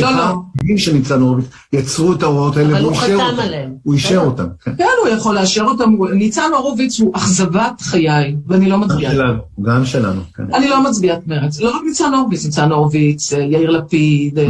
לא, 0.00 0.10
לא. 0.10 0.22
הפקידים 0.22 0.78
של 0.78 0.92
ניצן 0.92 1.20
הורוביץ 1.20 1.46
יצרו 1.72 2.12
את 2.12 2.22
ההוראות 2.22 2.56
האלה 2.56 2.68
והוא 2.74 2.92
הוא 2.92 2.92
אישר 3.02 3.14
אותם. 3.14 3.42
הוא 3.82 3.94
אישר 3.94 4.18
אותם. 4.18 4.44
כן. 4.64 4.72
כן, 4.78 4.84
הוא 5.04 5.08
יכול 5.08 5.34
לאשר 5.34 5.62
אותם, 5.64 5.90
ניצן 6.14 6.50
הורוביץ 6.56 7.00
הוא 7.00 7.16
אכזבת 7.16 7.80
חיי, 7.80 8.36
ואני 8.46 8.68
לא 8.68 8.76
גם. 8.78 9.12
שלנו, 9.12 9.38
גם 9.62 9.84
שלנו. 9.86 10.20
כן. 10.36 10.54
אני 10.54 10.68
לא 10.68 10.82
מצביעת 10.84 11.26
מרץ, 11.26 11.60
לא 11.60 11.76
רק 11.76 11.82
ניצן 11.86 12.14
הורוביץ, 12.14 12.44
ניצן 12.44 12.72
הורוביץ, 12.72 13.32
אה, 13.32 13.38
יאיר 13.38 13.70
לפיד, 13.70 14.38
אה, 14.38 14.48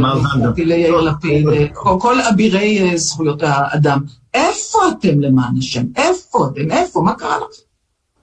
ליאיר 0.57 1.01
לפיד, 1.01 1.47
אה, 1.47 1.65
כל- 1.73 2.21
אבירי 2.33 2.97
זכויות 2.97 3.43
האדם. 3.43 3.99
איפה 4.33 4.79
אתם 4.91 5.19
למען 5.21 5.57
השם? 5.57 5.83
איפה 5.95 6.47
אתם? 6.53 6.71
איפה? 6.71 7.01
מה 7.01 7.13
קרה 7.13 7.37
לכם? 7.37 7.61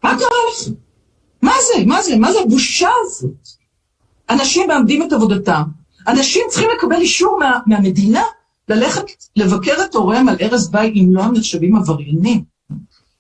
מה 0.05 0.11
קרה 0.19 0.29
לכם? 0.53 0.71
מה 1.43 1.53
זה? 1.67 1.85
מה 1.87 2.03
זה? 2.03 2.17
מה 2.17 2.33
זה 2.33 2.39
הבושה 2.41 2.89
הזאת? 3.05 3.49
אנשים 4.31 4.69
מאבדים 4.69 5.03
את 5.03 5.13
עבודתם, 5.13 5.63
אנשים 6.09 6.43
צריכים 6.51 6.69
לקבל 6.77 6.97
אישור 6.97 7.39
מה, 7.41 7.59
מהמדינה 7.67 8.23
ללכת 8.69 9.05
לבקר 9.37 9.75
את 9.85 9.95
הוריהם 9.95 10.29
על 10.29 10.37
ערש 10.39 10.69
בית 10.71 10.93
אם 10.97 11.07
לא 11.11 11.23
הם 11.23 11.35
נחשבים 11.35 11.77
עבריינים. 11.77 12.45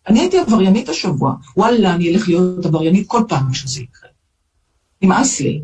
אני 0.08 0.20
הייתי 0.20 0.38
עבריינית 0.38 0.88
השבוע, 0.88 1.34
וואלה, 1.56 1.94
אני 1.94 2.14
אלך 2.14 2.28
להיות 2.28 2.66
עבריינית 2.66 3.08
כל 3.08 3.22
פעם 3.28 3.54
שזה 3.54 3.80
יקרה. 3.80 4.10
נמאס 5.02 5.40
לי. 5.40 5.62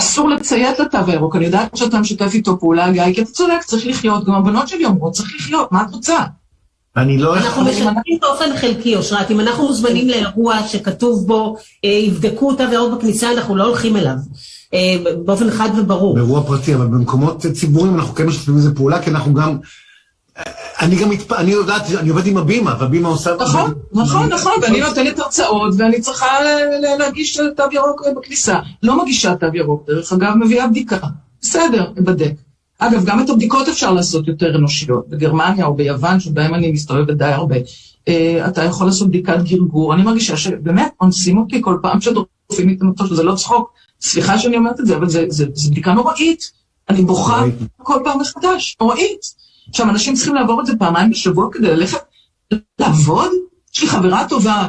אסור 0.00 0.28
לציית 0.28 0.78
לתו 0.78 0.98
הירוק, 1.06 1.36
אני 1.36 1.44
יודעת 1.44 1.76
שאתה 1.76 2.00
משתף 2.00 2.34
איתו 2.34 2.60
פעולה, 2.60 2.92
גיא, 2.92 3.14
כי 3.14 3.22
אתה 3.22 3.30
צודק, 3.30 3.60
צריך 3.66 3.86
לחיות, 3.86 4.24
גם 4.24 4.34
הבנות 4.34 4.68
שלי 4.68 4.84
אומרות, 4.84 5.12
צריך 5.12 5.34
לחיות, 5.34 5.72
מה 5.72 5.82
את 5.82 5.94
רוצה? 5.94 6.18
אני 6.96 7.18
לא... 7.18 7.36
אנחנו 7.36 7.64
משתפים 7.64 8.18
באופן 8.20 8.56
חלקי, 8.56 8.96
אושרת. 8.96 9.30
אם 9.30 9.40
אנחנו 9.40 9.64
מוזמנים 9.66 10.08
לאירוע 10.08 10.68
שכתוב 10.68 11.26
בו, 11.26 11.56
אה, 11.84 11.90
יבדקו 11.90 12.54
תו 12.54 12.62
ירוק 12.72 12.98
בכניסה, 12.98 13.32
אנחנו 13.32 13.56
לא 13.56 13.64
הולכים 13.64 13.96
אליו. 13.96 14.16
אה, 14.74 14.96
באופן 15.24 15.50
חד 15.50 15.68
וברור. 15.78 16.14
באירוע 16.14 16.42
פרטי, 16.42 16.74
אבל 16.74 16.86
במקומות 16.86 17.46
ציבוריים 17.46 17.94
אנחנו 17.94 18.14
כן 18.14 18.26
משתפים 18.26 18.56
בזה 18.56 18.74
פעולה, 18.74 19.02
כי 19.02 19.10
אנחנו 19.10 19.34
גם... 19.34 19.58
אני 20.80 20.96
גם 20.96 21.10
מתפ... 21.10 21.32
אני 21.32 21.50
יודעת, 21.50 21.82
אני 21.98 22.08
עובד 22.08 22.26
עם 22.26 22.36
הבימה, 22.36 22.76
והבימה 22.80 23.08
עושה... 23.08 23.30
נכון, 23.40 23.74
נכון, 23.92 24.28
נכון, 24.28 24.52
ואני 24.62 24.80
נותנת 24.80 25.18
הרצאות, 25.18 25.74
ואני 25.78 26.00
צריכה 26.00 26.26
להגיש 26.98 27.40
תו 27.56 27.64
ירוק 27.72 28.02
בכניסה. 28.16 28.58
לא 28.82 29.02
מגישה 29.02 29.34
תו 29.34 29.46
ירוק, 29.54 29.86
דרך 29.86 30.12
אגב, 30.12 30.34
מביאה 30.34 30.66
בדיקה. 30.68 30.96
בסדר, 31.42 31.84
אבדק. 31.98 32.45
אגב, 32.78 33.04
גם 33.04 33.20
את 33.20 33.30
הבדיקות 33.30 33.68
אפשר 33.68 33.92
לעשות 33.92 34.28
יותר 34.28 34.56
אנושיות. 34.56 35.08
בגרמניה 35.08 35.66
או 35.66 35.74
ביוון, 35.74 36.20
שבהם 36.20 36.54
אני 36.54 36.72
מסתובבת 36.72 37.16
די 37.16 37.24
הרבה, 37.24 37.56
אה, 38.08 38.48
אתה 38.48 38.64
יכול 38.64 38.86
לעשות 38.86 39.08
בדיקת 39.08 39.38
גרגור. 39.42 39.94
אני 39.94 40.02
מרגישה 40.02 40.36
שבאמת 40.36 40.92
אונסים 41.00 41.38
אותי 41.38 41.62
כל 41.62 41.78
פעם 41.82 42.00
שדורפים 42.00 42.68
לי 42.68 42.74
את 42.74 42.82
המטוש, 42.82 43.10
וזה 43.10 43.22
לא 43.22 43.34
צחוק. 43.34 43.72
סליחה 44.00 44.38
שאני 44.38 44.56
אומרת 44.56 44.80
את 44.80 44.86
זה, 44.86 44.96
אבל 44.96 45.08
זה, 45.08 45.24
זה, 45.28 45.46
זה 45.54 45.70
בדיקה 45.70 45.92
נוראית. 45.92 46.52
אני 46.88 47.02
בוכה 47.02 47.42
כל 47.82 47.98
פעם 48.04 48.20
מחדש, 48.20 48.76
נוראית. 48.80 49.20
עכשיו, 49.68 49.90
אנשים 49.90 50.14
צריכים 50.14 50.34
לעבור 50.34 50.60
את 50.60 50.66
זה 50.66 50.72
פעמיים 50.78 51.10
בשבוע 51.10 51.48
כדי 51.52 51.66
ללכת 51.76 51.98
לעבוד? 52.78 53.30
יש 53.74 53.82
לי 53.82 53.88
חברה 53.88 54.28
טובה, 54.28 54.68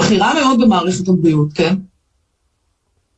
בכירה 0.00 0.34
מאוד 0.34 0.60
במערכת 0.60 1.08
הבריאות, 1.08 1.48
כן? 1.54 1.76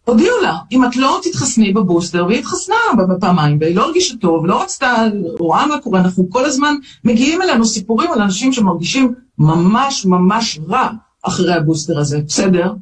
הודיעו 0.04 0.40
לה, 0.42 0.58
אם 0.72 0.84
את 0.84 0.96
לא 0.96 1.20
תתחסני 1.22 1.72
בבוסטר, 1.72 2.24
והיא 2.26 2.38
התחסנה 2.38 2.76
בפעמיים, 3.08 3.58
והיא 3.60 3.76
לא 3.76 3.84
הרגישה 3.84 4.16
טוב, 4.16 4.46
לא 4.46 4.62
רצתה, 4.62 5.04
רואה 5.38 5.66
מה 5.66 5.80
קורה, 5.80 6.00
אנחנו 6.00 6.30
כל 6.30 6.44
הזמן 6.44 6.74
מגיעים 7.04 7.42
אלינו 7.42 7.64
סיפורים 7.64 8.12
על 8.12 8.22
אנשים 8.22 8.52
שמרגישים 8.52 9.14
ממש 9.38 10.06
ממש 10.06 10.60
רע 10.68 10.88
אחרי 11.22 11.54
הבוסטר 11.54 11.98
הזה, 11.98 12.20
בסדר? 12.26 12.74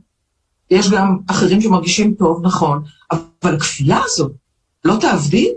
יש 0.70 0.90
גם 0.90 1.18
אחרים 1.26 1.60
שמרגישים 1.60 2.14
טוב, 2.14 2.40
נכון, 2.46 2.82
אבל 3.12 3.54
הכפייה 3.54 3.98
הזאת, 4.04 4.32
לא 4.84 4.96
תעבדי? 5.00 5.48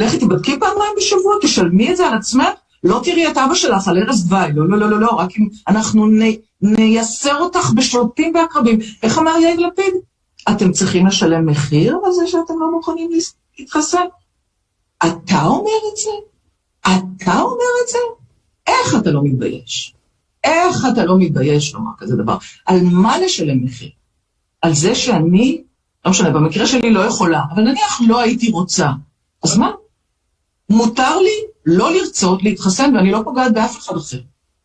לכי 0.00 0.18
תבדקי 0.18 0.60
פעמיים 0.60 0.92
בשבוע, 0.96 1.34
תשלמי 1.42 1.90
את 1.90 1.96
זה 1.96 2.06
על 2.06 2.14
עצמך, 2.14 2.48
לא 2.84 3.00
תראי 3.04 3.28
את 3.28 3.38
אבא 3.38 3.54
שלך 3.54 3.88
על 3.88 3.98
ערש 3.98 4.20
דווי, 4.20 4.52
לא, 4.54 4.68
לא, 4.68 4.78
לא, 4.78 4.90
לא, 4.90 5.00
לא, 5.00 5.10
רק 5.10 5.30
אם 5.38 5.48
אנחנו 5.68 6.06
נ, 6.06 6.20
נייסר 6.62 7.36
אותך 7.36 7.70
בשוטים 7.76 8.34
ועקרבים. 8.34 8.78
איך 9.02 9.18
אמר 9.18 9.36
יאיר 9.42 9.60
לפיד? 9.60 9.94
אתם 10.52 10.72
צריכים 10.72 11.06
לשלם 11.06 11.46
מחיר 11.46 11.98
על 12.04 12.12
זה 12.12 12.26
שאתם 12.26 12.54
לא 12.60 12.70
מוכנים 12.72 13.10
להתחסן? 13.58 14.04
אתה 14.98 15.44
אומר 15.44 15.70
את 15.92 15.96
זה? 15.96 16.10
אתה 16.80 17.40
אומר 17.40 17.70
את 17.84 17.88
זה? 17.88 17.98
איך 18.66 18.94
אתה 19.02 19.10
לא 19.10 19.20
מתבייש? 19.24 19.94
איך 20.44 20.86
אתה 20.92 21.04
לא 21.04 21.18
מתבייש 21.18 21.74
לומר 21.74 21.90
כזה 21.98 22.16
דבר? 22.16 22.36
על 22.66 22.80
מה 22.82 23.18
לשלם 23.18 23.64
מחיר? 23.64 23.90
על 24.62 24.74
זה 24.74 24.94
שאני, 24.94 25.62
לא 26.04 26.10
משנה, 26.10 26.30
במקרה 26.30 26.66
שלי 26.66 26.90
לא 26.92 27.00
יכולה, 27.00 27.42
אבל 27.54 27.62
נניח 27.62 28.00
לא 28.06 28.20
הייתי 28.20 28.50
רוצה, 28.50 28.90
אז 29.44 29.58
מה? 29.58 29.70
מותר 30.70 31.18
לי 31.18 31.44
לא 31.66 31.92
לרצות 31.92 32.42
להתחסן 32.42 32.96
ואני 32.96 33.10
לא 33.10 33.20
פוגעת 33.24 33.54
באף 33.54 33.78
אחד 33.78 33.96
אחר. 33.96 34.18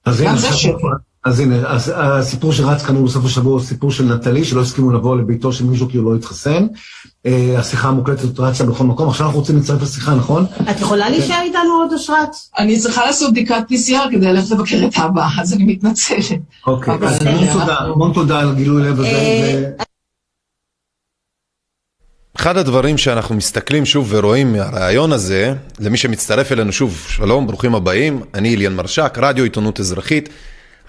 אז 0.05 0.21
הנה, 0.21 0.37
זה 0.37 0.49
עכשיו-. 0.49 1.12
אז 1.25 1.39
הנה, 1.39 1.55
אז 1.67 1.93
הסיפור 1.95 2.53
שרץ 2.53 2.83
כאן 2.83 3.05
בסוף 3.05 3.25
השבוע 3.25 3.53
הוא 3.53 3.61
סיפור 3.61 3.91
של 3.91 4.03
נטלי, 4.03 4.45
שלא 4.45 4.61
הסכימו 4.61 4.91
לבוא 4.91 5.17
לביתו 5.17 5.53
של 5.53 5.65
מישהו 5.65 5.89
כי 5.89 5.97
הוא 5.97 6.11
לא 6.11 6.15
התחסן. 6.15 6.67
אה, 7.25 7.55
השיחה 7.59 7.87
המוקלטת 7.87 8.39
רצה 8.39 8.63
בכל 8.63 8.83
מקום, 8.83 9.09
עכשיו 9.09 9.25
אנחנו 9.25 9.39
רוצים 9.39 9.55
להצטרף 9.55 9.81
לשיחה, 9.81 10.15
נכון? 10.15 10.45
את 10.71 10.79
יכולה 10.79 11.09
להישאר 11.09 11.41
איתנו 11.41 11.73
עוד, 11.81 11.93
אושרת? 11.93 12.29
אני 12.59 12.79
צריכה 12.79 13.05
לעשות 13.05 13.31
בדיקת 13.31 13.63
PCR 13.69 14.11
כדי 14.11 14.25
ללכת 14.25 14.51
לבקר 14.51 14.87
את 14.87 14.97
אבא, 14.97 15.27
אז 15.39 15.53
אני 15.53 15.63
מתנצלת. 15.63 16.39
אוקיי, 16.67 16.93
אז 17.01 17.25
המון 17.25 17.47
תודה, 17.53 17.75
המון 17.75 18.13
תודה 18.13 18.39
על 18.39 18.55
גילוי 18.55 18.83
לב 18.83 18.99
הזה. 18.99 19.09
אה, 19.09 19.69
אחד 22.35 22.57
הדברים 22.57 22.97
שאנחנו 22.97 23.35
מסתכלים 23.35 23.85
שוב 23.85 24.07
ורואים 24.09 24.53
מהרעיון 24.53 25.11
הזה, 25.11 25.53
למי 25.79 25.97
שמצטרף 25.97 26.51
אלינו 26.51 26.71
שוב, 26.71 27.05
שלום, 27.07 27.47
ברוכים 27.47 27.75
הבאים, 27.75 28.21
אני 28.33 28.55
אליאן 28.55 28.75
מרשק, 28.75 29.17
רדיו 29.21 29.43
עיתונות 29.43 29.79
אזרחית. 29.79 30.29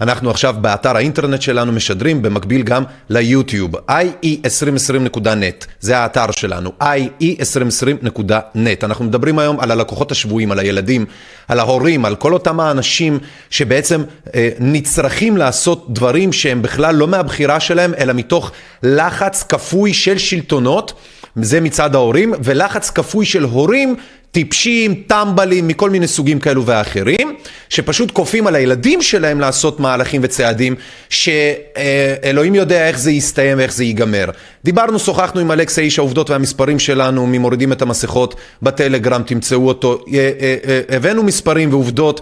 אנחנו 0.01 0.31
עכשיו 0.31 0.55
באתר 0.61 0.97
האינטרנט 0.97 1.43
שלנו 1.43 1.73
משדרים 1.73 2.23
במקביל 2.23 2.63
גם 2.63 2.85
ליוטיוב, 3.09 3.77
ie2020.net, 3.77 5.67
זה 5.81 5.99
האתר 5.99 6.31
שלנו, 6.31 6.73
ie2020.net. 6.83 8.85
אנחנו 8.85 9.05
מדברים 9.05 9.39
היום 9.39 9.61
על 9.61 9.71
הלקוחות 9.71 10.13
השבויים, 10.13 10.53
על 10.53 10.59
הילדים, 10.59 11.07
על 11.49 11.59
ההורים, 11.59 12.05
על 12.05 12.17
כל 12.17 12.33
אותם 12.33 12.61
האנשים 12.61 13.19
שבעצם 13.51 14.03
אה, 14.35 14.49
נצרכים 14.61 15.37
לעשות 15.37 15.87
דברים 15.89 16.33
שהם 16.33 16.63
בכלל 16.63 16.95
לא 16.95 17.09
מהבחירה 17.09 17.61
שלהם, 17.61 17.95
אלא 17.99 18.13
מתוך 18.13 18.53
לחץ 18.83 19.43
כפוי 19.43 19.95
של 19.95 20.19
שלטונות. 20.19 20.93
זה 21.37 21.61
מצד 21.61 21.95
ההורים, 21.95 22.35
ולחץ 22.45 22.91
כפוי 22.91 23.27
של 23.27 23.45
הורים 23.45 23.97
טיפשים, 24.35 24.95
טמבלים, 25.07 25.69
מכל 25.69 25.91
מיני 25.91 26.07
סוגים 26.07 26.41
כאלו 26.41 26.67
ואחרים, 26.67 27.37
שפשוט 27.69 28.11
כופים 28.11 28.47
על 28.47 28.55
הילדים 28.55 29.03
שלהם 29.03 29.41
לעשות 29.41 29.81
מהלכים 29.81 30.21
וצעדים 30.25 30.75
שאלוהים 31.09 32.55
יודע 32.55 32.89
איך 32.89 32.99
זה 32.99 33.11
יסתיים 33.11 33.59
ואיך 33.59 33.73
זה 33.73 33.85
ייגמר. 33.85 34.31
דיברנו, 34.65 34.99
שוחחנו 34.99 35.41
עם 35.41 35.51
אלכסה 35.51 35.81
איש 35.81 35.99
העובדות 35.99 36.31
והמספרים 36.31 36.79
שלנו, 36.79 37.27
ממורידים 37.27 37.73
את 37.73 37.83
המסכות 37.83 38.35
בטלגרם, 38.63 39.23
תמצאו 39.23 39.69
אותו. 39.69 40.05
אה, 40.13 40.31
אה, 40.41 40.57
אה, 40.69 40.97
הבאנו 40.97 41.23
מספרים 41.23 41.71
ועובדות, 41.71 42.21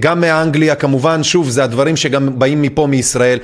גם 0.00 0.20
מאנגליה 0.20 0.74
כמובן, 0.74 1.22
שוב, 1.22 1.50
זה 1.50 1.64
הדברים 1.64 1.96
שגם 1.96 2.38
באים 2.38 2.62
מפה 2.62 2.86
מישראל, 2.86 3.38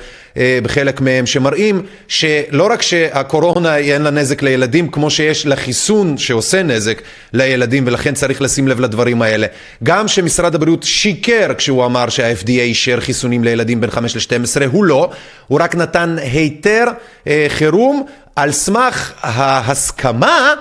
בחלק 0.63 1.01
מהם, 1.01 1.25
שמראים 1.25 1.81
שלא 2.07 2.67
רק 2.71 2.81
שהקורונה 2.81 3.77
אין 3.77 4.01
לה 4.01 4.09
נזק 4.09 4.41
לילדים, 4.41 4.87
כמו 4.87 5.09
שיש 5.09 5.45
לחיסון 5.45 6.17
שעושה 6.17 6.63
נזק 6.63 7.01
לילדים, 7.33 7.87
ולכן 7.95 8.13
צריך 8.13 8.41
לשים 8.41 8.67
לב 8.67 8.79
לדברים 8.79 9.21
האלה. 9.21 9.47
גם 9.83 10.07
שמשרד 10.07 10.55
הבריאות 10.55 10.83
שיקר 10.83 11.53
כשהוא 11.57 11.85
אמר 11.85 12.09
שה-FDA 12.09 12.49
אישר 12.49 12.99
חיסונים 12.99 13.43
לילדים 13.43 13.81
בין 13.81 13.91
5 13.91 14.15
ל-12, 14.15 14.65
הוא 14.71 14.83
לא, 14.83 15.09
הוא 15.47 15.59
רק 15.61 15.75
נתן 15.75 16.15
היתר 16.21 16.85
אה, 17.27 17.45
חירום 17.49 18.05
על 18.35 18.51
סמך 18.51 19.13
ההסכמה 19.21 20.53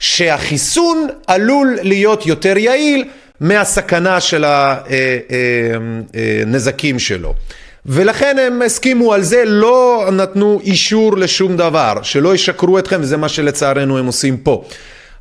שהחיסון 0.00 1.08
עלול 1.26 1.78
להיות 1.82 2.26
יותר 2.26 2.56
יעיל 2.56 3.04
מהסכנה 3.40 4.20
של 4.20 4.44
הנזקים 6.44 6.98
שלו. 6.98 7.34
ולכן 7.86 8.36
הם 8.38 8.62
הסכימו 8.62 9.12
על 9.12 9.22
זה, 9.22 9.42
לא 9.46 10.08
נתנו 10.12 10.60
אישור 10.64 11.16
לשום 11.16 11.56
דבר, 11.56 11.94
שלא 12.02 12.34
ישקרו 12.34 12.78
אתכם, 12.78 13.00
וזה 13.00 13.16
מה 13.16 13.28
שלצערנו 13.28 13.98
הם 13.98 14.06
עושים 14.06 14.36
פה. 14.36 14.64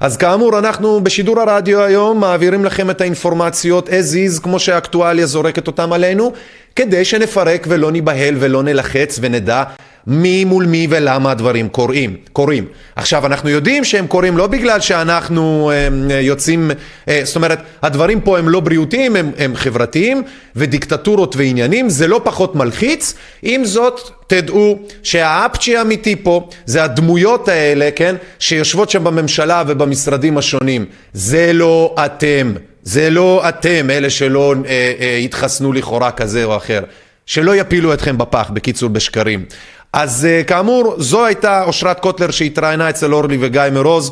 אז 0.02 0.18
כאמור, 0.18 0.60
אנחנו 0.60 1.02
בשידור 1.04 1.40
הרדיו 1.40 1.82
היום 1.82 2.20
מעבירים 2.20 2.66
לכם 2.66 2.90
את 2.90 3.02
האינפורמציות 3.02 3.90
as 3.90 3.92
is, 3.92 4.42
כמו 4.44 4.60
שהאקטואליה 4.60 5.26
זורקת 5.26 5.68
אותם 5.68 5.94
עלינו, 5.94 6.34
כדי 6.76 7.06
שנפרק 7.06 7.66
ולא 7.70 7.92
ניבהל 7.92 8.36
ולא 8.40 8.64
נלחץ 8.64 9.20
ונדע 9.22 9.64
מי 10.08 10.46
מול 10.46 10.66
מי 10.66 10.88
ולמה 10.90 11.32
הדברים 11.32 11.70
קורים. 11.70 12.16
קורים. 12.34 12.66
עכשיו, 12.96 13.26
אנחנו 13.26 13.50
יודעים 13.50 13.84
שהם 13.84 14.08
קורים 14.08 14.38
לא 14.38 14.48
בגלל 14.48 14.80
שאנחנו 14.80 15.72
הם, 15.76 16.12
יוצאים, 16.12 16.72
אה, 17.08 17.22
זאת 17.24 17.36
אומרת, 17.36 17.60
הדברים 17.84 18.22
פה 18.22 18.40
הם 18.40 18.50
לא 18.50 18.60
בריאותיים, 18.60 19.16
הם, 19.16 19.32
הם 19.38 19.56
חברתיים, 19.56 20.24
ודיקטטורות 20.56 21.36
ועניינים, 21.36 21.90
זה 21.90 22.08
לא 22.08 22.22
פחות 22.24 22.56
מלחיץ. 22.56 23.14
עם 23.42 23.66
זאת, 23.66 24.00
תדעו 24.28 24.80
שהאפצ'י 25.04 25.78
האמיתי 25.78 26.16
פה 26.16 26.50
זה 26.66 26.84
הדמויות 26.84 27.48
האלה, 27.48 27.90
כן, 27.96 28.16
שיושבות 28.40 28.90
שם 28.90 29.04
בממשלה 29.04 29.64
ובמשרדים 29.68 30.38
השונים. 30.38 30.86
זה 31.14 31.54
לא 31.54 31.96
אתם. 32.06 32.54
זה 32.84 33.10
לא 33.10 33.50
אתם, 33.50 33.90
אלה 33.90 34.10
שלא 34.10 34.56
אה, 34.66 34.94
אה, 35.00 35.18
התחסנו 35.18 35.74
לכאורה 35.74 36.12
כזה 36.12 36.44
או 36.44 36.58
אחר. 36.58 36.84
שלא 37.26 37.56
יפילו 37.56 37.94
אתכם 37.94 38.18
בפח, 38.18 38.50
בקיצור 38.54 38.90
בשקרים. 38.90 39.46
אז 39.94 40.26
אה, 40.26 40.44
כאמור, 40.44 40.94
זו 40.98 41.26
הייתה 41.26 41.64
אושרת 41.64 42.00
קוטלר 42.00 42.32
שהתראיינה 42.32 42.90
אצל 42.90 43.14
אורלי 43.14 43.38
וגיא 43.42 43.62
מרוז. 43.72 44.12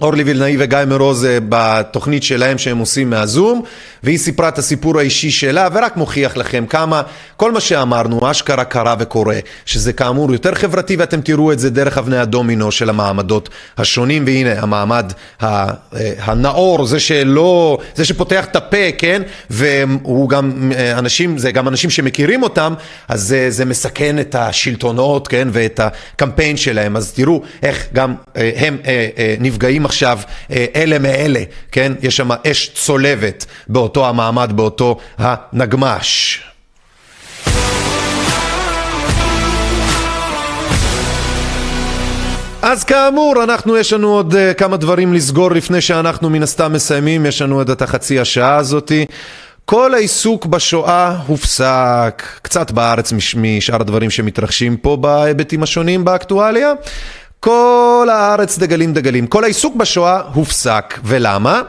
אורלי 0.00 0.22
וילנאי 0.22 0.56
וגיא 0.58 0.78
מרוז 0.86 1.24
אה, 1.24 1.38
בתוכנית 1.48 2.22
שלהם 2.22 2.58
שהם 2.58 2.78
עושים 2.78 3.10
מהזום 3.10 3.62
והיא 4.02 4.18
סיפרה 4.18 4.48
את 4.48 4.58
הסיפור 4.58 4.98
האישי 4.98 5.30
שלה 5.30 5.68
ורק 5.72 5.96
מוכיח 5.96 6.36
לכם 6.36 6.64
כמה 6.68 7.02
כל 7.36 7.52
מה 7.52 7.60
שאמרנו 7.60 8.30
אשכרה 8.30 8.64
קרה 8.64 8.94
וקורה 8.98 9.38
שזה 9.66 9.92
כאמור 9.92 10.32
יותר 10.32 10.54
חברתי 10.54 10.96
ואתם 10.96 11.20
תראו 11.20 11.52
את 11.52 11.58
זה 11.58 11.70
דרך 11.70 11.98
אבני 11.98 12.18
הדומינו 12.18 12.72
של 12.72 12.90
המעמדות 12.90 13.48
השונים 13.78 14.24
והנה 14.26 14.60
המעמד 14.62 15.12
אה, 15.42 15.66
הנאור 16.18 16.86
זה 16.86 17.00
שלא 17.00 17.78
זה 17.94 18.04
שפותח 18.04 18.44
את 18.44 18.56
הפה 18.56 18.92
כן? 18.98 19.22
והוא 19.50 20.28
גם 20.28 20.72
אה, 20.76 20.98
אנשים 20.98 21.38
זה 21.38 21.52
גם 21.52 21.68
אנשים 21.68 21.90
שמכירים 21.90 22.42
אותם 22.42 22.74
אז 23.08 23.22
זה, 23.22 23.50
זה 23.50 23.64
מסכן 23.64 24.18
את 24.18 24.34
השלטונות 24.34 25.28
כן? 25.28 25.48
ואת 25.52 25.80
הקמפיין 25.80 26.56
שלהם. 26.56 26.96
אז 26.96 27.12
תראו 27.12 27.42
איך 27.62 27.86
גם 27.92 28.14
הם 28.34 28.78
נפגעים 29.40 29.85
עכשיו 29.86 30.18
אלה 30.50 30.98
מאלה, 30.98 31.42
כן? 31.72 31.92
יש 32.02 32.16
שם 32.16 32.28
אש 32.50 32.70
צולבת 32.74 33.46
באותו 33.68 34.08
המעמד, 34.08 34.52
באותו 34.54 34.96
הנגמש. 35.18 36.40
אז 42.62 42.84
כאמור, 42.84 43.44
אנחנו, 43.44 43.76
יש 43.76 43.92
לנו 43.92 44.08
עוד 44.08 44.34
uh, 44.34 44.54
כמה 44.54 44.76
דברים 44.76 45.14
לסגור 45.14 45.50
לפני 45.50 45.80
שאנחנו 45.80 46.30
מן 46.30 46.42
הסתם 46.42 46.72
מסיימים, 46.72 47.26
יש 47.26 47.42
לנו 47.42 47.56
עוד 47.56 47.70
את 47.70 47.82
החצי 47.82 48.20
השעה 48.20 48.56
הזאתי. 48.56 49.06
כל 49.64 49.94
העיסוק 49.94 50.46
בשואה 50.46 51.16
הופסק, 51.26 52.22
קצת 52.42 52.70
בארץ 52.70 53.12
מש, 53.12 53.34
משאר 53.34 53.80
הדברים 53.80 54.10
שמתרחשים 54.10 54.76
פה 54.76 54.96
בהיבטים 54.96 55.62
השונים 55.62 56.04
באקטואליה. 56.04 56.72
כל 57.40 58.08
הארץ 58.12 58.58
דגלים 58.58 58.92
דגלים. 58.92 59.26
כל 59.26 59.44
העיסוק 59.44 59.76
בשואה 59.76 60.20
הופסק. 60.34 60.98
ולמה? 61.04 61.62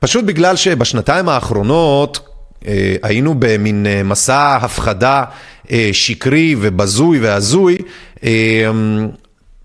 פשוט 0.00 0.24
בגלל 0.24 0.56
שבשנתיים 0.56 1.28
האחרונות 1.28 2.28
אה, 2.66 2.96
היינו 3.02 3.34
במין 3.38 3.86
אה, 3.86 4.02
מסע 4.02 4.56
הפחדה 4.56 5.24
אה, 5.70 5.90
שקרי 5.92 6.56
ובזוי 6.60 7.20
והזוי, 7.20 7.78
אה, 8.24 8.30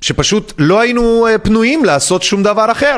שפשוט 0.02 0.54
לא 0.58 0.80
היינו 0.80 1.28
אה, 1.28 1.38
פנויים 1.38 1.86
לעשות 1.86 2.24
שום 2.24 2.44
דבר 2.44 2.72
אחר. 2.72 2.96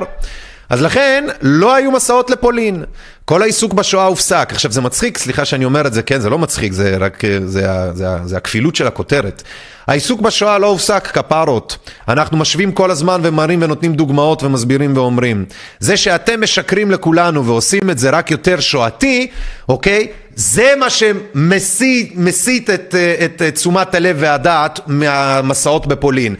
אז 0.69 0.81
לכן 0.81 1.25
לא 1.41 1.75
היו 1.75 1.91
מסעות 1.91 2.29
לפולין. 2.29 2.83
כל 3.25 3.41
העיסוק 3.41 3.73
בשואה 3.73 4.05
הופסק. 4.05 4.49
עכשיו 4.51 4.71
זה 4.71 4.81
מצחיק, 4.81 5.17
סליחה 5.17 5.45
שאני 5.45 5.65
אומר 5.65 5.87
את 5.87 5.93
זה, 5.93 6.03
כן, 6.03 6.19
זה 6.19 6.29
לא 6.29 6.39
מצחיק, 6.39 6.73
זה 6.73 6.97
רק, 6.97 7.23
זה, 7.25 7.47
זה, 7.47 7.93
זה, 7.93 8.07
זה 8.25 8.37
הכפילות 8.37 8.75
של 8.75 8.87
הכותרת. 8.87 9.43
העיסוק 9.87 10.21
בשואה 10.21 10.57
לא 10.57 10.67
הופסק, 10.67 11.07
כפרות. 11.07 11.77
אנחנו 12.07 12.37
משווים 12.37 12.71
כל 12.71 12.91
הזמן 12.91 13.21
ומראים 13.23 13.61
ונותנים 13.61 13.93
דוגמאות 13.93 14.43
ומסבירים 14.43 14.97
ואומרים. 14.97 15.45
זה 15.79 15.97
שאתם 15.97 16.41
משקרים 16.41 16.91
לכולנו 16.91 17.45
ועושים 17.45 17.89
את 17.89 17.99
זה 17.99 18.09
רק 18.09 18.31
יותר 18.31 18.59
שואתי, 18.59 19.27
אוקיי? 19.69 20.07
זה 20.35 20.73
מה 20.79 20.89
שמסיט 20.89 22.69
את, 22.69 22.95
את, 23.25 23.41
את 23.41 23.55
תשומת 23.55 23.95
הלב 23.95 24.17
והדעת 24.19 24.79
מהמסעות 24.87 25.87
בפולין. 25.87 26.35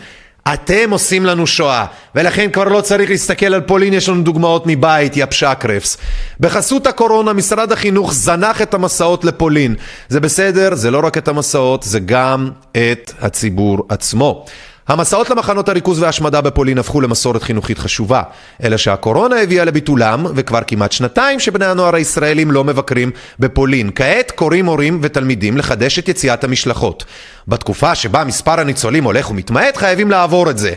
אתם 0.48 0.92
עושים 0.92 1.26
לנו 1.26 1.48
שואה, 1.48 1.86
ולכן 2.16 2.52
כבר 2.52 2.64
לא 2.64 2.82
צריך 2.82 3.10
להסתכל 3.10 3.54
על 3.54 3.62
פולין, 3.62 3.94
יש 3.94 4.10
לנו 4.10 4.24
דוגמאות 4.24 4.64
מבית, 4.68 5.18
יא 5.18 5.26
פשקרפס. 5.26 5.98
בחסות 6.40 6.88
הקורונה 6.88 7.34
משרד 7.34 7.72
החינוך 7.72 8.14
זנח 8.14 8.62
את 8.62 8.74
המסעות 8.74 9.26
לפולין. 9.26 9.76
זה 10.10 10.20
בסדר, 10.20 10.76
זה 10.76 10.92
לא 10.92 11.02
רק 11.06 11.18
את 11.18 11.28
המסעות, 11.28 11.84
זה 11.84 12.00
גם 12.00 12.50
את 12.72 13.14
הציבור 13.22 13.86
עצמו. 13.90 14.46
המסעות 14.92 15.30
למחנות 15.30 15.70
הריכוז 15.70 16.02
וההשמדה 16.02 16.42
בפולין 16.42 16.78
הפכו 16.78 17.02
למסורת 17.02 17.44
חינוכית 17.44 17.80
חשובה, 17.80 18.24
אלא 18.64 18.78
שהקורונה 18.78 19.42
הביאה 19.42 19.66
לביטולם, 19.66 20.26
וכבר 20.36 20.60
כמעט 20.68 20.92
שנתיים 20.92 21.40
שבני 21.40 21.66
הנוער 21.66 21.96
הישראלים 21.96 22.52
לא 22.52 22.64
מבקרים 22.64 23.12
בפולין. 23.40 23.92
כעת 23.96 24.32
קוראים 24.32 24.66
הורים 24.66 25.00
ותלמידים 25.02 25.58
לחדש 25.58 26.00
את 26.00 26.10
יציאת 26.10 26.44
המשלחות. 26.44 27.06
בתקופה 27.48 27.96
שבה 27.96 28.24
מספר 28.24 28.60
הניצולים 28.60 29.04
הולך 29.04 29.32
ומתמעט, 29.32 29.78
חייבים 29.78 30.12
לעבור 30.12 30.50
את 30.50 30.58
זה. 30.58 30.74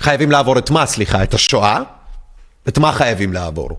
חייבים 0.00 0.30
לעבור 0.30 0.58
את 0.58 0.70
מה, 0.70 0.86
סליחה? 0.86 1.22
את 1.22 1.34
השואה? 1.34 1.80
את 2.68 2.78
מה 2.78 2.92
חייבים 2.92 3.32
לעבור? 3.32 3.70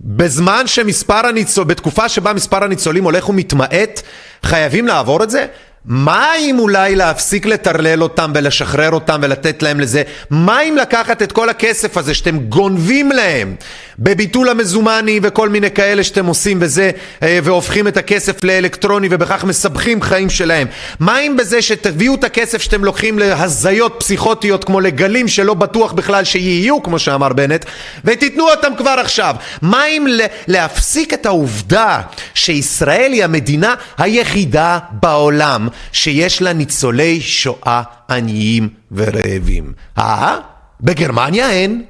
בזמן 0.00 0.66
שמספר 0.66 1.26
הניצול, 1.26 1.64
בתקופה 1.64 2.08
שבה 2.08 2.32
מספר 2.32 2.64
הניצולים 2.64 3.04
הולך 3.04 3.28
ומתמעט, 3.28 4.02
חייבים 4.42 4.86
לעבור 4.86 5.22
את 5.22 5.30
זה? 5.30 5.46
מה 5.84 6.36
אם 6.36 6.58
אולי 6.58 6.96
להפסיק 6.96 7.46
לטרלל 7.46 8.02
אותם 8.02 8.32
ולשחרר 8.34 8.90
אותם 8.90 9.20
ולתת 9.22 9.62
להם 9.62 9.80
לזה? 9.80 10.02
מה 10.30 10.62
אם 10.62 10.76
לקחת 10.76 11.22
את 11.22 11.32
כל 11.32 11.48
הכסף 11.48 11.96
הזה 11.96 12.14
שאתם 12.14 12.38
גונבים 12.38 13.12
להם 13.12 13.54
בביטול 13.98 14.48
המזומני 14.48 15.20
וכל 15.22 15.48
מיני 15.48 15.70
כאלה 15.70 16.04
שאתם 16.04 16.26
עושים 16.26 16.58
וזה 16.60 16.90
אה, 17.22 17.38
והופכים 17.42 17.88
את 17.88 17.96
הכסף 17.96 18.44
לאלקטרוני 18.44 19.08
ובכך 19.10 19.44
מסבכים 19.44 20.02
חיים 20.02 20.30
שלהם? 20.30 20.66
מה 21.00 21.18
אם 21.18 21.36
בזה 21.38 21.62
שתביאו 21.62 22.14
את 22.14 22.24
הכסף 22.24 22.62
שאתם 22.62 22.84
לוקחים 22.84 23.18
להזיות 23.18 23.96
פסיכוטיות 23.98 24.64
כמו 24.64 24.80
לגלים 24.80 25.28
שלא 25.28 25.54
בטוח 25.54 25.92
בכלל 25.92 26.24
שיהיו 26.24 26.82
כמו 26.82 26.98
שאמר 26.98 27.32
בנט 27.32 27.64
ותיתנו 28.04 28.50
אותם 28.50 28.72
כבר 28.76 28.96
עכשיו? 29.00 29.34
מה 29.62 29.86
אם 29.86 30.06
להפסיק 30.46 31.14
את 31.14 31.26
העובדה 31.26 32.00
שישראל 32.34 33.12
היא 33.12 33.24
המדינה 33.24 33.74
היחידה 33.98 34.78
בעולם 34.92 35.67
שיש 35.92 36.42
לה 36.42 36.52
ניצולי 36.52 37.20
שואה 37.20 37.82
עניים 38.10 38.68
ורעבים. 38.92 39.72
אה? 39.98 40.38
בגרמניה 40.80 41.50
אין. 41.50 41.82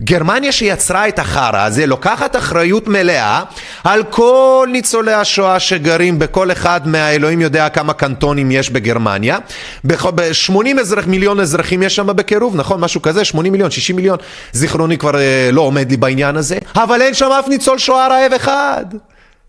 גרמניה 0.00 0.52
שיצרה 0.52 1.08
את 1.08 1.18
החרא 1.18 1.64
הזה 1.64 1.86
לוקחת 1.86 2.36
אחריות 2.36 2.88
מלאה 2.88 3.42
על 3.84 4.02
כל 4.02 4.68
ניצולי 4.72 5.12
השואה 5.12 5.60
שגרים 5.60 6.18
בכל 6.18 6.52
אחד 6.52 6.88
מהאלוהים 6.88 7.40
יודע 7.40 7.68
כמה 7.68 7.92
קנטונים 7.92 8.50
יש 8.50 8.70
בגרמניה 8.70 9.38
ב-80 9.84 10.80
אזרח, 10.80 11.06
מיליון 11.06 11.40
אזרחים 11.40 11.82
יש 11.82 11.96
שם 11.96 12.06
בקירוב 12.06 12.56
נכון 12.56 12.80
משהו 12.80 13.02
כזה 13.02 13.24
80 13.24 13.52
מיליון 13.52 13.70
60 13.70 13.96
מיליון 13.96 14.18
זיכרוני 14.52 14.98
כבר 14.98 15.16
אה, 15.16 15.50
לא 15.52 15.60
עומד 15.60 15.90
לי 15.90 15.96
בעניין 15.96 16.36
הזה 16.36 16.58
אבל 16.74 17.02
אין 17.02 17.14
שם 17.14 17.30
אף 17.40 17.48
ניצול 17.48 17.78
שואה 17.78 18.08
רעב 18.08 18.32
אחד 18.32 18.84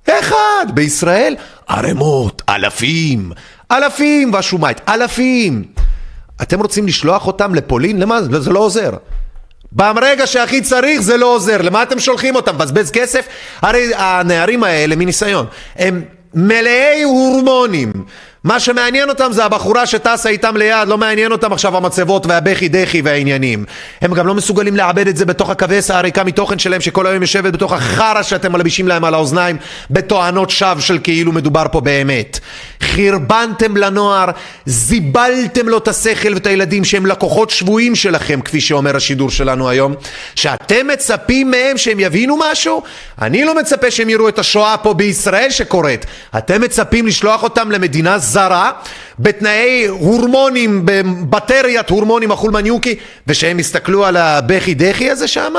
אחד 0.09 0.65
בישראל 0.73 1.35
ערימות 1.71 2.41
אלפים 2.49 3.31
אלפים 3.71 4.33
והשומית 4.33 4.81
אלפים 4.89 5.63
אתם 6.41 6.59
רוצים 6.59 6.87
לשלוח 6.87 7.27
אותם 7.27 7.55
לפולין? 7.55 7.99
למה? 7.99 8.21
זה 8.21 8.51
לא 8.51 8.59
עוזר 8.59 8.91
ברגע 9.71 10.27
שהכי 10.27 10.61
צריך 10.61 11.01
זה 11.01 11.17
לא 11.17 11.35
עוזר, 11.35 11.61
למה 11.61 11.83
אתם 11.83 11.99
שולחים 11.99 12.35
אותם? 12.35 12.55
מבזבז 12.55 12.91
כסף? 12.91 13.27
הרי 13.61 13.91
הנערים 13.95 14.63
האלה 14.63 14.95
מניסיון 14.95 15.45
הם 15.75 16.03
מלאי 16.33 17.03
הורמונים 17.03 17.93
מה 18.43 18.59
שמעניין 18.59 19.09
אותם 19.09 19.31
זה 19.31 19.45
הבחורה 19.45 19.85
שטסה 19.85 20.29
איתם 20.29 20.57
ליד, 20.57 20.87
לא 20.87 20.97
מעניין 20.97 21.31
אותם 21.31 21.53
עכשיו 21.53 21.77
המצבות 21.77 22.25
והבכי 22.25 22.67
דכי 22.69 23.01
והעניינים. 23.01 23.65
הם 24.01 24.13
גם 24.13 24.27
לא 24.27 24.35
מסוגלים 24.35 24.75
לעבד 24.75 25.07
את 25.07 25.17
זה 25.17 25.25
בתוך 25.25 25.49
הכבש 25.49 25.91
הריקה 25.91 26.23
מתוכן 26.23 26.59
שלהם 26.59 26.81
שכל 26.81 27.07
היום 27.07 27.21
יושבת 27.21 27.53
בתוך 27.53 27.73
החרא 27.73 28.23
שאתם 28.23 28.51
מלבישים 28.51 28.87
להם 28.87 29.03
על 29.03 29.13
האוזניים 29.13 29.57
בתואנות 29.91 30.49
שווא 30.49 30.79
של 30.79 30.99
כאילו 31.03 31.31
מדובר 31.31 31.65
פה 31.71 31.81
באמת. 31.81 32.39
חרבנתם 32.83 33.77
לנוער, 33.77 34.29
זיבלתם 34.65 35.69
לו 35.69 35.77
את 35.77 35.87
השכל 35.87 36.33
ואת 36.33 36.47
הילדים 36.47 36.83
שהם 36.83 37.05
לקוחות 37.05 37.49
שבויים 37.49 37.95
שלכם 37.95 38.41
כפי 38.41 38.61
שאומר 38.61 38.95
השידור 38.95 39.29
שלנו 39.29 39.69
היום. 39.69 39.93
שאתם 40.35 40.87
מצפים 40.87 41.51
מהם 41.51 41.77
שהם 41.77 41.99
יבינו 41.99 42.37
משהו? 42.51 42.83
אני 43.21 43.45
לא 43.45 43.55
מצפה 43.55 43.91
שהם 43.91 44.09
יראו 44.09 44.29
את 44.29 44.39
השואה 44.39 44.77
פה 44.77 44.93
בישראל 44.93 45.49
שקורית. 45.49 46.05
אתם 46.37 46.61
מצפים 46.61 47.07
לשלוח 47.07 47.43
אותם 47.43 47.71
למדינה 47.71 48.17
זרה 48.31 48.71
בתנאי 49.19 49.85
הורמונים, 49.87 50.81
בבטריית 50.85 51.89
הורמונים 51.89 52.31
החולמניוקי 52.31 52.95
ושהם 53.27 53.59
יסתכלו 53.59 54.05
על 54.05 54.17
הבכי 54.17 54.73
דכי 54.73 55.11
הזה 55.11 55.27
שם? 55.27 55.53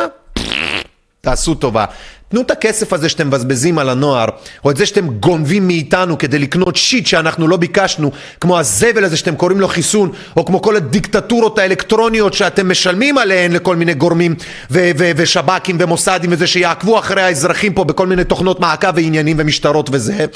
תעשו 1.20 1.54
טובה. 1.54 1.84
תנו 2.28 2.40
את 2.40 2.50
הכסף 2.50 2.92
הזה 2.92 3.08
שאתם 3.08 3.26
מבזבזים 3.26 3.78
על 3.78 3.88
הנוער, 3.88 4.26
או 4.64 4.70
את 4.70 4.76
זה 4.76 4.86
שאתם 4.86 5.08
גונבים 5.08 5.66
מאיתנו 5.66 6.18
כדי 6.18 6.38
לקנות 6.38 6.76
שיט 6.76 7.06
שאנחנו 7.06 7.48
לא 7.48 7.56
ביקשנו, 7.56 8.10
כמו 8.40 8.58
הזבל 8.58 9.04
הזה 9.04 9.16
שאתם 9.16 9.36
קוראים 9.36 9.60
לו 9.60 9.68
חיסון, 9.68 10.12
או 10.36 10.44
כמו 10.44 10.62
כל 10.62 10.76
הדיקטטורות 10.76 11.58
האלקטרוניות 11.58 12.34
שאתם 12.34 12.70
משלמים 12.70 13.18
עליהן 13.18 13.52
לכל 13.52 13.76
מיני 13.76 13.94
גורמים, 13.94 14.34
ושב"כים 14.70 15.76
ומוסדים 15.80 16.32
וזה, 16.32 16.46
שיעקבו 16.46 16.98
אחרי 16.98 17.22
האזרחים 17.22 17.74
פה 17.74 17.84
בכל 17.84 18.06
מיני 18.06 18.24
תוכנות 18.24 18.60
מעקב 18.60 18.88
ועניינים 18.94 19.36
ומשטרות 19.40 19.88
וזה. 19.92 20.26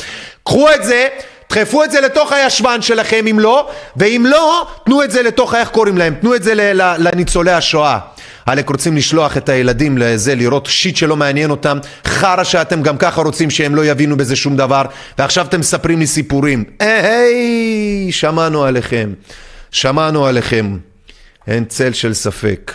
קחו 0.44 0.66
את 0.74 0.84
זה, 0.84 1.08
דחפו 1.50 1.84
את 1.84 1.90
זה 1.90 2.00
לתוך 2.00 2.32
הישבן 2.32 2.82
שלכם 2.82 3.26
אם 3.30 3.40
לא, 3.40 3.68
ואם 3.96 4.26
לא, 4.28 4.66
תנו 4.84 5.02
את 5.02 5.10
זה 5.10 5.22
לתוך, 5.22 5.54
איך 5.54 5.68
קוראים 5.68 5.98
להם? 5.98 6.14
תנו 6.14 6.34
את 6.34 6.42
זה 6.42 6.52
לניצולי 6.98 7.52
השואה. 7.52 7.98
עלק 8.46 8.68
רוצים 8.68 8.96
לשלוח 8.96 9.36
את 9.36 9.48
הילדים 9.48 9.98
לזה, 9.98 10.34
לראות 10.34 10.66
שיט 10.66 10.96
שלא 10.96 11.16
מעניין 11.16 11.50
אותם, 11.50 11.78
חרא 12.06 12.44
שאתם 12.44 12.82
גם 12.82 12.98
ככה 12.98 13.22
רוצים 13.22 13.50
שהם 13.50 13.74
לא 13.74 13.86
יבינו 13.86 14.16
בזה 14.16 14.36
שום 14.36 14.56
דבר, 14.56 14.82
ועכשיו 15.18 15.46
אתם 15.46 15.60
מספרים 15.60 15.98
לי 15.98 16.06
סיפורים. 16.06 16.64
היי, 16.80 18.08
שמענו 18.12 18.64
עליכם, 18.64 19.12
שמענו 19.70 20.26
עליכם, 20.26 20.78
אין 21.46 21.64
צל 21.64 21.92
של 21.92 22.14
ספק. 22.14 22.72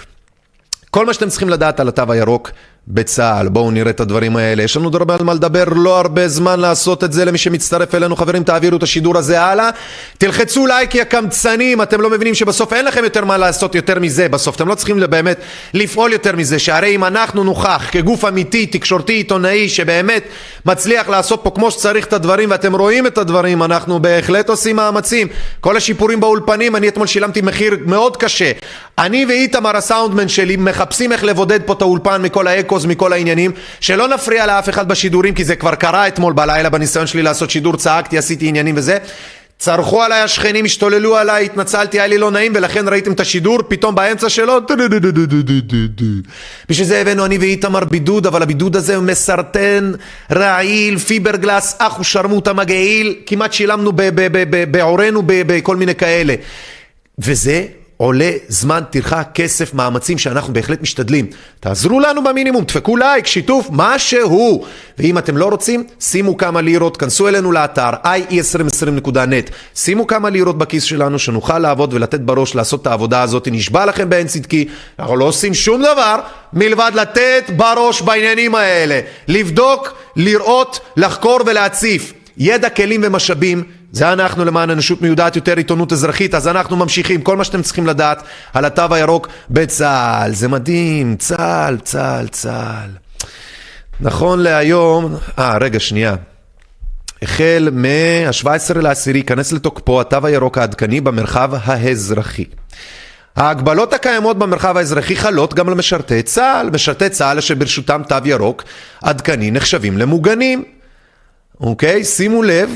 כל 0.89 1.05
מה 1.05 1.13
שאתם 1.13 1.29
צריכים 1.29 1.49
לדעת 1.49 1.79
על 1.79 1.87
התו 1.87 2.11
הירוק 2.11 2.51
בצה"ל, 2.87 3.47
בואו 3.49 3.71
נראה 3.71 3.89
את 3.89 3.99
הדברים 3.99 4.37
האלה. 4.37 4.63
יש 4.63 4.77
לנו 4.77 4.85
עוד 4.85 4.95
הרבה 4.95 5.15
על 5.15 5.23
מה 5.23 5.33
לדבר, 5.33 5.63
לא 5.75 5.99
הרבה 5.99 6.27
זמן 6.27 6.59
לעשות 6.59 7.03
את 7.03 7.13
זה 7.13 7.25
למי 7.25 7.37
שמצטרף 7.37 7.95
אלינו. 7.95 8.15
חברים, 8.15 8.43
תעבירו 8.43 8.77
את 8.77 8.83
השידור 8.83 9.17
הזה 9.17 9.41
הלאה. 9.41 9.69
תלחצו 10.17 10.67
לייק, 10.67 10.95
יא 10.95 11.03
קמצנים, 11.03 11.81
אתם 11.81 12.01
לא 12.01 12.09
מבינים 12.09 12.33
שבסוף 12.35 12.73
אין 12.73 12.85
לכם 12.85 13.03
יותר 13.03 13.25
מה 13.25 13.37
לעשות 13.37 13.75
יותר 13.75 13.99
מזה. 13.99 14.29
בסוף 14.29 14.55
אתם 14.55 14.67
לא 14.67 14.75
צריכים 14.75 14.99
באמת 15.09 15.37
לפעול 15.73 16.13
יותר 16.13 16.35
מזה, 16.35 16.59
שהרי 16.59 16.95
אם 16.95 17.03
אנחנו 17.03 17.43
נוכח 17.43 17.85
כגוף 17.91 18.25
אמיתי, 18.25 18.65
תקשורתי, 18.65 19.13
עיתונאי, 19.13 19.69
שבאמת 19.69 20.23
מצליח 20.65 21.09
לעשות 21.09 21.39
פה 21.43 21.51
כמו 21.55 21.71
שצריך 21.71 22.05
את 22.05 22.13
הדברים, 22.13 22.51
ואתם 22.51 22.75
רואים 22.75 23.07
את 23.07 23.17
הדברים, 23.17 23.63
אנחנו 23.63 23.99
בהחלט 23.99 24.49
עושים 24.49 24.75
מאמצים. 24.75 25.27
כל 25.59 25.77
השיפורים 25.77 26.19
באולפנים, 26.19 26.75
אני 26.75 26.87
אתמול 26.87 27.07
שילמתי 27.07 27.41
מחיר 27.41 27.77
מאוד 27.85 28.17
קשה. 28.17 28.51
אני 28.97 29.25
ואיתמר 29.25 29.77
הסאונדמן 29.77 30.27
שלי 30.27 30.55
מחפשים 30.55 31.11
איך 31.11 31.23
לבודד 31.23 31.59
פה 31.65 31.73
את 31.73 31.81
האולפן 31.81 32.21
מכל 32.21 32.47
האקו 32.47 32.70
אקוז 32.71 32.85
מכל 32.85 33.13
העניינים, 33.13 33.51
שלא 33.79 34.07
נפריע 34.07 34.45
לאף 34.45 34.69
אחד 34.69 34.87
בשידורים, 34.87 35.33
כי 35.33 35.43
זה 35.43 35.55
כבר 35.55 35.75
קרה 35.75 36.07
אתמול 36.07 36.33
בלילה 36.33 36.69
בניסיון 36.69 37.07
שלי 37.07 37.21
לעשות 37.21 37.49
שידור, 37.49 37.77
צעקתי, 37.77 38.17
עשיתי 38.17 38.47
עניינים 38.47 38.75
וזה. 38.77 38.97
צרחו 39.59 40.03
עליי 40.03 40.21
השכנים, 40.21 40.65
השתוללו 40.65 41.17
עליי, 41.17 41.45
התנצלתי, 41.45 41.99
היה 41.99 42.07
לי 42.07 42.17
לא 42.17 42.31
נעים 42.31 42.51
ולכן 42.55 42.87
ראיתם 42.87 43.11
את 43.11 43.19
השידור, 43.19 43.59
פתאום 43.67 43.95
באמצע 43.95 44.29
שלו 44.29 44.57
בשביל 46.69 46.87
זה 46.87 47.01
הבאנו 47.01 47.25
אני 47.25 47.37
ואיתמר 47.37 47.85
בידוד, 47.85 48.27
אבל 48.27 48.41
הבידוד 48.41 48.75
הזה 48.75 48.99
מסרטן, 48.99 49.91
רעיל, 50.31 50.97
פיברגלס, 50.97 51.75
אחו 51.79 52.03
שרמוטה 52.03 52.53
מגעיל, 52.53 53.15
כמעט 53.25 53.53
שילמנו 53.53 53.91
בעורנו 54.71 55.23
בכל 55.25 55.75
מיני 55.75 55.95
כאלה. 55.95 56.35
וזה 57.19 57.65
עולה 58.01 58.31
זמן, 58.47 58.83
טרחה, 58.89 59.23
כסף, 59.23 59.73
מאמצים 59.73 60.17
שאנחנו 60.17 60.53
בהחלט 60.53 60.81
משתדלים. 60.81 61.25
תעזרו 61.59 61.99
לנו 61.99 62.23
במינימום, 62.23 62.63
דפקו 62.63 62.97
לייק, 62.97 63.27
שיתוף, 63.27 63.67
משהו. 63.71 64.65
ואם 64.99 65.17
אתם 65.17 65.37
לא 65.37 65.45
רוצים, 65.45 65.83
שימו 65.99 66.37
כמה 66.37 66.61
לירות, 66.61 66.97
כנסו 66.97 67.27
אלינו 67.27 67.51
לאתר 67.51 67.89
ie2020.net, 68.03 69.51
שימו 69.75 70.07
כמה 70.07 70.29
לירות 70.29 70.57
בכיס 70.57 70.83
שלנו, 70.83 71.19
שנוכל 71.19 71.59
לעבוד 71.59 71.93
ולתת 71.93 72.19
בראש 72.19 72.55
לעשות 72.55 72.81
את 72.81 72.87
העבודה 72.87 73.21
הזאת. 73.21 73.47
נשבע 73.51 73.85
לכם 73.85 74.09
בעין 74.09 74.27
צדקי, 74.27 74.67
אנחנו 74.99 75.17
לא 75.17 75.25
עושים 75.25 75.53
שום 75.53 75.81
דבר 75.81 76.19
מלבד 76.53 76.91
לתת 76.95 77.43
בראש 77.55 78.01
בעניינים 78.01 78.55
האלה. 78.55 78.99
לבדוק, 79.27 79.93
לראות, 80.15 80.79
לחקור 80.97 81.39
ולהציף. 81.45 82.13
ידע, 82.37 82.69
כלים 82.69 83.01
ומשאבים 83.03 83.63
זה 83.91 84.13
אנחנו 84.13 84.45
למען 84.45 84.69
אנושות 84.69 85.01
מיודעת 85.01 85.35
יותר 85.35 85.57
עיתונות 85.57 85.91
אזרחית, 85.91 86.35
אז 86.35 86.47
אנחנו 86.47 86.75
ממשיכים. 86.77 87.21
כל 87.21 87.37
מה 87.37 87.43
שאתם 87.43 87.61
צריכים 87.61 87.87
לדעת 87.87 88.23
על 88.53 88.65
התו 88.65 88.93
הירוק 88.95 89.27
בצה"ל. 89.49 90.33
זה 90.33 90.47
מדהים, 90.47 91.15
צה"ל, 91.15 91.77
צה"ל, 91.77 92.27
צה"ל. 92.27 92.89
נכון 93.99 94.39
להיום, 94.39 95.15
אה, 95.39 95.57
רגע, 95.61 95.79
שנייה. 95.79 96.15
החל 97.21 97.69
מה-17 97.71 98.79
לעשירי 98.79 99.19
ייכנס 99.19 99.51
לתוקפו 99.51 100.01
התו 100.01 100.25
הירוק 100.27 100.57
העדכני 100.57 101.01
במרחב 101.01 101.51
האזרחי. 101.63 102.45
ההגבלות 103.35 103.93
הקיימות 103.93 104.39
במרחב 104.39 104.77
האזרחי 104.77 105.15
חלות 105.15 105.53
גם 105.53 105.67
על 105.67 105.73
משרתי 105.73 106.21
צה"ל. 106.21 106.69
משרתי 106.69 107.09
צה"ל 107.09 107.37
אשר 107.37 107.55
ברשותם 107.55 108.01
תו 108.07 108.15
ירוק 108.25 108.63
עדכני 109.03 109.51
נחשבים 109.51 109.97
למוגנים. 109.97 110.63
אוקיי? 111.59 112.03
שימו 112.03 112.43
לב, 112.43 112.75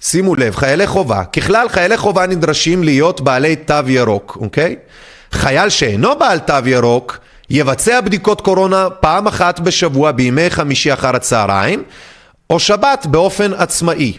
שימו 0.00 0.34
לב, 0.34 0.56
חיילי 0.56 0.86
חובה, 0.86 1.24
ככלל 1.24 1.68
חיילי 1.68 1.96
חובה 1.96 2.26
נדרשים 2.26 2.82
להיות 2.82 3.20
בעלי 3.20 3.56
תו 3.56 3.74
ירוק, 3.86 4.38
אוקיי? 4.40 4.76
חייל 5.32 5.68
שאינו 5.68 6.18
בעל 6.18 6.38
תו 6.38 6.54
ירוק 6.66 7.18
יבצע 7.50 8.00
בדיקות 8.00 8.40
קורונה 8.40 8.90
פעם 8.90 9.26
אחת 9.26 9.60
בשבוע 9.60 10.12
בימי 10.12 10.50
חמישי 10.50 10.92
אחר 10.92 11.16
הצהריים 11.16 11.82
או 12.50 12.58
שבת 12.58 13.06
באופן 13.06 13.52
עצמאי. 13.52 14.18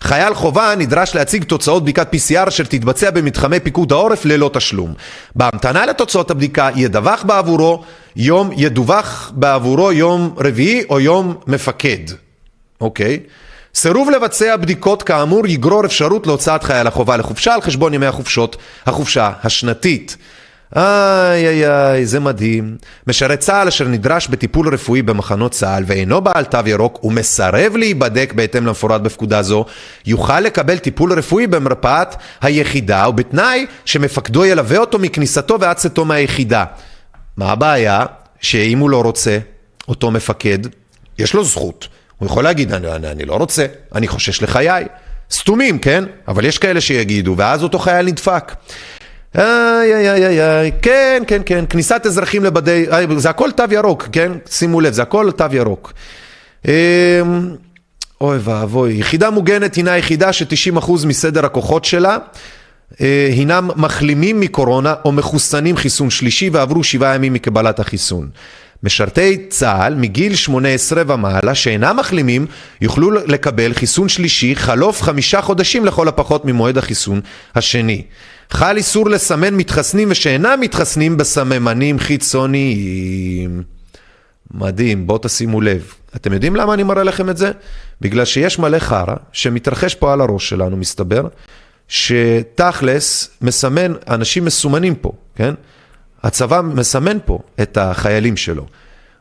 חייל 0.00 0.34
חובה 0.34 0.74
נדרש 0.78 1.14
להציג 1.14 1.44
תוצאות 1.44 1.82
בדיקת 1.82 2.14
PCR 2.14 2.48
אשר 2.48 2.64
תתבצע 2.64 3.10
במתחמי 3.10 3.60
פיקוד 3.60 3.92
העורף 3.92 4.24
ללא 4.24 4.50
תשלום. 4.52 4.94
בהמתנה 5.34 5.86
לתוצאות 5.86 6.30
הבדיקה 6.30 6.68
ידווח 6.74 7.22
בעבורו 7.22 7.84
יום, 8.16 8.50
ידווח 8.56 9.32
בעבורו 9.34 9.92
יום 9.92 10.34
רביעי 10.38 10.84
או 10.90 11.00
יום 11.00 11.34
מפקד. 11.46 11.98
אוקיי? 12.80 13.20
סירוב 13.78 14.10
לבצע 14.10 14.56
בדיקות 14.56 15.02
כאמור 15.02 15.46
יגרור 15.46 15.84
אפשרות 15.84 16.26
להוצאת 16.26 16.62
חייל 16.62 16.86
החובה 16.86 17.16
לחופשה 17.16 17.54
על 17.54 17.60
חשבון 17.60 17.94
ימי 17.94 18.06
החופשות, 18.06 18.56
החופשה 18.86 19.30
השנתית. 19.44 20.16
איי 20.76 21.48
איי 21.48 21.68
איי, 21.68 22.06
זה 22.06 22.20
מדהים. 22.20 22.76
משרת 23.06 23.40
צה"ל 23.40 23.68
אשר 23.68 23.88
נדרש 23.88 24.28
בטיפול 24.28 24.74
רפואי 24.74 25.02
במחנות 25.02 25.52
צה"ל 25.52 25.84
ואינו 25.86 26.20
בעל 26.20 26.44
תו 26.44 26.58
ירוק 26.66 27.04
ומסרב 27.04 27.76
להיבדק 27.76 28.32
בהתאם 28.36 28.66
למפורט 28.66 29.00
בפקודה 29.00 29.42
זו, 29.42 29.64
יוכל 30.06 30.40
לקבל 30.40 30.78
טיפול 30.78 31.12
רפואי 31.12 31.46
במרפאת 31.46 32.14
היחידה 32.40 33.08
ובתנאי 33.08 33.66
שמפקדו 33.84 34.44
ילווה 34.44 34.78
אותו 34.78 34.98
מכניסתו 34.98 35.60
ועד 35.60 35.76
צאתו 35.76 36.04
מהיחידה. 36.04 36.64
מה 37.36 37.52
הבעיה? 37.52 38.06
שאם 38.40 38.78
הוא 38.78 38.90
לא 38.90 39.02
רוצה, 39.02 39.38
אותו 39.88 40.10
מפקד, 40.10 40.58
יש 41.18 41.34
לו 41.34 41.44
זכות. 41.44 41.97
הוא 42.18 42.26
יכול 42.26 42.44
להגיד, 42.44 42.72
אני, 42.72 42.92
אני, 42.92 43.10
אני 43.10 43.24
לא 43.24 43.34
רוצה, 43.34 43.66
אני 43.94 44.08
חושש 44.08 44.42
לחיי. 44.42 44.84
סתומים, 45.30 45.78
כן? 45.78 46.04
אבל 46.28 46.44
יש 46.44 46.58
כאלה 46.58 46.80
שיגידו, 46.80 47.34
ואז 47.36 47.62
אותו 47.62 47.78
חייל 47.78 48.06
נדפק. 48.06 48.54
איי 49.38 49.94
איי 49.94 50.10
איי 50.10 50.26
איי 50.26 50.40
איי, 50.40 50.72
כן, 50.82 51.22
כן, 51.26 51.42
כן, 51.46 51.64
כניסת 51.68 52.02
אזרחים 52.06 52.44
לבדי, 52.44 52.86
איי, 52.92 53.06
זה 53.16 53.30
הכל 53.30 53.50
תו 53.50 53.64
ירוק, 53.70 54.08
כן? 54.12 54.32
שימו 54.50 54.80
לב, 54.80 54.92
זה 54.92 55.02
הכל 55.02 55.30
תו 55.36 55.44
ירוק. 55.52 55.92
אמ, 56.68 56.72
אוי 58.20 58.38
ואבוי, 58.40 58.92
יחידה 58.94 59.30
מוגנת 59.30 59.74
הינה 59.74 59.98
יחידה 59.98 60.32
ש-90% 60.32 61.06
מסדר 61.06 61.46
הכוחות 61.46 61.84
שלה 61.84 62.18
אה, 63.00 63.28
הינם 63.32 63.70
מחלימים 63.76 64.40
מקורונה 64.40 64.94
או 65.04 65.12
מחוסנים 65.12 65.76
חיסון 65.76 66.10
שלישי 66.10 66.50
ועברו 66.52 66.84
שבעה 66.84 67.14
ימים 67.14 67.32
מקבלת 67.32 67.80
החיסון. 67.80 68.28
משרתי 68.82 69.46
צה"ל 69.48 69.94
מגיל 69.94 70.34
18 70.34 71.02
ומעלה 71.06 71.54
שאינם 71.54 71.96
מחלימים 71.96 72.46
יוכלו 72.80 73.10
לקבל 73.10 73.74
חיסון 73.74 74.08
שלישי 74.08 74.56
חלוף 74.56 75.02
חמישה 75.02 75.42
חודשים 75.42 75.84
לכל 75.84 76.08
הפחות 76.08 76.44
ממועד 76.44 76.78
החיסון 76.78 77.20
השני. 77.54 78.02
חל 78.50 78.76
איסור 78.76 79.10
לסמן 79.10 79.54
מתחסנים 79.54 80.08
ושאינם 80.10 80.58
מתחסנים 80.60 81.16
בסממנים 81.16 81.98
חיצוניים. 81.98 83.62
מדהים, 84.54 85.06
בואו 85.06 85.18
תשימו 85.22 85.60
לב. 85.60 85.92
אתם 86.16 86.32
יודעים 86.32 86.56
למה 86.56 86.74
אני 86.74 86.82
מראה 86.82 87.02
לכם 87.02 87.30
את 87.30 87.36
זה? 87.36 87.52
בגלל 88.00 88.24
שיש 88.24 88.58
מלא 88.58 88.78
חרא 88.78 89.14
שמתרחש 89.32 89.94
פה 89.94 90.12
על 90.12 90.20
הראש 90.20 90.48
שלנו, 90.48 90.76
מסתבר, 90.76 91.28
שתכלס 91.88 93.30
מסמן, 93.42 93.92
אנשים 94.08 94.44
מסומנים 94.44 94.94
פה, 94.94 95.12
כן? 95.36 95.54
הצבא 96.22 96.60
מסמן 96.60 97.18
פה 97.24 97.38
את 97.62 97.76
החיילים 97.76 98.36
שלו. 98.36 98.66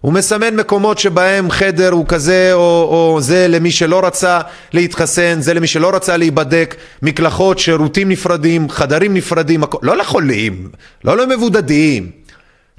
הוא 0.02 0.14
מסמן 0.14 0.56
מקומות 0.56 0.98
שבהם 0.99 1.52
חדר 1.52 1.91
הוא 1.91 2.06
כזה 2.07 2.53
או, 2.53 2.88
או 2.90 3.22
זה 3.22 3.48
למי 3.48 3.72
שלא 3.72 4.06
רצה 4.06 4.41
להתחסן, 4.74 5.41
זה 5.41 5.53
למי 5.53 5.68
שלא 5.68 5.95
רצה 5.95 6.18
להיבדק, 6.18 6.76
מקלחות, 7.02 7.60
שירותים 7.60 8.10
נפרדים, 8.10 8.69
חדרים 8.69 9.14
נפרדים, 9.14 9.64
הכ... 9.64 9.76
לא 9.82 9.98
לחולים, 9.98 10.69
לא 11.03 11.18
למבודדים, 11.18 12.11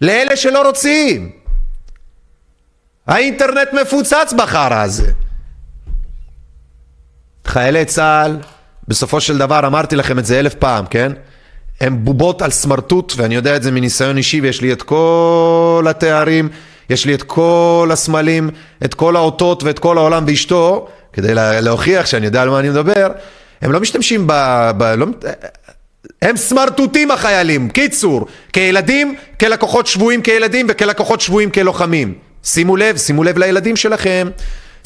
לאלה 0.02 0.36
שלא 0.36 0.66
רוצים. 0.66 1.30
האינטרנט 3.06 3.68
מפוצץ 3.82 4.34
בחרא 4.38 4.82
הזה. 4.82 5.12
חיילי 7.46 7.84
צה"ל, 7.84 8.36
בסופו 8.88 9.20
של 9.20 9.38
דבר 9.38 9.66
אמרתי 9.66 9.96
לכם 9.96 10.18
את 10.18 10.26
זה 10.26 10.38
אלף 10.38 10.54
פעם, 10.54 10.86
כן? 10.86 11.12
הם 11.80 12.04
בובות 12.04 12.42
על 12.42 12.50
סמרטוט, 12.50 13.12
ואני 13.16 13.34
יודע 13.34 13.56
את 13.56 13.62
זה 13.62 13.70
מניסיון 13.70 14.16
אישי, 14.16 14.40
ויש 14.40 14.60
לי 14.60 14.72
את 14.72 14.82
כל 14.82 15.86
התארים, 15.90 16.48
יש 16.90 17.06
לי 17.06 17.14
את 17.14 17.22
כל 17.22 17.90
הסמלים, 17.92 18.50
את 18.84 18.94
כל 18.94 19.16
האותות 19.16 19.62
ואת 19.62 19.78
כל 19.78 19.98
העולם 19.98 20.24
ואשתו, 20.26 20.88
כדי 21.12 21.34
להוכיח 21.34 22.06
שאני 22.06 22.26
יודע 22.26 22.42
על 22.42 22.50
מה 22.50 22.60
אני 22.60 22.70
מדבר. 22.70 23.08
הם 23.62 23.72
לא 23.72 23.80
משתמשים 23.80 24.26
ב... 24.26 24.32
ב 24.78 24.82
לא, 24.82 25.06
הם 26.22 26.36
סמרטוטים 26.36 27.10
החיילים, 27.10 27.68
קיצור, 27.68 28.26
כילדים, 28.52 29.14
כלקוחות 29.40 29.86
שבויים 29.86 30.22
כילדים 30.22 30.66
וכלקוחות 30.68 31.20
שבויים 31.20 31.50
כלוחמים. 31.50 32.14
שימו 32.44 32.76
לב, 32.76 32.96
שימו 32.96 33.24
לב 33.24 33.38
לילדים 33.38 33.76
שלכם. 33.76 34.28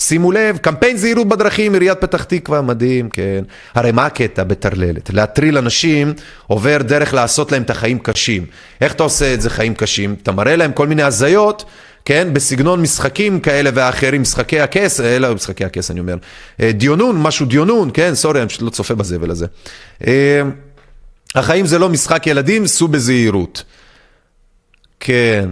שימו 0.02 0.32
לב, 0.32 0.56
קמפיין 0.56 0.96
זהירות 0.96 1.28
בדרכים, 1.28 1.72
עיריית 1.72 2.00
פתח 2.00 2.24
תקווה, 2.24 2.62
מדהים, 2.62 3.08
כן. 3.08 3.44
הרי 3.74 3.92
מה 3.92 4.06
הקטע 4.06 4.44
בטרללת? 4.44 5.10
להטריל 5.10 5.58
אנשים 5.58 6.12
עובר 6.46 6.78
דרך 6.82 7.14
לעשות 7.14 7.52
להם 7.52 7.62
את 7.62 7.70
החיים 7.70 7.98
קשים. 7.98 8.46
איך 8.80 8.92
אתה 8.92 9.02
עושה 9.02 9.34
את 9.34 9.40
זה 9.40 9.50
חיים 9.50 9.74
קשים? 9.74 10.16
אתה 10.22 10.32
מראה 10.32 10.56
להם 10.56 10.72
כל 10.72 10.86
מיני 10.86 11.02
הזיות, 11.02 11.64
כן, 12.04 12.28
בסגנון 12.32 12.82
משחקים 12.82 13.40
כאלה 13.40 13.70
ואחרים, 13.74 14.22
משחקי 14.22 14.60
הכס, 14.60 15.00
אה, 15.00 15.18
לא 15.18 15.34
משחקי 15.34 15.64
הכס 15.64 15.90
אני 15.90 16.00
אומר, 16.00 16.16
אה, 16.60 16.72
דיונון, 16.72 17.22
משהו 17.22 17.46
דיונון, 17.46 17.90
כן, 17.94 18.14
סורי, 18.14 18.40
אני 18.40 18.48
פשוט 18.48 18.62
לא 18.62 18.70
צופה 18.70 18.94
בזבל 18.94 19.30
הזה. 19.30 19.46
אה, 20.06 20.42
החיים 21.34 21.66
זה 21.66 21.78
לא 21.78 21.88
משחק 21.88 22.26
ילדים, 22.26 22.66
סעו 22.66 22.88
בזהירות. 22.88 23.62
כן. 25.00 25.48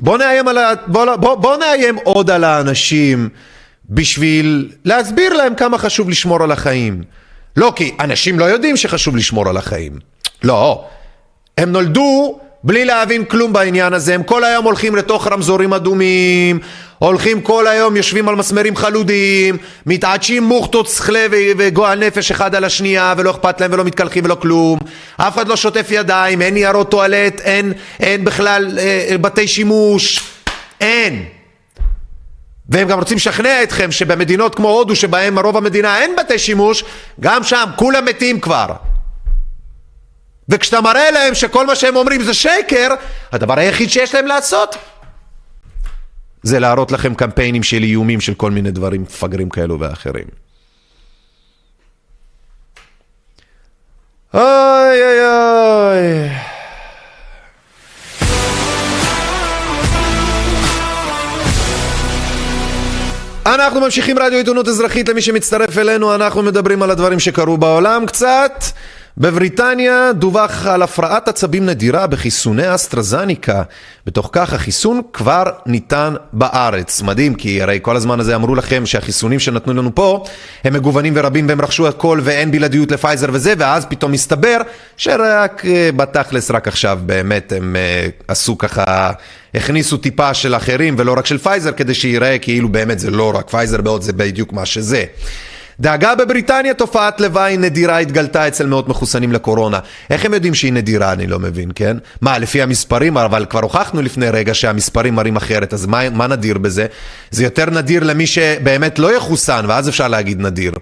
בוא 0.00 0.18
נאיים, 0.18 0.48
על 0.48 0.58
ה... 0.58 0.72
בוא, 0.86 1.16
בוא, 1.16 1.34
בוא 1.34 1.56
נאיים 1.56 1.96
עוד 2.04 2.30
על 2.30 2.44
האנשים 2.44 3.28
בשביל 3.90 4.70
להסביר 4.84 5.34
להם 5.34 5.54
כמה 5.54 5.78
חשוב 5.78 6.10
לשמור 6.10 6.42
על 6.42 6.52
החיים. 6.52 7.02
לא 7.56 7.72
כי 7.76 7.94
אנשים 8.00 8.38
לא 8.38 8.44
יודעים 8.44 8.76
שחשוב 8.76 9.16
לשמור 9.16 9.48
על 9.48 9.56
החיים. 9.56 9.92
לא. 10.42 10.84
הם 11.58 11.72
נולדו 11.72 12.38
בלי 12.64 12.84
להבין 12.84 13.24
כלום 13.24 13.52
בעניין 13.52 13.92
הזה, 13.92 14.14
הם 14.14 14.22
כל 14.22 14.44
היום 14.44 14.64
הולכים 14.64 14.96
לתוך 14.96 15.26
רמזורים 15.26 15.72
אדומים, 15.72 16.58
הולכים 17.08 17.40
כל 17.40 17.66
היום, 17.66 17.96
יושבים 17.96 18.28
על 18.28 18.34
מסמרים 18.34 18.76
חלודים, 18.76 19.56
מתעדשים 19.86 20.42
מוכתות 20.42 20.88
שכלה 20.88 21.26
וגועל 21.30 21.98
נפש 22.06 22.30
אחד 22.30 22.54
על 22.54 22.64
השנייה, 22.64 23.14
ולא 23.16 23.30
אכפת 23.30 23.60
להם 23.60 23.72
ולא 23.72 23.84
מתקלחים 23.84 24.24
ולא 24.24 24.34
כלום, 24.34 24.78
אף 25.16 25.34
אחד 25.34 25.48
לא 25.48 25.56
שוטף 25.56 25.86
ידיים, 25.90 26.42
אין 26.42 26.54
ניירות 26.54 26.90
טואלט, 26.90 27.40
אין, 27.40 27.72
אין 28.00 28.24
בכלל 28.24 28.78
אה, 28.78 29.18
בתי 29.20 29.48
שימוש, 29.48 30.20
אין. 30.80 31.24
והם 32.68 32.88
גם 32.88 32.98
רוצים 32.98 33.16
לשכנע 33.16 33.62
אתכם 33.62 33.92
שבמדינות 33.92 34.54
כמו 34.54 34.68
הודו 34.68 34.96
שבהם 34.96 35.38
רוב 35.38 35.56
המדינה 35.56 35.98
אין 35.98 36.16
בתי 36.16 36.38
שימוש, 36.38 36.84
גם 37.20 37.44
שם 37.44 37.64
כולם 37.76 38.04
מתים 38.04 38.40
כבר. 38.40 38.66
וכשאתה 40.48 40.80
מראה 40.80 41.10
להם 41.10 41.34
שכל 41.34 41.66
מה 41.66 41.76
שהם 41.76 41.96
אומרים 41.96 42.22
זה 42.22 42.34
שקר, 42.34 42.88
הדבר 43.32 43.58
היחיד 43.58 43.90
שיש 43.90 44.14
להם 44.14 44.26
לעשות 44.26 44.76
זה 46.42 46.58
להראות 46.58 46.92
לכם 46.92 47.14
קמפיינים 47.14 47.62
של 47.62 47.82
איומים 47.82 48.20
של 48.20 48.34
כל 48.34 48.50
מיני 48.50 48.70
דברים 48.70 49.02
מפגרים 49.02 49.48
כאלו 49.48 49.80
ואחרים. 49.80 50.24
אוי 54.34 54.42
אוי 55.02 55.24
אוי 55.24 56.30
אנחנו 63.46 63.80
ממשיכים 63.80 64.18
רדיו 64.18 64.38
עיתונות 64.38 64.68
אזרחית. 64.68 65.08
למי 65.08 65.22
שמצטרף 65.22 65.78
אלינו, 65.78 66.14
אנחנו 66.14 66.42
מדברים 66.42 66.82
על 66.82 66.90
הדברים 66.90 67.20
שקרו 67.20 67.58
בעולם. 67.58 68.06
קצת 68.06 68.64
בבריטניה 69.20 70.12
דווח 70.12 70.66
על 70.66 70.82
הפרעת 70.82 71.28
עצבים 71.28 71.66
נדירה 71.66 72.06
בחיסוני 72.06 72.74
אסטרזניקה. 72.74 73.62
בתוך 74.06 74.30
כך 74.32 74.52
החיסון 74.52 75.00
כבר 75.12 75.44
ניתן 75.66 76.14
בארץ. 76.32 77.02
מדהים, 77.02 77.34
כי 77.34 77.62
הרי 77.62 77.78
כל 77.82 77.96
הזמן 77.96 78.20
הזה 78.20 78.34
אמרו 78.34 78.54
לכם 78.54 78.86
שהחיסונים 78.86 79.38
שנתנו 79.38 79.74
לנו 79.74 79.94
פה 79.94 80.24
הם 80.64 80.72
מגוונים 80.72 81.12
ורבים 81.16 81.48
והם 81.48 81.60
רכשו 81.60 81.88
הכל 81.88 82.20
ואין 82.22 82.50
בלעדיות 82.50 82.90
לפייזר 82.90 83.26
וזה, 83.32 83.54
ואז 83.58 83.86
פתאום 83.86 84.12
מסתבר 84.12 84.56
שרק 84.96 85.66
אה, 85.66 85.90
בתכלס 85.96 86.50
רק 86.50 86.68
עכשיו 86.68 86.98
באמת 87.06 87.52
הם 87.56 87.76
אה, 87.76 88.06
עשו 88.28 88.58
ככה, 88.58 89.12
הכניסו 89.54 89.96
טיפה 89.96 90.34
של 90.34 90.56
אחרים 90.56 90.94
ולא 90.98 91.14
רק 91.18 91.26
של 91.26 91.38
פייזר 91.38 91.72
כדי 91.72 91.94
שיראה 91.94 92.38
כאילו 92.38 92.68
באמת 92.68 92.98
זה 92.98 93.10
לא 93.10 93.32
רק 93.34 93.50
פייזר 93.50 93.80
בעוד 93.80 94.02
זה 94.02 94.12
בדיוק 94.12 94.52
מה 94.52 94.66
שזה. 94.66 95.04
דאגה 95.80 96.14
בבריטניה 96.14 96.74
תופעת 96.74 97.20
לוואי 97.20 97.56
נדירה 97.56 97.98
התגלתה 97.98 98.48
אצל 98.48 98.66
מאות 98.66 98.88
מחוסנים 98.88 99.32
לקורונה. 99.32 99.78
איך 100.10 100.24
הם 100.24 100.34
יודעים 100.34 100.54
שהיא 100.54 100.72
נדירה? 100.72 101.12
אני 101.12 101.26
לא 101.26 101.38
מבין, 101.38 101.70
כן? 101.74 101.96
מה, 102.20 102.38
לפי 102.38 102.62
המספרים? 102.62 103.16
אבל 103.16 103.46
כבר 103.50 103.60
הוכחנו 103.60 104.02
לפני 104.02 104.30
רגע 104.30 104.54
שהמספרים 104.54 105.14
מראים 105.14 105.36
אחרת, 105.36 105.74
אז 105.74 105.86
מה, 105.86 106.10
מה 106.10 106.26
נדיר 106.26 106.58
בזה? 106.58 106.86
זה 107.30 107.44
יותר 107.44 107.70
נדיר 107.70 108.04
למי 108.04 108.26
שבאמת 108.26 108.98
לא 108.98 109.16
יחוסן, 109.16 109.64
ואז 109.68 109.88
אפשר 109.88 110.08
להגיד 110.08 110.40
נדיר. 110.40 110.72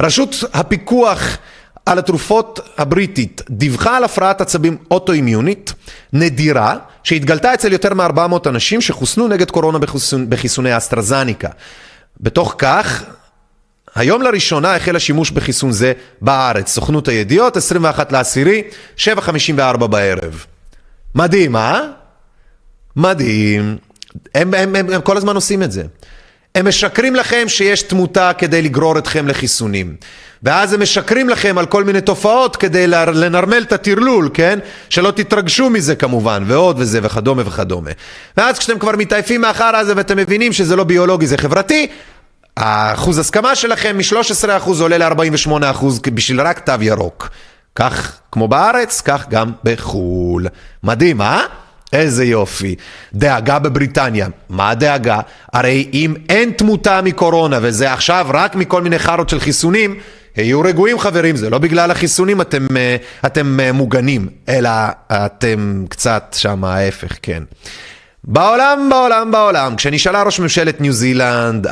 רשות 0.00 0.34
הפיקוח 0.52 1.38
על 1.86 1.98
התרופות 1.98 2.60
הבריטית 2.78 3.42
דיווחה 3.50 3.96
על 3.96 4.04
הפרעת 4.04 4.40
עצבים 4.40 4.76
אוטואימיונית 4.90 5.72
נדירה 6.12 6.76
שהתגלתה 7.04 7.54
אצל 7.54 7.72
יותר 7.72 7.94
מ-400 7.94 8.48
אנשים 8.48 8.80
שחוסנו 8.80 9.28
נגד 9.28 9.50
קורונה 9.50 9.78
בחיסוני 10.28 10.76
אסטרזניקה. 10.76 11.48
בתוך 12.20 12.54
כך 12.58 13.04
היום 13.94 14.22
לראשונה 14.22 14.76
החל 14.76 14.96
השימוש 14.96 15.30
בחיסון 15.30 15.72
זה 15.72 15.92
בארץ. 16.20 16.72
סוכנות 16.72 17.08
הידיעות, 17.08 17.56
21 17.56 18.12
לעשירי, 18.12 18.62
7.54 18.96 19.86
בערב. 19.86 20.44
מדהים, 21.14 21.56
אה? 21.56 21.80
מדהים. 22.96 23.76
הם, 24.34 24.54
הם, 24.54 24.76
הם, 24.76 24.90
הם 24.90 25.00
כל 25.00 25.16
הזמן 25.16 25.34
עושים 25.34 25.62
את 25.62 25.72
זה. 25.72 25.82
הם 26.54 26.68
משקרים 26.68 27.16
לכם 27.16 27.44
שיש 27.48 27.82
תמותה 27.82 28.32
כדי 28.38 28.62
לגרור 28.62 28.98
אתכם 28.98 29.28
לחיסונים. 29.28 29.96
ואז 30.42 30.72
הם 30.72 30.82
משקרים 30.82 31.28
לכם 31.28 31.58
על 31.58 31.66
כל 31.66 31.84
מיני 31.84 32.00
תופעות 32.00 32.56
כדי 32.56 32.86
לנרמל 32.86 33.62
את 33.62 33.72
הטרלול, 33.72 34.28
כן? 34.34 34.58
שלא 34.88 35.10
תתרגשו 35.10 35.70
מזה 35.70 35.96
כמובן, 35.96 36.44
ועוד 36.46 36.76
וזה 36.78 37.00
וכדומה 37.02 37.42
וכדומה. 37.46 37.90
ואז 38.36 38.58
כשאתם 38.58 38.78
כבר 38.78 38.92
מתעייפים 38.96 39.40
מאחר 39.40 39.76
הזה 39.76 39.92
ואתם 39.96 40.16
מבינים 40.16 40.52
שזה 40.52 40.76
לא 40.76 40.84
ביולוגי, 40.84 41.26
זה 41.26 41.38
חברתי, 41.38 41.86
האחוז 42.56 43.18
הסכמה 43.18 43.54
שלכם 43.54 43.96
מ-13% 43.96 44.70
עולה 44.80 44.98
ל-48% 44.98 46.10
בשביל 46.14 46.40
רק 46.40 46.58
תו 46.58 46.72
ירוק. 46.80 47.28
כך 47.74 48.18
כמו 48.32 48.48
בארץ, 48.48 49.00
כך 49.00 49.28
גם 49.28 49.52
בחו"ל. 49.64 50.46
מדהים, 50.82 51.20
אה? 51.20 51.40
איזה 51.92 52.24
יופי. 52.24 52.74
דאגה 53.14 53.58
בבריטניה. 53.58 54.28
מה 54.48 54.70
הדאגה? 54.70 55.20
הרי 55.52 55.90
אם 55.92 56.14
אין 56.28 56.50
תמותה 56.50 57.02
מקורונה 57.02 57.58
וזה 57.62 57.92
עכשיו 57.92 58.26
רק 58.34 58.54
מכל 58.54 58.82
מיני 58.82 58.98
חארות 58.98 59.28
של 59.28 59.40
חיסונים, 59.40 59.98
היו 60.36 60.60
רגועים 60.60 60.98
חברים, 60.98 61.36
זה 61.36 61.50
לא 61.50 61.58
בגלל 61.58 61.90
החיסונים 61.90 62.40
אתם, 62.40 62.76
אה, 62.76 62.96
אתם 63.26 63.60
אה, 63.60 63.72
מוגנים, 63.72 64.28
אלא 64.48 64.70
אתם 65.12 65.84
קצת 65.88 66.36
שם 66.38 66.64
ההפך, 66.64 67.16
כן. 67.22 67.42
בעולם, 68.26 68.88
בעולם, 68.90 69.30
בעולם, 69.30 69.76
כשנשאלה 69.76 70.22
ראש 70.22 70.40
ממשלת 70.40 70.80
ניו 70.80 70.92
זילנד, 70.92 71.66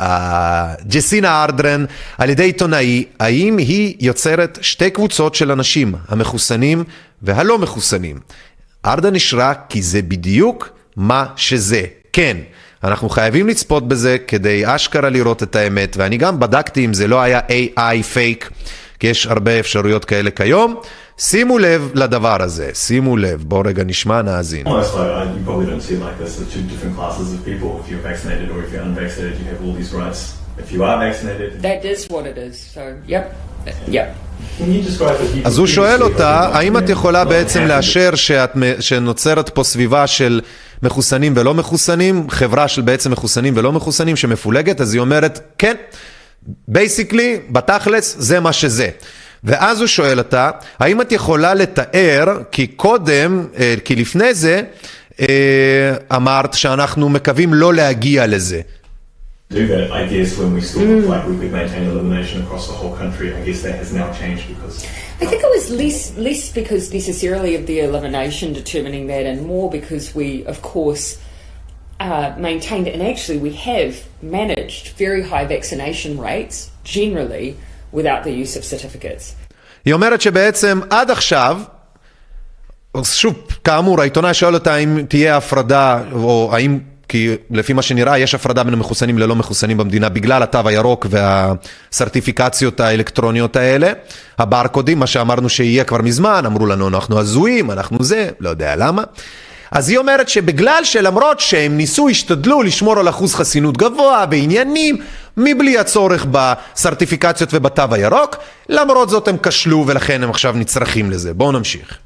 ג'סינה 0.87 1.43
ארדרן, 1.43 1.85
על 2.17 2.29
ידי 2.29 2.43
עיתונאי, 2.43 3.05
האם 3.19 3.57
היא 3.57 3.95
יוצרת 3.99 4.59
שתי 4.61 4.89
קבוצות 4.89 5.35
של 5.35 5.51
אנשים, 5.51 5.95
המחוסנים 6.07 6.83
והלא 7.21 7.59
מחוסנים. 7.59 8.19
ארדרן 8.85 9.15
אישרה 9.15 9.53
כי 9.69 9.81
זה 9.81 10.01
בדיוק 10.01 10.69
מה 10.95 11.25
שזה. 11.35 11.83
כן, 12.13 12.37
אנחנו 12.83 13.09
חייבים 13.09 13.47
לצפות 13.47 13.87
בזה 13.87 14.17
כדי 14.27 14.63
אשכרה 14.65 15.09
לראות 15.09 15.43
את 15.43 15.55
האמת, 15.55 15.97
ואני 15.97 16.17
גם 16.17 16.39
בדקתי 16.39 16.85
אם 16.85 16.93
זה 16.93 17.07
לא 17.07 17.21
היה 17.21 17.39
AI 17.39 18.03
פייק, 18.13 18.49
כי 18.99 19.07
יש 19.07 19.27
הרבה 19.27 19.59
אפשרויות 19.59 20.05
כאלה 20.05 20.31
כיום. 20.31 20.75
שימו 21.17 21.57
לב 21.57 21.91
לדבר 21.93 22.41
הזה, 22.41 22.69
שימו 22.73 23.17
לב, 23.17 23.43
בואו 23.47 23.61
רגע 23.65 23.83
נשמע, 23.83 24.21
נאזין. 24.21 24.67
אז 35.45 35.57
הוא 35.57 35.67
שואל 35.67 36.03
אותה, 36.03 36.39
האם 36.53 36.77
את 36.77 36.89
יכולה 36.89 37.25
בעצם 37.25 37.61
לאשר 37.61 38.15
שאת, 38.15 38.51
שנוצרת 38.79 39.49
פה 39.49 39.63
סביבה 39.63 40.07
של 40.07 40.41
מחוסנים 40.83 41.33
ולא 41.35 41.53
מחוסנים, 41.53 42.29
חברה 42.29 42.67
של 42.67 42.81
בעצם 42.81 43.11
מחוסנים 43.11 43.53
ולא 43.57 43.71
מחוסנים 43.71 44.15
שמפולגת? 44.15 44.81
אז 44.81 44.93
היא 44.93 45.01
אומרת, 45.01 45.39
כן, 45.57 45.75
בייסיקלי, 46.67 47.39
בתכלס, 47.49 48.15
זה 48.19 48.39
מה 48.39 48.53
שזה. 48.53 48.89
ואז 49.43 49.79
הוא 49.79 49.87
שואל 49.87 50.17
אותה, 50.17 50.49
האם 50.79 51.01
את 51.01 51.11
יכולה 51.11 51.53
לתאר, 51.53 52.25
כי 52.51 52.67
קודם, 52.67 53.47
כי 53.85 53.95
לפני 53.95 54.33
זה, 54.33 54.61
אמרת 56.15 56.53
שאנחנו 56.53 57.09
מקווים 57.09 57.53
לא 57.53 57.73
להגיע 57.73 58.27
לזה. 58.27 58.61
do 59.53 59.67
that, 59.67 59.91
I 59.91 60.07
guess, 60.07 60.37
when 60.37 60.53
we 60.53 60.61
still 60.61 60.87
looked 60.87 61.07
like 61.07 61.27
we 61.27 61.37
could 61.37 61.51
maintain 61.51 61.83
elimination 61.83 62.41
across 62.41 62.67
the 62.67 62.73
whole 62.73 62.95
country. 62.95 63.33
I 63.35 63.45
guess 63.45 63.61
that 63.61 63.75
has 63.75 63.93
now 63.93 64.11
changed 64.11 64.47
because. 64.47 64.83
I 65.21 65.25
think 65.25 65.43
it 65.43 65.51
was 65.57 65.69
less 65.69 66.17
less 66.17 66.51
because 66.51 66.91
necessarily 66.91 67.55
of 67.55 67.67
the 67.67 67.79
elimination 67.79 68.51
determining 68.53 69.07
that, 69.07 69.25
and 69.25 69.45
more 69.45 69.69
because 69.69 70.15
we, 70.15 70.43
of 70.45 70.61
course, 70.61 71.05
uh, 71.99 72.33
maintained 72.37 72.87
and 72.87 73.01
actually 73.01 73.37
we 73.37 73.53
have 73.53 73.93
managed 74.21 74.89
very 74.97 75.21
high 75.21 75.45
vaccination 75.45 76.19
rates 76.19 76.71
generally 76.83 77.55
without 77.93 78.23
the 78.23 78.29
use 78.45 78.57
of 78.57 78.63
certificates. 78.63 79.33
היא 79.85 79.93
אומרת 79.93 80.21
שבעצם 80.21 80.79
עד 80.89 81.11
עכשיו, 81.11 81.59
שוב, 83.03 83.33
כאמור, 83.63 84.01
העיתונאי 84.01 84.33
שואל 84.33 84.53
אותה 84.53 84.75
אם 84.75 85.05
תהיה 85.07 85.37
הפרדה, 85.37 85.99
או 86.11 86.49
האם, 86.53 86.79
כי 87.07 87.35
לפי 87.51 87.73
מה 87.73 87.81
שנראה, 87.81 88.19
יש 88.19 88.35
הפרדה 88.35 88.63
בין 88.63 88.73
המחוסנים 88.73 89.17
ללא 89.17 89.35
מחוסנים 89.35 89.77
במדינה 89.77 90.09
בגלל 90.09 90.43
התו 90.43 90.59
הירוק 90.65 91.07
והסרטיפיקציות 91.09 92.79
האלקטרוניות 92.79 93.55
האלה, 93.55 93.91
הברקודים, 94.37 94.99
מה 94.99 95.07
שאמרנו 95.07 95.49
שיהיה 95.49 95.83
כבר 95.83 96.01
מזמן, 96.01 96.43
אמרו 96.45 96.65
לנו 96.65 96.87
אנחנו 96.87 97.19
הזויים, 97.19 97.71
אנחנו 97.71 98.03
זה, 98.03 98.29
לא 98.39 98.49
יודע 98.49 98.75
למה. 98.75 99.03
אז 99.71 99.89
היא 99.89 99.97
אומרת 99.97 100.29
שבגלל 100.29 100.81
שלמרות 100.83 101.39
שהם 101.39 101.77
ניסו, 101.77 102.09
השתדלו 102.09 102.63
לשמור 102.63 102.99
על 102.99 103.09
אחוז 103.09 103.35
חסינות 103.35 103.77
גבוה 103.77 104.25
בעניינים, 104.25 104.97
מבלי 105.37 105.77
הצורך 105.77 106.25
בסרטיפיקציות 106.31 107.49
ובתו 107.53 107.83
הירוק, 107.91 108.35
למרות 108.69 109.09
זאת 109.09 109.27
הם 109.27 109.37
כשלו 109.43 109.83
ולכן 109.87 110.23
הם 110.23 110.29
עכשיו 110.29 110.53
נצרכים 110.57 111.11
לזה. 111.11 111.33
בואו 111.33 111.51
נמשיך. 111.51 111.97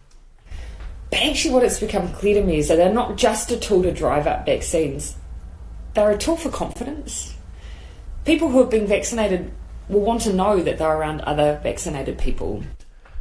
But 1.11 1.19
actually 1.19 1.51
what 1.51 1.63
it's 1.63 1.79
become 1.79 2.07
clear 2.19 2.35
to 2.41 2.43
me 2.49 2.57
is 2.61 2.67
that 2.67 2.77
they're 2.79 2.99
not 3.03 3.15
just 3.15 3.51
a 3.51 3.57
tool 3.67 3.81
to 3.83 3.91
drive 4.03 4.27
up 4.27 4.39
vaccines. 4.45 5.15
They're 5.93 6.11
a 6.11 6.17
tool 6.17 6.37
for 6.43 6.51
confidence. 6.63 7.33
People 8.25 8.47
who 8.51 8.59
have 8.63 8.71
been 8.77 8.87
vaccinated 8.95 9.41
will 9.91 10.05
want 10.09 10.21
to 10.27 10.33
know 10.41 10.53
that 10.67 10.75
they're 10.79 10.97
around 10.99 11.19
other 11.21 11.49
vaccinated 11.63 12.17
people. 12.25 12.63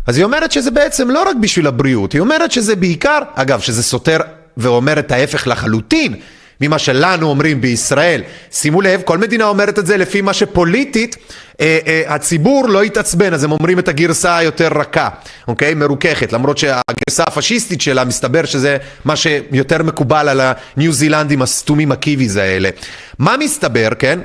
אז 0.06 0.16
היא 0.16 0.24
אומרת 0.24 0.52
שזה 0.52 0.70
בעצם 0.70 1.10
לא 1.10 1.28
רק 1.28 1.36
בשביל 1.40 1.66
הבריאות, 1.66 2.12
היא 2.12 2.20
אומרת 2.20 2.52
שזה 2.52 2.76
בעיקר, 2.76 3.18
אגב, 3.34 3.60
שזה 3.60 3.82
סותר 3.82 4.18
ואומר 4.56 4.98
את 4.98 5.12
ההפך 5.12 5.46
לחלוטין 5.46 6.14
ממה 6.60 6.78
שלנו 6.78 7.28
אומרים 7.28 7.60
בישראל. 7.60 8.22
שימו 8.52 8.80
לב, 8.80 9.02
כל 9.04 9.18
מדינה 9.18 9.44
אומרת 9.44 9.78
את 9.78 9.86
זה 9.86 9.96
לפי 9.96 10.20
מה 10.20 10.32
שפוליטית 10.34 11.16
אה, 11.60 11.78
אה, 11.86 12.02
הציבור 12.06 12.68
לא 12.68 12.84
יתעצבן, 12.84 13.34
אז 13.34 13.44
הם 13.44 13.52
אומרים 13.52 13.78
את 13.78 13.88
הגרסה 13.88 14.36
היותר 14.36 14.68
רכה, 14.74 15.08
אוקיי? 15.48 15.74
מרוככת, 15.74 16.32
למרות 16.32 16.58
שהגרסה 16.58 17.24
הפשיסטית 17.26 17.80
שלה 17.80 18.04
מסתבר 18.04 18.44
שזה 18.44 18.76
מה 19.04 19.16
שיותר 19.16 19.82
מקובל 19.82 20.28
על 20.28 20.40
הניו 20.40 20.92
זילנדים 20.92 21.42
הסתומים 21.42 21.92
הקיוויז 21.92 22.36
האלה. 22.36 22.70
מה 23.18 23.36
מסתבר, 23.36 23.88
כן? 23.98 24.18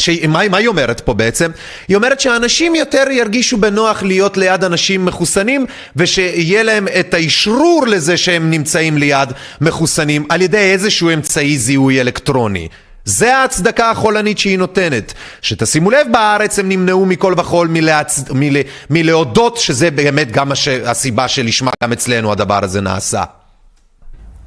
שמה 0.00 0.48
מה 0.48 0.58
היא 0.58 0.68
אומרת 0.68 1.00
פה 1.00 1.14
בעצם? 1.14 1.50
היא 1.88 1.96
אומרת 1.96 2.20
שאנשים 2.20 2.74
יותר 2.74 3.04
ירגישו 3.10 3.56
בנוח 3.56 4.02
להיות 4.02 4.36
ליד 4.36 4.64
אנשים 4.64 5.04
מחוסנים 5.04 5.66
ושיהיה 5.96 6.62
להם 6.62 6.88
את 7.00 7.14
האשרור 7.14 7.86
לזה 7.86 8.16
שהם 8.16 8.50
נמצאים 8.50 8.98
ליד 8.98 9.32
מחוסנים 9.60 10.26
על 10.28 10.42
ידי 10.42 10.72
איזשהו 10.72 11.10
אמצעי 11.10 11.58
זיהוי 11.58 12.00
אלקטרוני. 12.00 12.68
זה 13.04 13.36
ההצדקה 13.36 13.90
החולנית 13.90 14.38
שהיא 14.38 14.58
נותנת. 14.58 15.14
שתשימו 15.42 15.90
לב, 15.90 16.06
בארץ 16.12 16.58
הם 16.58 16.68
נמנעו 16.68 17.06
מכל 17.06 17.34
וכול 17.36 17.68
מלהצ... 17.68 18.24
מל... 18.30 18.56
מלהודות 18.90 19.56
שזה 19.56 19.90
באמת 19.90 20.30
גם 20.30 20.52
הש... 20.52 20.68
הסיבה 20.68 21.28
שלשמה 21.28 21.70
גם 21.82 21.92
אצלנו 21.92 22.32
הדבר 22.32 22.64
הזה 22.64 22.80
נעשה. 22.80 23.24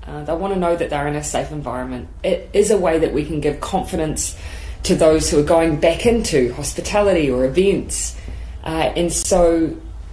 Uh, 0.04 0.24
they 0.26 0.34
want 0.34 0.54
to 0.54 0.60
know 0.60 0.76
that 0.76 0.90
they're 0.90 1.08
in 1.08 1.16
a 1.16 1.24
safe 1.24 1.52
environment. 1.52 2.06
It 2.24 2.50
is 2.54 2.72
a 2.72 2.78
way 2.78 3.00
that 3.00 3.14
we 3.14 3.24
can 3.30 3.40
give 3.40 3.56
confidence 3.62 4.36
to 4.84 4.96
those 4.96 5.30
who 5.30 5.40
are 5.40 5.50
going 5.58 5.80
back 5.80 6.06
into 6.06 6.54
hospitality 6.54 7.30
or 7.30 7.46
events. 7.46 8.16
Uh, 8.64 9.00
and 9.00 9.12
so 9.12 9.42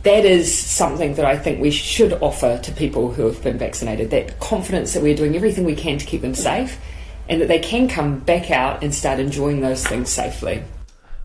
that 0.03 0.25
is 0.25 0.47
something 0.83 1.15
that 1.15 1.27
I 1.35 1.37
think 1.37 1.61
we 1.61 1.71
should 1.71 2.13
offer 2.29 2.59
to 2.67 2.71
people 2.73 3.13
who 3.15 3.23
have 3.31 3.43
been 3.43 3.59
vaccinated 3.59 4.11
that 4.11 4.41
confidence 4.41 4.89
that 4.95 5.03
we're 5.03 5.21
doing 5.23 5.35
everything 5.37 5.65
we 5.65 5.77
can 5.85 5.99
to 5.99 6.07
keep 6.07 6.23
them 6.23 6.35
safe 6.35 6.73
and 7.29 7.41
that 7.41 7.49
they 7.49 7.63
can 7.73 7.89
come 7.89 8.11
back 8.33 8.51
out 8.51 8.83
and 8.83 8.95
start 8.95 9.19
enjoying 9.21 9.61
those 9.61 9.83
things 9.87 10.09
safely. 10.09 10.59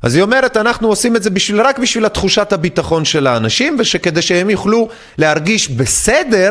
אז 0.01 0.15
היא 0.15 0.23
אומרת, 0.23 0.57
אנחנו 0.57 0.87
עושים 0.87 1.15
את 1.15 1.23
זה 1.23 1.29
בשביל, 1.29 1.61
רק 1.61 1.79
בשביל 1.79 2.05
התחושת 2.05 2.53
הביטחון 2.53 3.05
של 3.05 3.27
האנשים, 3.27 3.75
ושכדי 3.79 4.21
שהם 4.21 4.49
יוכלו 4.49 4.89
להרגיש 5.17 5.69
בסדר, 5.69 6.49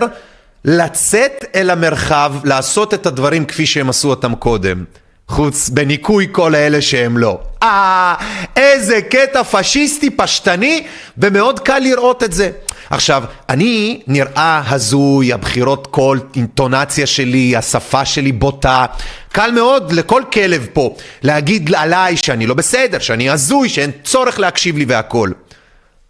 לצאת 0.64 1.44
אל 1.54 1.70
המרחב, 1.70 2.32
לעשות 2.44 2.94
את 2.94 3.06
הדברים 3.06 3.44
כפי 3.44 3.66
שהם 3.66 3.88
עשו 3.88 4.10
אותם 4.10 4.34
קודם. 4.34 4.84
חוץ 5.28 5.68
בניקוי 5.68 6.26
כל 6.32 6.54
אלה 6.54 6.82
שהם 6.82 7.18
לא. 7.18 7.38
אה, 7.62 8.14
איזה 8.56 9.00
קטע 9.02 9.42
פשיסטי 9.42 10.10
פשטני, 10.10 10.86
ומאוד 11.18 11.60
קל 11.60 11.78
לראות 11.78 12.22
את 12.22 12.32
זה. 12.32 12.50
עכשיו, 12.90 13.24
אני 13.48 14.00
נראה 14.06 14.62
הזוי, 14.66 15.32
הבחירות 15.32 15.86
קול, 15.86 16.20
אינטונציה 16.36 17.06
שלי, 17.06 17.56
השפה 17.56 18.04
שלי 18.04 18.32
בוטה. 18.32 18.86
קל 19.32 19.50
מאוד 19.50 19.92
לכל 19.92 20.22
כלב 20.32 20.66
פה 20.72 20.96
להגיד 21.22 21.74
עליי 21.74 22.16
שאני 22.16 22.46
לא 22.46 22.54
בסדר, 22.54 22.98
שאני 22.98 23.30
הזוי, 23.30 23.68
שאין 23.68 23.90
צורך 24.04 24.40
להקשיב 24.40 24.78
לי 24.78 24.84
והכל. 24.84 25.30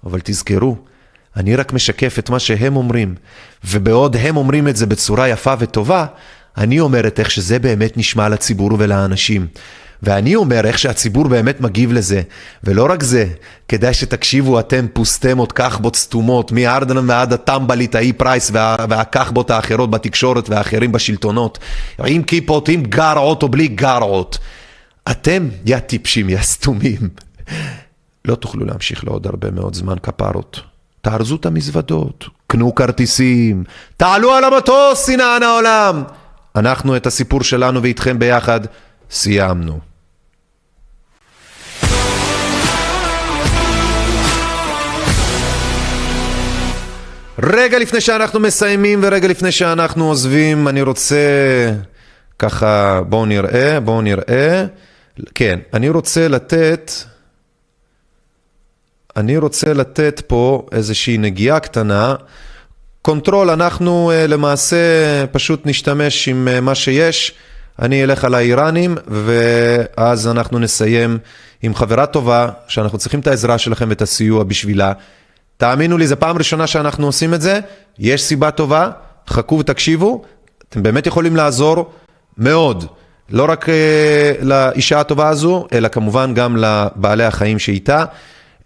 אבל 0.06 0.20
תזכרו, 0.24 0.76
אני 1.36 1.56
רק 1.56 1.72
משקף 1.72 2.18
את 2.18 2.30
מה 2.30 2.38
שהם 2.38 2.76
אומרים, 2.76 3.14
ובעוד 3.64 4.16
הם 4.16 4.36
אומרים 4.36 4.68
את 4.68 4.76
זה 4.76 4.86
בצורה 4.86 5.28
יפה 5.28 5.54
וטובה, 5.58 6.06
אני 6.58 6.80
אומר 6.80 7.00
איך 7.18 7.30
שזה 7.30 7.58
באמת 7.58 7.96
נשמע 7.96 8.28
לציבור 8.28 8.70
ולאנשים. 8.78 9.46
ואני 10.02 10.34
אומר 10.34 10.66
איך 10.66 10.78
שהציבור 10.78 11.28
באמת 11.28 11.60
מגיב 11.60 11.92
לזה. 11.92 12.22
ולא 12.64 12.86
רק 12.90 13.02
זה, 13.02 13.26
כדאי 13.68 13.94
שתקשיבו 13.94 14.60
אתם 14.60 14.86
פוסטמות, 14.92 15.52
כחבות 15.52 15.96
סתומות, 15.96 16.52
מארדן 16.52 17.10
ועד 17.10 17.32
הטמבלית, 17.32 17.94
האי 17.94 18.12
פרייס 18.12 18.50
וה, 18.52 18.76
והכחבות 18.88 19.50
האחרות 19.50 19.90
בתקשורת 19.90 20.48
והאחרים 20.48 20.92
בשלטונות. 20.92 21.58
עם 22.06 22.22
כיפות, 22.22 22.68
עם 22.68 22.82
גרעות 22.82 23.42
או 23.42 23.48
בלי 23.48 23.68
גרעות. 23.68 24.38
אתם, 25.10 25.48
יא 25.66 25.78
טיפשים, 25.78 26.28
יא 26.28 26.42
סתומים, 26.42 27.08
לא 28.24 28.34
תוכלו 28.34 28.64
להמשיך 28.64 29.04
לעוד 29.04 29.26
הרבה 29.26 29.50
מאוד 29.50 29.74
זמן 29.74 29.96
כפרות. 30.02 30.60
תארזו 31.02 31.36
את 31.36 31.46
המזוודות, 31.46 32.24
קנו 32.46 32.74
כרטיסים, 32.74 33.64
תעלו 33.96 34.32
על 34.32 34.44
המטוס, 34.44 35.06
שנאן 35.06 35.42
העולם. 35.42 36.02
אנחנו 36.56 36.96
את 36.96 37.06
הסיפור 37.06 37.42
שלנו 37.42 37.82
ואיתכם 37.82 38.18
ביחד 38.18 38.60
סיימנו. 39.10 39.80
רגע 47.42 47.78
לפני 47.78 48.00
שאנחנו 48.00 48.40
מסיימים 48.40 49.00
ורגע 49.02 49.28
לפני 49.28 49.52
שאנחנו 49.52 50.08
עוזבים, 50.08 50.68
אני 50.68 50.82
רוצה 50.82 51.16
ככה, 52.38 53.00
בואו 53.08 53.26
נראה, 53.26 53.80
בואו 53.80 54.02
נראה. 54.02 54.64
כן, 55.34 55.58
אני 55.74 55.88
רוצה 55.88 56.28
לתת, 56.28 56.92
אני 59.16 59.36
רוצה 59.36 59.72
לתת 59.72 60.22
פה 60.26 60.66
איזושהי 60.72 61.18
נגיעה 61.18 61.60
קטנה. 61.60 62.14
control, 63.04 63.50
אנחנו 63.50 64.10
אה, 64.10 64.30
למעשה 64.30 64.76
פשוט 65.32 65.66
נשתמש 65.66 66.28
עם 66.28 66.48
אה, 66.48 66.60
מה 66.60 66.74
שיש. 66.74 67.34
אני 67.82 68.04
אלך 68.04 68.24
על 68.24 68.34
האיראנים, 68.34 68.96
ואז 69.06 70.28
אנחנו 70.28 70.58
נסיים 70.58 71.18
עם 71.62 71.74
חברה 71.74 72.06
טובה, 72.06 72.48
שאנחנו 72.68 72.98
צריכים 72.98 73.20
את 73.20 73.26
העזרה 73.26 73.58
שלכם 73.58 73.86
ואת 73.88 74.02
הסיוע 74.02 74.44
בשבילה. 74.44 74.92
תאמינו 75.56 75.98
לי, 75.98 76.06
זו 76.06 76.16
פעם 76.18 76.38
ראשונה 76.38 76.66
שאנחנו 76.66 77.06
עושים 77.06 77.34
את 77.34 77.40
זה, 77.40 77.60
יש 77.98 78.22
סיבה 78.22 78.50
טובה, 78.50 78.90
חכו 79.28 79.58
ותקשיבו, 79.58 80.22
אתם 80.68 80.82
באמת 80.82 81.06
יכולים 81.06 81.36
לעזור 81.36 81.92
מאוד, 82.38 82.84
לא 83.30 83.46
רק 83.48 83.68
אה, 83.68 83.72
לאישה 84.42 85.00
הטובה 85.00 85.28
הזו, 85.28 85.66
אלא 85.72 85.88
כמובן 85.88 86.34
גם 86.34 86.56
לבעלי 86.56 87.24
החיים 87.24 87.58
שאיתה. 87.58 88.04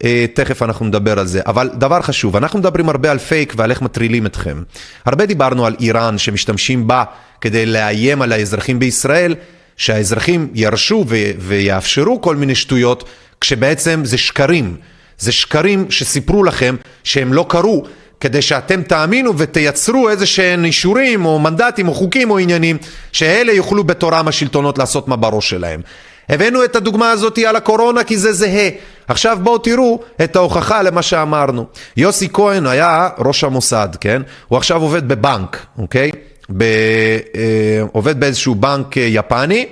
Uh, 0.02 0.06
תכף 0.34 0.62
אנחנו 0.62 0.86
נדבר 0.86 1.18
על 1.18 1.26
זה. 1.26 1.40
אבל 1.46 1.70
דבר 1.74 2.02
חשוב, 2.02 2.36
אנחנו 2.36 2.58
מדברים 2.58 2.88
הרבה 2.88 3.10
על 3.10 3.18
פייק 3.18 3.54
ועל 3.56 3.70
איך 3.70 3.82
מטרילים 3.82 4.26
אתכם. 4.26 4.62
הרבה 5.04 5.26
דיברנו 5.26 5.66
על 5.66 5.76
איראן 5.80 6.18
שמשתמשים 6.18 6.86
בה 6.86 7.04
כדי 7.40 7.66
לאיים 7.66 8.22
על 8.22 8.32
האזרחים 8.32 8.78
בישראל, 8.78 9.34
שהאזרחים 9.76 10.48
ירשו 10.54 11.04
ו- 11.08 11.30
ויאפשרו 11.38 12.20
כל 12.20 12.36
מיני 12.36 12.54
שטויות, 12.54 13.08
כשבעצם 13.40 14.00
זה 14.04 14.18
שקרים. 14.18 14.76
זה 15.18 15.32
שקרים 15.32 15.90
שסיפרו 15.90 16.44
לכם 16.44 16.76
שהם 17.04 17.32
לא 17.32 17.46
קרו, 17.48 17.84
כדי 18.20 18.42
שאתם 18.42 18.82
תאמינו 18.82 19.38
ותייצרו 19.38 20.08
איזה 20.08 20.26
שהם 20.26 20.64
אישורים 20.64 21.24
או 21.24 21.38
מנדטים 21.38 21.88
או 21.88 21.94
חוקים 21.94 22.30
או 22.30 22.38
עניינים, 22.38 22.78
שאלה 23.12 23.52
יוכלו 23.52 23.84
בתורם 23.84 24.28
השלטונות 24.28 24.78
לעשות 24.78 25.08
מה 25.08 25.16
בראש 25.16 25.50
שלהם. 25.50 25.80
הבאנו 26.28 26.64
את 26.64 26.76
הדוגמה 26.76 27.10
הזאת 27.10 27.38
על 27.38 27.56
הקורונה 27.56 28.04
כי 28.04 28.18
זה 28.18 28.32
זהה. 28.32 28.68
עכשיו 29.08 29.38
בואו 29.42 29.58
תראו 29.58 30.00
את 30.24 30.36
ההוכחה 30.36 30.82
למה 30.82 31.02
שאמרנו. 31.02 31.66
יוסי 31.96 32.28
כהן 32.32 32.66
היה 32.66 33.08
ראש 33.18 33.44
המוסד, 33.44 33.88
כן? 34.00 34.22
הוא 34.48 34.56
עכשיו 34.56 34.82
עובד 34.82 35.08
בבנק, 35.08 35.66
אוקיי? 35.78 36.10
ב, 36.56 36.62
אה, 36.62 37.82
עובד 37.92 38.20
באיזשהו 38.20 38.54
בנק 38.54 38.98
אה, 38.98 39.02
יפני. 39.02 39.66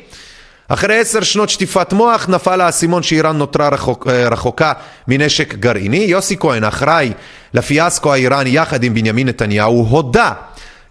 אחרי 0.69 0.99
עשר 0.99 1.23
שנות 1.23 1.51
שטיפת 1.51 1.93
מוח 1.93 2.29
נפל 2.29 2.61
האסימון 2.61 3.03
שאיראן 3.03 3.37
נותרה 3.37 3.69
רחוק, 3.69 4.07
רחוקה 4.07 4.73
מנשק 5.09 5.55
גרעיני. 5.55 5.97
יוסי 5.97 6.37
כהן, 6.39 6.65
אחראי 6.65 7.13
לפיאסקו 7.55 8.13
האיראני 8.13 8.51
יחד 8.51 8.85
עם 8.85 8.95
בנימין 8.95 9.29
נתניהו, 9.29 9.87
הודה 9.91 10.33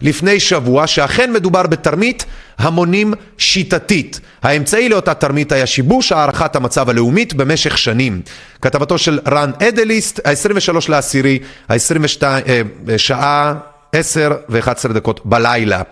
לפני 0.00 0.40
שבוע 0.40 0.86
שאכן 0.86 1.32
מדובר 1.32 1.62
בתרמית 1.62 2.24
המונים 2.58 3.14
שיטתית. 3.38 4.20
האמצעי 4.42 4.88
לאותה 4.88 5.14
תרמית 5.14 5.52
היה 5.52 5.66
שיבוש 5.66 6.12
הערכת 6.12 6.56
המצב 6.56 6.90
הלאומית 6.90 7.34
במשך 7.34 7.78
שנים. 7.78 8.20
כתבתו 8.62 8.98
של 8.98 9.20
רן 9.26 9.50
אדליסט, 9.62 10.20
ה-23 10.26 10.76
לעשירי, 10.88 11.38
ה-22, 11.68 12.22
אה, 12.22 12.98
שעה 12.98 13.54
10 13.92 14.32
ו-11 14.48 14.92
דקות 14.92 15.20
בלילה. 15.24 15.82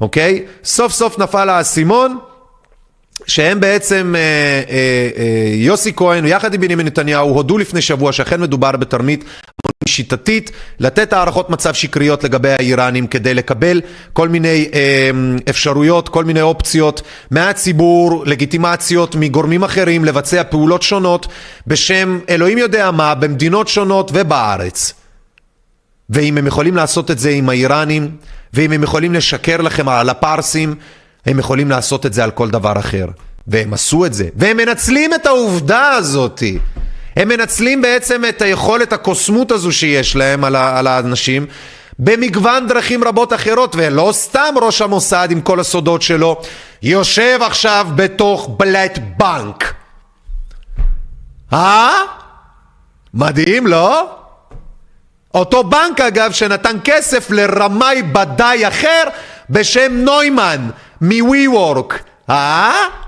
אוקיי? 0.00 0.44
סוף 0.64 0.92
סוף 0.92 1.18
נפל 1.18 1.48
האסימון. 1.48 2.18
שהם 3.26 3.60
בעצם, 3.60 4.14
אה, 4.16 4.20
אה, 4.20 5.08
אה, 5.18 5.54
יוסי 5.54 5.92
כהן 5.96 6.26
יחד 6.26 6.54
עם 6.54 6.60
בנימין 6.60 6.86
נתניהו 6.86 7.28
הודו 7.28 7.58
לפני 7.58 7.82
שבוע 7.82 8.12
שאכן 8.12 8.40
מדובר 8.40 8.72
בתרמית 8.72 9.24
שיטתית, 9.86 10.50
לתת 10.80 11.12
הערכות 11.12 11.50
מצב 11.50 11.74
שקריות 11.74 12.24
לגבי 12.24 12.50
האיראנים 12.50 13.06
כדי 13.06 13.34
לקבל 13.34 13.80
כל 14.12 14.28
מיני 14.28 14.68
אה, 14.74 15.10
אפשרויות, 15.50 16.08
כל 16.08 16.24
מיני 16.24 16.42
אופציות 16.42 17.02
מהציבור, 17.30 18.24
לגיטימציות 18.26 19.14
מגורמים 19.14 19.64
אחרים 19.64 20.04
לבצע 20.04 20.42
פעולות 20.44 20.82
שונות 20.82 21.26
בשם 21.66 22.18
אלוהים 22.28 22.58
יודע 22.58 22.90
מה, 22.90 23.14
במדינות 23.14 23.68
שונות 23.68 24.10
ובארץ. 24.14 24.92
ואם 26.10 26.38
הם 26.38 26.46
יכולים 26.46 26.76
לעשות 26.76 27.10
את 27.10 27.18
זה 27.18 27.30
עם 27.30 27.48
האיראנים, 27.48 28.10
ואם 28.54 28.72
הם 28.72 28.82
יכולים 28.82 29.14
לשקר 29.14 29.60
לכם 29.60 29.88
על 29.88 30.08
הפרסים, 30.08 30.74
הם 31.26 31.38
יכולים 31.38 31.70
לעשות 31.70 32.06
את 32.06 32.12
זה 32.12 32.24
על 32.24 32.30
כל 32.30 32.50
דבר 32.50 32.78
אחר. 32.78 33.06
והם 33.46 33.74
עשו 33.74 34.06
את 34.06 34.14
זה. 34.14 34.28
והם 34.36 34.56
מנצלים 34.56 35.14
את 35.14 35.26
העובדה 35.26 35.90
הזאת. 35.90 36.42
הם 37.16 37.28
מנצלים 37.28 37.82
בעצם 37.82 38.22
את 38.28 38.42
היכולת 38.42 38.92
הקוסמות 38.92 39.50
הזו 39.50 39.72
שיש 39.72 40.16
להם 40.16 40.44
על, 40.44 40.56
על 40.56 40.86
האנשים 40.86 41.46
במגוון 41.98 42.66
דרכים 42.66 43.04
רבות 43.04 43.32
אחרות, 43.32 43.74
ולא 43.76 44.10
סתם 44.12 44.54
ראש 44.62 44.82
המוסד 44.82 45.28
עם 45.30 45.40
כל 45.40 45.60
הסודות 45.60 46.02
שלו 46.02 46.40
יושב 46.82 47.38
עכשיו 47.42 47.86
בתוך 47.94 48.50
בלט 48.58 48.98
בנק. 49.16 49.74
אה? 51.52 51.92
מדהים, 53.14 53.66
לא? 53.66 54.16
אותו 55.34 55.64
בנק 55.64 56.00
אגב 56.00 56.32
שנתן 56.32 56.76
כסף 56.84 57.30
לרמאי 57.30 58.02
בדאי 58.02 58.68
אחר 58.68 59.02
בשם 59.50 59.92
נוימן 59.92 60.68
מווי 61.00 61.48
וורק, 61.48 62.02
אה? 62.30 63.05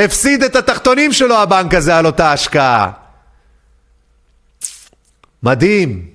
הפסיד 0.00 0.42
את 0.42 0.56
התחתונים 0.56 1.12
שלו 1.12 1.36
הבנק 1.36 1.74
הזה 1.74 1.96
על 1.96 2.06
אותה 2.06 2.32
השקעה. 2.32 2.92
מדהים. 5.42 6.10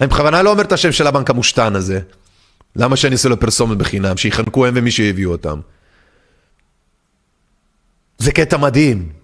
אני 0.00 0.08
בכוונה 0.08 0.42
לא 0.42 0.50
אומר 0.50 0.62
את 0.62 0.72
השם 0.72 0.92
של 0.92 1.06
הבנק 1.06 1.30
המושתן 1.30 1.76
הזה. 1.76 2.00
למה 2.76 2.96
שאני 2.96 3.12
אעשה 3.12 3.28
לו 3.28 3.40
פרסומת 3.40 3.78
בחינם? 3.78 4.16
שיחנקו 4.16 4.66
הם 4.66 4.74
ומי 4.76 4.90
שהביאו 4.90 5.32
אותם. 5.32 5.60
זה 8.18 8.32
קטע 8.32 8.56
מדהים. 8.56 9.23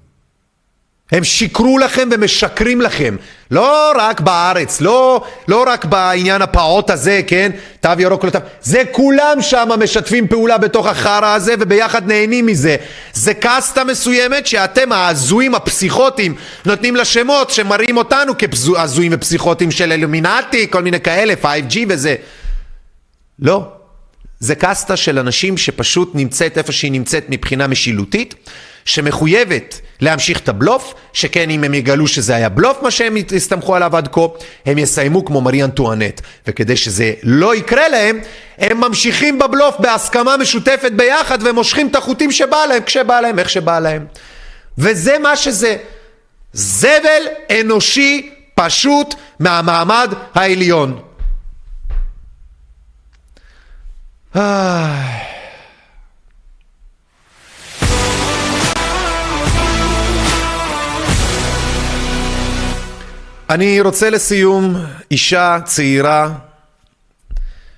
הם 1.12 1.24
שיקרו 1.24 1.78
לכם 1.78 2.08
ומשקרים 2.12 2.80
לכם, 2.80 3.16
לא 3.50 3.92
רק 3.96 4.20
בארץ, 4.20 4.80
לא, 4.80 5.24
לא 5.48 5.64
רק 5.66 5.84
בעניין 5.84 6.42
הפעוט 6.42 6.90
הזה, 6.90 7.20
כן, 7.26 7.50
תו 7.80 7.90
ירוק 7.98 8.24
לא 8.24 8.30
תו, 8.30 8.38
זה 8.62 8.82
כולם 8.92 9.36
שם 9.40 9.68
משתפים 9.80 10.28
פעולה 10.28 10.58
בתוך 10.58 10.86
החרא 10.86 11.34
הזה 11.34 11.54
וביחד 11.60 12.06
נהנים 12.06 12.46
מזה. 12.46 12.76
זה 13.12 13.34
קאסטה 13.34 13.84
מסוימת 13.84 14.46
שאתם 14.46 14.92
ההזויים 14.92 15.54
הפסיכוטיים 15.54 16.34
נותנים 16.64 16.96
לה 16.96 17.04
שמות 17.04 17.50
שמראים 17.50 17.96
אותנו 17.96 18.32
כהזויים 18.38 19.12
ופסיכוטיים 19.14 19.70
של 19.70 19.92
אלומינטי, 19.92 20.66
כל 20.70 20.82
מיני 20.82 21.00
כאלה, 21.00 21.34
5G 21.42 21.76
וזה. 21.88 22.14
לא, 23.38 23.68
זה 24.40 24.54
קאסטה 24.54 24.96
של 24.96 25.18
אנשים 25.18 25.56
שפשוט 25.56 26.10
נמצאת 26.14 26.58
איפה 26.58 26.72
שהיא 26.72 26.92
נמצאת 26.92 27.24
מבחינה 27.28 27.66
משילותית. 27.66 28.34
שמחויבת 28.84 29.80
להמשיך 30.00 30.40
את 30.40 30.48
הבלוף, 30.48 30.94
שכן 31.12 31.50
אם 31.50 31.64
הם 31.64 31.74
יגלו 31.74 32.06
שזה 32.06 32.36
היה 32.36 32.48
בלוף 32.48 32.82
מה 32.82 32.90
שהם 32.90 33.16
הסתמכו 33.36 33.76
עליו 33.76 33.96
עד 33.96 34.08
כה, 34.12 34.20
הם 34.66 34.78
יסיימו 34.78 35.24
כמו 35.24 35.40
מרי 35.40 35.64
אנטואנט. 35.64 36.20
וכדי 36.46 36.76
שזה 36.76 37.12
לא 37.22 37.54
יקרה 37.54 37.88
להם, 37.88 38.20
הם 38.58 38.80
ממשיכים 38.80 39.38
בבלוף 39.38 39.76
בהסכמה 39.78 40.36
משותפת 40.36 40.92
ביחד 40.92 41.38
ומושכים 41.42 41.88
את 41.88 41.96
החוטים 41.96 42.32
שבא 42.32 42.66
להם, 42.68 42.82
כשבא 42.82 43.20
להם, 43.20 43.38
איך 43.38 43.50
שבא 43.50 43.78
להם. 43.78 44.06
וזה 44.78 45.18
מה 45.18 45.36
שזה. 45.36 45.76
זבל 46.52 47.22
אנושי 47.60 48.30
פשוט 48.54 49.14
מהמעמד 49.38 50.14
העליון. 50.34 51.00
איי... 54.36 55.39
אני 63.50 63.80
רוצה 63.80 64.10
לסיום 64.10 64.76
אישה 65.10 65.58
צעירה 65.64 66.34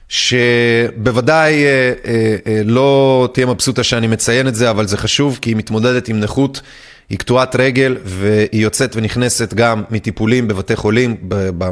שבוודאי 0.08 1.64
אה, 1.64 1.92
אה, 2.04 2.36
אה, 2.46 2.62
לא 2.64 3.28
תהיה 3.34 3.46
מבסוטה 3.46 3.82
שאני 3.82 4.06
מציין 4.06 4.48
את 4.48 4.54
זה, 4.54 4.70
אבל 4.70 4.86
זה 4.86 4.96
חשוב 4.96 5.38
כי 5.42 5.50
היא 5.50 5.56
מתמודדת 5.56 6.08
עם 6.08 6.20
נכות, 6.20 6.60
היא 7.10 7.18
קטועת 7.18 7.56
רגל 7.56 7.96
והיא 8.04 8.62
יוצאת 8.62 8.96
ונכנסת 8.96 9.54
גם 9.54 9.82
מטיפולים 9.90 10.48
בבתי 10.48 10.76
חולים 10.76 11.16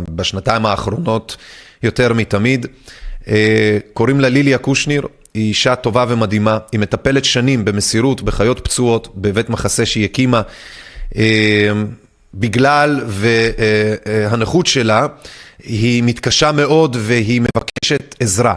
בשנתיים 0.08 0.66
האחרונות 0.66 1.36
יותר 1.82 2.12
מתמיד. 2.12 2.66
קוראים 3.92 4.20
לה 4.20 4.28
ליליה 4.28 4.58
קושניר, 4.58 5.06
היא 5.34 5.48
אישה 5.48 5.74
טובה 5.74 6.04
ומדהימה, 6.08 6.58
היא 6.72 6.80
מטפלת 6.80 7.24
שנים 7.24 7.64
במסירות 7.64 8.22
בחיות 8.22 8.60
פצועות 8.64 9.08
בבית 9.16 9.50
מחסה 9.50 9.86
שהיא 9.86 10.04
הקימה. 10.04 10.42
בגלל 12.34 13.00
והנכות 13.06 14.66
שלה, 14.66 15.06
היא 15.62 16.02
מתקשה 16.02 16.52
מאוד 16.52 16.96
והיא 17.00 17.40
מבקשת 17.40 18.14
עזרה. 18.20 18.54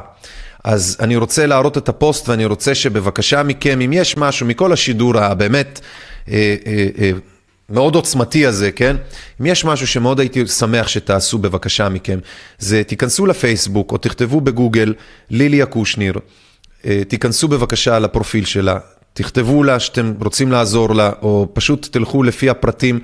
אז 0.63 0.97
אני 0.99 1.15
רוצה 1.15 1.45
להראות 1.45 1.77
את 1.77 1.89
הפוסט 1.89 2.29
ואני 2.29 2.45
רוצה 2.45 2.75
שבבקשה 2.75 3.43
מכם, 3.43 3.81
אם 3.81 3.93
יש 3.93 4.17
משהו 4.17 4.47
מכל 4.47 4.73
השידור 4.73 5.17
הבאמת 5.17 5.79
אה, 6.29 6.55
אה, 6.65 6.87
אה, 7.01 7.11
מאוד 7.69 7.95
עוצמתי 7.95 8.45
הזה, 8.45 8.71
כן? 8.71 8.95
אם 9.41 9.45
יש 9.45 9.65
משהו 9.65 9.87
שמאוד 9.87 10.19
הייתי 10.19 10.47
שמח 10.47 10.87
שתעשו 10.87 11.37
בבקשה 11.37 11.89
מכם, 11.89 12.19
זה 12.59 12.83
תיכנסו 12.83 13.25
לפייסבוק 13.25 13.91
או 13.91 13.97
תכתבו 13.97 14.41
בגוגל 14.41 14.93
ליליה 15.29 15.65
קושניר, 15.65 16.13
תיכנסו 17.07 17.47
בבקשה 17.47 17.99
לפרופיל 17.99 18.45
שלה, 18.45 18.77
תכתבו 19.13 19.63
לה 19.63 19.79
שאתם 19.79 20.13
רוצים 20.23 20.51
לעזור 20.51 20.95
לה, 20.95 21.11
או 21.21 21.47
פשוט 21.53 21.87
תלכו 21.91 22.23
לפי 22.23 22.49
הפרטים 22.49 22.99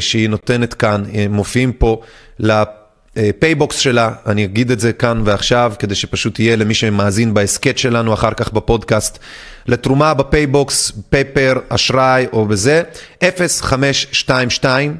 שהיא 0.00 0.28
נותנת 0.28 0.74
כאן, 0.74 1.04
אה, 1.14 1.26
מופיעים 1.30 1.72
פה. 1.72 2.00
פייבוקס 3.38 3.76
שלה, 3.76 4.12
אני 4.26 4.44
אגיד 4.44 4.70
את 4.70 4.80
זה 4.80 4.92
כאן 4.92 5.22
ועכשיו, 5.24 5.72
כדי 5.78 5.94
שפשוט 5.94 6.38
יהיה 6.38 6.56
למי 6.56 6.74
שמאזין 6.74 7.34
בהסכת 7.34 7.78
שלנו, 7.78 8.14
אחר 8.14 8.34
כך 8.34 8.52
בפודקאסט, 8.52 9.18
לתרומה 9.66 10.14
בפייבוקס, 10.14 10.92
פפר, 11.10 11.54
אשראי 11.68 12.26
או 12.32 12.46
בזה, 12.46 12.82
0522 13.22 14.96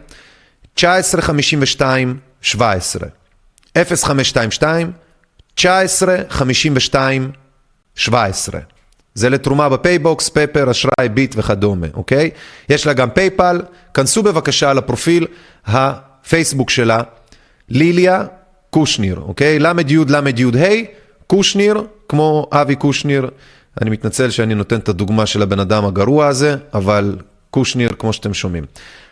1952 0.84 2.18
17. 2.42 3.09
0522 3.76 4.92
1952 5.56 7.30
17. 7.94 8.73
זה 9.15 9.31
לתרומה 9.31 9.69
בפייבוקס, 9.69 10.28
פפר, 10.28 10.70
אשראי, 10.70 11.09
ביט 11.15 11.35
וכדומה, 11.39 11.86
אוקיי? 11.95 12.31
יש 12.69 12.86
לה 12.86 12.93
גם 12.93 13.11
פייפל, 13.11 13.61
כנסו 13.95 14.23
בבקשה 14.23 14.73
לפרופיל 14.73 15.27
הפייסבוק 15.66 16.70
שלה. 16.70 17.01
ליליה 17.69 18.24
קושניר, 18.70 19.20
אוקיי? 19.27 19.59
ל"י 19.59 19.97
ל"י 20.09 20.65
ה', 20.65 20.85
קושניר, 21.27 21.82
כמו 22.09 22.47
אבי 22.53 22.77
קושניר. 22.77 23.31
אני 23.82 23.91
מתנצל 23.91 24.31
שאני 24.31 24.55
נותן 24.55 24.77
את 24.77 24.89
הדוגמה 24.89 25.27
של 25.27 25.43
הבן 25.43 25.61
אדם 25.61 25.85
הגרוע 25.85 26.27
הזה, 26.27 26.57
אבל 26.74 27.16
קושניר, 27.51 27.91
כמו 27.99 28.12
שאתם 28.12 28.35
שומעים. 28.35 28.65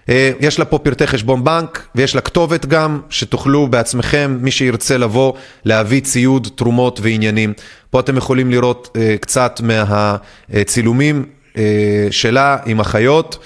אה, 0.09 0.33
יש 0.41 0.59
לה 0.59 0.65
פה 0.65 0.79
פרטי 0.79 1.07
חשבון 1.07 1.45
בנק, 1.45 1.87
ויש 1.95 2.15
לה 2.15 2.21
כתובת 2.21 2.67
גם, 2.67 3.01
שתוכלו 3.11 3.67
בעצמכם, 3.67 4.39
מי 4.41 4.51
שירצה 4.51 4.99
לבוא, 4.99 5.33
להביא 5.65 6.01
ציוד, 6.01 6.49
תרומות 6.55 7.01
ועניינים. 7.03 7.53
פה 7.91 8.01
אתם 8.01 8.17
יכולים 8.17 8.51
לראות 8.51 8.97
אה, 8.97 9.17
קצת 9.21 9.61
מהצילומים 9.63 11.25
אה, 11.57 11.63
שלה 12.11 12.57
עם 12.67 12.81
החיות. 12.81 13.39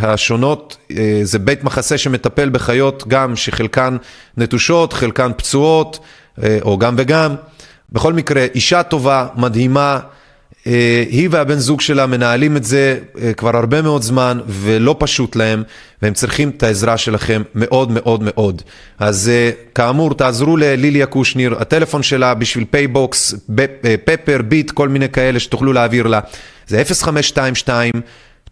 השונות, 0.00 0.76
זה 1.22 1.38
בית 1.38 1.64
מחסה 1.64 1.98
שמטפל 1.98 2.48
בחיות 2.48 3.04
גם 3.08 3.36
שחלקן 3.36 3.96
נטושות, 4.36 4.92
חלקן 4.92 5.30
פצועות, 5.36 5.98
או 6.62 6.78
גם 6.78 6.94
וגם. 6.98 7.34
בכל 7.92 8.12
מקרה, 8.12 8.46
אישה 8.54 8.82
טובה, 8.82 9.26
מדהימה, 9.36 10.00
היא 10.64 11.28
והבן 11.30 11.58
זוג 11.58 11.80
שלה 11.80 12.06
מנהלים 12.06 12.56
את 12.56 12.64
זה 12.64 12.98
כבר 13.36 13.56
הרבה 13.56 13.82
מאוד 13.82 14.02
זמן 14.02 14.40
ולא 14.46 14.96
פשוט 14.98 15.36
להם 15.36 15.62
והם 16.02 16.14
צריכים 16.14 16.48
את 16.48 16.62
העזרה 16.62 16.96
שלכם 16.96 17.42
מאוד 17.54 17.90
מאוד 17.90 18.22
מאוד. 18.22 18.62
אז 18.98 19.30
כאמור, 19.74 20.14
תעזרו 20.14 20.56
לליליה 20.56 21.06
קושניר, 21.06 21.56
הטלפון 21.58 22.02
שלה 22.02 22.34
בשביל 22.34 22.64
פייבוקס, 22.70 23.34
פפר, 24.04 24.40
ביט, 24.48 24.70
כל 24.70 24.88
מיני 24.88 25.08
כאלה 25.08 25.40
שתוכלו 25.40 25.72
להעביר 25.72 26.06
לה, 26.06 26.20
זה 26.66 26.82
0522 26.84 27.92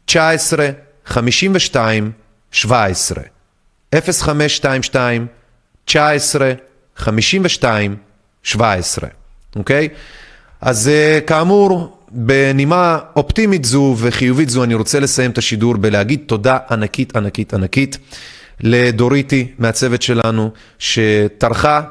19 0.04 0.68
52 1.06 2.10
17 2.52 3.22
0522 3.92 5.26
19 5.84 6.52
52 6.96 7.96
17 8.42 9.08
אוקיי? 9.56 9.88
אז 10.60 10.88
אה, 10.88 11.18
כאמור, 11.26 11.97
בנימה 12.10 12.98
אופטימית 13.16 13.64
זו 13.64 13.94
וחיובית 13.98 14.48
זו 14.48 14.64
אני 14.64 14.74
רוצה 14.74 15.00
לסיים 15.00 15.30
את 15.30 15.38
השידור 15.38 15.76
בלהגיד 15.76 16.20
תודה 16.26 16.58
ענקית 16.70 17.16
ענקית 17.16 17.54
ענקית 17.54 17.98
לדוריטי 18.60 19.46
מהצוות 19.58 20.02
שלנו 20.02 20.50
שטרחה 20.78 21.82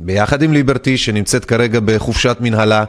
ביחד 0.00 0.42
עם 0.42 0.52
ליברטי 0.52 0.96
שנמצאת 0.96 1.44
כרגע 1.44 1.80
בחופשת 1.84 2.36
מנהלה 2.40 2.84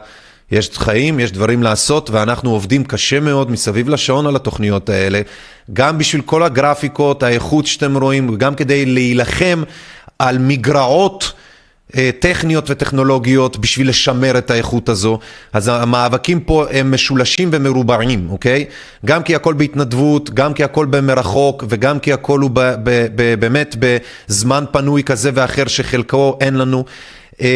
יש 0.52 0.70
חיים, 0.78 1.20
יש 1.20 1.32
דברים 1.32 1.62
לעשות, 1.62 2.10
ואנחנו 2.10 2.50
עובדים 2.50 2.84
קשה 2.84 3.20
מאוד 3.20 3.50
מסביב 3.50 3.88
לשעון 3.88 4.26
על 4.26 4.36
התוכניות 4.36 4.88
האלה, 4.88 5.20
גם 5.72 5.98
בשביל 5.98 6.22
כל 6.22 6.42
הגרפיקות, 6.42 7.22
האיכות 7.22 7.66
שאתם 7.66 7.96
רואים, 7.96 8.36
גם 8.36 8.54
כדי 8.54 8.86
להילחם 8.86 9.62
על 10.18 10.38
מגרעות. 10.38 11.32
אה, 11.96 12.10
טכניות 12.18 12.70
וטכנולוגיות 12.70 13.56
בשביל 13.58 13.88
לשמר 13.88 14.38
את 14.38 14.50
האיכות 14.50 14.88
הזו. 14.88 15.18
אז 15.52 15.68
המאבקים 15.68 16.40
פה 16.40 16.64
הם 16.70 16.94
משולשים 16.94 17.48
ומרובעים, 17.52 18.30
אוקיי? 18.30 18.64
גם 19.04 19.22
כי 19.22 19.34
הכל 19.34 19.54
בהתנדבות, 19.54 20.30
גם 20.30 20.54
כי 20.54 20.64
הכל 20.64 20.86
במרחוק, 20.86 21.64
וגם 21.68 21.98
כי 21.98 22.12
הכל 22.12 22.40
הוא 22.40 22.50
ב- 22.52 22.74
ב- 22.84 23.06
ב- 23.14 23.34
באמת 23.40 23.76
בזמן 23.78 24.64
פנוי 24.72 25.02
כזה 25.02 25.30
ואחר 25.34 25.66
שחלקו 25.66 26.38
אין 26.40 26.54
לנו. 26.54 26.84
אמ, 27.40 27.46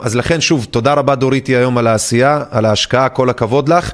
אז 0.00 0.16
לכן 0.16 0.40
שוב, 0.40 0.66
תודה 0.70 0.94
רבה 0.94 1.14
דוריתי 1.14 1.56
היום 1.56 1.78
על 1.78 1.86
העשייה, 1.86 2.44
על 2.50 2.64
ההשקעה, 2.64 3.08
כל 3.08 3.30
הכבוד 3.30 3.68
לך. 3.68 3.92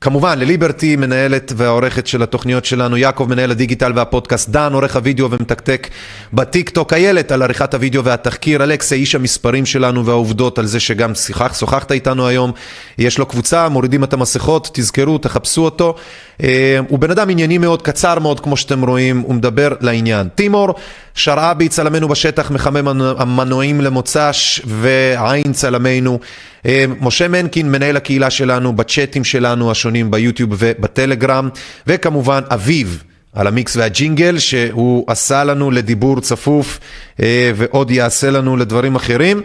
כמובן, 0.00 0.38
לליברטי, 0.38 0.96
מנהלת 0.96 1.52
והעורכת 1.56 2.06
של 2.06 2.22
התוכניות 2.22 2.64
שלנו, 2.64 2.96
יעקב, 2.96 3.26
מנהל 3.30 3.50
הדיגיטל 3.50 3.92
והפודקאסט, 3.94 4.48
דן, 4.48 4.72
עורך 4.72 4.96
הוידאו 4.96 5.30
ומתקתק 5.30 5.88
בטיק 6.32 6.70
טוק, 6.70 6.92
איילת 6.92 7.32
על 7.32 7.42
עריכת 7.42 7.74
הוידאו 7.74 8.04
והתחקיר, 8.04 8.64
אלכסה, 8.64 8.94
איש 8.94 9.14
המספרים 9.14 9.66
שלנו 9.66 10.06
והעובדות 10.06 10.58
על 10.58 10.66
זה 10.66 10.80
שגם 10.80 11.14
שיחק, 11.14 11.52
שוחחת 11.54 11.92
איתנו 11.92 12.26
היום, 12.26 12.52
יש 12.98 13.18
לו 13.18 13.26
קבוצה, 13.26 13.68
מורידים 13.68 14.04
את 14.04 14.12
המסכות, 14.12 14.70
תזכרו, 14.72 15.18
תחפשו 15.18 15.64
אותו. 15.64 15.96
אה, 16.42 16.78
הוא 16.88 16.98
בן 16.98 17.10
אדם 17.10 17.30
ענייני 17.30 17.58
מאוד, 17.58 17.82
קצר 17.82 18.18
מאוד, 18.18 18.40
כמו 18.40 18.56
שאתם 18.56 18.84
רואים, 18.84 19.20
הוא 19.20 19.34
מדבר 19.34 19.68
לעניין. 19.80 20.28
טימור, 20.34 20.74
שרעבי, 21.14 21.68
צלמנו 21.68 22.08
בשטח, 22.08 22.50
מחמם 22.50 22.88
המנועים 23.18 23.80
למוצ"ש, 23.80 24.60
ועין 24.64 25.52
צלמנו. 25.52 26.18
אה, 26.66 26.84
משה 27.00 27.28
מנקין, 27.28 27.72
מנהל 27.72 27.96
הקהילה 27.96 28.30
שלנו, 28.30 28.76
בצ'אטים 28.76 29.24
שלנו 29.24 29.70
השונים 29.70 30.10
ביוטיוב 30.10 30.50
ובטלגרם, 30.58 31.48
וכמובן 31.86 32.40
אביב. 32.50 33.02
על 33.36 33.46
המיקס 33.46 33.76
והג'ינגל 33.76 34.38
שהוא 34.38 35.04
עשה 35.06 35.44
לנו 35.44 35.70
לדיבור 35.70 36.20
צפוף 36.20 36.80
אה, 37.22 37.52
ועוד 37.56 37.90
יעשה 37.90 38.30
לנו 38.30 38.56
לדברים 38.56 38.96
אחרים. 38.96 39.42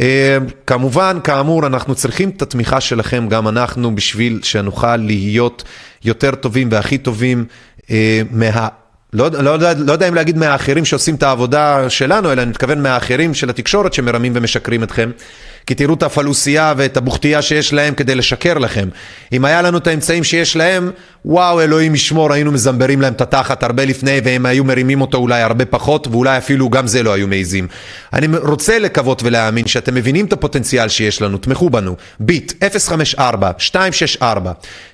אה, 0.00 0.38
כמובן, 0.66 1.18
כאמור, 1.24 1.66
אנחנו 1.66 1.94
צריכים 1.94 2.28
את 2.28 2.42
התמיכה 2.42 2.80
שלכם, 2.80 3.28
גם 3.28 3.48
אנחנו, 3.48 3.94
בשביל 3.94 4.40
שנוכל 4.42 4.96
להיות 4.96 5.64
יותר 6.04 6.34
טובים 6.34 6.68
והכי 6.70 6.98
טובים 6.98 7.44
מה... 8.30 8.68
לא, 9.12 9.30
לא, 9.30 9.58
לא, 9.58 9.72
לא 9.72 9.92
יודע 9.92 10.08
אם 10.08 10.14
להגיד 10.14 10.38
מהאחרים 10.38 10.84
שעושים 10.84 11.14
את 11.14 11.22
העבודה 11.22 11.90
שלנו, 11.90 12.32
אלא 12.32 12.42
אני 12.42 12.50
מתכוון 12.50 12.82
מהאחרים 12.82 13.34
של 13.34 13.50
התקשורת 13.50 13.92
שמרמים 13.92 14.32
ומשקרים 14.34 14.82
אתכם. 14.82 15.10
כי 15.66 15.74
תראו 15.74 15.94
את 15.94 16.02
הפלוסייה 16.02 16.74
ואת 16.76 16.96
הבוכתייה 16.96 17.42
שיש 17.42 17.72
להם 17.72 17.94
כדי 17.94 18.14
לשקר 18.14 18.58
לכם. 18.58 18.88
אם 19.32 19.44
היה 19.44 19.62
לנו 19.62 19.78
את 19.78 19.86
האמצעים 19.86 20.24
שיש 20.24 20.56
להם, 20.56 20.90
וואו, 21.24 21.60
אלוהים 21.60 21.94
ישמור, 21.94 22.32
היינו 22.32 22.52
מזמברים 22.52 23.00
להם 23.00 23.12
את 23.12 23.20
התחת 23.20 23.62
הרבה 23.62 23.84
לפני, 23.84 24.20
והם 24.24 24.46
היו 24.46 24.64
מרימים 24.64 25.00
אותו 25.00 25.18
אולי 25.18 25.42
הרבה 25.42 25.64
פחות, 25.64 26.06
ואולי 26.10 26.38
אפילו 26.38 26.70
גם 26.70 26.86
זה 26.86 27.02
לא 27.02 27.12
היו 27.12 27.28
מעיזים. 27.28 27.68
אני 28.12 28.26
רוצה 28.36 28.78
לקוות 28.78 29.22
ולהאמין 29.22 29.66
שאתם 29.66 29.94
מבינים 29.94 30.26
את 30.26 30.32
הפוטנציאל 30.32 30.88
שיש 30.88 31.22
לנו, 31.22 31.38
תמכו 31.38 31.70
בנו. 31.70 31.96
ביט 32.20 32.52
054-264 33.18 34.24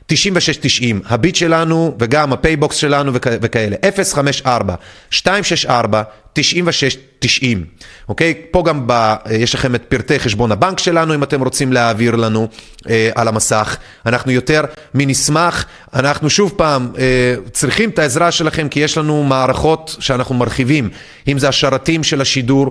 9690, 0.06 1.00
הביט 1.06 1.34
שלנו 1.34 1.96
וגם 2.00 2.32
הפייבוקס 2.32 2.76
שלנו 2.76 3.12
וכ- 3.14 3.38
וכאלה, 3.42 3.76
054 3.90 4.74
264 7.18 7.28
9690, 7.28 7.64
אוקיי? 8.08 8.34
פה 8.50 8.62
גם 8.66 8.86
ב, 8.86 9.14
יש 9.30 9.54
לכם 9.54 9.74
את 9.74 9.82
פרטי 9.88 10.18
חשבון 10.18 10.52
הבנק 10.52 10.78
שלנו 10.78 11.14
אם 11.14 11.22
אתם 11.22 11.42
רוצים 11.42 11.72
להעביר 11.72 12.16
לנו 12.16 12.48
אה, 12.88 13.10
על 13.14 13.28
המסך. 13.28 13.76
אנחנו 14.06 14.32
יותר 14.32 14.64
מנשמח, 14.94 15.66
אנחנו 15.94 16.30
שוב 16.30 16.52
פעם 16.56 16.92
אה, 16.98 17.34
צריכים 17.52 17.90
את 17.90 17.98
העזרה 17.98 18.30
שלכם 18.30 18.68
כי 18.68 18.80
יש 18.80 18.98
לנו 18.98 19.24
מערכות 19.24 19.96
שאנחנו 20.00 20.34
מרחיבים, 20.34 20.90
אם 21.28 21.38
זה 21.38 21.48
השרתים 21.48 22.04
של 22.04 22.20
השידור. 22.20 22.70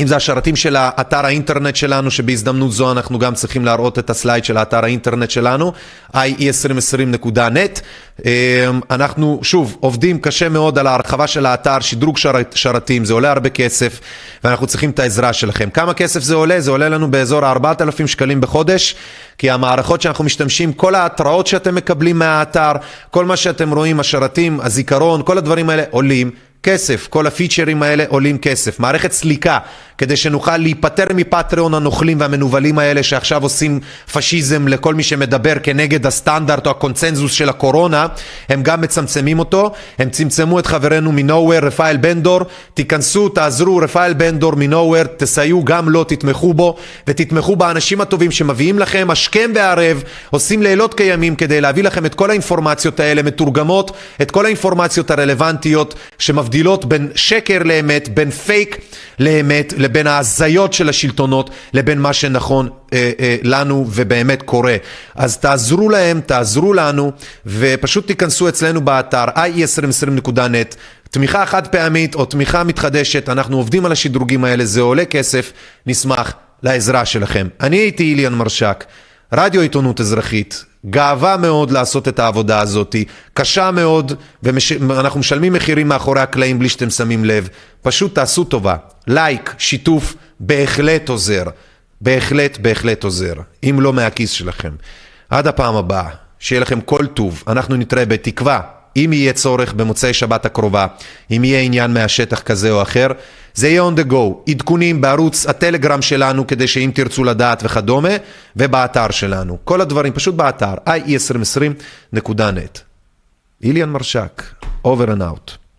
אם 0.00 0.06
זה 0.06 0.16
השרתים 0.16 0.56
של 0.56 0.76
האתר 0.76 1.26
האינטרנט 1.26 1.76
שלנו, 1.76 2.10
שבהזדמנות 2.10 2.72
זו 2.72 2.92
אנחנו 2.92 3.18
גם 3.18 3.34
צריכים 3.34 3.64
להראות 3.64 3.98
את 3.98 4.10
הסלייד 4.10 4.44
של 4.44 4.56
האתר 4.56 4.84
האינטרנט 4.84 5.30
שלנו, 5.30 5.72
ie2020.net. 6.14 7.80
אמ, 8.24 8.80
אנחנו, 8.90 9.40
שוב, 9.42 9.76
עובדים 9.80 10.18
קשה 10.18 10.48
מאוד 10.48 10.78
על 10.78 10.86
ההרחבה 10.86 11.26
של 11.26 11.46
האתר, 11.46 11.80
שדרוג 11.80 12.18
שרת, 12.18 12.52
שרתים, 12.54 13.04
זה 13.04 13.12
עולה 13.12 13.32
הרבה 13.32 13.48
כסף, 13.48 14.00
ואנחנו 14.44 14.66
צריכים 14.66 14.90
את 14.90 14.98
העזרה 14.98 15.32
שלכם. 15.32 15.70
כמה 15.70 15.94
כסף 15.94 16.22
זה 16.22 16.34
עולה? 16.34 16.60
זה 16.60 16.70
עולה 16.70 16.88
לנו 16.88 17.10
באזור 17.10 17.44
ה-4,000 17.44 18.06
שקלים 18.06 18.40
בחודש, 18.40 18.94
כי 19.38 19.50
המערכות 19.50 20.02
שאנחנו 20.02 20.24
משתמשים, 20.24 20.72
כל 20.72 20.94
ההתראות 20.94 21.46
שאתם 21.46 21.74
מקבלים 21.74 22.18
מהאתר, 22.18 22.72
כל 23.10 23.24
מה 23.24 23.36
שאתם 23.36 23.74
רואים, 23.74 24.00
השרתים, 24.00 24.60
הזיכרון, 24.60 25.22
כל 25.24 25.38
הדברים 25.38 25.70
האלה 25.70 25.82
עולים. 25.90 26.30
כסף, 26.62 27.06
כל 27.10 27.26
הפיצ'רים 27.26 27.82
האלה 27.82 28.04
עולים 28.08 28.38
כסף. 28.38 28.80
מערכת 28.80 29.12
סליקה, 29.12 29.58
כדי 29.98 30.16
שנוכל 30.16 30.56
להיפטר 30.56 31.04
מפטריון 31.14 31.74
הנוכלים 31.74 32.20
והמנוולים 32.20 32.78
האלה 32.78 33.02
שעכשיו 33.02 33.42
עושים 33.42 33.80
פשיזם 34.12 34.68
לכל 34.68 34.94
מי 34.94 35.02
שמדבר 35.02 35.54
כנגד 35.62 36.06
הסטנדרט 36.06 36.66
או 36.66 36.70
הקונצנזוס 36.70 37.32
של 37.32 37.48
הקורונה, 37.48 38.06
הם 38.48 38.62
גם 38.62 38.80
מצמצמים 38.80 39.38
אותו. 39.38 39.72
הם 39.98 40.10
צמצמו 40.10 40.58
את 40.58 40.66
חברנו 40.66 41.12
מנוהוור, 41.12 41.58
רפאל 41.58 41.96
בנדור. 41.96 42.40
תיכנסו, 42.74 43.28
תעזרו, 43.28 43.76
רפאל 43.76 44.12
בנדור 44.12 44.52
מנוהוור, 44.56 45.04
תסייעו 45.04 45.64
גם 45.64 45.88
לו, 45.88 46.04
תתמכו 46.04 46.54
בו, 46.54 46.76
ותתמכו 47.06 47.56
באנשים 47.56 48.00
הטובים 48.00 48.30
שמביאים 48.30 48.78
לכם 48.78 49.08
השכם 49.10 49.50
והערב, 49.54 50.02
עושים 50.30 50.62
לילות 50.62 50.94
כימים 50.94 51.36
כדי 51.36 51.60
להביא 51.60 51.82
לכם 51.84 52.06
את 52.06 52.14
כל 52.14 52.30
האינפורמציות 52.30 53.00
האלה 53.00 53.22
מתורגמות, 53.22 53.90
את 54.22 54.30
כל 54.30 54.44
האינפורמציות 54.44 55.10
הרלוונטיות 55.10 55.94
שמבדילות 56.18 56.49
מבדילות 56.50 56.84
בין 56.84 57.08
שקר 57.14 57.62
לאמת, 57.62 58.08
בין 58.08 58.30
פייק 58.30 58.78
לאמת, 59.18 59.74
לבין 59.76 60.06
ההזיות 60.06 60.72
של 60.72 60.88
השלטונות, 60.88 61.50
לבין 61.72 62.00
מה 62.00 62.12
שנכון 62.12 62.68
אה, 62.92 63.10
אה, 63.20 63.36
לנו 63.42 63.86
ובאמת 63.90 64.42
קורה. 64.42 64.76
אז 65.14 65.38
תעזרו 65.38 65.88
להם, 65.88 66.20
תעזרו 66.20 66.72
לנו, 66.72 67.12
ופשוט 67.46 68.06
תיכנסו 68.06 68.48
אצלנו 68.48 68.80
באתר 68.80 69.24
ie2020.net. 69.24 70.76
תמיכה 71.10 71.46
חד 71.46 71.66
פעמית 71.66 72.14
או 72.14 72.24
תמיכה 72.24 72.64
מתחדשת, 72.64 73.28
אנחנו 73.28 73.56
עובדים 73.56 73.86
על 73.86 73.92
השדרוגים 73.92 74.44
האלה, 74.44 74.64
זה 74.64 74.80
עולה 74.80 75.04
כסף, 75.04 75.52
נשמח 75.86 76.32
לעזרה 76.62 77.04
שלכם. 77.04 77.48
אני 77.60 77.76
הייתי 77.76 78.02
איליאן 78.02 78.34
מרשק, 78.34 78.84
רדיו 79.32 79.60
עיתונות 79.60 80.00
אזרחית, 80.00 80.64
גאווה 80.86 81.36
מאוד 81.36 81.70
לעשות 81.70 82.08
את 82.08 82.18
העבודה 82.18 82.60
הזאת, 82.60 82.96
קשה 83.34 83.70
מאוד, 83.70 84.12
ואנחנו 84.42 85.20
משלמים 85.20 85.52
מחירים 85.52 85.88
מאחורי 85.88 86.20
הקלעים 86.20 86.58
בלי 86.58 86.68
שאתם 86.68 86.90
שמים 86.90 87.24
לב. 87.24 87.48
פשוט 87.82 88.14
תעשו 88.14 88.44
טובה. 88.44 88.76
לייק, 89.06 89.54
שיתוף, 89.58 90.14
בהחלט 90.40 91.08
עוזר. 91.08 91.44
בהחלט, 92.00 92.58
בהחלט 92.58 93.04
עוזר. 93.04 93.34
אם 93.64 93.80
לא 93.80 93.92
מהכיס 93.92 94.30
שלכם. 94.30 94.72
עד 95.30 95.46
הפעם 95.46 95.76
הבאה, 95.76 96.08
שיהיה 96.38 96.60
לכם 96.60 96.80
כל 96.80 97.06
טוב. 97.06 97.42
אנחנו 97.46 97.76
נתראה 97.76 98.04
בתקווה 98.04 98.60
אם 98.96 99.12
יהיה 99.12 99.32
צורך 99.32 99.72
במוצאי 99.72 100.12
שבת 100.12 100.46
הקרובה, 100.46 100.86
אם 101.30 101.44
יהיה 101.44 101.60
עניין 101.60 101.94
מהשטח 101.94 102.40
כזה 102.40 102.70
או 102.70 102.82
אחר, 102.82 103.06
זה 103.54 103.68
יהיה 103.68 103.82
on 103.88 104.00
the 104.00 104.10
go, 104.12 104.50
עדכונים 104.50 105.00
בערוץ 105.00 105.46
הטלגרם 105.46 106.02
שלנו 106.02 106.46
כדי 106.46 106.66
שאם 106.66 106.90
תרצו 106.94 107.24
לדעת 107.24 107.62
וכדומה, 107.64 108.16
ובאתר 108.56 109.10
שלנו. 109.10 109.58
כל 109.64 109.80
הדברים 109.80 110.12
פשוט 110.12 110.34
באתר, 110.34 110.74
ie2020.net. 110.86 112.78
איליאן 113.62 113.88
מרשק, 113.88 114.42
over 114.86 115.06
and 115.06 115.20
out. 115.20 115.69